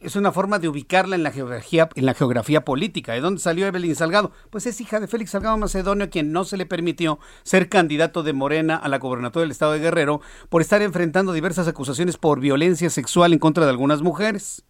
es 0.00 0.16
una 0.16 0.32
forma 0.32 0.58
de 0.58 0.68
ubicarla 0.68 1.16
en 1.16 1.22
la 1.22 1.30
geografía, 1.30 1.88
en 1.94 2.06
la 2.06 2.14
geografía 2.14 2.64
política. 2.64 3.12
¿De 3.12 3.20
dónde 3.20 3.40
salió 3.40 3.66
Evelyn 3.66 3.94
Salgado? 3.94 4.32
Pues 4.50 4.66
es 4.66 4.80
hija 4.80 5.00
de 5.00 5.08
Félix 5.08 5.30
Salgado 5.30 5.56
Macedonio, 5.56 6.10
quien 6.10 6.32
no 6.32 6.44
se 6.44 6.56
le 6.56 6.66
permitió 6.66 7.18
ser 7.42 7.68
candidato 7.68 8.22
de 8.22 8.32
Morena 8.32 8.76
a 8.76 8.88
la 8.88 8.98
gobernatura 8.98 9.42
del 9.42 9.50
estado 9.50 9.72
de 9.72 9.80
Guerrero 9.80 10.20
por 10.48 10.62
estar 10.62 10.82
enfrentando 10.82 11.32
diversas 11.32 11.68
acusaciones 11.68 12.16
por 12.16 12.40
violencia 12.40 12.90
sexual 12.90 13.32
en 13.32 13.38
contra 13.38 13.64
de 13.64 13.70
algunas 13.70 14.02
mujeres. 14.02 14.64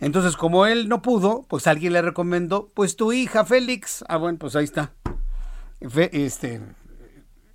Entonces, 0.00 0.36
como 0.36 0.66
él 0.66 0.88
no 0.88 1.02
pudo, 1.02 1.46
pues 1.48 1.66
alguien 1.66 1.92
le 1.92 2.02
recomendó, 2.02 2.70
pues 2.74 2.96
tu 2.96 3.12
hija 3.12 3.44
Félix. 3.44 4.04
Ah, 4.08 4.18
bueno, 4.18 4.38
pues 4.38 4.54
ahí 4.54 4.64
está. 4.64 4.92
Este, 6.12 6.62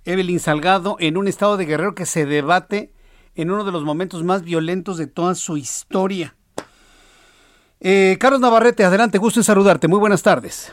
Evelyn 0.04 0.38
Salgado 0.38 0.96
en 1.00 1.16
un 1.16 1.26
estado 1.26 1.56
de 1.56 1.64
Guerrero 1.64 1.96
que 1.96 2.06
se 2.06 2.26
debate 2.26 2.92
en 3.34 3.50
uno 3.50 3.64
de 3.64 3.72
los 3.72 3.82
momentos 3.82 4.22
más 4.22 4.44
violentos 4.44 4.98
de 4.98 5.08
toda 5.08 5.34
su 5.34 5.56
historia. 5.56 6.36
Eh, 7.80 8.16
Carlos 8.20 8.40
Navarrete, 8.40 8.84
adelante, 8.84 9.18
gusto 9.18 9.40
en 9.40 9.44
saludarte. 9.44 9.88
Muy 9.88 9.98
buenas 9.98 10.22
tardes. 10.22 10.72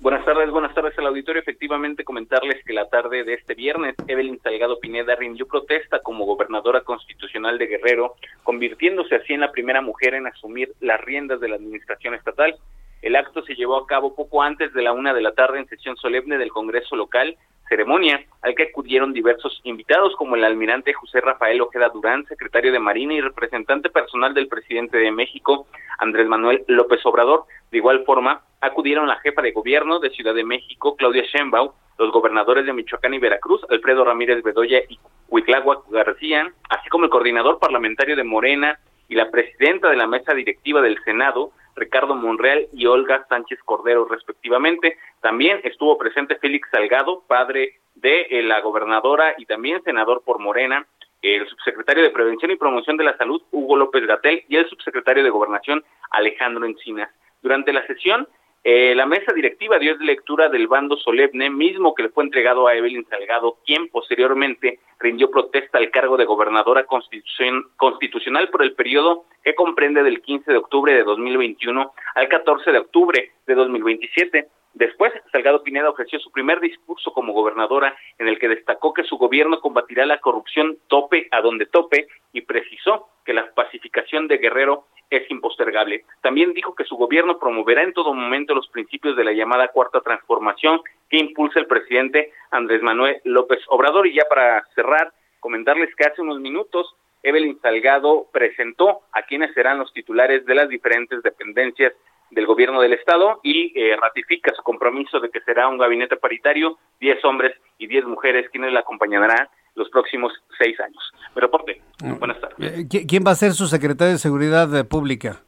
Buenas 0.00 0.22
tardes, 0.26 0.50
buenas 0.50 0.74
tardes 0.74 0.98
al 0.98 1.06
auditorio. 1.06 1.40
Efectivamente, 1.40 2.04
comentarles 2.04 2.62
que 2.64 2.74
la 2.74 2.86
tarde 2.90 3.24
de 3.24 3.34
este 3.34 3.54
viernes, 3.54 3.94
Evelyn 4.06 4.38
Salgado 4.42 4.78
Pineda 4.78 5.14
rindió 5.14 5.46
protesta 5.46 6.00
como 6.00 6.26
gobernadora 6.26 6.82
constitucional 6.82 7.56
de 7.56 7.68
Guerrero, 7.68 8.16
convirtiéndose 8.42 9.14
así 9.14 9.32
en 9.32 9.40
la 9.40 9.52
primera 9.52 9.80
mujer 9.80 10.12
en 10.14 10.26
asumir 10.26 10.72
las 10.80 11.00
riendas 11.00 11.40
de 11.40 11.48
la 11.48 11.56
administración 11.56 12.14
estatal. 12.14 12.54
El 13.02 13.16
acto 13.16 13.42
se 13.42 13.56
llevó 13.56 13.76
a 13.76 13.86
cabo 13.86 14.14
poco 14.14 14.42
antes 14.42 14.72
de 14.72 14.82
la 14.82 14.92
una 14.92 15.12
de 15.12 15.20
la 15.20 15.32
tarde 15.32 15.58
en 15.58 15.68
sesión 15.68 15.96
solemne 15.96 16.38
del 16.38 16.52
Congreso 16.52 16.94
local, 16.94 17.36
ceremonia 17.68 18.24
al 18.42 18.54
que 18.54 18.64
acudieron 18.64 19.12
diversos 19.12 19.60
invitados 19.64 20.14
como 20.16 20.36
el 20.36 20.44
almirante 20.44 20.92
José 20.92 21.20
Rafael 21.20 21.60
Ojeda 21.60 21.88
Durán, 21.88 22.24
secretario 22.26 22.70
de 22.70 22.78
Marina 22.78 23.14
y 23.14 23.20
representante 23.20 23.90
personal 23.90 24.34
del 24.34 24.46
presidente 24.46 24.98
de 24.98 25.10
México, 25.10 25.66
Andrés 25.98 26.28
Manuel 26.28 26.64
López 26.68 27.04
Obrador. 27.04 27.44
De 27.72 27.78
igual 27.78 28.04
forma, 28.04 28.42
acudieron 28.60 29.08
la 29.08 29.16
jefa 29.16 29.42
de 29.42 29.52
gobierno 29.52 29.98
de 29.98 30.10
Ciudad 30.10 30.34
de 30.34 30.44
México, 30.44 30.94
Claudia 30.96 31.24
Sheinbaum, 31.24 31.72
los 31.98 32.12
gobernadores 32.12 32.66
de 32.66 32.72
Michoacán 32.72 33.14
y 33.14 33.18
Veracruz, 33.18 33.62
Alfredo 33.68 34.04
Ramírez 34.04 34.42
Bedoya 34.44 34.78
y 34.88 34.98
Huitlagua 35.28 35.82
García, 35.90 36.52
así 36.68 36.88
como 36.88 37.04
el 37.04 37.10
coordinador 37.10 37.58
parlamentario 37.58 38.16
de 38.16 38.24
Morena 38.24 38.78
y 39.08 39.14
la 39.14 39.30
presidenta 39.30 39.90
de 39.90 39.96
la 39.96 40.06
mesa 40.06 40.34
directiva 40.34 40.80
del 40.80 41.02
Senado, 41.04 41.52
Ricardo 41.76 42.14
Monreal 42.14 42.68
y 42.72 42.86
Olga 42.86 43.26
Sánchez 43.28 43.60
Cordero, 43.64 44.04
respectivamente. 44.06 44.98
También 45.20 45.60
estuvo 45.64 45.98
presente 45.98 46.36
Félix 46.36 46.68
Salgado, 46.70 47.22
padre 47.26 47.80
de 47.94 48.26
eh, 48.30 48.42
la 48.42 48.60
gobernadora 48.60 49.34
y 49.38 49.46
también 49.46 49.82
senador 49.82 50.22
por 50.24 50.38
Morena, 50.38 50.86
el 51.22 51.46
subsecretario 51.48 52.02
de 52.02 52.10
Prevención 52.10 52.50
y 52.50 52.56
Promoción 52.56 52.96
de 52.96 53.04
la 53.04 53.16
Salud, 53.16 53.42
Hugo 53.52 53.76
López 53.76 54.04
Gatel, 54.06 54.44
y 54.48 54.56
el 54.56 54.68
subsecretario 54.68 55.22
de 55.22 55.30
Gobernación, 55.30 55.84
Alejandro 56.10 56.66
Encinas. 56.66 57.10
Durante 57.42 57.72
la 57.72 57.86
sesión, 57.86 58.26
eh, 58.64 58.94
la 58.94 59.06
mesa 59.06 59.32
directiva 59.32 59.78
dio 59.78 59.96
lectura 59.96 60.48
del 60.48 60.68
bando 60.68 60.96
solemne, 60.96 61.50
mismo 61.50 61.94
que 61.94 62.04
le 62.04 62.08
fue 62.10 62.22
entregado 62.22 62.68
a 62.68 62.76
Evelyn 62.76 63.04
Salgado, 63.08 63.58
quien 63.66 63.88
posteriormente 63.88 64.78
rindió 65.00 65.30
protesta 65.30 65.78
al 65.78 65.90
cargo 65.90 66.16
de 66.16 66.26
gobernadora 66.26 66.86
constitucional 66.86 68.50
por 68.50 68.62
el 68.62 68.74
periodo 68.74 69.24
que 69.42 69.56
comprende 69.56 70.04
del 70.04 70.22
15 70.22 70.52
de 70.52 70.58
octubre 70.58 70.94
de 70.94 71.02
2021 71.02 71.92
al 72.14 72.28
14 72.28 72.70
de 72.70 72.78
octubre 72.78 73.32
de 73.46 73.54
2027. 73.54 74.46
Después, 74.74 75.12
Salgado 75.30 75.62
Pineda 75.62 75.90
ofreció 75.90 76.18
su 76.18 76.30
primer 76.30 76.60
discurso 76.60 77.12
como 77.12 77.32
gobernadora 77.32 77.94
en 78.18 78.28
el 78.28 78.38
que 78.38 78.48
destacó 78.48 78.94
que 78.94 79.04
su 79.04 79.18
gobierno 79.18 79.60
combatirá 79.60 80.06
la 80.06 80.18
corrupción 80.18 80.78
tope 80.88 81.28
a 81.30 81.40
donde 81.40 81.66
tope 81.66 82.06
y 82.32 82.40
precisó 82.42 83.08
que 83.24 83.34
la 83.34 83.52
pacificación 83.54 84.28
de 84.28 84.38
Guerrero 84.38 84.86
es 85.10 85.30
impostergable. 85.30 86.04
También 86.22 86.54
dijo 86.54 86.74
que 86.74 86.84
su 86.84 86.96
gobierno 86.96 87.38
promoverá 87.38 87.82
en 87.82 87.92
todo 87.92 88.14
momento 88.14 88.54
los 88.54 88.68
principios 88.68 89.14
de 89.14 89.24
la 89.24 89.32
llamada 89.32 89.68
cuarta 89.68 90.00
transformación 90.00 90.80
que 91.10 91.18
impulsa 91.18 91.60
el 91.60 91.66
presidente 91.66 92.32
Andrés 92.50 92.82
Manuel 92.82 93.20
López 93.24 93.60
Obrador. 93.68 94.06
Y 94.06 94.14
ya 94.14 94.24
para 94.28 94.64
cerrar, 94.74 95.12
comentarles 95.38 95.94
que 95.94 96.04
hace 96.04 96.22
unos 96.22 96.40
minutos 96.40 96.96
Evelyn 97.22 97.60
Salgado 97.60 98.26
presentó 98.32 99.02
a 99.12 99.22
quienes 99.22 99.52
serán 99.52 99.78
los 99.78 99.92
titulares 99.92 100.46
de 100.46 100.54
las 100.54 100.68
diferentes 100.68 101.22
dependencias 101.22 101.92
del 102.32 102.46
gobierno 102.46 102.80
del 102.80 102.94
estado 102.94 103.40
y 103.42 103.78
eh, 103.78 103.96
ratifica 104.00 104.52
su 104.54 104.62
compromiso 104.62 105.20
de 105.20 105.30
que 105.30 105.40
será 105.42 105.68
un 105.68 105.78
gabinete 105.78 106.16
paritario, 106.16 106.78
10 107.00 107.24
hombres 107.24 107.52
y 107.78 107.86
10 107.86 108.06
mujeres 108.06 108.48
quienes 108.50 108.72
la 108.72 108.80
acompañarán 108.80 109.48
los 109.74 109.88
próximos 109.90 110.32
seis 110.58 110.78
años. 110.80 111.12
Me 111.34 111.40
reporte. 111.40 111.80
Ah, 112.04 112.14
Buenas 112.18 112.40
tardes. 112.40 112.78
Eh, 112.78 113.06
¿Quién 113.06 113.24
va 113.26 113.32
a 113.32 113.36
ser 113.36 113.52
su 113.52 113.66
secretario 113.66 114.12
de 114.12 114.18
Seguridad 114.18 114.86
Pública? 114.86 115.42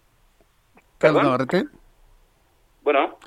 Carlos 0.98 1.22
Navarrete. 1.22 1.64
Bueno. 2.84 3.18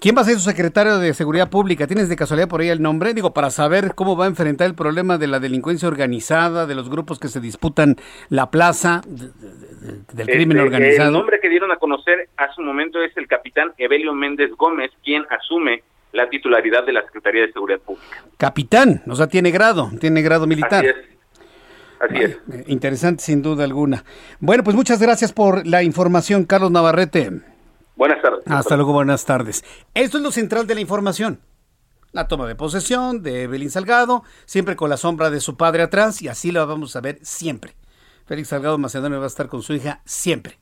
¿Quién 0.00 0.16
va 0.16 0.20
a 0.20 0.24
ser 0.24 0.34
su 0.34 0.42
secretario 0.42 0.98
de 0.98 1.12
Seguridad 1.12 1.50
Pública? 1.50 1.88
¿Tienes 1.88 2.08
de 2.08 2.14
casualidad 2.14 2.46
por 2.46 2.60
ahí 2.60 2.68
el 2.68 2.80
nombre? 2.80 3.14
Digo, 3.14 3.32
para 3.32 3.50
saber 3.50 3.94
cómo 3.96 4.16
va 4.16 4.26
a 4.26 4.28
enfrentar 4.28 4.68
el 4.68 4.74
problema 4.74 5.18
de 5.18 5.26
la 5.26 5.40
delincuencia 5.40 5.88
organizada, 5.88 6.66
de 6.66 6.76
los 6.76 6.88
grupos 6.88 7.18
que 7.18 7.26
se 7.26 7.40
disputan 7.40 7.96
la 8.28 8.50
plaza, 8.50 9.00
del 9.06 10.26
crimen 10.26 10.58
Este, 10.58 10.62
organizado. 10.62 11.08
El 11.08 11.14
nombre 11.14 11.40
que 11.40 11.48
dieron 11.48 11.72
a 11.72 11.76
conocer 11.76 12.28
hace 12.36 12.60
un 12.60 12.66
momento 12.66 13.02
es 13.02 13.16
el 13.16 13.26
capitán 13.26 13.72
Evelio 13.76 14.12
Méndez 14.12 14.52
Gómez, 14.56 14.92
quien 15.02 15.24
asume 15.30 15.82
la 16.12 16.28
titularidad 16.28 16.86
de 16.86 16.92
la 16.92 17.02
Secretaría 17.02 17.42
de 17.42 17.52
Seguridad 17.52 17.80
Pública. 17.80 18.22
Capitán, 18.36 19.02
o 19.08 19.16
sea, 19.16 19.26
tiene 19.26 19.50
grado, 19.50 19.90
tiene 20.00 20.22
grado 20.22 20.46
militar. 20.46 20.84
Así 20.84 20.88
es. 20.88 21.18
Así 22.00 22.16
es. 22.22 22.30
Eh, 22.52 22.64
Interesante 22.68 23.24
sin 23.24 23.42
duda 23.42 23.64
alguna. 23.64 24.04
Bueno, 24.38 24.62
pues 24.62 24.76
muchas 24.76 25.02
gracias 25.02 25.32
por 25.32 25.66
la 25.66 25.82
información, 25.82 26.44
Carlos 26.44 26.70
Navarrete. 26.70 27.32
Buenas 27.98 28.22
tardes. 28.22 28.44
Hasta 28.46 28.76
luego, 28.76 28.92
buenas 28.92 29.24
tardes. 29.24 29.64
Esto 29.92 30.18
es 30.18 30.22
lo 30.22 30.30
central 30.30 30.68
de 30.68 30.76
la 30.76 30.80
información. 30.80 31.40
La 32.12 32.28
toma 32.28 32.46
de 32.46 32.54
posesión 32.54 33.24
de 33.24 33.42
Evelyn 33.42 33.70
Salgado, 33.70 34.22
siempre 34.46 34.76
con 34.76 34.88
la 34.88 34.96
sombra 34.96 35.30
de 35.30 35.40
su 35.40 35.56
padre 35.56 35.82
atrás, 35.82 36.22
y 36.22 36.28
así 36.28 36.52
lo 36.52 36.64
vamos 36.64 36.94
a 36.94 37.00
ver 37.00 37.18
siempre. 37.22 37.74
Félix 38.24 38.50
Salgado 38.50 38.78
Macedonio 38.78 39.18
va 39.18 39.24
a 39.24 39.26
estar 39.26 39.48
con 39.48 39.62
su 39.62 39.74
hija 39.74 40.00
siempre. 40.04 40.60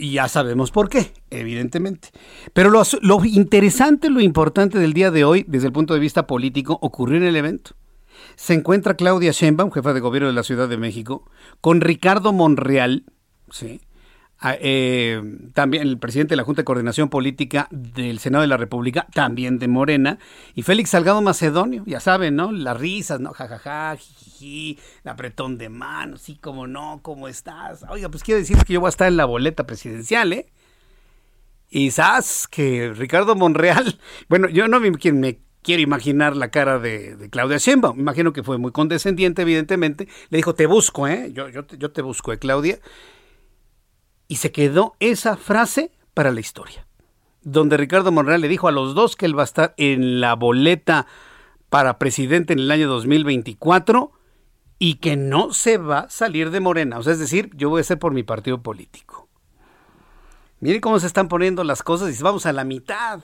Y 0.00 0.10
ya 0.10 0.26
sabemos 0.26 0.72
por 0.72 0.88
qué, 0.88 1.12
evidentemente. 1.30 2.08
Pero 2.52 2.68
lo, 2.68 2.82
lo 3.02 3.24
interesante, 3.24 4.10
lo 4.10 4.20
importante 4.20 4.80
del 4.80 4.94
día 4.94 5.12
de 5.12 5.24
hoy, 5.24 5.44
desde 5.46 5.68
el 5.68 5.72
punto 5.72 5.94
de 5.94 6.00
vista 6.00 6.26
político, 6.26 6.76
ocurrió 6.82 7.18
en 7.18 7.24
el 7.24 7.36
evento. 7.36 7.76
Se 8.34 8.52
encuentra 8.52 8.94
Claudia 8.94 9.30
Sheinbaum, 9.30 9.70
jefa 9.70 9.94
de 9.94 10.00
gobierno 10.00 10.26
de 10.26 10.34
la 10.34 10.42
Ciudad 10.42 10.68
de 10.68 10.76
México, 10.76 11.30
con 11.60 11.80
Ricardo 11.80 12.32
Monreal, 12.32 13.04
¿sí? 13.50 13.80
Ah, 14.38 14.54
eh, 14.60 15.22
también 15.54 15.82
el 15.82 15.98
presidente 15.98 16.32
de 16.32 16.36
la 16.36 16.44
Junta 16.44 16.60
de 16.60 16.66
Coordinación 16.66 17.08
Política 17.08 17.68
del 17.70 18.18
Senado 18.18 18.42
de 18.42 18.48
la 18.48 18.58
República, 18.58 19.06
también 19.14 19.58
de 19.58 19.66
Morena, 19.66 20.18
y 20.54 20.60
Félix 20.60 20.90
Salgado 20.90 21.22
Macedonio, 21.22 21.84
ya 21.86 22.00
saben, 22.00 22.36
¿no? 22.36 22.52
Las 22.52 22.78
risas, 22.78 23.18
¿no? 23.18 23.32
Jajaja, 23.32 23.96
jiji, 23.96 24.78
el 25.04 25.10
apretón 25.10 25.56
de 25.56 25.70
manos, 25.70 26.20
sí, 26.20 26.36
como 26.36 26.66
no, 26.66 27.00
¿cómo 27.02 27.28
estás? 27.28 27.84
Oiga, 27.88 28.10
pues 28.10 28.22
quiere 28.22 28.40
decir 28.40 28.58
que 28.58 28.74
yo 28.74 28.80
voy 28.80 28.88
a 28.88 28.90
estar 28.90 29.08
en 29.08 29.16
la 29.16 29.24
boleta 29.24 29.66
presidencial, 29.66 30.30
¿eh? 30.34 30.46
Y 31.70 31.90
sabes 31.90 32.46
que 32.46 32.92
Ricardo 32.94 33.36
Monreal, 33.36 33.98
bueno, 34.28 34.50
yo 34.50 34.68
no 34.68 34.80
me, 34.80 34.90
me 34.90 35.40
quiero 35.62 35.82
imaginar 35.82 36.36
la 36.36 36.50
cara 36.50 36.78
de, 36.78 37.28
Claudia 37.30 37.56
Sheinbaum, 37.56 37.96
me 37.96 38.02
imagino 38.02 38.34
que 38.34 38.42
fue 38.42 38.58
muy 38.58 38.70
condescendiente, 38.70 39.40
evidentemente, 39.42 40.08
le 40.28 40.36
dijo, 40.36 40.54
te 40.54 40.66
busco, 40.66 41.08
¿eh? 41.08 41.30
Yo, 41.32 41.48
yo, 41.48 41.66
yo 41.66 41.90
te 41.90 42.02
busco, 42.02 42.34
¿eh, 42.34 42.38
Claudia? 42.38 42.78
Y 44.28 44.36
se 44.36 44.52
quedó 44.52 44.94
esa 45.00 45.36
frase 45.36 45.92
para 46.14 46.32
la 46.32 46.40
historia, 46.40 46.86
donde 47.42 47.76
Ricardo 47.76 48.12
Monreal 48.12 48.40
le 48.40 48.48
dijo 48.48 48.68
a 48.68 48.72
los 48.72 48.94
dos 48.94 49.16
que 49.16 49.26
él 49.26 49.38
va 49.38 49.42
a 49.42 49.44
estar 49.44 49.74
en 49.76 50.20
la 50.20 50.34
boleta 50.34 51.06
para 51.68 51.98
presidente 51.98 52.52
en 52.52 52.60
el 52.60 52.70
año 52.70 52.88
2024 52.88 54.12
y 54.78 54.94
que 54.94 55.16
no 55.16 55.52
se 55.52 55.78
va 55.78 56.00
a 56.00 56.10
salir 56.10 56.50
de 56.50 56.60
Morena. 56.60 56.98
O 56.98 57.02
sea, 57.02 57.12
es 57.12 57.18
decir, 57.18 57.50
yo 57.54 57.70
voy 57.70 57.80
a 57.80 57.84
ser 57.84 57.98
por 57.98 58.12
mi 58.12 58.22
partido 58.22 58.62
político. 58.62 59.28
Miren 60.60 60.80
cómo 60.80 60.98
se 61.00 61.06
están 61.06 61.28
poniendo 61.28 61.64
las 61.64 61.82
cosas 61.82 62.18
y 62.18 62.22
vamos 62.22 62.46
a 62.46 62.52
la 62.52 62.64
mitad. 62.64 63.20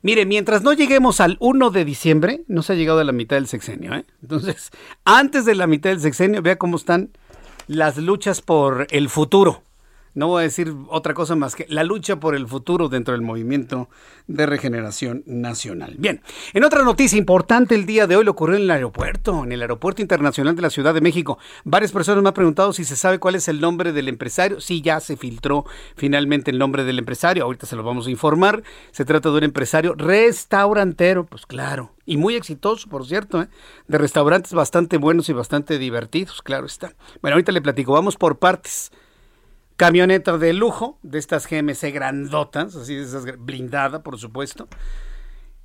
Mire, 0.00 0.26
mientras 0.26 0.62
no 0.62 0.72
lleguemos 0.72 1.20
al 1.20 1.36
1 1.38 1.70
de 1.70 1.84
diciembre, 1.84 2.44
no 2.48 2.62
se 2.62 2.72
ha 2.72 2.76
llegado 2.76 2.98
a 3.00 3.04
la 3.04 3.12
mitad 3.12 3.36
del 3.36 3.46
sexenio. 3.46 3.94
¿eh? 3.94 4.04
Entonces, 4.20 4.70
antes 5.04 5.44
de 5.44 5.54
la 5.54 5.66
mitad 5.66 5.90
del 5.90 6.00
sexenio, 6.00 6.42
vea 6.42 6.56
cómo 6.56 6.76
están 6.76 7.10
las 7.68 7.98
luchas 7.98 8.40
por 8.40 8.86
el 8.90 9.08
futuro. 9.08 9.62
No 10.14 10.28
voy 10.28 10.40
a 10.40 10.42
decir 10.42 10.74
otra 10.88 11.14
cosa 11.14 11.36
más 11.36 11.56
que 11.56 11.66
la 11.70 11.84
lucha 11.84 12.20
por 12.20 12.34
el 12.34 12.46
futuro 12.46 12.90
dentro 12.90 13.12
del 13.14 13.22
movimiento 13.22 13.88
de 14.26 14.44
regeneración 14.44 15.22
nacional. 15.26 15.94
Bien, 15.98 16.20
en 16.52 16.64
otra 16.64 16.82
noticia 16.82 17.16
importante 17.16 17.74
el 17.74 17.86
día 17.86 18.06
de 18.06 18.16
hoy 18.16 18.24
lo 18.24 18.32
ocurrió 18.32 18.56
en 18.56 18.62
el 18.64 18.70
aeropuerto, 18.70 19.42
en 19.44 19.52
el 19.52 19.62
Aeropuerto 19.62 20.02
Internacional 20.02 20.54
de 20.54 20.62
la 20.62 20.68
Ciudad 20.70 20.92
de 20.92 21.00
México. 21.00 21.38
Varias 21.64 21.92
personas 21.92 22.22
me 22.22 22.28
han 22.28 22.34
preguntado 22.34 22.74
si 22.74 22.84
se 22.84 22.96
sabe 22.96 23.18
cuál 23.18 23.36
es 23.36 23.48
el 23.48 23.60
nombre 23.60 23.92
del 23.92 24.08
empresario. 24.08 24.60
Sí, 24.60 24.82
ya 24.82 25.00
se 25.00 25.16
filtró 25.16 25.64
finalmente 25.96 26.50
el 26.50 26.58
nombre 26.58 26.84
del 26.84 26.98
empresario. 26.98 27.44
Ahorita 27.44 27.66
se 27.66 27.76
lo 27.76 27.82
vamos 27.82 28.06
a 28.06 28.10
informar. 28.10 28.62
Se 28.90 29.06
trata 29.06 29.30
de 29.30 29.38
un 29.38 29.44
empresario 29.44 29.94
restaurantero, 29.94 31.24
pues 31.24 31.46
claro, 31.46 31.94
y 32.04 32.18
muy 32.18 32.34
exitoso, 32.34 32.88
por 32.88 33.06
cierto, 33.06 33.40
¿eh? 33.40 33.48
de 33.88 33.98
restaurantes 33.98 34.52
bastante 34.52 34.98
buenos 34.98 35.28
y 35.28 35.32
bastante 35.32 35.78
divertidos, 35.78 36.42
claro 36.42 36.66
está. 36.66 36.94
Bueno, 37.22 37.36
ahorita 37.36 37.52
le 37.52 37.62
platico, 37.62 37.92
vamos 37.92 38.16
por 38.16 38.38
partes 38.38 38.92
camioneta 39.76 40.38
de 40.38 40.52
lujo, 40.52 40.98
de 41.02 41.18
estas 41.18 41.48
GMC 41.48 41.92
grandotas, 41.92 42.76
así 42.76 42.94
de 42.94 43.02
esas 43.02 43.24
blindada, 43.38 44.02
por 44.02 44.18
supuesto. 44.18 44.68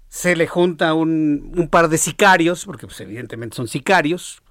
Se 0.10 0.36
le 0.36 0.47
junta 0.47 0.93
un, 0.93 1.53
un 1.55 1.68
par 1.70 1.89
de 1.89 1.97
sicarios, 1.97 2.66
porque 2.66 2.88
pues, 2.88 2.99
evidentemente 3.01 3.55
son 3.55 3.68
sicarios, 3.68 4.41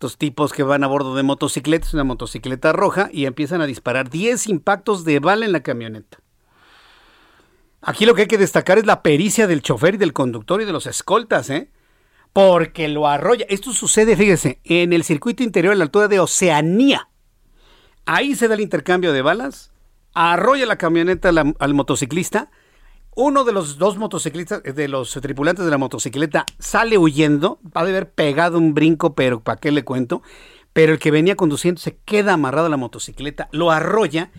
dos 0.00 0.18
tipos 0.18 0.52
que 0.52 0.62
van 0.62 0.84
a 0.84 0.86
bordo 0.86 1.14
de 1.14 1.22
motocicletas, 1.22 1.94
una 1.94 2.04
motocicleta 2.04 2.72
roja, 2.72 3.08
y 3.12 3.26
empiezan 3.26 3.60
a 3.60 3.66
disparar 3.66 4.10
10 4.10 4.48
impactos 4.48 5.04
de 5.04 5.20
bala 5.20 5.46
en 5.46 5.52
la 5.52 5.62
camioneta. 5.62 6.18
Aquí 7.80 8.06
lo 8.06 8.14
que 8.14 8.22
hay 8.22 8.28
que 8.28 8.38
destacar 8.38 8.78
es 8.78 8.86
la 8.86 9.02
pericia 9.02 9.46
del 9.46 9.62
chofer 9.62 9.94
y 9.94 9.98
del 9.98 10.14
conductor 10.14 10.62
y 10.62 10.64
de 10.64 10.72
los 10.72 10.86
escoltas, 10.86 11.50
¿eh? 11.50 11.70
Porque 12.32 12.88
lo 12.88 13.06
arrolla. 13.06 13.44
Esto 13.48 13.72
sucede, 13.72 14.16
fíjese, 14.16 14.60
en 14.64 14.92
el 14.92 15.04
circuito 15.04 15.42
interior 15.42 15.72
a 15.72 15.76
la 15.76 15.84
altura 15.84 16.08
de 16.08 16.18
Oceanía. 16.18 17.08
Ahí 18.06 18.34
se 18.34 18.48
da 18.48 18.54
el 18.54 18.60
intercambio 18.60 19.12
de 19.12 19.22
balas, 19.22 19.72
arrolla 20.12 20.66
la 20.66 20.76
camioneta 20.76 21.30
al, 21.30 21.74
motociclista. 21.74 22.50
Uno 23.16 23.44
de 23.44 23.52
los 23.52 23.78
dos 23.78 23.96
motociclistas, 23.96 24.60
eh, 24.64 24.72
de 24.72 24.88
los 24.88 25.12
tripulantes 25.12 25.64
de 25.64 25.70
la 25.70 25.78
motocicleta, 25.78 26.44
sale 26.58 26.98
huyendo. 26.98 27.60
Va 27.64 27.80
a 27.80 27.84
haber 27.84 28.10
pegado 28.10 28.58
un 28.58 28.74
brinco, 28.74 29.14
pero 29.14 29.40
¿para 29.40 29.60
qué 29.60 29.70
le 29.70 29.84
cuento? 29.84 30.22
Pero 30.72 30.92
el 30.92 30.98
que 30.98 31.10
venía 31.10 31.36
conduciendo 31.36 31.80
se 31.80 31.96
queda 31.96 32.34
amarrado 32.34 32.66
a 32.66 32.70
la 32.70 32.76
motocicleta, 32.76 33.48
lo 33.52 33.70
arrolla 33.70 34.32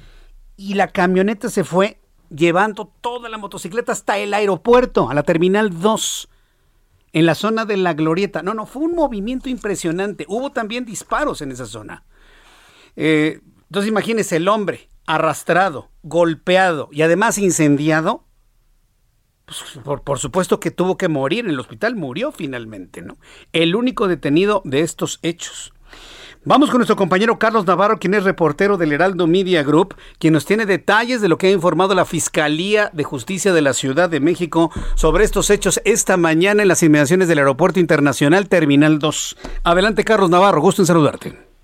y 0.58 0.74
la 0.74 0.90
camioneta 0.90 1.50
se 1.50 1.64
fue 1.64 2.00
llevando 2.30 2.92
toda 3.02 3.30
la 3.30 3.38
motocicleta 3.38 3.94
hasta 3.94 4.18
el 4.18 4.34
aeropuerto, 4.34 5.10
a 5.10 5.14
la 5.14 5.24
terminal 5.24 5.80
2 5.80 6.30
en 7.14 7.26
la 7.26 7.34
zona 7.34 7.66
de 7.66 7.78
la 7.78 7.94
glorieta. 7.94 8.44
No, 8.44 8.54
no, 8.54 8.66
fue 8.66 8.84
un 8.84 8.94
movimiento 8.94 9.48
impresionante. 9.48 10.26
Hubo 10.28 10.52
también 10.52 10.84
disparos 10.84 11.42
en 11.42 11.52
esa 11.52 11.66
zona. 11.66 12.04
Eh, 12.98 13.40
entonces 13.70 13.90
imagínese 13.90 14.38
el 14.38 14.48
hombre 14.48 14.90
arrastrado, 15.06 15.90
golpeado 16.04 16.90
y 16.92 17.02
además 17.02 17.38
incendiado. 17.38 18.26
Pues, 19.46 19.64
por, 19.84 20.02
por 20.02 20.18
supuesto 20.18 20.60
que 20.60 20.72
tuvo 20.72 20.98
que 20.98 21.08
morir 21.08 21.46
en 21.46 21.52
el 21.52 21.60
hospital, 21.60 21.96
murió 21.96 22.32
finalmente, 22.32 23.02
¿no? 23.02 23.18
El 23.54 23.76
único 23.76 24.08
detenido 24.08 24.62
de 24.66 24.82
estos 24.82 25.20
hechos. 25.22 25.74
Vamos 26.48 26.70
con 26.70 26.78
nuestro 26.78 26.96
compañero 26.96 27.40
Carlos 27.40 27.66
Navarro, 27.66 27.98
quien 27.98 28.14
es 28.14 28.24
reportero 28.24 28.78
del 28.78 28.92
Heraldo 28.92 29.26
Media 29.26 29.64
Group, 29.64 29.96
quien 30.20 30.34
nos 30.34 30.46
tiene 30.46 30.68
detalles 30.68 31.20
de 31.20 31.28
lo 31.28 31.40
que 31.40 31.48
ha 31.48 31.52
informado 31.52 31.96
la 31.96 32.06
Fiscalía 32.06 32.92
de 32.94 33.04
Justicia 33.04 33.52
de 33.52 33.64
la 33.64 33.74
Ciudad 33.74 34.12
de 34.12 34.20
México 34.20 34.70
sobre 34.94 35.24
estos 35.24 35.50
hechos 35.50 35.82
esta 35.86 36.18
mañana 36.18 36.62
en 36.62 36.68
las 36.68 36.84
inmediaciones 36.84 37.28
del 37.28 37.40
Aeropuerto 37.40 37.80
Internacional 37.80 38.48
Terminal 38.48 39.00
2. 39.00 39.38
Adelante, 39.64 40.04
Carlos 40.04 40.30
Navarro, 40.30 40.62
gusto 40.62 40.84
en 40.84 40.86
saludarte. 40.86 41.55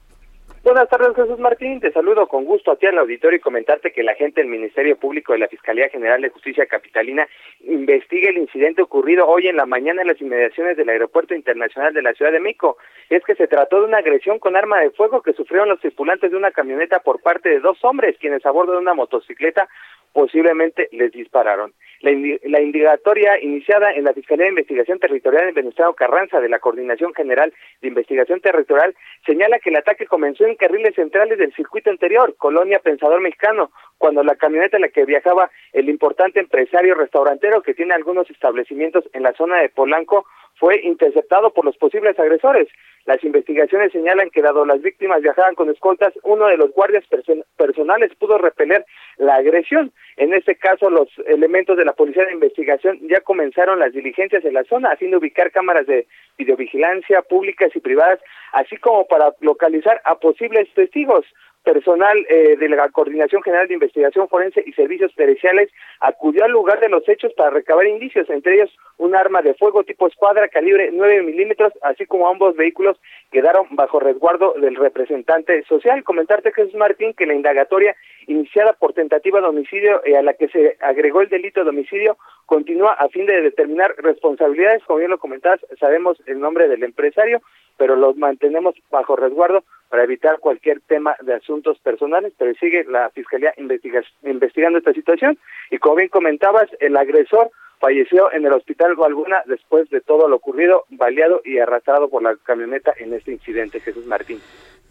Buenas 0.63 0.89
tardes, 0.89 1.15
Jesús 1.15 1.39
Martín. 1.39 1.79
Te 1.79 1.91
saludo 1.91 2.27
con 2.27 2.45
gusto 2.45 2.69
a 2.69 2.75
ti 2.75 2.85
al 2.85 2.99
auditorio 2.99 3.37
y 3.37 3.41
comentarte 3.41 3.91
que 3.91 4.03
la 4.03 4.13
gente 4.13 4.41
del 4.41 4.49
Ministerio 4.49 4.95
Público 4.95 5.33
de 5.33 5.39
la 5.39 5.47
Fiscalía 5.47 5.89
General 5.89 6.21
de 6.21 6.29
Justicia 6.29 6.67
Capitalina 6.67 7.27
investiga 7.61 8.29
el 8.29 8.37
incidente 8.37 8.83
ocurrido 8.83 9.27
hoy 9.27 9.47
en 9.47 9.55
la 9.55 9.65
mañana 9.65 10.03
en 10.03 10.09
las 10.09 10.21
inmediaciones 10.21 10.77
del 10.77 10.89
Aeropuerto 10.89 11.33
Internacional 11.33 11.95
de 11.95 12.03
la 12.03 12.13
Ciudad 12.13 12.31
de 12.31 12.39
México. 12.39 12.77
Es 13.09 13.23
que 13.23 13.33
se 13.33 13.47
trató 13.47 13.79
de 13.79 13.87
una 13.87 13.97
agresión 13.97 14.37
con 14.37 14.55
arma 14.55 14.79
de 14.81 14.91
fuego 14.91 15.23
que 15.23 15.33
sufrieron 15.33 15.67
los 15.67 15.79
tripulantes 15.79 16.29
de 16.29 16.37
una 16.37 16.51
camioneta 16.51 16.99
por 16.99 17.23
parte 17.23 17.49
de 17.49 17.59
dos 17.59 17.83
hombres, 17.83 18.15
quienes 18.19 18.45
a 18.45 18.51
bordo 18.51 18.73
de 18.73 18.77
una 18.77 18.93
motocicleta 18.93 19.67
posiblemente 20.13 20.89
les 20.91 21.11
dispararon. 21.11 21.73
La, 22.01 22.11
indi- 22.11 22.39
indagatoria 22.61 23.39
iniciada 23.41 23.91
en 23.93 24.03
la 24.05 24.13
Fiscalía 24.13 24.45
de 24.45 24.51
Investigación 24.51 24.99
Territorial 24.99 25.47
en 25.49 25.53
Venustiano 25.53 25.93
Carranza 25.93 26.39
de 26.39 26.49
la 26.49 26.59
Coordinación 26.59 27.13
General 27.13 27.53
de 27.81 27.87
Investigación 27.87 28.41
Territorial 28.41 28.95
señala 29.25 29.59
que 29.59 29.69
el 29.69 29.77
ataque 29.77 30.07
comenzó 30.07 30.45
en 30.45 30.55
carriles 30.55 30.95
centrales 30.95 31.37
del 31.37 31.53
circuito 31.53 31.89
anterior, 31.89 32.35
Colonia 32.37 32.79
Pensador 32.79 33.21
Mexicano, 33.21 33.71
cuando 33.97 34.23
la 34.23 34.35
camioneta 34.35 34.77
en 34.77 34.81
la 34.81 34.89
que 34.89 35.05
viajaba 35.05 35.51
el 35.73 35.89
importante 35.89 36.39
empresario 36.39 36.95
restaurantero 36.95 37.61
que 37.61 37.73
tiene 37.75 37.93
algunos 37.93 38.29
establecimientos 38.31 39.07
en 39.13 39.23
la 39.23 39.33
zona 39.33 39.61
de 39.61 39.69
Polanco 39.69 40.25
fue 40.61 40.79
interceptado 40.83 41.51
por 41.51 41.65
los 41.65 41.75
posibles 41.75 42.17
agresores. 42.19 42.67
Las 43.05 43.23
investigaciones 43.23 43.91
señalan 43.91 44.29
que 44.29 44.43
dado 44.43 44.63
las 44.63 44.79
víctimas 44.83 45.23
viajaban 45.23 45.55
con 45.55 45.71
escoltas, 45.71 46.13
uno 46.21 46.45
de 46.45 46.55
los 46.55 46.71
guardias 46.71 47.03
person- 47.09 47.43
personales 47.57 48.11
pudo 48.19 48.37
repeler 48.37 48.85
la 49.17 49.35
agresión. 49.37 49.91
En 50.17 50.35
este 50.35 50.55
caso, 50.55 50.91
los 50.91 51.09
elementos 51.25 51.77
de 51.77 51.85
la 51.85 51.93
Policía 51.93 52.25
de 52.25 52.33
Investigación 52.33 52.99
ya 53.09 53.21
comenzaron 53.21 53.79
las 53.79 53.91
diligencias 53.91 54.45
en 54.45 54.53
la 54.53 54.63
zona, 54.65 54.91
haciendo 54.91 55.17
ubicar 55.17 55.49
cámaras 55.49 55.87
de 55.87 56.05
videovigilancia 56.37 57.23
públicas 57.23 57.71
y 57.73 57.79
privadas, 57.79 58.19
así 58.53 58.77
como 58.77 59.07
para 59.07 59.33
localizar 59.39 59.99
a 60.05 60.19
posibles 60.19 60.71
testigos. 60.75 61.25
Personal 61.63 62.25
eh, 62.27 62.57
de 62.57 62.69
la 62.69 62.89
Coordinación 62.89 63.43
General 63.43 63.67
de 63.67 63.75
Investigación 63.75 64.27
Forense 64.27 64.63
y 64.65 64.73
Servicios 64.73 65.13
Periciales 65.13 65.69
acudió 65.99 66.43
al 66.43 66.51
lugar 66.51 66.79
de 66.79 66.89
los 66.89 67.07
hechos 67.07 67.33
para 67.33 67.51
recabar 67.51 67.85
indicios, 67.85 68.29
entre 68.29 68.55
ellos 68.55 68.71
un 68.97 69.15
arma 69.15 69.41
de 69.41 69.53
fuego 69.53 69.83
tipo 69.83 70.07
escuadra 70.07 70.47
calibre 70.47 70.89
9 70.91 71.21
milímetros, 71.21 71.73
así 71.83 72.05
como 72.05 72.27
ambos 72.27 72.55
vehículos 72.55 72.99
quedaron 73.31 73.67
bajo 73.71 73.99
resguardo 73.99 74.53
del 74.59 74.75
representante 74.75 75.63
social. 75.63 76.03
Comentarte, 76.03 76.51
Jesús 76.51 76.75
Martín, 76.75 77.13
que 77.13 77.25
la 77.25 77.35
indagatoria 77.35 77.95
iniciada 78.27 78.73
por 78.73 78.93
tentativa 78.93 79.41
de 79.41 79.47
homicidio 79.47 80.01
y 80.05 80.13
a 80.13 80.21
la 80.21 80.33
que 80.33 80.47
se 80.49 80.77
agregó 80.81 81.21
el 81.21 81.29
delito 81.29 81.63
de 81.63 81.69
homicidio 81.69 82.17
continúa 82.45 82.93
a 82.93 83.07
fin 83.09 83.25
de 83.25 83.41
determinar 83.41 83.93
responsabilidades. 83.97 84.83
Como 84.83 84.99
bien 84.99 85.11
lo 85.11 85.19
comentabas, 85.19 85.59
sabemos 85.79 86.21
el 86.25 86.39
nombre 86.39 86.67
del 86.67 86.83
empresario, 86.83 87.41
pero 87.77 87.95
los 87.95 88.17
mantenemos 88.17 88.75
bajo 88.89 89.15
resguardo 89.15 89.63
para 89.91 90.05
evitar 90.05 90.39
cualquier 90.39 90.79
tema 90.79 91.17
de 91.21 91.33
asuntos 91.33 91.77
personales, 91.79 92.31
pero 92.37 92.53
sigue 92.55 92.85
la 92.85 93.09
Fiscalía 93.09 93.53
investigando 93.57 94.79
esta 94.79 94.93
situación 94.93 95.37
y 95.69 95.79
como 95.79 95.97
bien 95.97 96.07
comentabas, 96.07 96.69
el 96.79 96.95
agresor 96.95 97.51
falleció 97.77 98.31
en 98.31 98.45
el 98.45 98.53
hospital 98.53 98.95
Gualguna 98.95 99.43
después 99.47 99.89
de 99.89 99.99
todo 99.99 100.29
lo 100.29 100.37
ocurrido, 100.37 100.85
baleado 100.91 101.41
y 101.43 101.57
arrastrado 101.57 102.09
por 102.09 102.23
la 102.23 102.37
camioneta 102.37 102.93
en 102.99 103.13
este 103.13 103.33
incidente, 103.33 103.81
Jesús 103.81 104.05
Martín. 104.05 104.39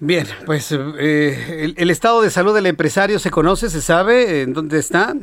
Bien, 0.01 0.27
pues 0.45 0.71
eh, 0.73 1.73
el, 1.77 1.91
estado 1.91 2.21
de 2.21 2.29
salud 2.29 2.55
del 2.55 2.67
empresario 2.67 3.19
se 3.19 3.31
conoce, 3.31 3.71
se 3.71 3.81
sabe 3.81 4.43
en 4.43 4.53
dónde 4.53 4.79
está. 4.79 5.15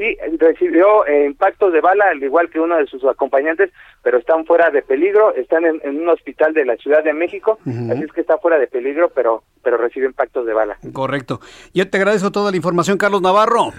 Sí, 0.00 0.16
recibió 0.38 1.04
eh, 1.06 1.26
impactos 1.26 1.74
de 1.74 1.82
bala, 1.82 2.06
al 2.10 2.22
igual 2.22 2.48
que 2.48 2.58
uno 2.58 2.78
de 2.78 2.86
sus 2.86 3.04
acompañantes, 3.04 3.70
pero 4.02 4.16
están 4.16 4.46
fuera 4.46 4.70
de 4.70 4.80
peligro, 4.80 5.34
están 5.34 5.66
en, 5.66 5.78
un 5.84 6.08
hospital 6.08 6.54
de 6.54 6.64
la 6.64 6.76
Ciudad 6.76 7.04
de 7.04 7.12
México, 7.12 7.58
así 7.66 8.04
es 8.04 8.10
que 8.10 8.22
está 8.22 8.38
fuera 8.38 8.58
de 8.58 8.66
peligro, 8.66 9.10
pero, 9.14 9.42
pero 9.62 9.76
recibe 9.76 10.06
impactos 10.06 10.46
de 10.46 10.54
bala. 10.54 10.78
Correcto. 10.94 11.40
Yo 11.74 11.90
te 11.90 11.98
agradezco 11.98 12.32
toda 12.32 12.50
la 12.50 12.56
información, 12.56 12.96
Carlos 12.96 13.20
Navarro. 13.20 13.74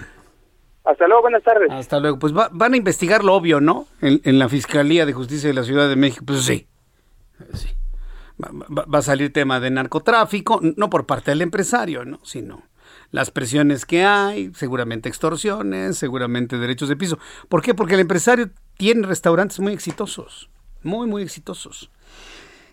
Hasta 0.84 1.08
luego, 1.08 1.22
buenas 1.22 1.42
tardes. 1.42 1.68
Hasta 1.72 1.98
luego. 1.98 2.20
Pues 2.20 2.32
van 2.32 2.72
a 2.72 2.76
investigar 2.76 3.24
lo 3.24 3.34
obvio, 3.34 3.60
¿no? 3.60 3.86
En, 4.00 4.38
la 4.38 4.48
Fiscalía 4.48 5.04
de 5.04 5.12
Justicia 5.14 5.48
de 5.48 5.54
la 5.54 5.64
Ciudad 5.64 5.88
de 5.88 5.96
México. 5.96 6.24
Pues 6.24 6.44
sí. 6.44 6.68
sí. 7.54 7.68
Va, 8.40 8.84
va, 8.86 8.98
a 9.00 9.02
salir 9.02 9.32
tema 9.32 9.58
de 9.58 9.72
narcotráfico, 9.72 10.60
no 10.76 10.88
por 10.88 11.04
parte 11.04 11.32
del 11.32 11.42
empresario, 11.42 12.04
¿no? 12.04 12.20
Sino 12.22 12.62
las 13.12 13.30
presiones 13.30 13.86
que 13.86 14.04
hay, 14.04 14.50
seguramente 14.54 15.08
extorsiones, 15.08 15.96
seguramente 15.96 16.58
derechos 16.58 16.88
de 16.88 16.96
piso. 16.96 17.18
¿Por 17.48 17.62
qué? 17.62 17.74
Porque 17.74 17.94
el 17.94 18.00
empresario 18.00 18.50
tiene 18.76 19.06
restaurantes 19.06 19.60
muy 19.60 19.72
exitosos, 19.72 20.50
muy, 20.82 21.06
muy 21.06 21.22
exitosos. 21.22 21.90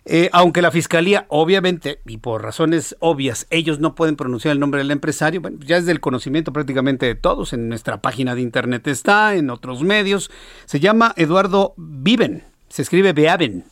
Eh, 0.06 0.30
aunque 0.32 0.62
la 0.62 0.70
fiscalía, 0.70 1.26
obviamente, 1.28 2.00
y 2.06 2.16
por 2.16 2.42
razones 2.42 2.96
obvias, 3.00 3.46
ellos 3.50 3.80
no 3.80 3.94
pueden 3.94 4.16
pronunciar 4.16 4.52
el 4.52 4.60
nombre 4.60 4.78
del 4.78 4.90
empresario, 4.90 5.42
bueno, 5.42 5.58
ya 5.60 5.76
es 5.76 5.84
del 5.84 6.00
conocimiento 6.00 6.54
prácticamente 6.54 7.04
de 7.04 7.14
todos, 7.14 7.52
en 7.52 7.68
nuestra 7.68 8.00
página 8.00 8.34
de 8.34 8.40
internet 8.40 8.86
está, 8.88 9.34
en 9.36 9.50
otros 9.50 9.82
medios, 9.82 10.30
se 10.64 10.80
llama 10.80 11.12
Eduardo 11.16 11.74
Viven, 11.76 12.44
se 12.70 12.80
escribe 12.80 13.12
Beaven, 13.12 13.64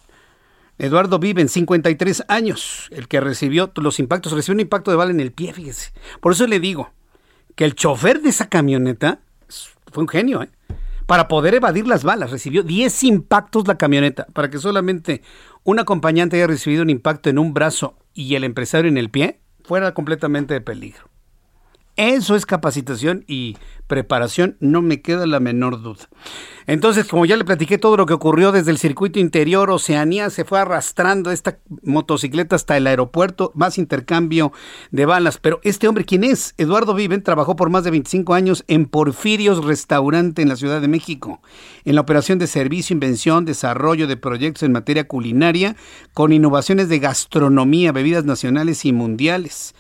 Eduardo 0.79 1.19
vive 1.19 1.43
en 1.43 1.49
53 1.49 2.25
años, 2.29 2.89
el 2.93 3.09
que 3.09 3.21
recibió 3.21 3.73
los 3.77 3.99
impactos, 3.99 4.33
recibió 4.33 4.55
un 4.55 4.61
impacto 4.61 4.91
de 4.91 4.97
bala 4.97 5.11
en 5.11 5.21
el 5.21 5.33
pie, 5.33 5.53
fíjese. 5.53 5.93
Por 6.21 6.33
eso 6.33 6.47
le 6.47 6.61
digo 6.61 6.93
que 7.57 7.65
el 7.65 7.75
chofer 7.75 8.23
de 8.23 8.29
esa 8.29 8.49
camioneta 8.49 9.21
fue 9.93 10.03
un 10.03 10.09
genio, 10.09 10.43
¿eh? 10.43 10.51
Para 11.07 11.27
poder 11.27 11.55
evadir 11.55 11.89
las 11.89 12.05
balas, 12.05 12.31
recibió 12.31 12.63
10 12.63 13.03
impactos 13.05 13.67
la 13.67 13.79
camioneta, 13.79 14.27
para 14.35 14.51
que 14.51 14.59
solamente 14.59 15.23
un 15.65 15.79
acompañante 15.79 16.37
haya 16.37 16.47
recibido 16.47 16.83
un 16.83 16.91
impacto 16.91 17.31
en 17.31 17.39
un 17.39 17.55
brazo 17.55 17.97
y 18.13 18.35
el 18.35 18.45
empresario 18.45 18.91
en 18.91 18.99
el 18.99 19.09
pie, 19.09 19.41
fuera 19.65 19.95
completamente 19.95 20.53
de 20.53 20.61
peligro. 20.61 21.08
Eso 21.99 22.37
es 22.37 22.47
capacitación 22.47 23.25
y 23.27 23.57
preparación, 23.89 24.57
no 24.61 24.83
me 24.83 25.03
queda 25.03 25.27
la 25.27 25.41
menor 25.41 25.83
duda. 25.83 26.09
Entonces, 26.69 27.09
como 27.09 27.27
ya 27.27 27.37
le 27.37 27.45
platiqué 27.45 27.77
todo 27.77 27.97
lo 27.97 28.07
que 28.07 28.13
ocurrió 28.13 28.53
desde 28.53 28.71
el 28.71 28.79
circuito 28.79 29.19
interior, 29.19 29.69
Oceanía 29.69 30.31
se 30.31 30.45
fue 30.45 30.61
arrastrando 30.61 31.33
esta 31.33 31.59
motocicleta 31.83 32.55
hasta 32.55 32.77
el 32.77 32.87
aeropuerto, 32.87 33.51
más 33.57 33.79
intercambio 33.79 34.53
de 34.93 35.07
balas. 35.07 35.39
Pero 35.39 35.59
este 35.65 35.89
hombre, 35.89 36.05
¿quién 36.05 36.23
es? 36.23 36.55
Eduardo 36.57 36.95
Viven 36.95 37.25
trabajó 37.25 37.57
por 37.57 37.69
más 37.69 37.83
de 37.83 37.91
25 37.91 38.33
años 38.33 38.65
en 38.69 38.87
Porfirios 38.87 39.65
Restaurante 39.65 40.41
en 40.41 40.51
la 40.51 40.57
Ciudad 40.57 40.81
de 40.81 40.87
México, 40.87 41.43
en 41.85 41.97
la 41.97 42.03
operación 42.03 42.39
de 42.39 42.47
servicio, 42.47 42.95
invención, 42.95 43.45
desarrollo 43.45 44.07
de 44.07 44.17
proyectos 44.17 44.63
en 44.63 44.71
materia 44.71 45.09
culinaria, 45.09 45.75
con 46.15 46.33
innovaciones 46.33 46.89
de 46.89 47.01
gastronomía, 47.01 47.91
bebidas 47.91 48.25
nacionales 48.25 48.85
y 48.85 48.93
mundiales. 48.93 49.75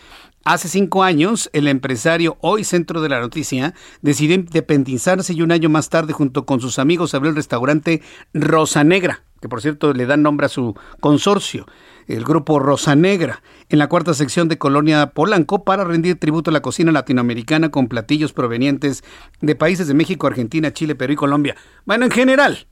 Hace 0.44 0.68
cinco 0.68 1.02
años, 1.02 1.50
el 1.52 1.68
empresario, 1.68 2.38
hoy 2.40 2.64
centro 2.64 3.02
de 3.02 3.08
la 3.08 3.20
noticia, 3.20 3.74
decidió 4.00 4.34
independizarse 4.34 5.34
y 5.34 5.42
un 5.42 5.52
año 5.52 5.68
más 5.68 5.90
tarde, 5.90 6.12
junto 6.12 6.46
con 6.46 6.60
sus 6.60 6.78
amigos, 6.78 7.14
abrió 7.14 7.30
el 7.30 7.36
restaurante 7.36 8.00
Rosa 8.32 8.82
Negra, 8.82 9.24
que 9.42 9.48
por 9.48 9.60
cierto 9.60 9.92
le 9.92 10.06
dan 10.06 10.22
nombre 10.22 10.46
a 10.46 10.48
su 10.48 10.74
consorcio, 11.00 11.66
el 12.06 12.24
grupo 12.24 12.58
Rosa 12.60 12.94
Negra, 12.94 13.42
en 13.68 13.78
la 13.78 13.88
cuarta 13.88 14.14
sección 14.14 14.48
de 14.48 14.56
Colonia 14.56 15.10
Polanco, 15.10 15.64
para 15.64 15.84
rendir 15.84 16.18
tributo 16.18 16.50
a 16.50 16.54
la 16.54 16.62
cocina 16.62 16.92
latinoamericana 16.92 17.70
con 17.70 17.88
platillos 17.88 18.32
provenientes 18.32 19.04
de 19.40 19.54
países 19.54 19.86
de 19.86 19.94
México, 19.94 20.26
Argentina, 20.26 20.72
Chile, 20.72 20.94
Perú 20.94 21.12
y 21.12 21.16
Colombia. 21.16 21.56
Bueno, 21.84 22.06
en 22.06 22.10
general, 22.10 22.66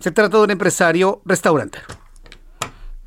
se 0.00 0.12
trata 0.12 0.38
de 0.38 0.44
un 0.44 0.50
empresario 0.50 1.20
restaurantero. 1.26 1.84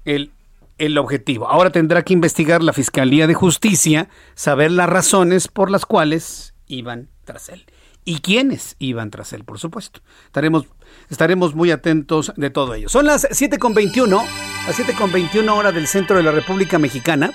El 0.04 0.32
el 0.77 0.97
objetivo. 0.97 1.47
Ahora 1.47 1.72
tendrá 1.72 2.03
que 2.03 2.14
investigar 2.14 2.64
la 2.64 2.73
Fiscalía 2.73 3.27
de 3.27 3.34
Justicia, 3.34 4.10
saber 4.35 4.72
las 4.72 4.89
razones 4.89 5.47
por 5.47 5.72
las 5.72 5.85
cuales 5.85 6.53
iban 6.68 7.10
tras 7.23 7.49
él. 7.49 7.65
¿Y 8.07 8.19
quiénes 8.19 8.76
iban 8.77 9.10
tras 9.10 9.34
él, 9.34 9.43
por 9.43 9.57
supuesto? 9.57 10.02
Estaremos, 10.26 10.65
estaremos 11.10 11.56
muy 11.56 11.72
atentos 11.72 12.31
de 12.35 12.52
todo 12.52 12.76
ello. 12.76 12.88
Son 12.88 13.06
las 13.06 13.27
7.21, 13.30 14.23
las 14.68 14.80
7.21 14.80 15.49
hora 15.52 15.72
del 15.72 15.88
centro 15.88 16.18
de 16.18 16.23
la 16.23 16.31
República 16.31 16.77
Mexicana. 16.77 17.31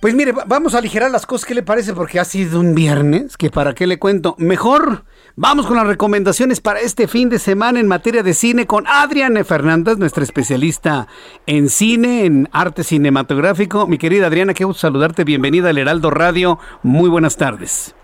Pues 0.00 0.14
mire, 0.14 0.32
vamos 0.46 0.74
a 0.74 0.78
aligerar 0.78 1.10
las 1.10 1.26
cosas, 1.26 1.46
¿qué 1.46 1.54
le 1.54 1.62
parece? 1.62 1.92
Porque 1.92 2.20
ha 2.20 2.24
sido 2.24 2.60
un 2.60 2.74
viernes, 2.74 3.36
que 3.36 3.50
para 3.50 3.74
qué 3.74 3.86
le 3.86 3.98
cuento. 3.98 4.34
Mejor 4.38 5.04
vamos 5.36 5.66
con 5.66 5.76
las 5.76 5.86
recomendaciones 5.86 6.60
para 6.60 6.80
este 6.80 7.06
fin 7.06 7.28
de 7.28 7.38
semana 7.38 7.78
en 7.78 7.86
materia 7.86 8.22
de 8.22 8.34
cine 8.34 8.66
con 8.66 8.86
Adriana 8.86 9.44
Fernández, 9.44 9.98
nuestra 9.98 10.24
especialista 10.24 11.06
en 11.46 11.68
cine, 11.68 12.24
en 12.24 12.48
arte 12.52 12.82
cinematográfico. 12.82 13.86
Mi 13.86 13.98
querida 13.98 14.26
Adriana, 14.26 14.54
qué 14.54 14.64
gusto 14.64 14.80
saludarte, 14.80 15.24
bienvenida 15.24 15.70
al 15.70 15.78
Heraldo 15.78 16.10
Radio, 16.10 16.58
muy 16.82 17.08
buenas 17.08 17.36
tardes. 17.36 17.95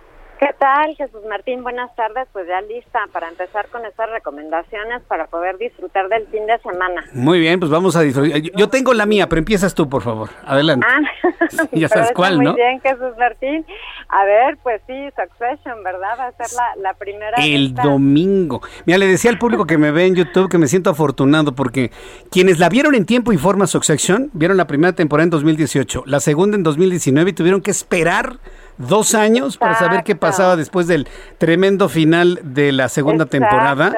¿Qué 0.42 0.52
tal, 0.58 0.96
Jesús 0.96 1.20
Martín? 1.28 1.62
Buenas 1.62 1.94
tardes. 1.94 2.26
Pues 2.32 2.48
ya 2.48 2.60
lista 2.62 2.98
para 3.12 3.28
empezar 3.28 3.68
con 3.68 3.86
estas 3.86 4.10
recomendaciones 4.10 5.00
para 5.06 5.28
poder 5.28 5.56
disfrutar 5.56 6.08
del 6.08 6.26
fin 6.26 6.44
de 6.46 6.58
semana. 6.58 7.04
Muy 7.12 7.38
bien, 7.38 7.60
pues 7.60 7.70
vamos 7.70 7.94
a 7.94 8.00
disfrutar. 8.00 8.40
Yo 8.40 8.68
tengo 8.68 8.92
la 8.92 9.06
mía, 9.06 9.28
pero 9.28 9.38
empiezas 9.38 9.72
tú, 9.72 9.88
por 9.88 10.02
favor. 10.02 10.30
Adelante. 10.44 10.84
Ah, 10.90 10.98
ya 11.72 11.88
sabes 11.88 12.10
cuál, 12.12 12.40
¿no? 12.40 12.54
Muy 12.54 12.60
bien, 12.60 12.80
Jesús 12.80 13.16
Martín. 13.16 13.64
A 14.08 14.24
ver, 14.24 14.58
pues 14.64 14.82
sí, 14.88 15.10
Succession, 15.14 15.84
¿verdad? 15.84 16.18
Va 16.18 16.26
a 16.26 16.32
ser 16.32 16.48
la, 16.82 16.94
primera. 16.94 17.36
El 17.40 17.72
domingo. 17.72 18.62
Mira, 18.84 18.98
le 18.98 19.06
decía 19.06 19.30
al 19.30 19.38
público 19.38 19.64
que 19.64 19.78
me 19.78 19.92
ve 19.92 20.06
en 20.06 20.16
YouTube 20.16 20.50
que 20.50 20.58
me 20.58 20.66
siento 20.66 20.90
afortunado 20.90 21.54
porque 21.54 21.92
quienes 22.32 22.58
la 22.58 22.68
vieron 22.68 22.96
en 22.96 23.06
tiempo 23.06 23.32
y 23.32 23.38
forma 23.38 23.68
Succession, 23.68 24.28
vieron 24.32 24.56
la 24.56 24.66
primera 24.66 24.92
temporada 24.92 25.22
en 25.22 25.30
2018, 25.30 26.02
la 26.06 26.18
segunda 26.18 26.56
en 26.56 26.64
2019 26.64 27.30
y 27.30 27.32
tuvieron 27.32 27.60
que 27.60 27.70
esperar 27.70 28.40
dos 28.78 29.14
años 29.14 29.56
para 29.56 29.74
saber 29.74 30.02
qué 30.04 30.16
pasaba 30.16 30.56
después 30.56 30.86
del 30.86 31.08
tremendo 31.38 31.88
final 31.88 32.40
de 32.42 32.72
la 32.72 32.88
segunda 32.88 33.26
temporada. 33.26 33.92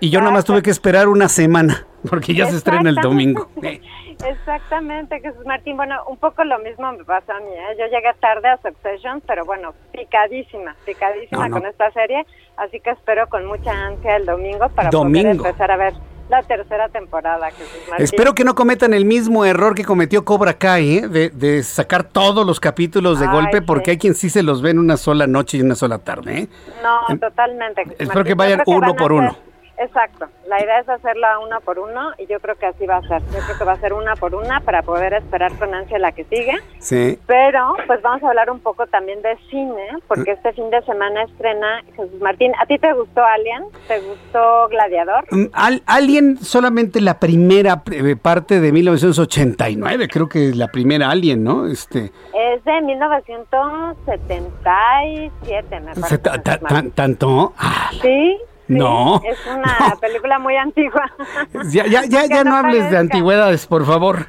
Y 0.00 0.10
yo 0.10 0.20
nomás 0.20 0.44
tuve 0.44 0.62
que 0.62 0.70
esperar 0.70 1.08
una 1.08 1.28
semana, 1.28 1.86
porque 2.10 2.34
ya 2.34 2.46
se 2.46 2.56
estrena 2.56 2.90
el 2.90 2.96
domingo. 2.96 3.48
Exactamente, 4.24 5.20
Jesús 5.20 5.46
Martín. 5.46 5.76
Bueno, 5.76 6.02
un 6.08 6.16
poco 6.16 6.42
lo 6.42 6.58
mismo 6.58 6.90
me 6.92 7.04
pasó 7.04 7.32
a 7.32 7.40
mí. 7.40 7.50
¿eh? 7.52 7.76
Yo 7.78 7.86
llegué 7.86 8.12
tarde 8.20 8.48
a 8.48 8.58
Succession, 8.60 9.22
pero 9.26 9.44
bueno, 9.44 9.74
picadísima, 9.92 10.74
picadísima 10.84 11.48
con 11.50 11.64
esta 11.66 11.90
serie. 11.92 12.26
Así 12.56 12.80
que 12.80 12.90
espero 12.90 13.28
con 13.28 13.46
mucha 13.46 13.70
ansia 13.70 14.16
el 14.16 14.26
domingo 14.26 14.68
para 14.70 14.90
poder 14.90 15.26
empezar 15.26 15.70
a 15.70 15.76
ver 15.76 15.94
la 16.28 16.42
tercera 16.42 16.88
temporada. 16.88 17.48
Espero 17.98 18.34
que 18.34 18.44
no 18.44 18.54
cometan 18.54 18.92
el 18.94 19.04
mismo 19.04 19.44
error 19.44 19.74
que 19.74 19.84
cometió 19.84 20.24
Cobra 20.24 20.54
Kai, 20.54 20.98
¿eh? 20.98 21.30
de, 21.32 21.62
sacar 21.62 22.04
todos 22.04 22.46
los 22.46 22.60
capítulos 22.60 23.20
de 23.20 23.26
golpe, 23.26 23.62
porque 23.62 23.92
hay 23.92 23.98
quien 23.98 24.14
sí 24.14 24.30
se 24.30 24.42
los 24.42 24.62
ve 24.62 24.70
en 24.70 24.78
una 24.78 24.96
sola 24.96 25.26
noche 25.26 25.58
y 25.58 25.62
una 25.62 25.74
sola 25.74 25.98
tarde. 25.98 26.38
¿eh? 26.38 26.48
No, 26.82 27.18
totalmente. 27.18 27.82
Espero 27.98 28.24
que 28.24 28.34
vayan 28.34 28.62
uno 28.66 28.94
por 28.94 29.12
uno. 29.12 29.47
Exacto, 29.80 30.26
la 30.48 30.60
idea 30.62 30.80
es 30.80 30.88
hacerla 30.88 31.38
una 31.38 31.60
por 31.60 31.78
uno 31.78 32.10
y 32.18 32.26
yo 32.26 32.40
creo 32.40 32.56
que 32.56 32.66
así 32.66 32.84
va 32.86 32.96
a 32.96 33.02
ser. 33.02 33.22
Yo 33.32 33.38
creo 33.46 33.58
que 33.58 33.64
va 33.64 33.72
a 33.72 33.80
ser 33.80 33.92
una 33.92 34.16
por 34.16 34.34
una 34.34 34.58
para 34.60 34.82
poder 34.82 35.12
esperar 35.14 35.52
con 35.56 35.72
ansia 35.72 35.98
la 36.00 36.10
que 36.12 36.24
sigue. 36.24 36.54
Sí. 36.80 37.16
Pero 37.26 37.74
pues 37.86 38.02
vamos 38.02 38.22
a 38.24 38.28
hablar 38.28 38.50
un 38.50 38.58
poco 38.60 38.86
también 38.88 39.22
de 39.22 39.36
cine, 39.50 39.86
porque 40.08 40.32
este 40.32 40.52
fin 40.54 40.68
de 40.70 40.82
semana 40.82 41.22
estrena 41.22 41.82
Jesús 41.94 42.20
Martín. 42.20 42.52
¿A 42.60 42.66
ti 42.66 42.76
te 42.78 42.92
gustó 42.92 43.24
Alien? 43.24 43.64
¿Te 43.86 44.00
gustó 44.00 44.66
Gladiador? 44.68 45.24
Mm, 45.30 45.44
Al- 45.52 45.82
Alien 45.86 46.38
solamente 46.38 47.00
la 47.00 47.20
primera 47.20 47.82
eh, 47.92 48.16
parte 48.16 48.60
de 48.60 48.72
1989, 48.72 50.08
creo 50.08 50.28
que 50.28 50.48
es 50.48 50.56
la 50.56 50.66
primera 50.68 51.08
Alien, 51.10 51.44
¿no? 51.44 51.66
Este, 51.66 52.10
Es 52.34 52.64
de 52.64 52.80
1977, 52.82 55.80
me 55.80 55.94
parece. 55.94 56.18
ta- 56.18 56.42
ta- 56.42 56.58
tan- 56.58 56.90
tanto. 56.90 57.52
Ah, 57.58 57.90
Sí. 58.02 58.36
Sí, 58.68 58.74
No, 58.74 59.20
Es 59.24 59.38
una 59.46 59.96
película 60.00 60.38
muy 60.38 60.56
antigua. 60.56 61.10
ya, 61.72 61.86
ya, 61.86 62.04
ya, 62.04 62.26
ya 62.30 62.44
no, 62.44 62.50
no 62.50 62.56
hables 62.56 62.90
de 62.90 62.96
antigüedades, 62.98 63.66
por 63.66 63.84
favor. 63.84 64.26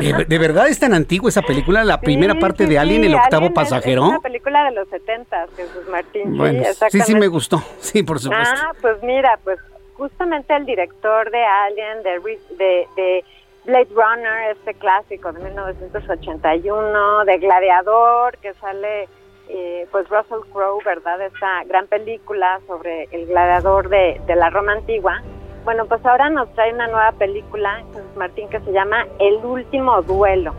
¿De, 0.00 0.24
de 0.24 0.38
verdad 0.38 0.68
es 0.68 0.78
tan 0.78 0.94
antigua 0.94 1.28
esa 1.28 1.42
película? 1.42 1.84
La 1.84 2.00
primera 2.00 2.32
Sí, 2.34 2.40
parte 2.40 2.64
sí, 2.64 2.70
de 2.70 2.78
Alien, 2.78 3.04
el 3.04 3.14
octavo 3.14 3.42
Alien 3.46 3.54
pasajero. 3.54 4.04
Es 4.04 4.08
una 4.08 4.20
película 4.20 4.64
de 4.64 4.70
los 4.72 4.88
70, 4.88 5.46
Jesús 5.56 5.88
Martín. 5.90 6.38
Bueno, 6.38 6.62
sí, 6.90 7.00
sí, 7.00 7.14
me 7.14 7.26
gustó. 7.26 7.62
Sí, 7.80 8.02
por 8.02 8.18
supuesto. 8.18 8.54
Ah, 8.56 8.72
pues 8.80 9.02
mira, 9.02 9.38
pues 9.44 9.58
justamente 9.94 10.54
el 10.56 10.64
director 10.64 11.30
de 11.30 11.44
Alien, 11.44 12.02
de, 12.02 12.20
de, 12.56 12.88
de 12.96 13.24
Blade 13.64 13.88
Runner, 13.94 14.56
este 14.56 14.74
clásico 14.74 15.32
de 15.32 15.40
1981, 15.44 17.24
de 17.24 17.38
Gladiador, 17.38 18.36
que 18.38 18.54
sale 18.54 19.08
eh, 19.54 19.86
pues 19.90 20.08
Russell 20.08 20.50
Crowe, 20.50 20.82
¿verdad? 20.82 21.20
Esta 21.20 21.62
gran 21.64 21.86
película 21.86 22.58
sobre 22.66 23.04
el 23.10 23.26
gladiador 23.26 23.90
de, 23.90 24.18
de 24.26 24.34
la 24.34 24.48
Roma 24.48 24.72
antigua. 24.72 25.20
Bueno, 25.64 25.84
pues 25.86 26.04
ahora 26.06 26.30
nos 26.30 26.50
trae 26.54 26.72
una 26.72 26.86
nueva 26.88 27.12
película, 27.12 27.84
Martín, 28.16 28.48
que 28.48 28.60
se 28.60 28.72
llama 28.72 29.06
El 29.18 29.44
último 29.44 30.00
duelo. 30.02 30.54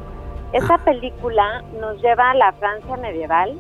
Esta 0.54 0.78
película 0.78 1.64
nos 1.82 2.00
lleva 2.04 2.30
a 2.30 2.36
la 2.36 2.54
Francia 2.54 2.96
medieval 2.98 3.58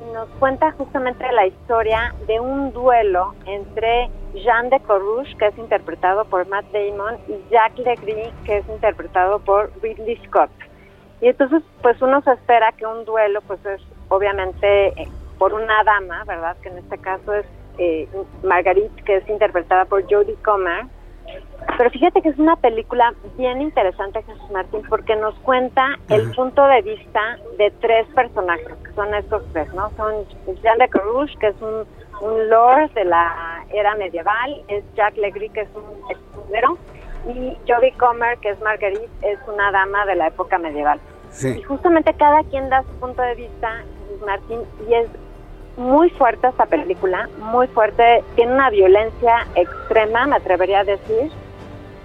y 0.00 0.12
nos 0.14 0.28
cuenta 0.38 0.72
justamente 0.72 1.30
la 1.30 1.46
historia 1.46 2.14
de 2.26 2.40
un 2.40 2.72
duelo 2.72 3.34
entre 3.44 4.08
Jean 4.32 4.70
de 4.70 4.80
Courrouche, 4.80 5.36
que 5.36 5.48
es 5.48 5.58
interpretado 5.58 6.24
por 6.24 6.48
Matt 6.48 6.64
Damon, 6.72 7.18
y 7.28 7.38
Jacques 7.50 7.84
Legris, 7.84 8.32
que 8.46 8.58
es 8.58 8.68
interpretado 8.70 9.40
por 9.40 9.70
Ridley 9.82 10.16
Scott. 10.26 10.50
Y 11.20 11.28
entonces, 11.28 11.62
pues 11.82 12.00
uno 12.00 12.22
se 12.22 12.32
espera 12.32 12.72
que 12.72 12.86
un 12.86 13.04
duelo, 13.04 13.42
pues 13.42 13.62
es 13.66 13.82
obviamente 14.10 14.88
eh, 14.88 15.08
por 15.38 15.54
una 15.54 15.82
dama, 15.84 16.22
¿verdad? 16.24 16.56
Que 16.62 16.68
en 16.68 16.78
este 16.78 16.98
caso 16.98 17.32
es 17.32 17.46
eh, 17.78 18.06
Marguerite, 18.42 19.02
que 19.02 19.16
es 19.16 19.28
interpretada 19.28 19.86
por 19.86 20.02
Jodie 20.02 20.36
Comer. 20.44 20.84
Pero 21.78 21.90
fíjate 21.90 22.20
que 22.22 22.30
es 22.30 22.38
una 22.38 22.56
película 22.56 23.14
bien 23.38 23.62
interesante, 23.62 24.22
Jesús 24.22 24.50
Martín, 24.50 24.82
porque 24.88 25.14
nos 25.16 25.34
cuenta 25.40 25.96
el 26.08 26.30
punto 26.32 26.66
de 26.66 26.82
vista 26.82 27.38
de 27.56 27.70
tres 27.80 28.06
personajes, 28.08 28.74
que 28.84 28.92
son 28.92 29.14
estos 29.14 29.42
tres, 29.52 29.72
¿no? 29.74 29.90
Son 29.96 30.12
Jean 30.62 30.78
de 30.78 30.88
Courrouche, 30.88 31.38
que 31.38 31.48
es 31.48 31.62
un, 31.62 31.86
un 32.20 32.50
lord 32.50 32.92
de 32.94 33.04
la 33.04 33.64
era 33.72 33.94
medieval, 33.94 34.62
es 34.68 34.82
Jacques 34.96 35.18
Legris, 35.18 35.52
que 35.52 35.60
es 35.60 35.68
un 35.74 36.10
escudero, 36.10 36.78
y 37.28 37.56
Jodie 37.68 37.92
Comer, 37.92 38.38
que 38.38 38.50
es 38.50 38.60
Marguerite, 38.60 39.08
es 39.22 39.38
una 39.46 39.70
dama 39.70 40.04
de 40.06 40.16
la 40.16 40.26
época 40.28 40.58
medieval. 40.58 40.98
Y 41.42 41.62
justamente 41.62 42.12
cada 42.14 42.42
quien 42.44 42.68
da 42.70 42.82
su 42.82 42.92
punto 42.98 43.22
de 43.22 43.34
vista, 43.36 43.84
Martín, 44.24 44.60
y 44.88 44.94
es 44.94 45.08
muy 45.76 46.10
fuerte 46.10 46.48
esta 46.48 46.66
película, 46.66 47.28
muy 47.38 47.66
fuerte, 47.68 48.22
tiene 48.34 48.52
una 48.52 48.70
violencia 48.70 49.46
extrema, 49.54 50.26
me 50.26 50.36
atrevería 50.36 50.80
a 50.80 50.84
decir, 50.84 51.30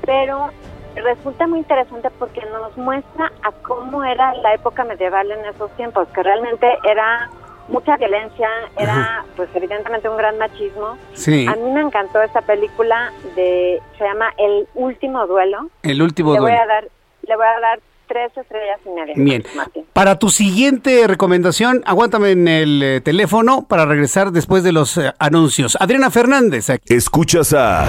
pero 0.06 0.50
resulta 0.96 1.48
muy 1.48 1.60
interesante 1.60 2.10
porque 2.18 2.42
nos 2.52 2.78
muestra 2.78 3.32
a 3.44 3.52
cómo 3.52 4.04
era 4.04 4.34
la 4.36 4.54
época 4.54 4.84
medieval 4.84 5.30
en 5.32 5.46
esos 5.46 5.70
tiempos, 5.72 6.08
que 6.10 6.24
realmente 6.24 6.68
era 6.84 7.30
mucha 7.68 7.98
violencia, 7.98 8.48
era 8.78 9.26
pues 9.36 9.50
evidentemente 9.56 10.08
un 10.08 10.18
gran 10.18 10.38
machismo. 10.38 10.98
Sí. 11.14 11.48
A 11.48 11.56
mí 11.56 11.72
me 11.72 11.82
encantó 11.82 12.22
esta 12.22 12.42
película 12.42 13.12
de 13.36 13.82
se 13.98 14.04
llama 14.04 14.32
El 14.38 14.68
último 14.76 15.26
duelo. 15.28 15.70
El 15.84 16.02
último 16.02 16.34
le 16.34 16.40
voy 16.40 16.52
a 16.52 16.66
dar 16.66 16.88
le 17.28 17.36
voy 17.36 17.46
a 17.46 17.60
dar 17.60 17.80
tres 18.08 18.32
estrellas 18.36 18.80
y 18.86 18.90
media. 18.90 19.14
Bien. 19.16 19.44
Martín. 19.56 19.86
Para 19.94 20.20
tu 20.20 20.30
siguiente 20.30 21.08
recomendación, 21.08 21.84
aguántame 21.86 22.32
en 22.32 22.48
el 22.48 22.84
eh, 22.84 23.02
teléfono 23.02 23.66
para 23.68 23.86
regresar 23.86 24.32
después 24.32 24.64
de 24.64 24.72
los 24.72 24.98
eh, 24.98 25.14
anuncios. 25.20 25.78
Adriana 25.80 26.10
Fernández. 26.12 26.70
aquí. 26.70 26.94
Escuchas 26.94 27.54
a 27.54 27.88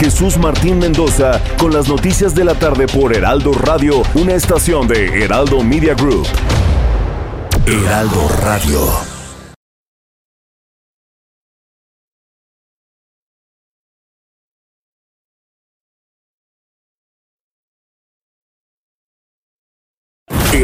Jesús 0.00 0.38
Martín 0.38 0.78
Mendoza 0.78 1.40
con 1.58 1.72
las 1.72 1.88
noticias 1.88 2.34
de 2.34 2.44
la 2.44 2.54
tarde 2.54 2.86
por 2.86 3.14
Heraldo 3.14 3.52
Radio, 3.52 4.02
una 4.14 4.34
estación 4.34 4.88
de 4.88 5.24
Heraldo 5.24 5.62
Media 5.62 5.94
Group. 5.94 6.26
Heraldo 7.66 8.28
Radio. 8.42 9.19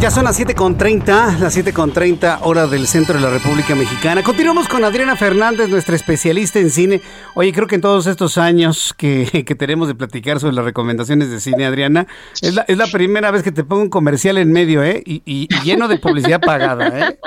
Ya 0.00 0.10
son 0.10 0.24
las 0.24 0.40
7.30, 0.40 1.38
las 1.40 1.54
7.30 1.58 2.38
hora 2.44 2.66
del 2.66 2.86
centro 2.86 3.16
de 3.16 3.20
la 3.20 3.28
República 3.28 3.74
Mexicana. 3.74 4.22
Continuamos 4.22 4.66
con 4.66 4.82
Adriana 4.82 5.14
Fernández, 5.14 5.68
nuestra 5.68 5.94
especialista 5.94 6.58
en 6.58 6.70
cine. 6.70 7.02
Oye, 7.34 7.52
creo 7.52 7.66
que 7.66 7.74
en 7.74 7.82
todos 7.82 8.06
estos 8.06 8.38
años 8.38 8.94
que, 8.96 9.44
que 9.46 9.54
tenemos 9.54 9.88
de 9.88 9.94
platicar 9.94 10.40
sobre 10.40 10.54
las 10.54 10.64
recomendaciones 10.64 11.30
de 11.30 11.38
cine, 11.38 11.66
Adriana, 11.66 12.06
es 12.40 12.54
la, 12.54 12.62
es 12.62 12.78
la 12.78 12.86
primera 12.86 13.30
vez 13.30 13.42
que 13.42 13.52
te 13.52 13.62
pongo 13.62 13.82
un 13.82 13.90
comercial 13.90 14.38
en 14.38 14.50
medio, 14.52 14.82
¿eh? 14.82 15.02
Y, 15.04 15.16
y- 15.26 15.48
y 15.50 15.60
lleno 15.64 15.86
de 15.86 15.98
publicidad 15.98 16.40
pagada, 16.40 16.88
¿eh? 17.10 17.18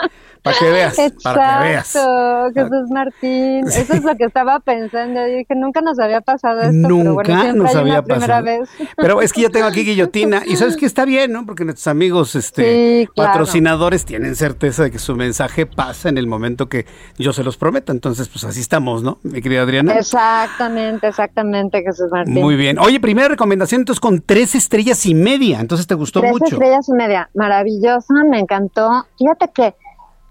Para 0.43 0.57
que 0.57 0.69
veas, 0.71 0.95
para 1.23 1.57
que 1.63 1.69
veas. 1.69 1.95
Exacto, 1.95 2.51
Jesús 2.53 2.89
Martín. 2.91 3.65
Eso 3.67 3.93
es 3.93 4.03
lo 4.03 4.15
que 4.17 4.25
estaba 4.25 4.59
pensando. 4.59 5.21
Yo 5.21 5.37
dije, 5.37 5.55
nunca 5.55 5.79
nos 5.81 5.97
había 5.99 6.19
pasado 6.21 6.59
esto, 6.61 6.71
pero 6.83 6.95
bueno, 6.97 7.13
Nunca 7.13 7.41
siempre 7.41 7.53
nos 7.63 7.69
hay 7.71 7.77
había 7.81 7.93
una 7.93 8.03
primera 8.03 8.27
pasado. 8.41 8.43
vez. 8.59 8.69
Pero 8.97 9.21
es 9.21 9.31
que 9.33 9.41
ya 9.43 9.49
tengo 9.49 9.65
aquí 9.67 9.83
guillotina 9.85 10.43
y 10.45 10.57
sabes 10.57 10.75
que 10.75 10.85
está 10.85 11.05
bien, 11.05 11.31
¿no? 11.31 11.45
Porque 11.45 11.63
nuestros 11.63 11.87
amigos 11.87 12.35
este, 12.35 13.03
Sí, 13.03 13.07
claro. 13.15 13.31
patrocinadores 13.31 14.03
tienen 14.05 14.35
certeza 14.35 14.83
de 14.83 14.91
que 14.91 14.99
su 14.99 15.15
mensaje 15.15 15.65
pasa 15.65 16.09
en 16.09 16.17
el 16.17 16.27
momento 16.27 16.67
que 16.67 16.85
yo 17.17 17.31
se 17.31 17.43
los 17.43 17.55
prometa. 17.55 17.93
Entonces, 17.93 18.27
pues 18.27 18.43
así 18.43 18.59
estamos, 18.59 19.01
¿no? 19.01 19.19
Mi 19.23 19.41
querida 19.41 19.61
Adriana. 19.61 19.93
Exactamente, 19.93 21.07
exactamente, 21.07 21.81
Jesús 21.83 22.07
Martín. 22.11 22.33
Muy 22.33 22.55
bien. 22.55 22.79
Oye, 22.79 22.99
primera 22.99 23.29
recomendación, 23.29 23.81
entonces 23.81 23.99
con 24.01 24.21
tres 24.21 24.55
estrellas 24.55 25.05
y 25.05 25.15
media. 25.15 25.59
Entonces 25.61 25.87
te 25.87 25.95
gustó 25.95 26.19
Tres 26.19 26.33
mucho. 26.33 26.45
estrellas 26.55 26.89
y 26.89 26.93
media, 26.93 27.29
maravillosa, 27.33 28.13
me 28.29 28.39
encantó. 28.39 28.89
Fíjate 29.17 29.49
que 29.53 29.75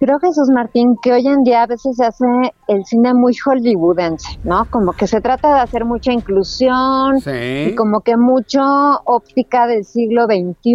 creo, 0.02 0.18
Jesús 0.18 0.50
Martín, 0.52 0.96
que 1.00 1.12
hoy 1.12 1.28
en 1.28 1.44
día 1.44 1.62
a 1.62 1.66
veces 1.68 1.94
se 1.96 2.04
hace 2.04 2.24
el 2.66 2.84
cine 2.84 3.14
muy 3.14 3.34
hollywoodense, 3.36 4.40
¿no? 4.42 4.64
Como 4.68 4.92
que 4.94 5.06
se 5.06 5.20
trata 5.20 5.54
de 5.54 5.60
hacer 5.60 5.84
mucha 5.84 6.12
inclusión 6.12 7.20
Sí. 7.20 7.68
y 7.68 7.74
como 7.76 8.00
que 8.00 8.16
mucho 8.16 8.60
óptica 9.04 9.68
del 9.68 9.84
siglo 9.84 10.24
XXI. 10.24 10.74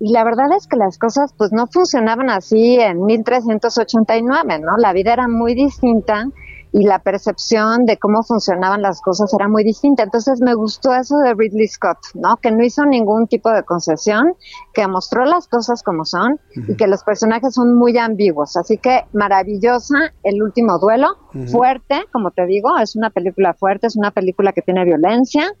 Y 0.00 0.12
la 0.14 0.24
verdad 0.24 0.46
es 0.56 0.66
que 0.66 0.78
las 0.78 0.96
cosas 0.96 1.34
pues 1.36 1.52
no 1.52 1.66
funcionaban 1.66 2.30
así 2.30 2.80
en 2.80 3.04
1389, 3.04 4.58
¿no? 4.60 4.78
La 4.78 4.94
vida 4.94 5.12
era 5.12 5.28
muy 5.28 5.54
distinta 5.54 6.24
y 6.72 6.86
la 6.86 7.00
percepción 7.00 7.84
de 7.84 7.96
cómo 7.96 8.22
funcionaban 8.22 8.82
las 8.82 9.00
cosas 9.00 9.32
era 9.34 9.48
muy 9.48 9.64
distinta. 9.64 10.04
Entonces 10.04 10.40
me 10.40 10.54
gustó 10.54 10.94
eso 10.94 11.16
de 11.18 11.34
Ridley 11.34 11.66
Scott, 11.66 11.98
¿no? 12.14 12.36
Que 12.36 12.52
no 12.52 12.64
hizo 12.64 12.84
ningún 12.84 13.26
tipo 13.26 13.50
de 13.50 13.64
concesión, 13.64 14.34
que 14.72 14.86
mostró 14.86 15.24
las 15.24 15.48
cosas 15.48 15.82
como 15.82 16.04
son 16.04 16.38
y 16.68 16.76
que 16.76 16.86
los 16.86 17.02
personajes 17.02 17.54
son 17.54 17.76
muy 17.76 17.98
ambiguos. 17.98 18.56
Así 18.56 18.78
que 18.78 19.04
maravillosa 19.12 20.12
el 20.22 20.42
último 20.42 20.78
duelo, 20.78 21.08
fuerte, 21.50 22.04
como 22.12 22.30
te 22.30 22.46
digo, 22.46 22.78
es 22.78 22.94
una 22.94 23.10
película 23.10 23.54
fuerte, 23.54 23.88
es 23.88 23.96
una 23.96 24.10
película 24.12 24.52
que 24.52 24.62
tiene 24.62 24.84
violencia. 24.84 25.52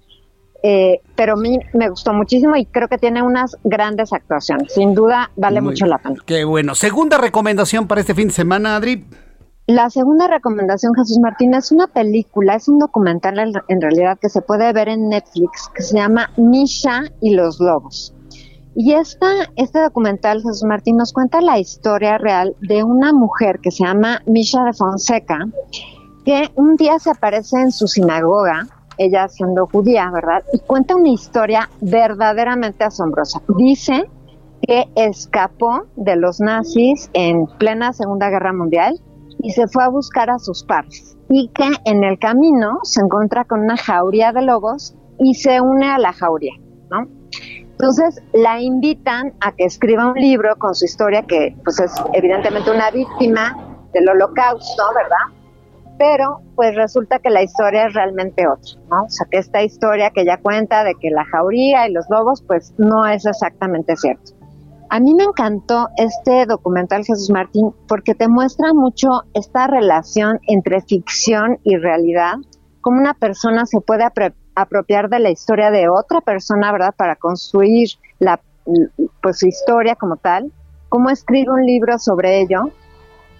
eh, 0.62 1.00
pero 1.16 1.32
a 1.32 1.36
mí 1.36 1.58
me 1.72 1.88
gustó 1.88 2.12
muchísimo 2.12 2.54
y 2.54 2.66
creo 2.66 2.86
que 2.86 2.98
tiene 2.98 3.22
unas 3.22 3.56
grandes 3.64 4.12
actuaciones. 4.12 4.74
Sin 4.74 4.94
duda 4.94 5.30
vale 5.34 5.62
Muy 5.62 5.70
mucho 5.70 5.86
la 5.86 5.96
pena. 5.96 6.16
Qué 6.26 6.44
bueno. 6.44 6.74
Segunda 6.74 7.16
recomendación 7.16 7.88
para 7.88 8.02
este 8.02 8.14
fin 8.14 8.28
de 8.28 8.34
semana, 8.34 8.76
Adri. 8.76 9.06
La 9.70 9.88
segunda 9.88 10.26
recomendación, 10.26 10.94
Jesús 10.96 11.20
Martín, 11.20 11.54
es 11.54 11.70
una 11.70 11.86
película, 11.86 12.56
es 12.56 12.66
un 12.66 12.80
documental 12.80 13.38
en, 13.68 13.80
realidad 13.80 14.18
que 14.18 14.28
se 14.28 14.42
puede 14.42 14.72
ver 14.72 14.88
en 14.88 15.08
Netflix, 15.08 15.70
que 15.72 15.84
se 15.84 15.96
llama 15.96 16.28
Misha 16.36 17.02
y 17.20 17.36
los 17.36 17.60
lobos. 17.60 18.12
Y 18.74 18.94
esta, 18.94 19.28
este 19.54 19.80
documental, 19.80 20.42
Jesús 20.42 20.64
Martín, 20.64 20.96
nos 20.96 21.12
cuenta 21.12 21.40
la 21.40 21.60
historia 21.60 22.18
real 22.18 22.56
de 22.60 22.82
una 22.82 23.12
mujer 23.12 23.60
que 23.62 23.70
se 23.70 23.84
llama 23.84 24.22
Misha 24.26 24.64
de 24.64 24.72
Fonseca, 24.72 25.46
que 26.24 26.50
un 26.56 26.74
día 26.74 26.98
se 26.98 27.10
aparece 27.10 27.60
en 27.60 27.70
su 27.70 27.86
sinagoga, 27.86 28.66
ella 28.98 29.28
siendo 29.28 29.68
judía, 29.68 30.10
¿verdad? 30.12 30.42
Y 30.52 30.58
cuenta 30.58 30.96
una 30.96 31.10
historia 31.10 31.70
verdaderamente 31.80 32.82
asombrosa. 32.82 33.40
Dice 33.56 34.10
que 34.62 34.88
escapó 34.96 35.84
de 35.94 36.16
los 36.16 36.40
nazis 36.40 37.08
en 37.12 37.46
plena 37.46 37.92
Segunda 37.92 38.30
Guerra 38.30 38.52
Mundial 38.52 39.00
y 39.42 39.50
se 39.50 39.66
fue 39.68 39.84
a 39.84 39.88
buscar 39.88 40.30
a 40.30 40.38
sus 40.38 40.64
padres. 40.64 41.16
Y 41.28 41.48
que 41.54 41.70
en 41.84 42.04
el 42.04 42.18
camino 42.18 42.80
se 42.82 43.00
encuentra 43.00 43.44
con 43.44 43.60
una 43.60 43.76
jauría 43.76 44.32
de 44.32 44.42
lobos 44.42 44.94
y 45.18 45.34
se 45.34 45.60
une 45.60 45.90
a 45.90 45.98
la 45.98 46.12
jauría, 46.12 46.54
¿no? 46.90 47.06
Entonces 47.80 48.20
la 48.32 48.60
invitan 48.60 49.32
a 49.40 49.52
que 49.52 49.64
escriba 49.64 50.06
un 50.06 50.14
libro 50.14 50.56
con 50.56 50.74
su 50.74 50.84
historia, 50.84 51.22
que 51.22 51.56
pues 51.64 51.80
es 51.80 51.92
evidentemente 52.12 52.70
una 52.70 52.90
víctima 52.90 53.56
del 53.94 54.08
holocausto, 54.08 54.82
¿verdad? 54.94 55.38
Pero 55.98 56.40
pues 56.56 56.74
resulta 56.74 57.18
que 57.18 57.30
la 57.30 57.42
historia 57.42 57.86
es 57.86 57.94
realmente 57.94 58.46
otra, 58.46 58.80
¿no? 58.90 59.04
O 59.04 59.08
sea, 59.08 59.26
que 59.30 59.38
esta 59.38 59.62
historia 59.62 60.10
que 60.10 60.22
ella 60.22 60.38
cuenta 60.42 60.84
de 60.84 60.94
que 60.94 61.10
la 61.10 61.24
jauría 61.24 61.88
y 61.88 61.92
los 61.92 62.04
lobos, 62.10 62.42
pues 62.46 62.74
no 62.78 63.06
es 63.06 63.24
exactamente 63.24 63.96
cierto. 63.96 64.32
A 64.92 64.98
mí 64.98 65.14
me 65.14 65.22
encantó 65.22 65.86
este 65.96 66.46
documental 66.46 67.04
Jesús 67.04 67.30
Martín 67.30 67.70
porque 67.86 68.16
te 68.16 68.26
muestra 68.26 68.74
mucho 68.74 69.06
esta 69.34 69.68
relación 69.68 70.40
entre 70.48 70.80
ficción 70.80 71.58
y 71.62 71.76
realidad, 71.76 72.34
cómo 72.80 72.98
una 72.98 73.14
persona 73.14 73.66
se 73.66 73.80
puede 73.80 74.04
apropiar 74.56 75.08
de 75.08 75.20
la 75.20 75.30
historia 75.30 75.70
de 75.70 75.88
otra 75.88 76.20
persona, 76.20 76.72
¿verdad? 76.72 76.92
Para 76.96 77.14
construir 77.14 77.88
la, 78.18 78.40
pues, 79.22 79.38
su 79.38 79.46
historia 79.46 79.94
como 79.94 80.16
tal, 80.16 80.50
cómo 80.88 81.08
escribe 81.08 81.52
un 81.52 81.64
libro 81.64 81.96
sobre 82.00 82.40
ello. 82.40 82.72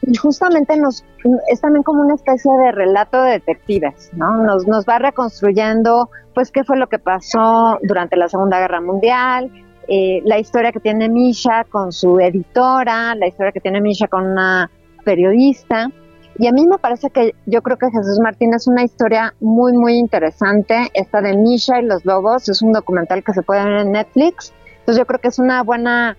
Y 0.03 0.17
justamente 0.17 0.77
nos, 0.77 1.05
es 1.49 1.61
también 1.61 1.83
como 1.83 2.03
una 2.03 2.15
especie 2.15 2.53
de 2.65 2.71
relato 2.71 3.21
de 3.23 3.33
detectives, 3.33 4.11
¿no? 4.15 4.39
Nos, 4.45 4.69
nos 4.69 4.87
va 4.87 5.01
reconstruyendo, 5.01 6.11
pues, 6.33 6.53
qué 6.53 6.63
fue 6.63 6.79
lo 6.79 6.87
que 6.87 7.01
pasó 7.01 7.77
durante 7.83 8.17
la 8.17 8.29
Segunda 8.29 8.61
Guerra 8.61 8.81
Mundial, 8.81 9.51
eh, 9.93 10.23
la 10.25 10.39
historia 10.39 10.71
que 10.71 10.79
tiene 10.79 11.09
Misha 11.09 11.65
con 11.65 11.91
su 11.91 12.21
editora, 12.21 13.17
la 13.17 13.27
historia 13.27 13.51
que 13.51 13.59
tiene 13.59 13.81
Misha 13.81 14.07
con 14.07 14.25
una 14.25 14.71
periodista. 15.05 15.91
Y 16.39 16.47
a 16.47 16.53
mí 16.53 16.65
me 16.65 16.79
parece 16.79 17.11
que 17.11 17.35
yo 17.47 17.61
creo 17.61 17.77
que 17.77 17.91
Jesús 17.91 18.21
Martín 18.23 18.55
es 18.55 18.69
una 18.69 18.85
historia 18.85 19.35
muy, 19.41 19.73
muy 19.73 19.95
interesante. 19.95 20.93
Esta 20.95 21.21
de 21.21 21.37
Misha 21.37 21.81
y 21.81 21.87
los 21.87 22.05
Lobos 22.05 22.49
es 22.49 22.63
un 22.63 22.73
documental 22.73 23.25
que 23.25 23.33
se 23.33 23.43
puede 23.43 23.65
ver 23.65 23.81
en 23.81 23.91
Netflix. 23.91 24.55
Entonces 24.79 24.99
yo 24.99 25.07
creo 25.07 25.19
que 25.19 25.27
es 25.27 25.41
una 25.41 25.65
buena 25.65 26.17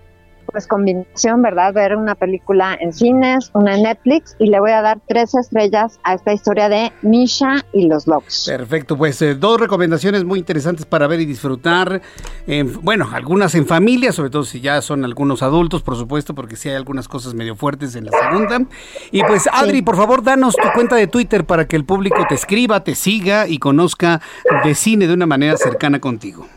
pues 0.51 0.67
combinación, 0.67 1.41
¿verdad? 1.41 1.73
Ver 1.73 1.95
una 1.95 2.15
película 2.15 2.77
en 2.79 2.93
cines, 2.93 3.51
una 3.53 3.75
en 3.75 3.83
Netflix 3.83 4.35
y 4.39 4.47
le 4.47 4.59
voy 4.59 4.71
a 4.71 4.81
dar 4.81 4.99
tres 5.07 5.35
estrellas 5.35 5.99
a 6.03 6.13
esta 6.13 6.33
historia 6.33 6.69
de 6.69 6.91
Misha 7.01 7.65
y 7.73 7.87
los 7.87 8.07
lobos. 8.07 8.45
Perfecto, 8.47 8.97
pues 8.97 9.21
eh, 9.21 9.35
dos 9.35 9.59
recomendaciones 9.59 10.23
muy 10.23 10.39
interesantes 10.39 10.85
para 10.85 11.07
ver 11.07 11.21
y 11.21 11.25
disfrutar. 11.25 12.01
bueno, 12.81 13.09
algunas 13.13 13.55
en 13.55 13.65
familia, 13.65 14.11
sobre 14.11 14.29
todo 14.29 14.43
si 14.43 14.61
ya 14.61 14.81
son 14.81 15.05
algunos 15.05 15.43
adultos, 15.43 15.81
por 15.81 15.95
supuesto, 15.95 16.35
porque 16.35 16.55
sí 16.55 16.69
hay 16.69 16.75
algunas 16.75 17.07
cosas 17.07 17.33
medio 17.33 17.55
fuertes 17.55 17.95
en 17.95 18.05
la 18.05 18.11
segunda. 18.11 18.61
Y 19.11 19.23
pues 19.23 19.47
Adri, 19.51 19.81
por 19.81 19.95
favor, 19.95 20.23
danos 20.23 20.55
tu 20.55 20.67
cuenta 20.73 20.95
de 20.95 21.07
Twitter 21.07 21.45
para 21.45 21.67
que 21.67 21.75
el 21.75 21.85
público 21.85 22.25
te 22.27 22.35
escriba, 22.35 22.83
te 22.83 22.95
siga 22.95 23.47
y 23.47 23.57
conozca 23.57 24.21
de 24.63 24.75
cine 24.75 25.07
de 25.07 25.13
una 25.13 25.25
manera 25.25 25.57
cercana 25.57 25.99
contigo. 25.99 26.47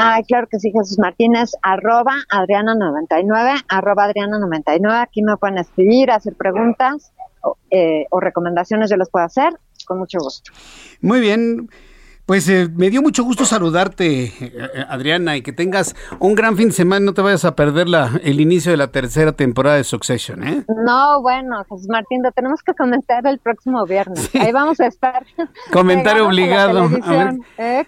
Ah, 0.00 0.20
claro 0.26 0.46
que 0.50 0.58
sí, 0.58 0.70
Jesús 0.72 0.98
Martínez, 0.98 1.52
arroba 1.62 2.14
Adriana99, 2.30 3.64
arroba 3.68 4.08
Adriana99. 4.08 5.02
Aquí 5.02 5.22
me 5.22 5.36
pueden 5.36 5.58
escribir, 5.58 6.10
hacer 6.10 6.34
preguntas 6.34 7.12
eh, 7.70 8.06
o 8.10 8.20
recomendaciones, 8.20 8.90
yo 8.90 8.96
les 8.96 9.08
puedo 9.10 9.24
hacer 9.24 9.52
con 9.86 9.98
mucho 9.98 10.18
gusto. 10.20 10.52
Muy 11.00 11.20
bien. 11.20 11.68
Pues 12.26 12.48
eh, 12.48 12.68
me 12.72 12.90
dio 12.90 13.02
mucho 13.02 13.24
gusto 13.24 13.44
saludarte, 13.44 14.24
eh, 14.24 14.32
eh, 14.40 14.84
Adriana, 14.88 15.36
y 15.36 15.42
que 15.42 15.52
tengas 15.52 15.96
un 16.20 16.34
gran 16.34 16.56
fin 16.56 16.68
de 16.68 16.74
semana. 16.74 17.04
No 17.04 17.12
te 17.12 17.22
vayas 17.22 17.44
a 17.44 17.56
perder 17.56 17.88
la, 17.88 18.20
el 18.22 18.40
inicio 18.40 18.70
de 18.70 18.76
la 18.76 18.92
tercera 18.92 19.32
temporada 19.32 19.76
de 19.76 19.84
Succession, 19.84 20.46
¿eh? 20.46 20.64
No, 20.84 21.20
bueno, 21.22 21.64
Jesús 21.64 21.88
Martín, 21.88 22.22
lo 22.22 22.30
tenemos 22.30 22.62
que 22.62 22.72
comentar 22.74 23.26
el 23.26 23.38
próximo 23.40 23.84
viernes. 23.84 24.30
Ahí 24.34 24.52
vamos 24.52 24.78
a 24.80 24.86
estar. 24.86 25.24
Comentario 25.72 26.26
obligado. 26.26 26.88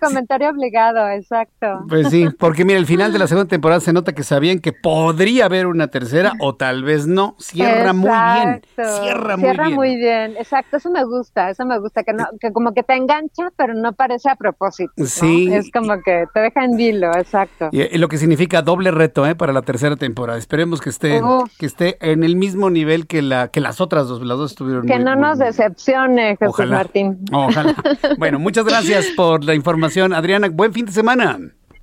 Comentario 0.01 0.51
obligado, 0.51 1.09
exacto. 1.09 1.85
Pues 1.89 2.09
sí, 2.11 2.29
porque 2.39 2.65
mira, 2.65 2.79
el 2.79 2.87
final 2.87 3.13
de 3.13 3.21
la 3.21 3.29
segunda 3.29 3.49
temporada 3.49 3.81
se 3.81 3.93
nota 3.93 4.13
que 4.13 4.25
sabían 4.25 4.59
que 4.59 4.73
podría 4.73 5.45
haber 5.45 5.67
una 5.67 5.89
tercera 5.89 6.33
o 6.41 6.57
tal 6.57 6.83
vez 6.83 7.07
no. 7.07 7.37
Cierra 7.39 7.93
muy 7.93 8.11
bien. 8.11 8.63
Cierra 8.75 9.37
muy 9.37 9.45
Cierra 9.45 9.71
muy 9.71 9.97
bien, 9.97 10.37
exacto. 10.37 10.79
Eso 10.79 10.91
me 10.91 11.05
gusta, 11.05 11.51
eso 11.51 11.65
me 11.65 11.79
gusta, 11.79 12.03
que, 12.03 12.13
no, 12.13 12.27
que 12.41 12.53
como 12.53 12.73
que 12.73 12.83
te 12.83 12.95
engancha, 12.95 13.51
pero 13.57 13.75
no 13.75 13.93
parece 13.93 14.32
a 14.33 14.37
propósito. 14.37 14.93
Sí. 15.07 15.53
Es 15.53 15.71
como 15.71 16.01
que 16.03 16.25
te 16.33 16.41
deja 16.41 16.65
en 16.65 16.77
vilo, 16.77 17.09
exacto. 17.17 17.69
Y, 17.73 17.99
lo 17.99 18.09
que 18.09 18.19
significa 18.19 18.63
doble 18.63 18.91
reto 18.91 19.27
¿eh? 19.27 19.35
para 19.35 19.53
la 19.53 19.63
tercera 19.63 19.97
temporada. 19.97 20.39
Esperemos 20.39 20.81
que 20.81 20.91
esté, 20.91 21.21
que 21.59 21.67
esté 21.67 21.99
en 22.01 22.25
el 22.25 22.37
mismo 22.37 22.71
nivel 22.71 23.07
que, 23.07 23.23
la, 23.23 23.49
que 23.49 23.61
las 23.61 23.81
otras 23.81 24.09
dos. 24.09 24.23
Las 24.23 24.39
dos 24.39 24.53
estuvieron 24.53 24.87
Que 24.87 24.99
no 24.99 25.17
nos 25.17 25.39
decepcione, 25.39 26.37
Jesús 26.37 26.67
Martín. 26.67 27.25
Ojalá. 27.33 27.75
bueno, 28.19 28.39
muchas 28.39 28.65
gracias 28.65 29.07
por 29.17 29.45
la 29.45 29.55
información, 29.55 30.13
Adriana. 30.13 30.49
Buen 30.51 30.73
fin 30.73 30.87
de 30.87 30.93
semana. 30.93 31.39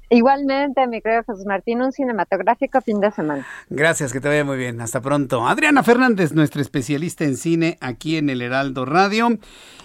Igualmente, 0.10 0.88
mi 0.88 1.02
querido 1.02 1.23
Jesús 1.23 1.45
Martín, 1.45 1.81
un 1.81 1.91
cinematográfico 1.91 2.81
fin 2.81 2.99
de 2.99 3.11
semana. 3.11 3.45
Gracias, 3.69 4.11
que 4.11 4.19
te 4.19 4.27
vaya 4.27 4.44
muy 4.44 4.57
bien. 4.57 4.81
Hasta 4.81 5.02
pronto. 5.02 5.48
Adriana 5.48 5.84
Fernández, 5.84 6.34
nuestra 6.34 6.61
especialista 6.61 7.26
en 7.26 7.38
cine 7.38 7.77
aquí 7.80 8.18
en 8.18 8.30
el 8.30 8.41
Heraldo 8.41 8.86
Radio. 8.86 9.38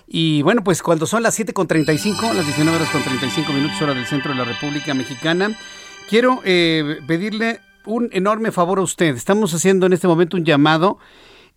Y 0.07 0.43
bueno, 0.43 0.65
pues 0.65 0.83
cuando 0.83 1.07
son 1.07 1.23
las 1.23 1.39
7.35, 1.39 2.33
las 2.33 2.47
19 2.47 2.77
horas 2.77 2.91
con 2.91 3.03
35 3.03 3.53
minutos 3.53 3.81
hora 3.83 3.95
del 3.95 4.07
centro 4.07 4.33
de 4.33 4.39
la 4.39 4.45
República 4.45 4.95
Mexicana, 4.95 5.51
quiero 6.09 6.41
eh, 6.45 7.01
pedirle 7.07 7.61
un 7.85 8.09
enorme 8.13 8.51
favor 8.51 8.79
a 8.79 8.83
usted. 8.83 9.15
Estamos 9.17 9.53
haciendo 9.53 9.87
en 9.87 9.93
este 9.93 10.09
momento 10.09 10.39
un 10.39 10.45
llamado 10.45 10.99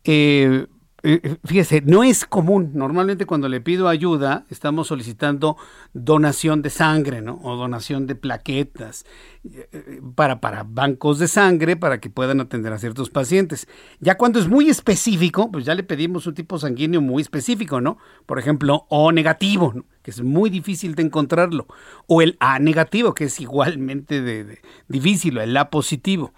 eh, 0.03 0.67
eh, 1.03 1.37
fíjese, 1.45 1.81
no 1.85 2.03
es 2.03 2.25
común. 2.25 2.71
Normalmente 2.73 3.25
cuando 3.25 3.47
le 3.49 3.61
pido 3.61 3.87
ayuda, 3.87 4.45
estamos 4.49 4.87
solicitando 4.87 5.55
donación 5.93 6.61
de 6.61 6.69
sangre, 6.71 7.21
¿no? 7.21 7.39
O 7.43 7.55
donación 7.55 8.07
de 8.07 8.15
plaquetas 8.15 9.05
eh, 9.45 10.01
para, 10.15 10.41
para 10.41 10.63
bancos 10.63 11.19
de 11.19 11.27
sangre 11.27 11.75
para 11.75 11.99
que 11.99 12.09
puedan 12.09 12.41
atender 12.41 12.73
a 12.73 12.79
ciertos 12.79 13.09
pacientes. 13.11 13.67
Ya 13.99 14.17
cuando 14.17 14.39
es 14.39 14.47
muy 14.47 14.69
específico, 14.69 15.51
pues 15.51 15.65
ya 15.65 15.75
le 15.75 15.83
pedimos 15.83 16.25
un 16.25 16.33
tipo 16.33 16.57
sanguíneo 16.57 16.99
muy 16.99 17.21
específico, 17.21 17.79
¿no? 17.79 17.99
Por 18.25 18.39
ejemplo, 18.39 18.85
O 18.89 19.11
negativo, 19.11 19.85
que 20.01 20.11
es 20.11 20.21
muy 20.23 20.49
difícil 20.49 20.95
de 20.95 21.03
encontrarlo. 21.03 21.67
O 22.07 22.23
el 22.23 22.37
A 22.39 22.57
negativo, 22.57 23.13
que 23.13 23.25
es 23.25 23.39
igualmente 23.39 24.21
de, 24.21 24.59
difícil, 24.87 25.37
o 25.37 25.41
el 25.41 25.55
A 25.55 25.69
positivo. 25.69 26.33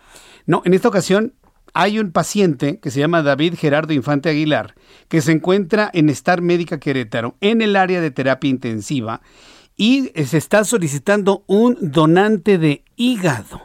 No, 0.45 0.61
en 0.65 0.73
esta 0.73 0.89
ocasión 0.89 1.33
hay 1.73 1.99
un 1.99 2.11
paciente 2.11 2.79
que 2.79 2.91
se 2.91 2.99
llama 2.99 3.21
David 3.21 3.55
Gerardo 3.57 3.93
Infante 3.93 4.29
Aguilar, 4.29 4.75
que 5.07 5.21
se 5.21 5.31
encuentra 5.31 5.89
en 5.93 6.09
Star 6.09 6.41
Médica 6.41 6.79
Querétaro, 6.79 7.35
en 7.41 7.61
el 7.61 7.75
área 7.75 8.01
de 8.01 8.11
terapia 8.11 8.49
intensiva, 8.49 9.21
y 9.75 10.11
se 10.25 10.37
está 10.37 10.63
solicitando 10.63 11.43
un 11.47 11.77
donante 11.79 12.57
de 12.57 12.83
hígado, 12.95 13.61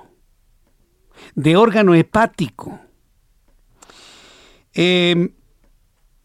de 1.34 1.56
órgano 1.56 1.94
hepático. 1.94 2.80
Em, 4.72 5.34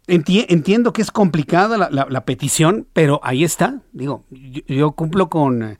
entiendo 0.07 0.93
que 0.93 1.01
es 1.01 1.11
complicada 1.11 1.89
la, 1.89 2.25
petición, 2.25 2.87
pero 2.93 3.19
ahí 3.23 3.43
está. 3.43 3.81
Digo, 3.91 4.25
yo 4.29 4.91
cumplo 4.91 5.29
con 5.29 5.77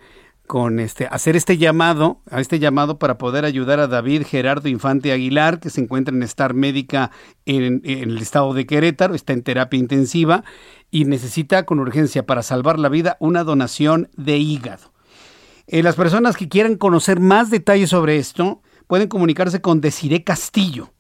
con 0.49 0.80
este 0.80 1.07
hacer 1.11 1.35
este 1.35 1.59
llamado, 1.59 2.21
a 2.31 2.41
este 2.41 2.57
llamado 2.57 2.97
para 2.97 3.19
poder 3.19 3.45
ayudar 3.45 3.80
a 3.80 3.85
David 3.85 4.23
Gerardo 4.26 4.67
Infante 4.67 5.11
Aguilar, 5.11 5.59
que 5.59 5.69
se 5.69 5.80
encuentra 5.80 6.15
en 6.15 6.23
Star 6.23 6.55
Médica 6.55 7.11
en, 7.45 7.84
el 7.84 8.17
estado 8.17 8.55
de 8.55 8.65
Querétaro, 8.65 9.13
está 9.13 9.34
en 9.34 9.43
terapia 9.43 9.80
intensiva 9.80 10.43
y 10.89 11.05
necesita 11.05 11.67
con 11.67 11.80
urgencia 11.80 12.26
para 12.26 12.41
salvar 12.41 12.80
la 12.80 12.89
vida 12.89 13.15
una 13.19 13.43
donación 13.43 14.09
de 14.17 14.39
hígado. 14.39 14.91
Eh, 15.67 15.84
las 15.84 15.95
personas 15.95 16.35
que 16.35 16.49
quieran 16.49 16.77
conocer 16.77 17.19
más 17.19 17.51
detalles 17.51 17.91
sobre 17.91 18.17
esto 18.17 18.63
pueden 18.88 19.07
comunicarse 19.07 19.61
con 19.61 19.81
Desiré 19.81 20.23
Castillo 20.23 20.93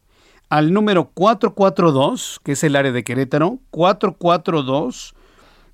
al 0.49 0.73
número 0.73 1.09
442, 1.09 2.39
que 2.43 2.51
es 2.51 2.63
el 2.63 2.75
área 2.75 2.91
de 2.91 3.03
Querétaro, 3.03 3.57
442 3.71 5.15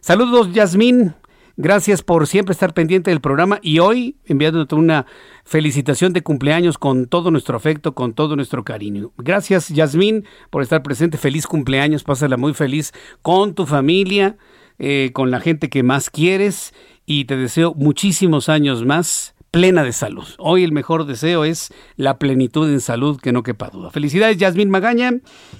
Saludos, 0.00 0.52
Yasmín. 0.52 1.16
Gracias 1.56 2.02
por 2.02 2.26
siempre 2.26 2.52
estar 2.52 2.74
pendiente 2.74 3.10
del 3.10 3.20
programa 3.20 3.60
y 3.62 3.78
hoy 3.78 4.16
enviándote 4.24 4.74
una 4.74 5.06
felicitación 5.44 6.12
de 6.12 6.22
cumpleaños 6.22 6.78
con 6.78 7.06
todo 7.06 7.30
nuestro 7.30 7.56
afecto, 7.56 7.94
con 7.94 8.12
todo 8.12 8.34
nuestro 8.34 8.64
cariño. 8.64 9.12
Gracias, 9.18 9.68
Yasmín, 9.68 10.24
por 10.50 10.62
estar 10.62 10.82
presente. 10.82 11.16
Feliz 11.16 11.46
cumpleaños, 11.46 12.02
pásala 12.02 12.36
muy 12.36 12.54
feliz 12.54 12.92
con 13.22 13.54
tu 13.54 13.66
familia, 13.66 14.36
eh, 14.80 15.10
con 15.12 15.30
la 15.30 15.38
gente 15.38 15.68
que 15.68 15.84
más 15.84 16.10
quieres 16.10 16.74
y 17.06 17.26
te 17.26 17.36
deseo 17.36 17.74
muchísimos 17.74 18.48
años 18.48 18.84
más 18.84 19.33
plena 19.54 19.84
de 19.84 19.92
salud. 19.92 20.24
Hoy 20.40 20.64
el 20.64 20.72
mejor 20.72 21.06
deseo 21.06 21.44
es 21.44 21.72
la 21.96 22.18
plenitud 22.18 22.68
en 22.68 22.80
salud, 22.80 23.20
que 23.22 23.30
no 23.30 23.44
quepa 23.44 23.68
duda. 23.68 23.92
Felicidades 23.92 24.36
Yasmín 24.36 24.68
Magaña 24.68 25.12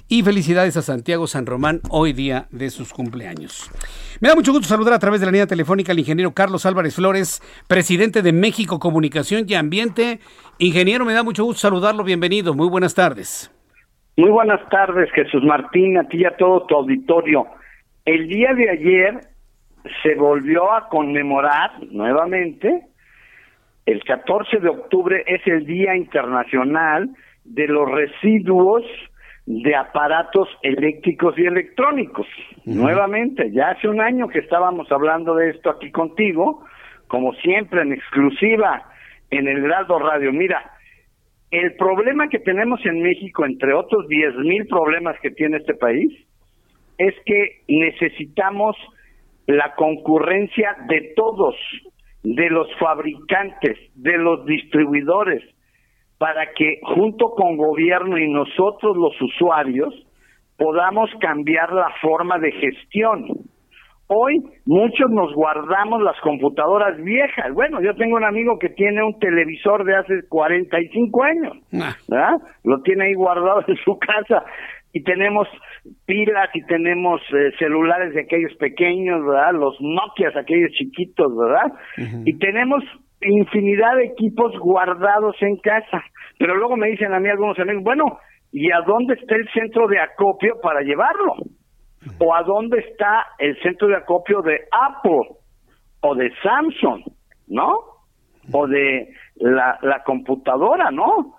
y 0.09 0.21
felicidades 0.21 0.75
a 0.75 0.81
Santiago 0.81 1.27
San 1.27 1.45
Román, 1.45 1.79
hoy 1.89 2.11
día 2.11 2.47
de 2.51 2.71
sus 2.71 2.91
cumpleaños. 2.91 3.71
Me 4.19 4.27
da 4.27 4.35
mucho 4.35 4.51
gusto 4.51 4.67
saludar 4.67 4.95
a 4.95 4.99
través 4.99 5.21
de 5.21 5.27
la 5.27 5.31
línea 5.31 5.47
telefónica 5.47 5.93
al 5.93 5.99
ingeniero 5.99 6.33
Carlos 6.33 6.65
Álvarez 6.65 6.97
Flores, 6.97 7.41
presidente 7.69 8.21
de 8.21 8.33
México 8.33 8.79
Comunicación 8.79 9.45
y 9.47 9.53
Ambiente. 9.53 10.19
Ingeniero, 10.59 11.05
me 11.05 11.13
da 11.13 11.23
mucho 11.23 11.45
gusto 11.45 11.61
saludarlo, 11.61 12.03
bienvenido, 12.03 12.53
muy 12.53 12.67
buenas 12.67 12.95
tardes. 12.95 13.49
Muy 14.17 14.29
buenas 14.29 14.59
tardes, 14.67 15.09
Jesús 15.13 15.41
Martín, 15.45 15.97
a 15.97 16.03
ti 16.09 16.17
y 16.17 16.25
a 16.25 16.35
todo 16.35 16.65
tu 16.65 16.75
auditorio. 16.75 17.47
El 18.03 18.27
día 18.27 18.53
de 18.55 18.71
ayer 18.71 19.21
se 20.03 20.15
volvió 20.15 20.73
a 20.73 20.89
conmemorar 20.89 21.81
nuevamente, 21.91 22.89
el 23.85 24.03
14 24.03 24.59
de 24.59 24.69
octubre 24.69 25.23
es 25.27 25.45
el 25.45 25.65
Día 25.65 25.95
Internacional 25.95 27.09
de 27.43 27.67
los 27.67 27.89
Residuos 27.89 28.83
de 29.45 29.75
Aparatos 29.75 30.49
Eléctricos 30.63 31.37
y 31.37 31.45
Electrónicos. 31.45 32.25
Nuevamente, 32.65 33.51
ya 33.51 33.69
hace 33.69 33.87
un 33.87 34.01
año 34.01 34.27
que 34.27 34.39
estábamos 34.39 34.91
hablando 34.91 35.35
de 35.35 35.51
esto 35.51 35.69
aquí 35.69 35.91
contigo, 35.91 36.65
como 37.07 37.33
siempre 37.35 37.81
en 37.81 37.93
exclusiva 37.93 38.89
en 39.29 39.47
el 39.47 39.61
Grado 39.61 39.99
Radio. 39.99 40.33
Mira, 40.33 40.71
el 41.51 41.75
problema 41.75 42.27
que 42.27 42.39
tenemos 42.39 42.83
en 42.85 43.03
México, 43.03 43.45
entre 43.45 43.73
otros 43.73 44.07
10 44.07 44.37
mil 44.37 44.65
problemas 44.67 45.15
que 45.21 45.29
tiene 45.29 45.57
este 45.57 45.75
país, 45.75 46.11
es 46.97 47.13
que 47.25 47.61
necesitamos 47.67 48.75
la 49.45 49.75
concurrencia 49.75 50.75
de 50.87 51.13
todos, 51.15 51.55
de 52.25 52.49
los 52.49 52.67
fabricantes, 52.79 53.77
de 53.93 54.17
los 54.17 54.45
distribuidores, 54.45 55.43
para 56.17 56.51
que 56.53 56.79
junto 56.83 57.29
con 57.29 57.55
gobierno 57.55 58.17
y 58.17 58.27
nosotros 58.27 58.97
los 58.97 59.13
usuarios 59.21 59.93
podamos 60.57 61.09
cambiar 61.19 61.71
la 61.71 61.89
forma 62.01 62.39
de 62.39 62.51
gestión. 62.53 63.27
Hoy 64.07 64.41
muchos 64.65 65.09
nos 65.11 65.33
guardamos 65.33 66.01
las 66.01 66.19
computadoras 66.21 66.97
viejas. 67.03 67.53
Bueno, 67.53 67.81
yo 67.81 67.95
tengo 67.95 68.15
un 68.15 68.23
amigo 68.23 68.57
que 68.59 68.69
tiene 68.69 69.03
un 69.03 69.19
televisor 69.19 69.83
de 69.83 69.95
hace 69.95 70.27
45 70.27 71.23
años, 71.23 71.57
ah. 71.73 71.95
¿verdad? 72.07 72.41
Lo 72.63 72.81
tiene 72.81 73.05
ahí 73.05 73.13
guardado 73.13 73.63
en 73.67 73.75
su 73.77 73.97
casa 73.99 74.43
y 74.95 75.03
tenemos 75.03 75.45
pilas 76.05 76.49
y 76.53 76.65
tenemos 76.67 77.19
eh, 77.33 77.51
celulares 77.59 78.13
de 78.13 78.21
aquellos 78.21 78.55
pequeños, 78.55 79.25
¿verdad? 79.25 79.51
Los 79.51 79.75
Nokias, 79.81 80.33
aquellos 80.37 80.71
chiquitos, 80.71 81.35
¿verdad? 81.35 81.73
Y 82.23 82.37
tenemos 82.37 82.81
infinidad 83.19 83.97
de 83.97 84.05
equipos 84.05 84.57
guardados 84.57 85.35
en 85.41 85.57
casa. 85.57 86.01
Pero 86.39 86.55
luego 86.55 86.77
me 86.77 86.87
dicen 86.87 87.13
a 87.13 87.19
mí 87.19 87.27
algunos 87.27 87.59
amigos, 87.59 87.83
bueno, 87.83 88.19
¿y 88.53 88.71
a 88.71 88.79
dónde 88.87 89.15
está 89.15 89.35
el 89.35 89.49
centro 89.51 89.85
de 89.89 89.99
acopio 89.99 90.61
para 90.63 90.79
llevarlo? 90.79 91.33
¿O 92.17 92.33
a 92.33 92.43
dónde 92.43 92.79
está 92.79 93.25
el 93.39 93.61
centro 93.61 93.89
de 93.89 93.97
acopio 93.97 94.41
de 94.43 94.61
Apple 94.71 95.35
o 95.99 96.15
de 96.15 96.31
Samsung, 96.41 97.03
¿no? 97.49 97.79
O 98.53 98.65
de 98.65 99.09
la, 99.41 99.77
la 99.81 100.03
computadora, 100.03 100.89
¿no? 100.89 101.35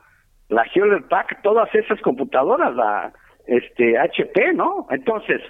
La 0.51 0.63
Hewlett 0.75 1.09
Packard, 1.09 1.41
todas 1.41 1.75
esas 1.75 1.99
computadoras, 2.03 2.77
la 2.77 3.15
este 3.47 3.99
HP, 3.99 4.55
¿no? 4.55 4.87
Entonces, 4.91 5.41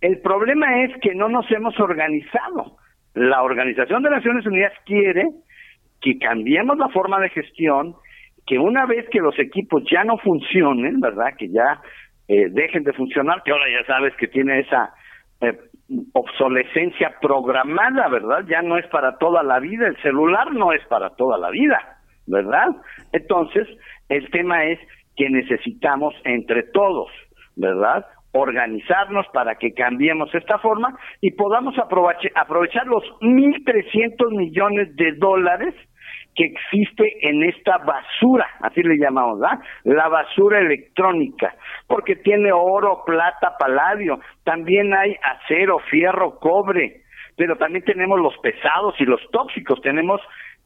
el 0.00 0.20
problema 0.20 0.84
es 0.84 0.92
que 1.00 1.14
no 1.14 1.28
nos 1.28 1.50
hemos 1.50 1.78
organizado. 1.80 2.76
La 3.14 3.42
Organización 3.42 4.02
de 4.02 4.10
Naciones 4.10 4.46
Unidas 4.46 4.72
quiere 4.84 5.28
que 6.00 6.18
cambiemos 6.18 6.78
la 6.78 6.88
forma 6.88 7.20
de 7.20 7.30
gestión, 7.30 7.96
que 8.46 8.58
una 8.58 8.86
vez 8.86 9.06
que 9.10 9.18
los 9.18 9.38
equipos 9.38 9.82
ya 9.90 10.04
no 10.04 10.18
funcionen, 10.18 11.00
¿verdad? 11.00 11.34
Que 11.36 11.48
ya 11.48 11.80
eh, 12.28 12.48
dejen 12.50 12.84
de 12.84 12.92
funcionar, 12.92 13.42
que 13.42 13.50
ahora 13.50 13.64
ya 13.68 13.84
sabes 13.86 14.14
que 14.16 14.28
tiene 14.28 14.60
esa 14.60 14.94
eh, 15.40 15.58
obsolescencia 16.12 17.14
programada, 17.20 18.08
¿verdad? 18.08 18.44
Ya 18.48 18.62
no 18.62 18.78
es 18.78 18.86
para 18.88 19.18
toda 19.18 19.42
la 19.42 19.58
vida, 19.58 19.86
el 19.86 19.96
celular 20.02 20.52
no 20.52 20.72
es 20.72 20.84
para 20.86 21.10
toda 21.16 21.38
la 21.38 21.50
vida, 21.50 21.98
¿verdad? 22.26 22.68
Entonces, 23.12 23.66
el 24.08 24.30
tema 24.30 24.64
es 24.64 24.78
que 25.18 25.28
necesitamos 25.28 26.14
entre 26.24 26.62
todos, 26.62 27.10
¿verdad? 27.56 28.06
Organizarnos 28.32 29.26
para 29.32 29.56
que 29.56 29.74
cambiemos 29.74 30.32
esta 30.32 30.58
forma 30.58 30.96
y 31.20 31.32
podamos 31.32 31.74
aprovechar 31.76 32.86
los 32.86 33.02
1.300 33.20 34.36
millones 34.36 34.94
de 34.94 35.12
dólares 35.14 35.74
que 36.36 36.44
existe 36.44 37.28
en 37.28 37.42
esta 37.42 37.78
basura, 37.78 38.46
así 38.60 38.80
le 38.84 38.96
llamamos, 38.96 39.40
¿verdad? 39.40 39.58
La 39.82 40.08
basura 40.08 40.60
electrónica, 40.60 41.56
porque 41.88 42.14
tiene 42.14 42.52
oro, 42.52 43.02
plata, 43.04 43.56
paladio, 43.58 44.20
también 44.44 44.94
hay 44.94 45.16
acero, 45.20 45.80
fierro, 45.90 46.38
cobre, 46.38 47.02
pero 47.34 47.56
también 47.56 47.84
tenemos 47.84 48.20
los 48.20 48.38
pesados 48.38 48.94
y 49.00 49.04
los 49.04 49.20
tóxicos, 49.32 49.80
tenemos 49.80 50.20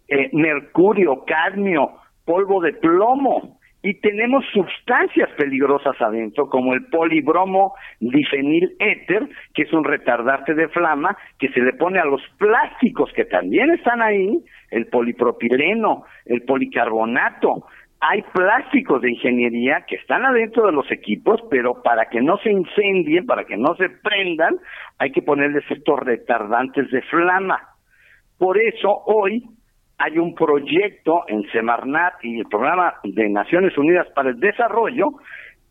eh, 0.09 0.29
mercurio, 0.35 1.25
cadmio, 1.25 1.93
polvo 2.27 2.61
de 2.61 2.75
plomo, 2.75 3.59
y 3.83 3.95
tenemos 3.95 4.45
sustancias 4.53 5.29
peligrosas 5.37 6.01
adentro, 6.01 6.49
como 6.49 6.73
el 6.73 6.87
polibromo 6.87 7.75
difenil 7.99 8.77
éter, 8.79 9.29
que 9.55 9.63
es 9.63 9.73
un 9.73 9.83
retardante 9.83 10.55
de 10.55 10.69
flama 10.69 11.17
que 11.39 11.49
se 11.49 11.61
le 11.61 11.73
pone 11.73 11.99
a 11.99 12.05
los 12.05 12.23
plásticos 12.39 13.13
que 13.13 13.25
también 13.25 13.71
están 13.71 14.01
ahí, 14.01 14.39
el 14.71 14.87
polipropileno, 14.87 16.05
el 16.27 16.43
policarbonato. 16.43 17.67
Hay 18.01 18.23
plásticos 18.33 19.03
de 19.03 19.11
ingeniería 19.11 19.85
que 19.87 19.97
están 19.97 20.25
adentro 20.25 20.67
de 20.67 20.73
los 20.73 20.91
equipos, 20.91 21.41
pero 21.51 21.83
para 21.83 22.07
que 22.07 22.21
no 22.21 22.37
se 22.39 22.53
incendien, 22.53 23.27
para 23.27 23.45
que 23.45 23.57
no 23.57 23.75
se 23.77 23.89
prendan, 23.89 24.57
hay 24.99 25.11
que 25.11 25.23
ponerles 25.23 25.65
estos 25.69 25.99
retardantes 26.01 26.89
de 26.91 27.03
flama. 27.03 27.61
Por 28.39 28.61
eso 28.61 29.03
hoy 29.07 29.45
hay 30.03 30.19
un 30.19 30.35
proyecto 30.35 31.23
en 31.29 31.49
Semarnat 31.53 32.15
y 32.25 32.41
el 32.41 32.47
programa 32.47 32.95
de 33.05 33.29
Naciones 33.29 33.79
Unidas 33.79 34.09
para 34.17 34.31
el 34.31 34.41
Desarrollo, 34.41 35.13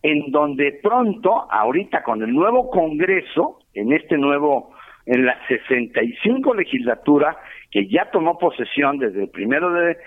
en 0.01 0.31
donde 0.31 0.79
pronto, 0.81 1.51
ahorita 1.51 2.01
con 2.03 2.23
el 2.23 2.33
nuevo 2.33 2.69
Congreso, 2.69 3.59
en 3.73 3.91
este 3.91 4.17
nuevo, 4.17 4.71
en 5.05 5.25
la 5.25 5.37
65 5.49 6.53
legislatura, 6.53 7.35
que 7.69 7.87
ya 7.87 8.09
tomó 8.09 8.37
posesión 8.37 8.99
desde 8.99 9.23
el 9.23 9.29
primero 9.29 9.69
de, 9.73 9.97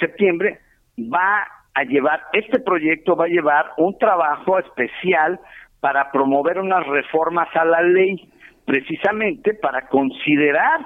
septiembre, 0.00 0.58
va 0.98 1.46
a 1.74 1.84
llevar, 1.84 2.20
este 2.32 2.58
proyecto 2.58 3.14
va 3.14 3.26
a 3.26 3.28
llevar 3.28 3.66
un 3.76 3.96
trabajo 3.96 4.58
especial 4.58 5.38
para 5.78 6.10
promover 6.10 6.58
unas 6.58 6.84
reformas 6.88 7.48
a 7.54 7.64
la 7.64 7.80
ley, 7.80 8.28
precisamente 8.64 9.54
para 9.54 9.86
considerar 9.86 10.80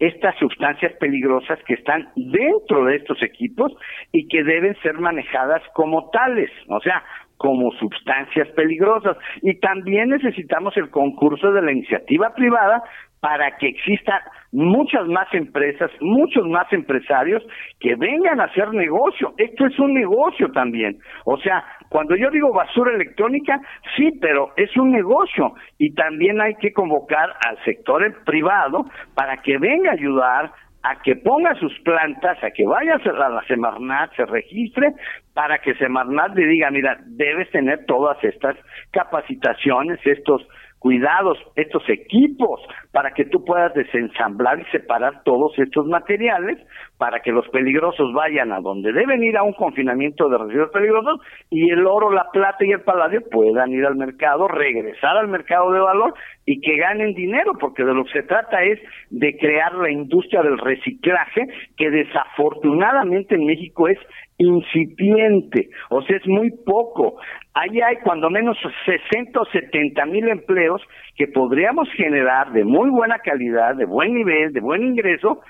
estas 0.00 0.34
sustancias 0.38 0.92
peligrosas 0.94 1.58
que 1.66 1.74
están 1.74 2.08
dentro 2.16 2.86
de 2.86 2.96
estos 2.96 3.22
equipos 3.22 3.72
y 4.12 4.26
que 4.28 4.42
deben 4.42 4.74
ser 4.82 4.94
manejadas 4.94 5.62
como 5.74 6.10
tales, 6.10 6.50
o 6.68 6.80
sea, 6.80 7.04
como 7.36 7.70
sustancias 7.72 8.48
peligrosas. 8.48 9.16
Y 9.42 9.60
también 9.60 10.08
necesitamos 10.08 10.76
el 10.76 10.90
concurso 10.90 11.52
de 11.52 11.62
la 11.62 11.72
iniciativa 11.72 12.34
privada 12.34 12.82
para 13.20 13.56
que 13.58 13.68
exista 13.68 14.22
muchas 14.52 15.06
más 15.06 15.32
empresas, 15.32 15.90
muchos 16.00 16.46
más 16.46 16.72
empresarios 16.72 17.42
que 17.78 17.94
vengan 17.94 18.40
a 18.40 18.44
hacer 18.44 18.72
negocio. 18.72 19.32
Esto 19.36 19.66
es 19.66 19.78
un 19.78 19.94
negocio 19.94 20.50
también. 20.52 20.98
O 21.24 21.36
sea, 21.38 21.64
cuando 21.88 22.16
yo 22.16 22.30
digo 22.30 22.52
basura 22.52 22.94
electrónica, 22.94 23.60
sí, 23.96 24.10
pero 24.20 24.52
es 24.56 24.76
un 24.76 24.90
negocio 24.90 25.54
y 25.78 25.94
también 25.94 26.40
hay 26.40 26.54
que 26.56 26.72
convocar 26.72 27.30
al 27.46 27.62
sector 27.64 28.00
privado 28.24 28.84
para 29.14 29.38
que 29.38 29.58
venga 29.58 29.90
a 29.90 29.94
ayudar 29.94 30.52
a 30.82 30.96
que 31.02 31.16
ponga 31.16 31.54
sus 31.56 31.78
plantas, 31.80 32.42
a 32.42 32.50
que 32.52 32.64
vaya 32.64 32.94
a 32.94 33.28
la 33.28 33.42
Semarnat, 33.46 34.14
se 34.16 34.24
registre, 34.24 34.94
para 35.34 35.58
que 35.58 35.74
Semarnat 35.74 36.34
le 36.34 36.46
diga, 36.46 36.70
mira, 36.70 36.98
debes 37.04 37.50
tener 37.50 37.84
todas 37.84 38.22
estas 38.24 38.56
capacitaciones, 38.90 39.98
estos 40.06 40.46
cuidados, 40.80 41.38
estos 41.56 41.88
equipos, 41.88 42.60
para 42.90 43.12
que 43.12 43.26
tú 43.26 43.44
puedas 43.44 43.72
desensamblar 43.74 44.58
y 44.60 44.64
separar 44.72 45.22
todos 45.24 45.56
estos 45.58 45.86
materiales, 45.86 46.58
para 47.00 47.20
que 47.20 47.32
los 47.32 47.48
peligrosos 47.48 48.12
vayan 48.12 48.52
a 48.52 48.60
donde 48.60 48.92
deben 48.92 49.24
ir 49.24 49.38
a 49.38 49.42
un 49.42 49.54
confinamiento 49.54 50.28
de 50.28 50.36
residuos 50.36 50.70
peligrosos 50.70 51.18
y 51.48 51.70
el 51.70 51.86
oro, 51.86 52.10
la 52.10 52.28
plata 52.30 52.62
y 52.62 52.72
el 52.72 52.82
paladio 52.82 53.22
puedan 53.30 53.72
ir 53.72 53.86
al 53.86 53.96
mercado, 53.96 54.46
regresar 54.48 55.16
al 55.16 55.28
mercado 55.28 55.72
de 55.72 55.80
valor 55.80 56.12
y 56.44 56.60
que 56.60 56.76
ganen 56.76 57.14
dinero, 57.14 57.52
porque 57.58 57.84
de 57.84 57.94
lo 57.94 58.04
que 58.04 58.20
se 58.20 58.22
trata 58.24 58.62
es 58.64 58.78
de 59.08 59.34
crear 59.38 59.72
la 59.76 59.90
industria 59.90 60.42
del 60.42 60.58
reciclaje, 60.58 61.46
que 61.78 61.90
desafortunadamente 61.90 63.34
en 63.34 63.46
México 63.46 63.88
es 63.88 63.98
incipiente, 64.36 65.68
o 65.88 66.02
sea, 66.02 66.16
es 66.16 66.26
muy 66.26 66.50
poco. 66.66 67.16
Ahí 67.54 67.80
hay 67.80 67.96
cuando 68.02 68.30
menos 68.30 68.56
60 68.84 69.40
o 69.40 69.44
70 69.46 70.06
mil 70.06 70.28
empleos 70.28 70.82
que 71.16 71.28
podríamos 71.28 71.88
generar 71.92 72.52
de 72.52 72.64
muy 72.64 72.90
buena 72.90 73.18
calidad, 73.18 73.76
de 73.76 73.84
buen 73.84 74.14
nivel, 74.14 74.52
de 74.52 74.60
buen 74.60 74.82
ingreso, 74.82 75.40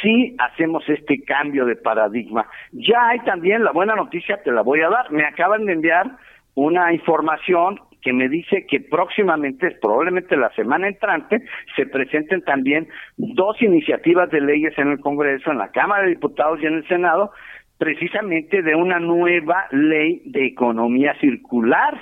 si 0.00 0.36
hacemos 0.38 0.88
este 0.88 1.22
cambio 1.24 1.64
de 1.64 1.76
paradigma. 1.76 2.46
Ya 2.72 3.08
hay 3.08 3.20
también 3.20 3.64
la 3.64 3.72
buena 3.72 3.94
noticia, 3.94 4.42
te 4.42 4.52
la 4.52 4.62
voy 4.62 4.80
a 4.80 4.88
dar. 4.88 5.10
Me 5.10 5.24
acaban 5.24 5.64
de 5.66 5.72
enviar 5.72 6.06
una 6.54 6.92
información 6.92 7.80
que 8.00 8.12
me 8.12 8.28
dice 8.28 8.66
que 8.66 8.80
próximamente, 8.80 9.76
probablemente 9.80 10.36
la 10.36 10.50
semana 10.54 10.88
entrante, 10.88 11.42
se 11.76 11.86
presenten 11.86 12.42
también 12.42 12.88
dos 13.16 13.60
iniciativas 13.60 14.30
de 14.30 14.40
leyes 14.40 14.76
en 14.78 14.88
el 14.92 15.00
Congreso, 15.00 15.50
en 15.50 15.58
la 15.58 15.72
Cámara 15.72 16.04
de 16.04 16.10
Diputados 16.10 16.60
y 16.62 16.66
en 16.66 16.74
el 16.74 16.88
Senado, 16.88 17.32
precisamente 17.76 18.62
de 18.62 18.74
una 18.74 18.98
nueva 18.98 19.66
ley 19.70 20.22
de 20.26 20.46
economía 20.46 21.14
circular, 21.20 21.98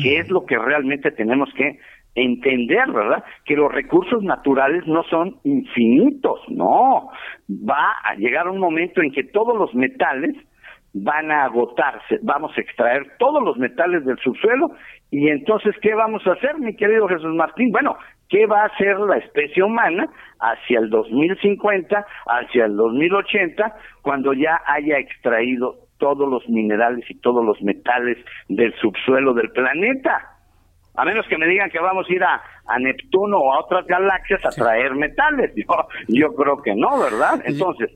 que 0.00 0.18
es 0.18 0.30
lo 0.30 0.46
que 0.46 0.58
realmente 0.58 1.10
tenemos 1.10 1.52
que 1.54 1.78
entender, 2.14 2.90
¿verdad? 2.90 3.24
Que 3.44 3.56
los 3.56 3.72
recursos 3.72 4.22
naturales 4.22 4.86
no 4.86 5.02
son 5.04 5.36
infinitos, 5.44 6.40
no. 6.48 7.08
Va 7.50 7.92
a 8.04 8.14
llegar 8.16 8.48
un 8.48 8.58
momento 8.58 9.02
en 9.02 9.12
que 9.12 9.24
todos 9.24 9.56
los 9.56 9.74
metales 9.74 10.36
van 10.94 11.30
a 11.30 11.44
agotarse, 11.44 12.18
vamos 12.22 12.52
a 12.56 12.60
extraer 12.60 13.16
todos 13.18 13.42
los 13.42 13.56
metales 13.56 14.04
del 14.04 14.18
subsuelo 14.18 14.72
y 15.10 15.28
entonces, 15.28 15.74
¿qué 15.80 15.94
vamos 15.94 16.26
a 16.26 16.32
hacer, 16.32 16.58
mi 16.58 16.76
querido 16.76 17.08
Jesús 17.08 17.34
Martín? 17.34 17.70
Bueno, 17.70 17.96
¿qué 18.28 18.46
va 18.46 18.62
a 18.62 18.66
hacer 18.66 18.98
la 18.98 19.16
especie 19.18 19.62
humana 19.62 20.06
hacia 20.40 20.78
el 20.80 20.90
2050, 20.90 22.06
hacia 22.26 22.64
el 22.66 22.76
2080, 22.76 23.74
cuando 24.02 24.32
ya 24.34 24.60
haya 24.66 24.98
extraído 24.98 25.76
todos 25.98 26.28
los 26.28 26.46
minerales 26.48 27.04
y 27.10 27.20
todos 27.20 27.44
los 27.44 27.60
metales 27.62 28.18
del 28.48 28.74
subsuelo 28.74 29.32
del 29.34 29.50
planeta? 29.50 30.31
A 30.94 31.04
menos 31.06 31.26
que 31.26 31.38
me 31.38 31.46
digan 31.46 31.70
que 31.70 31.78
vamos 31.78 32.06
a 32.08 32.12
ir 32.12 32.22
a, 32.22 32.42
Neptuno 32.78 33.38
o 33.38 33.52
a 33.52 33.60
otras 33.60 33.86
galaxias 33.86 34.44
a 34.44 34.50
traer 34.50 34.94
metales. 34.94 35.52
Yo, 35.56 35.64
yo 36.08 36.34
creo 36.34 36.62
que 36.62 36.74
no, 36.74 36.98
¿verdad? 36.98 37.42
Entonces, 37.44 37.90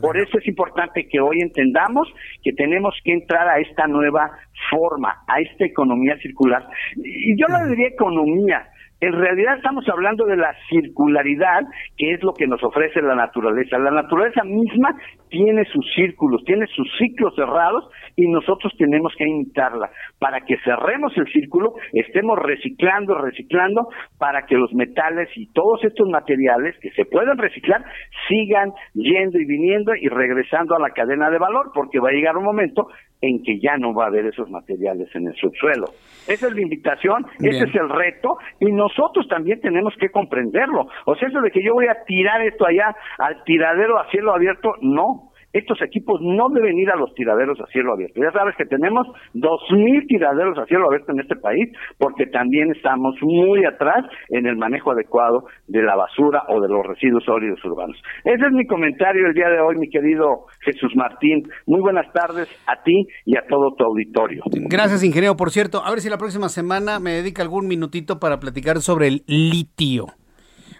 por 0.00 0.16
eso 0.16 0.38
es 0.38 0.46
importante 0.46 1.08
que 1.08 1.20
hoy 1.20 1.40
entendamos 1.40 2.08
que 2.42 2.52
tenemos 2.52 2.94
que 3.04 3.12
entrar 3.12 3.48
a 3.48 3.58
esta 3.60 3.86
nueva 3.86 4.30
forma, 4.70 5.22
a 5.26 5.40
esta 5.40 5.64
economía 5.64 6.16
circular. 6.18 6.68
Y 6.96 7.36
yo 7.38 7.46
no 7.48 7.66
diría 7.66 7.88
economía, 7.88 8.68
en 9.00 9.12
realidad 9.12 9.56
estamos 9.56 9.88
hablando 9.88 10.26
de 10.26 10.36
la 10.36 10.54
circularidad, 10.68 11.62
que 11.96 12.12
es 12.12 12.22
lo 12.22 12.34
que 12.34 12.46
nos 12.46 12.62
ofrece 12.62 13.00
la 13.00 13.14
naturaleza. 13.14 13.78
La 13.78 13.90
naturaleza 13.90 14.44
misma 14.44 14.94
tiene 15.30 15.64
sus 15.64 15.86
círculos, 15.94 16.42
tiene 16.44 16.66
sus 16.66 16.86
ciclos 16.98 17.34
cerrados 17.34 17.88
y 18.16 18.26
nosotros 18.28 18.74
tenemos 18.76 19.14
que 19.16 19.26
imitarla. 19.26 19.90
Para 20.18 20.40
que 20.42 20.58
cerremos 20.64 21.16
el 21.16 21.26
círculo, 21.32 21.74
estemos 21.92 22.38
reciclando, 22.38 23.14
reciclando, 23.14 23.88
para 24.18 24.44
que 24.44 24.56
los 24.56 24.72
metales 24.74 25.28
y 25.34 25.50
todos 25.52 25.82
estos 25.84 26.08
materiales 26.10 26.76
que 26.80 26.90
se 26.90 27.06
pueden 27.06 27.38
reciclar 27.38 27.82
sigan 28.28 28.72
yendo 28.92 29.38
y 29.38 29.46
viniendo 29.46 29.92
y 29.94 30.08
regresando 30.08 30.74
a 30.74 30.80
la 30.80 30.90
cadena 30.90 31.30
de 31.30 31.38
valor, 31.38 31.70
porque 31.74 32.00
va 32.00 32.10
a 32.10 32.12
llegar 32.12 32.36
un 32.36 32.44
momento 32.44 32.88
en 33.22 33.42
que 33.42 33.58
ya 33.60 33.76
no 33.76 33.94
va 33.94 34.04
a 34.04 34.08
haber 34.08 34.26
esos 34.26 34.50
materiales 34.50 35.08
en 35.14 35.26
el 35.26 35.34
subsuelo. 35.34 35.86
Esa 36.26 36.48
es 36.48 36.54
la 36.54 36.60
invitación, 36.60 37.26
ese 37.38 37.64
es 37.64 37.74
el 37.74 37.88
reto 37.88 38.38
y 38.60 38.72
nosotros 38.90 39.28
también 39.28 39.60
tenemos 39.60 39.94
que 39.98 40.10
comprenderlo. 40.10 40.88
O 41.04 41.14
sea, 41.14 41.28
eso 41.28 41.40
de 41.40 41.50
que 41.50 41.62
yo 41.62 41.74
voy 41.74 41.86
a 41.86 42.04
tirar 42.04 42.40
esto 42.42 42.66
allá 42.66 42.94
al 43.18 43.42
tiradero 43.44 43.98
a 43.98 44.08
cielo 44.10 44.34
abierto, 44.34 44.74
no, 44.80 45.29
estos 45.52 45.80
equipos 45.82 46.20
no 46.22 46.48
deben 46.48 46.78
ir 46.78 46.90
a 46.90 46.96
los 46.96 47.12
tiraderos 47.14 47.60
a 47.60 47.66
cielo 47.66 47.92
abierto. 47.92 48.20
Ya 48.20 48.32
sabes 48.32 48.54
que 48.56 48.64
tenemos 48.64 49.06
dos 49.34 49.60
mil 49.72 50.06
tiraderos 50.06 50.58
a 50.58 50.66
cielo 50.66 50.86
abierto 50.86 51.12
en 51.12 51.20
este 51.20 51.36
país 51.36 51.68
porque 51.98 52.26
también 52.26 52.70
estamos 52.72 53.14
muy 53.22 53.64
atrás 53.64 54.04
en 54.28 54.46
el 54.46 54.56
manejo 54.56 54.92
adecuado 54.92 55.44
de 55.66 55.82
la 55.82 55.96
basura 55.96 56.44
o 56.48 56.60
de 56.60 56.68
los 56.68 56.86
residuos 56.86 57.24
sólidos 57.24 57.64
urbanos. 57.64 57.96
Ese 58.24 58.46
es 58.46 58.52
mi 58.52 58.66
comentario 58.66 59.26
el 59.26 59.34
día 59.34 59.48
de 59.48 59.60
hoy, 59.60 59.76
mi 59.76 59.88
querido 59.88 60.46
Jesús 60.60 60.92
Martín. 60.94 61.42
Muy 61.66 61.80
buenas 61.80 62.12
tardes 62.12 62.48
a 62.66 62.82
ti 62.82 63.06
y 63.24 63.36
a 63.36 63.42
todo 63.48 63.74
tu 63.76 63.84
auditorio. 63.84 64.42
Gracias, 64.68 65.02
ingeniero. 65.02 65.36
Por 65.36 65.50
cierto, 65.50 65.82
a 65.84 65.90
ver 65.90 66.00
si 66.00 66.08
la 66.08 66.18
próxima 66.18 66.48
semana 66.48 67.00
me 67.00 67.12
dedica 67.12 67.42
algún 67.42 67.66
minutito 67.66 68.20
para 68.20 68.38
platicar 68.38 68.78
sobre 68.80 69.08
el 69.08 69.22
litio. 69.26 70.06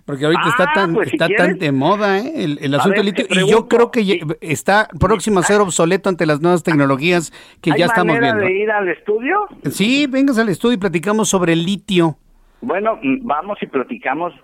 Porque 0.05 0.25
ahorita 0.25 0.49
está 0.49 0.65
ah, 0.65 0.73
tan 0.75 0.95
pues, 0.95 1.13
está 1.13 1.29
tan 1.29 1.59
de 1.59 1.73
moda 1.73 2.19
¿eh? 2.19 2.33
el, 2.61 2.75
asunto 2.75 2.97
del 2.97 3.07
litio. 3.07 3.27
Y 3.29 3.51
yo 3.51 3.69
creo 3.69 3.91
que 3.91 4.21
está 4.41 4.89
próximo 4.99 5.41
a 5.41 5.43
ser 5.43 5.61
obsoleto 5.61 6.09
ante 6.09 6.27
las 6.27 6.41
nuevas 6.41 6.63
tecnologías 6.63 7.33
que 7.61 7.73
ya 7.77 7.87
estamos 7.87 8.19
viendo. 8.19 8.45
de 8.45 8.53
ir 8.53 8.71
al 8.71 8.89
estudio? 8.89 9.47
Sí, 9.71 10.07
vengas 10.07 10.39
al 10.39 10.49
estudio 10.49 10.75
y 10.75 10.79
platicamos 10.79 11.29
sobre 11.29 11.53
el 11.53 11.65
litio. 11.65 12.17
Bueno, 12.61 12.99
vamos 13.23 13.59
y 13.63 13.67
platicamos 13.67 14.35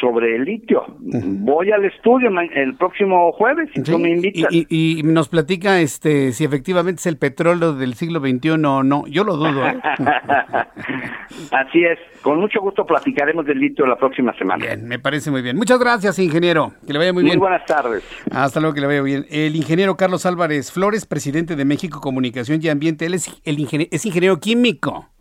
sobre 0.00 0.34
el 0.36 0.44
litio. 0.44 0.84
Voy 0.98 1.70
al 1.70 1.84
estudio 1.84 2.30
el 2.54 2.74
próximo 2.74 3.32
jueves, 3.32 3.68
si 3.74 3.82
tú 3.82 3.98
me 3.98 4.10
invitas. 4.10 4.50
Y, 4.52 5.02
nos 5.04 5.28
platica 5.28 5.80
este 5.80 6.32
si 6.32 6.44
efectivamente 6.44 7.00
es 7.00 7.06
el 7.06 7.18
petróleo 7.18 7.74
del 7.74 7.94
siglo 7.94 8.20
XXI 8.20 8.50
o 8.50 8.82
no. 8.82 9.06
Yo 9.06 9.24
lo 9.24 9.36
dudo. 9.36 9.66
¿eh? 9.66 9.78
Así 11.52 11.84
es. 11.84 11.98
Con 12.22 12.40
mucho 12.40 12.60
gusto 12.60 12.86
platicaremos 12.86 13.44
del 13.46 13.58
litio 13.58 13.86
la 13.86 13.96
próxima 13.96 14.32
semana. 14.36 14.64
Bien, 14.64 14.88
me 14.88 14.98
parece 14.98 15.30
muy 15.30 15.42
bien. 15.42 15.56
Muchas 15.56 15.78
gracias, 15.78 16.18
ingeniero. 16.18 16.72
Que 16.86 16.92
le 16.92 16.98
vaya 16.98 17.12
muy, 17.12 17.22
bien. 17.22 17.38
Muy 17.38 17.48
buenas 17.48 17.66
tardes. 17.66 18.02
Hasta 18.30 18.60
luego, 18.60 18.74
que 18.74 18.80
le 18.80 18.86
vaya 18.86 19.02
bien. 19.02 19.26
El 19.30 19.54
ingeniero 19.54 19.96
Carlos 19.96 20.24
Álvarez 20.26 20.72
Flores, 20.72 21.06
presidente 21.06 21.56
de 21.56 21.64
México 21.64 22.00
Comunicación 22.00 22.60
y 22.62 22.68
Ambiente. 22.68 23.06
Él 23.06 23.14
es, 23.14 23.40
el 23.44 23.58
ingeniero, 23.58 23.90
es 23.92 24.06
ingeniero 24.06 24.40
químico. 24.40 25.13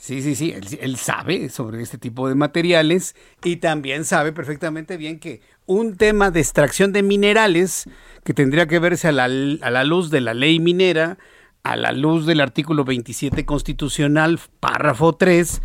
Sí, 0.00 0.22
sí, 0.22 0.34
sí, 0.34 0.54
él, 0.80 0.96
sabe 0.96 1.50
sobre 1.50 1.82
este 1.82 1.98
tipo 1.98 2.26
de 2.26 2.34
materiales 2.34 3.14
y 3.44 3.56
también 3.56 4.06
sabe 4.06 4.32
perfectamente 4.32 4.96
bien 4.96 5.20
que 5.20 5.42
un 5.66 5.98
tema 5.98 6.30
de 6.30 6.40
extracción 6.40 6.94
de 6.94 7.02
minerales 7.02 7.84
que 8.24 8.32
tendría 8.32 8.66
que 8.66 8.78
verse 8.78 9.08
a 9.08 9.12
la, 9.12 9.24
a 9.24 9.70
la 9.70 9.84
luz 9.84 10.08
de 10.10 10.22
la 10.22 10.32
ley 10.32 10.58
minera, 10.58 11.18
a 11.64 11.76
la 11.76 11.92
luz 11.92 12.24
del 12.24 12.40
artículo 12.40 12.84
27 12.84 13.44
constitucional, 13.44 14.40
párrafo 14.58 15.12
3, 15.16 15.60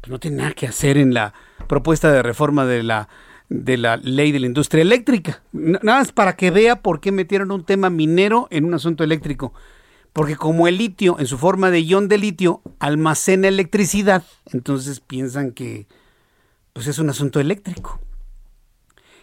pues 0.00 0.10
no 0.10 0.20
tiene 0.20 0.36
nada 0.36 0.52
que 0.52 0.68
hacer 0.68 0.96
en 0.96 1.12
la 1.12 1.34
propuesta 1.66 2.12
de 2.12 2.22
reforma 2.22 2.66
de 2.66 2.84
la, 2.84 3.08
de 3.48 3.76
la 3.76 3.96
ley 3.96 4.30
de 4.30 4.38
la 4.38 4.46
industria 4.46 4.82
eléctrica. 4.82 5.42
Nada 5.50 5.98
más 5.98 6.12
para 6.12 6.36
que 6.36 6.52
vea 6.52 6.80
por 6.80 7.00
qué 7.00 7.10
metieron 7.10 7.50
un 7.50 7.64
tema 7.64 7.90
minero 7.90 8.46
en 8.52 8.66
un 8.66 8.74
asunto 8.74 9.02
eléctrico. 9.02 9.52
Porque 10.12 10.36
como 10.36 10.66
el 10.66 10.78
litio, 10.78 11.18
en 11.18 11.26
su 11.26 11.38
forma 11.38 11.70
de 11.70 11.84
ion 11.84 12.08
de 12.08 12.18
litio, 12.18 12.62
almacena 12.78 13.48
electricidad, 13.48 14.24
entonces 14.52 15.00
piensan 15.00 15.52
que 15.52 15.86
pues 16.72 16.86
es 16.86 16.98
un 16.98 17.10
asunto 17.10 17.40
eléctrico. 17.40 18.00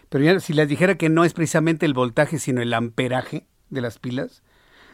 Pero 0.10 0.24
ya, 0.24 0.40
si 0.40 0.54
les 0.54 0.70
dijera 0.70 0.98
que 0.98 1.10
no 1.10 1.26
es 1.26 1.34
precisamente 1.34 1.86
el 1.86 1.94
voltaje, 1.94 2.40
sino 2.40 2.62
el 2.62 2.74
amperaje 2.74 3.46
de 3.70 3.82
las 3.82 4.00
pilas, 4.00 4.44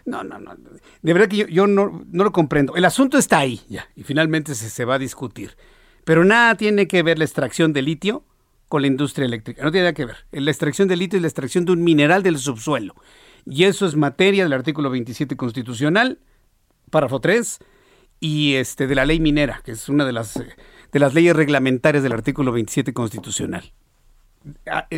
no, 0.05 0.23
no, 0.23 0.39
no. 0.39 0.55
De 1.01 1.13
verdad 1.13 1.29
que 1.29 1.45
yo, 1.49 1.67
no, 1.67 2.03
lo 2.11 2.31
comprendo. 2.31 2.75
El 2.75 2.85
asunto 2.85 3.17
está 3.17 3.37
ahí, 3.39 3.61
ya, 3.69 3.87
y 3.95 4.03
finalmente 4.03 4.55
se, 4.55 4.69
se 4.69 4.85
va 4.85 4.95
a 4.95 4.99
discutir. 4.99 5.55
Pero 6.03 6.25
nada 6.25 6.55
tiene 6.55 6.87
que 6.87 7.03
ver 7.03 7.19
la 7.19 7.25
extracción 7.25 7.71
de 7.71 7.83
litio 7.83 8.23
con 8.67 8.81
la 8.81 8.87
industria 8.87 9.25
eléctrica. 9.25 9.63
No 9.63 9.71
tiene 9.71 9.85
nada 9.85 9.93
que 9.93 10.05
ver. 10.05 10.25
La 10.31 10.51
extracción 10.51 10.87
de 10.87 10.97
litio 10.97 11.17
es 11.17 11.21
la 11.21 11.27
extracción 11.27 11.63
de 11.63 11.71
un 11.71 11.83
mineral 11.83 12.23
del 12.23 12.37
subsuelo 12.39 12.95
y 13.45 13.65
eso 13.65 13.85
es 13.85 13.95
materia 13.95 14.43
del 14.43 14.53
artículo 14.53 14.89
27 14.89 15.35
constitucional, 15.35 16.19
párrafo 16.89 17.19
3, 17.19 17.59
y 18.19 18.55
este 18.55 18.87
de 18.87 18.95
la 18.95 19.05
ley 19.05 19.19
minera, 19.19 19.61
que 19.63 19.71
es 19.71 19.89
una 19.89 20.05
de 20.05 20.13
las, 20.13 20.35
de 20.91 20.99
las 20.99 21.13
leyes 21.13 21.35
reglamentarias 21.35 22.03
del 22.03 22.13
artículo 22.13 22.51
27 22.51 22.93
constitucional. 22.93 23.73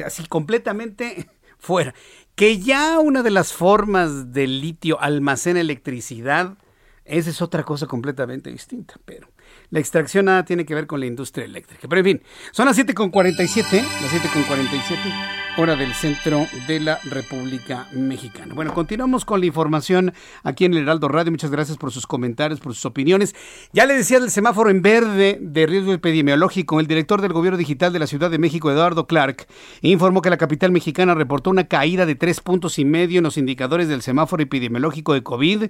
así 0.06 0.26
completamente 0.28 1.30
fuera. 1.58 1.94
Que 2.36 2.60
ya 2.60 3.00
una 3.00 3.24
de 3.24 3.32
las 3.32 3.54
formas 3.54 4.32
del 4.32 4.62
litio 4.62 5.02
almacena 5.02 5.62
electricidad, 5.62 6.58
esa 7.06 7.30
es 7.30 7.42
otra 7.42 7.64
cosa 7.64 7.88
completamente 7.88 8.52
distinta, 8.52 8.96
pero 9.06 9.30
la 9.70 9.80
extracción 9.80 10.26
nada 10.26 10.46
tiene 10.46 10.66
que 10.66 10.76
ver 10.76 10.88
con 10.88 11.00
la 11.00 11.06
industria 11.06 11.46
eléctrica. 11.46 11.88
Pero 11.88 12.00
en 12.00 12.06
fin, 12.06 12.22
son 12.52 12.66
las 12.68 12.78
7.47, 12.78 13.84
las 14.02 14.12
7.47, 14.12 15.36
hora 15.58 15.76
del 15.76 15.94
centro 15.94 16.48
de 16.68 16.80
la 16.80 17.00
República 17.04 17.88
Mexicana. 17.94 18.54
Bueno, 18.54 18.74
continuamos 18.74 19.24
con 19.24 19.40
la 19.40 19.46
información 19.46 20.14
aquí 20.44 20.66
en 20.66 20.74
el 20.74 20.84
Heraldo 20.84 21.08
Radio. 21.08 21.32
Muchas 21.32 21.52
gracias 21.52 21.78
por 21.78 21.92
sus 21.92 22.08
comentarios, 22.08 22.60
por 22.60 22.74
sus 22.74 22.86
opiniones. 22.86 23.36
Ya 23.72 23.86
le 23.86 23.96
decía 23.96 24.20
del 24.20 24.32
semáforo 24.32 24.70
en 24.70 24.82
verde 24.82 25.38
de 25.42 25.66
riesgo 25.66 25.94
epidemiológico, 25.94 26.80
el 26.80 26.88
director 26.88 27.22
del 27.22 27.34
gobierno 27.34 27.58
digital 27.58 27.94
de 27.94 28.00
la 28.00 28.08
Ciudad 28.08 28.30
de 28.30 28.38
México, 28.38 28.70
Eduardo 28.70 29.08
Clark, 29.08 29.48
informó 29.82 30.22
que 30.22 30.30
la 30.30 30.38
capital 30.38 30.72
mexicana 30.72 31.14
reportó 31.14 31.50
una 31.50 31.68
caída 31.68 32.06
de 32.06 32.16
tres 32.16 32.42
puntos 32.42 32.78
y 32.80 32.86
medio 32.86 33.20
en 33.20 33.24
los 33.24 33.38
indicadores 33.38 33.88
del 33.88 34.02
semáforo 34.02 34.44
epidemiológico 34.44 35.14
de 35.14 35.24
COVID 35.24 35.66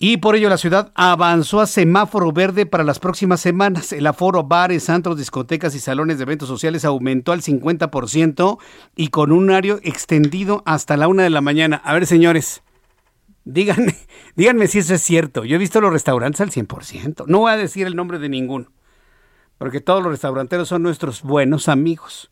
y 0.00 0.18
por 0.18 0.36
ello 0.36 0.48
la 0.48 0.58
ciudad 0.58 0.92
avanzó 0.94 1.60
a 1.60 1.66
semáforo 1.66 2.30
verde 2.30 2.66
para 2.66 2.84
las 2.84 3.00
próximas 3.00 3.40
semanas. 3.40 3.92
El 3.92 4.06
aforo 4.06 4.44
bares, 4.44 4.88
antros, 4.90 5.18
discotecas 5.18 5.74
y 5.74 5.80
salones 5.80 6.18
de 6.18 6.22
eventos 6.22 6.46
sociales 6.46 6.84
aumentó 6.84 7.32
al 7.32 7.42
50% 7.42 8.58
y 8.94 9.08
con 9.08 9.32
un 9.32 9.50
horario 9.50 9.80
extendido 9.82 10.62
hasta 10.66 10.96
la 10.96 11.08
una 11.08 11.24
de 11.24 11.30
la 11.30 11.40
mañana. 11.40 11.82
A 11.84 11.94
ver, 11.94 12.06
señores, 12.06 12.62
díganme, 13.44 13.96
díganme 14.36 14.68
si 14.68 14.78
eso 14.78 14.94
es 14.94 15.02
cierto. 15.02 15.44
Yo 15.44 15.56
he 15.56 15.58
visto 15.58 15.80
los 15.80 15.92
restaurantes 15.92 16.40
al 16.40 16.52
100%. 16.52 17.24
No 17.26 17.40
voy 17.40 17.50
a 17.50 17.56
decir 17.56 17.88
el 17.88 17.96
nombre 17.96 18.20
de 18.20 18.28
ninguno, 18.28 18.70
porque 19.58 19.80
todos 19.80 20.00
los 20.00 20.12
restauranteros 20.12 20.68
son 20.68 20.84
nuestros 20.84 21.22
buenos 21.22 21.68
amigos. 21.68 22.30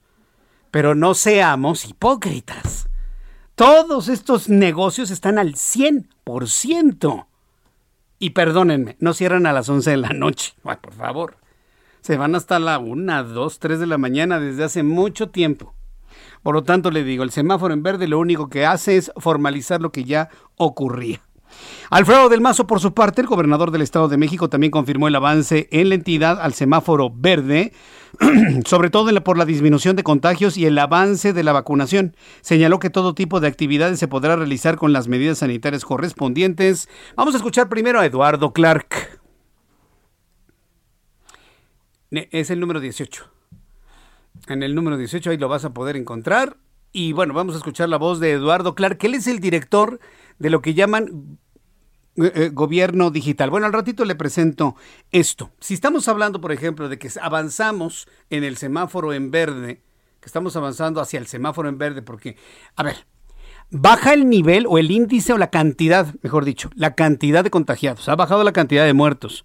Pero 0.71 0.95
no 0.95 1.15
seamos 1.15 1.85
hipócritas. 1.85 2.89
Todos 3.57 4.09
estos 4.09 4.49
negocios 4.49 5.11
están 5.11 5.39
al 5.39 5.55
100%. 5.55 7.26
Y 8.19 8.31
perdónenme, 8.31 8.97
no 9.01 9.13
cierran 9.13 9.47
a 9.47 9.53
las 9.53 9.69
11 9.69 9.91
de 9.91 9.97
la 9.97 10.11
noche. 10.11 10.55
Por 10.63 10.93
favor. 10.93 11.37
Se 12.01 12.17
van 12.17 12.35
hasta 12.35 12.59
la 12.59 12.79
1, 12.79 13.25
2, 13.25 13.59
3 13.59 13.81
de 13.81 13.87
la 13.87 13.99
mañana 13.99 14.39
desde 14.39 14.65
hace 14.65 14.83
mucho 14.83 15.31
tiempo. 15.31 15.75
Por 16.43 16.55
lo 16.55 16.63
tanto, 16.63 16.91
le 16.91 17.03
digo, 17.03 17.25
el 17.25 17.31
semáforo 17.31 17.75
en 17.75 17.83
verde 17.83 18.07
lo 18.07 18.19
único 18.19 18.49
que 18.49 18.65
hace 18.65 18.97
es 18.97 19.13
formalizar 19.17 19.81
lo 19.81 19.91
que 19.91 20.05
ya 20.05 20.29
ocurría. 20.55 21.26
Alfredo 21.91 22.29
del 22.29 22.41
Mazo, 22.41 22.67
por 22.67 22.81
su 22.81 22.95
parte, 22.95 23.21
el 23.21 23.27
gobernador 23.27 23.71
del 23.71 23.83
Estado 23.83 24.09
de 24.09 24.17
México, 24.17 24.49
también 24.49 24.71
confirmó 24.71 25.09
el 25.09 25.15
avance 25.15 25.69
en 25.71 25.89
la 25.89 25.95
entidad 25.95 26.41
al 26.41 26.55
semáforo 26.55 27.11
verde, 27.15 27.73
sobre 28.65 28.91
todo 28.91 29.13
por 29.23 29.39
la 29.39 29.45
disminución 29.45 29.95
de 29.95 30.03
contagios 30.03 30.57
y 30.57 30.67
el 30.67 30.79
avance 30.79 31.33
de 31.33 31.43
la 31.43 31.53
vacunación. 31.53 32.17
Señaló 32.41 32.79
que 32.79 32.91
todo 32.91 33.15
tipo 33.15 33.41
de 33.41 33.49
actividades 33.49 33.99
se 33.99 34.09
podrá 34.09 34.37
realizar 34.37 34.77
con 34.77 34.93
las 34.93 35.09
medidas 35.09 35.39
sanitarias 35.39 35.85
correspondientes. 35.85 36.89
Vamos 37.15 37.35
a 37.35 37.39
escuchar 37.39 37.69
primero 37.69 38.01
a 38.01 38.07
Eduardo 38.07 38.53
Clark. 38.53 39.21
Es 42.11 42.51
el 42.51 42.61
número 42.61 42.81
18. 42.81 43.31
En 44.49 44.63
el 44.63 44.75
número 44.75 44.97
18 44.97 45.31
ahí 45.31 45.39
lo 45.39 45.49
vas 45.49 45.65
a 45.65 45.75
poder 45.75 45.97
encontrar. 45.97 46.57
Y 46.93 47.13
bueno, 47.13 47.35
vamos 47.35 47.55
a 47.55 47.59
escuchar 47.59 47.89
la 47.89 47.99
voz 47.99 48.21
de 48.21 48.33
Eduardo 48.33 48.75
Clark, 48.75 48.99
que 48.99 49.09
él 49.09 49.15
es 49.15 49.27
el 49.27 49.41
director 49.41 50.01
de 50.39 50.51
lo 50.51 50.63
que 50.63 50.75
llaman 50.75 51.39
eh, 52.17 52.33
eh, 52.35 52.51
gobierno 52.53 53.11
digital. 53.11 53.51
Bueno, 53.51 53.67
al 53.67 53.73
ratito 53.73 54.05
le 54.05 54.15
presento 54.15 54.77
esto. 55.13 55.51
Si 55.61 55.75
estamos 55.75 56.09
hablando, 56.09 56.41
por 56.41 56.53
ejemplo, 56.53 56.89
de 56.89 56.99
que 56.99 57.11
avanzamos 57.21 58.09
en 58.31 58.45
el 58.45 58.57
semáforo 58.57 59.13
en 59.13 59.31
verde, 59.31 59.83
que 60.21 60.27
estamos 60.27 60.57
avanzando 60.57 61.01
hacia 61.01 61.19
el 61.19 61.27
semáforo 61.27 61.69
en 61.69 61.79
verde, 61.79 62.03
porque, 62.03 62.37
a 62.75 62.83
ver, 62.83 63.07
baja 63.71 64.15
el 64.15 64.29
nivel 64.29 64.67
o 64.69 64.79
el 64.79 64.91
índice 64.91 65.33
o 65.33 65.39
la 65.39 65.51
cantidad, 65.51 66.15
mejor 66.23 66.45
dicho, 66.45 66.71
la 66.75 66.95
cantidad 66.95 67.45
de 67.45 67.51
contagiados, 67.51 68.09
ha 68.09 68.17
bajado 68.17 68.45
la 68.45 68.53
cantidad 68.53 68.87
de 68.87 68.95
muertos. 68.95 69.45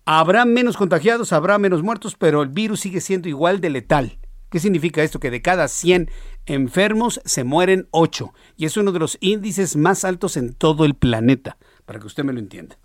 Habrá 0.05 0.45
menos 0.45 0.77
contagiados, 0.77 1.33
habrá 1.33 1.57
menos 1.57 1.83
muertos, 1.83 2.15
pero 2.17 2.41
el 2.41 2.47
virus 2.47 2.79
sigue 2.79 3.01
siendo 3.01 3.27
igual 3.27 3.59
de 3.59 3.71
letal. 3.71 4.17
¿Qué 4.49 4.61
significa 4.61 5.03
esto? 5.03 5.19
Que 5.19 5.29
de 5.29 5.41
cada 5.41 5.67
100 5.67 6.09
enfermos 6.45 7.19
se 7.25 7.43
mueren 7.43 7.89
8. 7.91 8.33
Y 8.55 8.63
es 8.65 8.77
uno 8.77 8.93
de 8.93 8.99
los 8.99 9.17
índices 9.19 9.75
más 9.75 10.05
altos 10.05 10.37
en 10.37 10.53
todo 10.53 10.85
el 10.85 10.95
planeta, 10.95 11.57
para 11.85 11.99
que 11.99 12.07
usted 12.07 12.23
me 12.23 12.31
lo 12.31 12.39
entienda. 12.39 12.77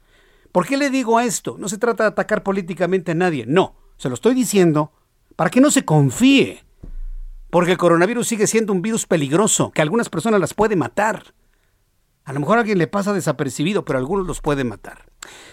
¿Por 0.54 0.68
qué 0.68 0.76
le 0.76 0.88
digo 0.88 1.18
esto? 1.18 1.56
No 1.58 1.68
se 1.68 1.78
trata 1.78 2.04
de 2.04 2.10
atacar 2.10 2.44
políticamente 2.44 3.10
a 3.10 3.16
nadie, 3.16 3.44
no, 3.44 3.74
se 3.96 4.08
lo 4.08 4.14
estoy 4.14 4.34
diciendo 4.34 4.92
para 5.34 5.50
que 5.50 5.60
no 5.60 5.68
se 5.68 5.84
confíe, 5.84 6.64
porque 7.50 7.72
el 7.72 7.76
coronavirus 7.76 8.28
sigue 8.28 8.46
siendo 8.46 8.72
un 8.72 8.80
virus 8.80 9.04
peligroso, 9.04 9.72
que 9.72 9.80
a 9.80 9.82
algunas 9.82 10.10
personas 10.10 10.38
las 10.38 10.54
puede 10.54 10.76
matar. 10.76 11.34
A 12.24 12.32
lo 12.32 12.38
mejor 12.38 12.58
a 12.58 12.60
alguien 12.60 12.78
le 12.78 12.86
pasa 12.86 13.12
desapercibido, 13.12 13.84
pero 13.84 13.98
a 13.98 14.00
algunos 14.00 14.28
los 14.28 14.40
puede 14.40 14.62
matar. 14.62 15.06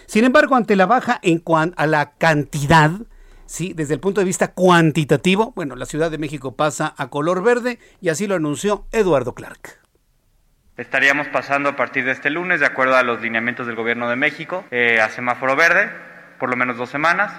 Sin 0.06 0.22
embargo, 0.22 0.54
ante 0.54 0.76
la 0.76 0.86
baja 0.86 1.18
en 1.24 1.40
cuanto 1.40 1.74
a 1.78 1.88
la 1.88 2.12
cantidad, 2.12 2.92
¿sí? 3.44 3.72
desde 3.72 3.94
el 3.94 4.00
punto 4.00 4.20
de 4.20 4.26
vista 4.26 4.54
cuantitativo, 4.54 5.52
bueno, 5.56 5.74
la 5.74 5.86
Ciudad 5.86 6.12
de 6.12 6.18
México 6.18 6.54
pasa 6.54 6.94
a 6.96 7.10
color 7.10 7.42
verde 7.42 7.80
y 8.00 8.10
así 8.10 8.28
lo 8.28 8.36
anunció 8.36 8.86
Eduardo 8.92 9.34
Clark. 9.34 9.81
Estaríamos 10.78 11.28
pasando 11.28 11.68
a 11.68 11.76
partir 11.76 12.06
de 12.06 12.12
este 12.12 12.30
lunes, 12.30 12.60
de 12.60 12.66
acuerdo 12.66 12.96
a 12.96 13.02
los 13.02 13.20
lineamientos 13.20 13.66
del 13.66 13.76
Gobierno 13.76 14.08
de 14.08 14.16
México, 14.16 14.64
eh, 14.70 15.02
a 15.02 15.10
semáforo 15.10 15.54
verde, 15.54 15.90
por 16.38 16.48
lo 16.48 16.56
menos 16.56 16.78
dos 16.78 16.88
semanas, 16.88 17.30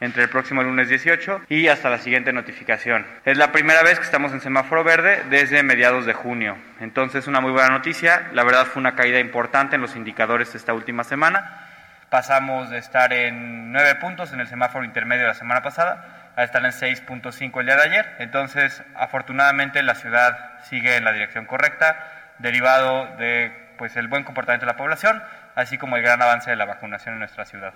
entre 0.00 0.24
el 0.24 0.28
próximo 0.28 0.62
lunes 0.62 0.90
18 0.90 1.40
y 1.48 1.68
hasta 1.68 1.88
la 1.88 1.96
siguiente 1.96 2.34
notificación. 2.34 3.06
Es 3.24 3.38
la 3.38 3.50
primera 3.50 3.82
vez 3.82 3.98
que 3.98 4.04
estamos 4.04 4.32
en 4.32 4.42
semáforo 4.42 4.84
verde 4.84 5.22
desde 5.30 5.62
mediados 5.62 6.04
de 6.04 6.12
junio. 6.12 6.58
Entonces, 6.78 7.26
una 7.26 7.40
muy 7.40 7.50
buena 7.50 7.70
noticia. 7.70 8.28
La 8.34 8.44
verdad 8.44 8.66
fue 8.66 8.80
una 8.80 8.94
caída 8.94 9.20
importante 9.20 9.76
en 9.76 9.80
los 9.80 9.96
indicadores 9.96 10.54
esta 10.54 10.74
última 10.74 11.02
semana. 11.02 11.66
Pasamos 12.10 12.68
de 12.68 12.76
estar 12.76 13.10
en 13.14 13.72
9 13.72 13.94
puntos 13.94 14.34
en 14.34 14.40
el 14.40 14.48
semáforo 14.48 14.84
intermedio 14.84 15.26
la 15.26 15.32
semana 15.32 15.62
pasada 15.62 16.32
a 16.36 16.44
estar 16.44 16.62
en 16.62 16.72
6.5 16.72 17.58
el 17.58 17.66
día 17.66 17.76
de 17.76 17.82
ayer. 17.82 18.16
Entonces, 18.18 18.82
afortunadamente 18.94 19.82
la 19.82 19.94
ciudad 19.94 20.60
sigue 20.64 20.96
en 20.96 21.04
la 21.04 21.12
dirección 21.12 21.46
correcta 21.46 22.15
derivado 22.38 23.16
de 23.18 23.52
pues 23.78 23.96
el 23.96 24.08
buen 24.08 24.24
comportamiento 24.24 24.66
de 24.66 24.72
la 24.72 24.76
población, 24.76 25.22
así 25.54 25.78
como 25.78 25.96
el 25.96 26.02
gran 26.02 26.20
avance 26.22 26.50
de 26.50 26.56
la 26.56 26.64
vacunación 26.64 27.14
en 27.14 27.18
nuestra 27.20 27.44
ciudad. 27.44 27.74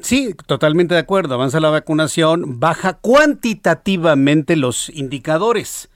Sí, 0.00 0.34
totalmente 0.46 0.94
de 0.94 1.00
acuerdo. 1.00 1.34
Avanza 1.34 1.60
la 1.60 1.70
vacunación, 1.70 2.58
baja 2.60 2.94
cuantitativamente 2.94 4.56
los 4.56 4.88
indicadores. 4.90 5.88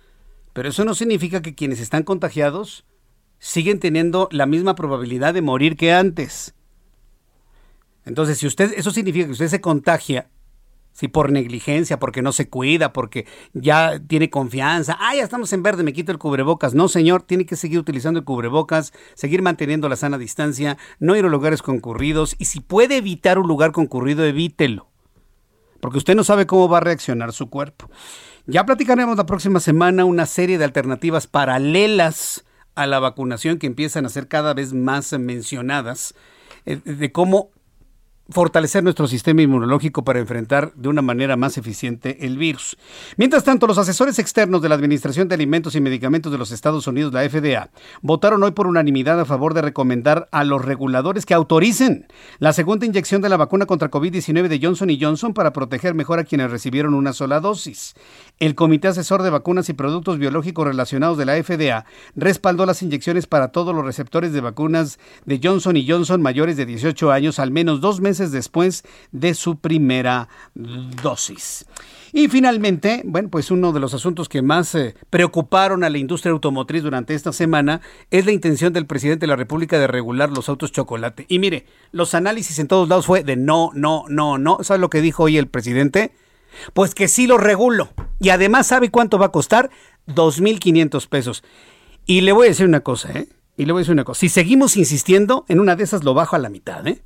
Pero 0.52 0.68
eso 0.68 0.84
no 0.84 0.94
significa 0.94 1.42
que 1.42 1.54
quienes 1.54 1.80
están 1.80 2.04
contagiados 2.04 2.84
siguen 3.38 3.80
teniendo 3.80 4.28
la 4.32 4.46
misma 4.46 4.74
probabilidad 4.74 5.34
de 5.34 5.42
morir 5.42 5.76
que 5.76 5.92
antes. 5.92 6.54
Entonces, 8.04 8.38
si 8.38 8.46
usted, 8.46 8.72
eso 8.76 8.90
significa 8.90 9.26
que 9.26 9.32
usted 9.32 9.48
se 9.48 9.60
contagia, 9.60 10.28
si 10.98 11.06
por 11.06 11.30
negligencia, 11.30 12.00
porque 12.00 12.22
no 12.22 12.32
se 12.32 12.48
cuida, 12.48 12.92
porque 12.92 13.24
ya 13.52 14.00
tiene 14.04 14.30
confianza, 14.30 14.96
ah, 14.98 15.14
ya 15.14 15.22
estamos 15.22 15.52
en 15.52 15.62
verde, 15.62 15.84
me 15.84 15.92
quito 15.92 16.10
el 16.10 16.18
cubrebocas. 16.18 16.74
No, 16.74 16.88
señor, 16.88 17.22
tiene 17.22 17.46
que 17.46 17.54
seguir 17.54 17.78
utilizando 17.78 18.18
el 18.18 18.24
cubrebocas, 18.24 18.92
seguir 19.14 19.40
manteniendo 19.40 19.88
la 19.88 19.94
sana 19.94 20.18
distancia, 20.18 20.76
no 20.98 21.14
ir 21.14 21.24
a 21.24 21.28
lugares 21.28 21.62
concurridos 21.62 22.34
y 22.40 22.46
si 22.46 22.58
puede 22.58 22.96
evitar 22.96 23.38
un 23.38 23.46
lugar 23.46 23.70
concurrido, 23.70 24.24
evítelo. 24.24 24.88
Porque 25.78 25.98
usted 25.98 26.16
no 26.16 26.24
sabe 26.24 26.48
cómo 26.48 26.68
va 26.68 26.78
a 26.78 26.80
reaccionar 26.80 27.32
su 27.32 27.48
cuerpo. 27.48 27.88
Ya 28.46 28.66
platicaremos 28.66 29.16
la 29.16 29.26
próxima 29.26 29.60
semana 29.60 30.04
una 30.04 30.26
serie 30.26 30.58
de 30.58 30.64
alternativas 30.64 31.28
paralelas 31.28 32.44
a 32.74 32.88
la 32.88 32.98
vacunación 32.98 33.58
que 33.58 33.68
empiezan 33.68 34.04
a 34.04 34.08
ser 34.08 34.26
cada 34.26 34.52
vez 34.52 34.72
más 34.72 35.12
mencionadas, 35.12 36.16
eh, 36.66 36.80
de 36.84 37.12
cómo 37.12 37.52
fortalecer 38.30 38.84
nuestro 38.84 39.08
sistema 39.08 39.40
inmunológico 39.40 40.04
para 40.04 40.18
enfrentar 40.18 40.72
de 40.74 40.88
una 40.88 41.00
manera 41.00 41.36
más 41.36 41.56
eficiente 41.56 42.26
el 42.26 42.36
virus. 42.36 42.76
Mientras 43.16 43.42
tanto, 43.42 43.66
los 43.66 43.78
asesores 43.78 44.18
externos 44.18 44.60
de 44.60 44.68
la 44.68 44.74
Administración 44.74 45.28
de 45.28 45.34
Alimentos 45.34 45.74
y 45.74 45.80
Medicamentos 45.80 46.30
de 46.30 46.36
los 46.36 46.50
Estados 46.50 46.86
Unidos, 46.86 47.12
la 47.12 47.28
FDA, 47.28 47.70
votaron 48.02 48.42
hoy 48.42 48.50
por 48.50 48.66
unanimidad 48.66 49.18
a 49.18 49.24
favor 49.24 49.54
de 49.54 49.62
recomendar 49.62 50.28
a 50.30 50.44
los 50.44 50.62
reguladores 50.62 51.24
que 51.24 51.34
autoricen 51.34 52.06
la 52.38 52.52
segunda 52.52 52.84
inyección 52.84 53.22
de 53.22 53.30
la 53.30 53.38
vacuna 53.38 53.64
contra 53.64 53.90
COVID-19 53.90 54.48
de 54.48 54.60
Johnson 54.62 54.90
Johnson 55.00 55.32
para 55.32 55.52
proteger 55.52 55.94
mejor 55.94 56.18
a 56.18 56.24
quienes 56.24 56.50
recibieron 56.50 56.94
una 56.94 57.14
sola 57.14 57.40
dosis. 57.40 57.94
El 58.38 58.54
Comité 58.54 58.88
Asesor 58.88 59.22
de 59.22 59.30
Vacunas 59.30 59.68
y 59.68 59.72
Productos 59.72 60.18
Biológicos 60.18 60.66
Relacionados 60.66 61.16
de 61.16 61.24
la 61.24 61.42
FDA 61.42 61.86
respaldó 62.14 62.66
las 62.66 62.82
inyecciones 62.82 63.26
para 63.26 63.48
todos 63.48 63.74
los 63.74 63.84
receptores 63.84 64.32
de 64.32 64.40
vacunas 64.40 64.98
de 65.24 65.40
Johnson 65.42 65.76
Johnson 65.86 66.20
mayores 66.20 66.56
de 66.56 66.66
18 66.66 67.10
años 67.10 67.38
al 67.38 67.50
menos 67.50 67.80
dos 67.80 68.00
meses 68.00 68.17
después 68.26 68.84
de 69.12 69.34
su 69.34 69.56
primera 69.58 70.28
dosis. 70.54 71.66
Y 72.12 72.28
finalmente, 72.28 73.02
bueno, 73.04 73.28
pues 73.28 73.50
uno 73.50 73.72
de 73.72 73.80
los 73.80 73.92
asuntos 73.94 74.28
que 74.28 74.40
más 74.40 74.74
eh, 74.74 74.94
preocuparon 75.10 75.84
a 75.84 75.90
la 75.90 75.98
industria 75.98 76.32
automotriz 76.32 76.82
durante 76.82 77.14
esta 77.14 77.32
semana 77.32 77.80
es 78.10 78.24
la 78.24 78.32
intención 78.32 78.72
del 78.72 78.86
presidente 78.86 79.20
de 79.20 79.28
la 79.28 79.36
República 79.36 79.78
de 79.78 79.86
regular 79.86 80.30
los 80.30 80.48
autos 80.48 80.72
chocolate. 80.72 81.26
Y 81.28 81.38
mire, 81.38 81.66
los 81.92 82.14
análisis 82.14 82.58
en 82.58 82.68
todos 82.68 82.88
lados 82.88 83.06
fue 83.06 83.24
de 83.24 83.36
no, 83.36 83.70
no, 83.74 84.04
no, 84.08 84.38
no. 84.38 84.58
¿Sabe 84.62 84.80
lo 84.80 84.90
que 84.90 85.02
dijo 85.02 85.24
hoy 85.24 85.36
el 85.36 85.48
presidente? 85.48 86.12
Pues 86.72 86.94
que 86.94 87.08
sí 87.08 87.26
lo 87.26 87.36
regulo. 87.36 87.90
Y 88.20 88.30
además, 88.30 88.66
¿sabe 88.66 88.90
cuánto 88.90 89.18
va 89.18 89.26
a 89.26 89.32
costar? 89.32 89.70
2.500 90.08 91.08
pesos. 91.08 91.44
Y 92.06 92.22
le 92.22 92.32
voy 92.32 92.46
a 92.46 92.50
decir 92.50 92.66
una 92.66 92.80
cosa, 92.80 93.12
¿eh? 93.12 93.28
Y 93.56 93.66
le 93.66 93.72
voy 93.72 93.80
a 93.80 93.82
decir 93.82 93.92
una 93.92 94.04
cosa. 94.04 94.20
Si 94.20 94.28
seguimos 94.28 94.76
insistiendo, 94.76 95.44
en 95.48 95.60
una 95.60 95.76
de 95.76 95.84
esas 95.84 96.04
lo 96.04 96.14
bajo 96.14 96.36
a 96.36 96.38
la 96.38 96.48
mitad, 96.48 96.86
¿eh? 96.86 97.02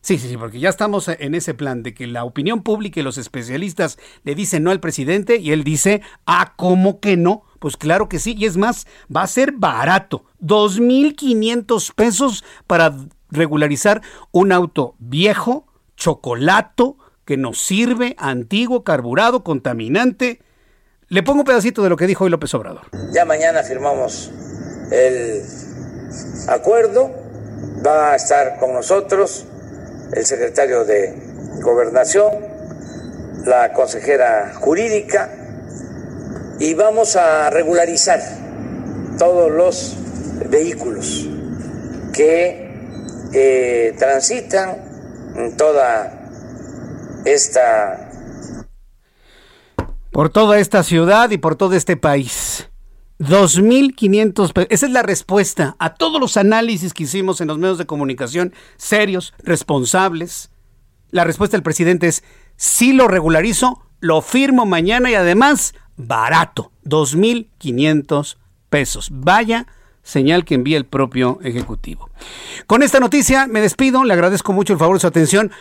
Sí, 0.00 0.16
sí, 0.16 0.28
sí, 0.28 0.36
porque 0.36 0.60
ya 0.60 0.68
estamos 0.68 1.08
en 1.08 1.34
ese 1.34 1.54
plan 1.54 1.82
de 1.82 1.92
que 1.92 2.06
la 2.06 2.24
opinión 2.24 2.62
pública 2.62 3.00
y 3.00 3.02
los 3.02 3.18
especialistas 3.18 3.98
le 4.22 4.34
dicen 4.34 4.62
no 4.62 4.70
al 4.70 4.80
presidente 4.80 5.36
y 5.36 5.52
él 5.52 5.64
dice, 5.64 6.02
ah, 6.24 6.54
¿cómo 6.56 7.00
que 7.00 7.16
no? 7.16 7.42
Pues 7.58 7.76
claro 7.76 8.08
que 8.08 8.18
sí, 8.18 8.36
y 8.38 8.46
es 8.46 8.56
más, 8.56 8.86
va 9.14 9.22
a 9.22 9.26
ser 9.26 9.52
barato, 9.52 10.24
2.500 10.40 11.92
pesos 11.94 12.44
para 12.66 12.94
regularizar 13.30 14.02
un 14.30 14.52
auto 14.52 14.94
viejo, 14.98 15.66
chocolato, 15.96 16.96
que 17.24 17.36
nos 17.36 17.60
sirve, 17.60 18.14
antiguo, 18.18 18.84
carburado, 18.84 19.44
contaminante. 19.44 20.40
Le 21.08 21.22
pongo 21.22 21.40
un 21.40 21.44
pedacito 21.44 21.82
de 21.82 21.90
lo 21.90 21.96
que 21.96 22.06
dijo 22.06 22.24
hoy 22.24 22.30
López 22.30 22.54
Obrador. 22.54 22.86
Ya 23.12 23.24
mañana 23.24 23.62
firmamos 23.62 24.30
el 24.90 25.42
acuerdo, 26.48 27.10
va 27.84 28.12
a 28.12 28.16
estar 28.16 28.58
con 28.58 28.72
nosotros 28.72 29.46
el 30.12 30.26
secretario 30.26 30.84
de 30.84 31.14
Gobernación, 31.62 32.32
la 33.44 33.72
consejera 33.72 34.52
jurídica, 34.54 35.30
y 36.58 36.74
vamos 36.74 37.16
a 37.16 37.50
regularizar 37.50 38.20
todos 39.18 39.50
los 39.50 39.96
vehículos 40.48 41.28
que 42.12 42.68
eh, 43.32 43.94
transitan 43.98 44.76
en 45.36 45.56
toda 45.56 46.30
esta... 47.24 48.10
Por 50.10 50.30
toda 50.30 50.58
esta 50.58 50.82
ciudad 50.82 51.30
y 51.30 51.38
por 51.38 51.54
todo 51.54 51.74
este 51.74 51.96
país. 51.96 52.68
2.500 53.18 54.52
pesos. 54.52 54.68
Esa 54.70 54.86
es 54.86 54.92
la 54.92 55.02
respuesta 55.02 55.76
a 55.78 55.94
todos 55.94 56.20
los 56.20 56.36
análisis 56.36 56.94
que 56.94 57.04
hicimos 57.04 57.40
en 57.40 57.48
los 57.48 57.58
medios 57.58 57.78
de 57.78 57.86
comunicación, 57.86 58.52
serios, 58.76 59.34
responsables. 59.42 60.50
La 61.10 61.24
respuesta 61.24 61.56
del 61.56 61.62
presidente 61.62 62.08
es, 62.08 62.22
sí 62.56 62.92
lo 62.92 63.08
regularizo, 63.08 63.82
lo 64.00 64.22
firmo 64.22 64.66
mañana 64.66 65.10
y 65.10 65.14
además 65.14 65.74
barato, 65.96 66.70
2.500 66.84 68.36
pesos. 68.70 69.08
Vaya 69.12 69.66
señal 70.02 70.44
que 70.44 70.54
envía 70.54 70.78
el 70.78 70.86
propio 70.86 71.38
Ejecutivo. 71.42 72.10
Con 72.66 72.82
esta 72.82 72.98
noticia 72.98 73.46
me 73.46 73.60
despido, 73.60 74.04
le 74.04 74.14
agradezco 74.14 74.52
mucho 74.52 74.72
el 74.72 74.78
favor 74.78 74.96
de 74.96 75.00
su 75.00 75.06
atención. 75.06 75.52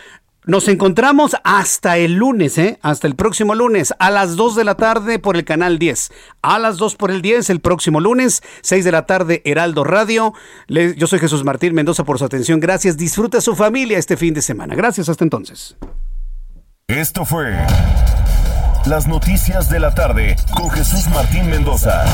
Nos 0.48 0.70
encontramos 0.70 1.36
hasta 1.44 1.98
el 1.98 2.14
lunes, 2.14 2.58
¿eh? 2.58 2.80
Hasta 2.82 3.06
el 3.06 3.16
próximo 3.16 3.54
lunes, 3.54 3.94
a 4.00 4.10
las 4.10 4.38
2 4.38 4.56
de 4.56 4.64
la 4.64 4.76
tarde 4.76 5.20
por 5.20 5.36
el 5.36 5.44
canal 5.44 5.78
10. 5.78 6.10
A 6.42 6.58
las 6.58 6.78
2 6.78 6.96
por 6.96 7.12
el 7.12 7.22
10, 7.22 7.50
el 7.50 7.60
próximo 7.60 8.00
lunes, 8.00 8.42
6 8.62 8.86
de 8.86 8.92
la 8.94 9.06
tarde, 9.06 9.42
Heraldo 9.44 9.84
Radio. 9.84 10.34
yo 10.70 11.06
soy 11.08 11.20
Jesús 11.20 11.44
Martín 11.44 11.76
Mendoza 11.76 12.06
por 12.06 12.18
su 12.18 12.24
atención. 12.24 12.62
Gracias. 12.62 12.96
Disfruta 12.96 13.42
su 13.42 13.58
familia 13.58 13.98
este 13.98 14.16
fin 14.16 14.34
de 14.34 14.42
semana. 14.42 14.74
Gracias. 14.74 15.10
Hasta 15.10 15.26
entonces. 15.26 15.76
Esto 16.88 17.26
fue 17.26 17.54
Las 18.86 19.06
Noticias 19.06 19.70
de 19.70 19.82
la 19.82 19.94
Tarde 19.94 20.38
con 20.56 20.70
Jesús 20.70 21.10
Martín 21.10 21.50
Mendoza. 21.50 22.06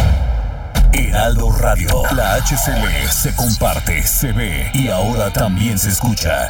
Heraldo 0.92 1.52
Radio. 1.52 2.02
La 2.16 2.34
HCL 2.38 3.12
se 3.12 3.36
comparte, 3.36 4.02
se 4.02 4.32
ve 4.32 4.72
y 4.74 4.88
ahora 4.88 5.32
también 5.32 5.78
se 5.78 5.90
escucha. 5.90 6.50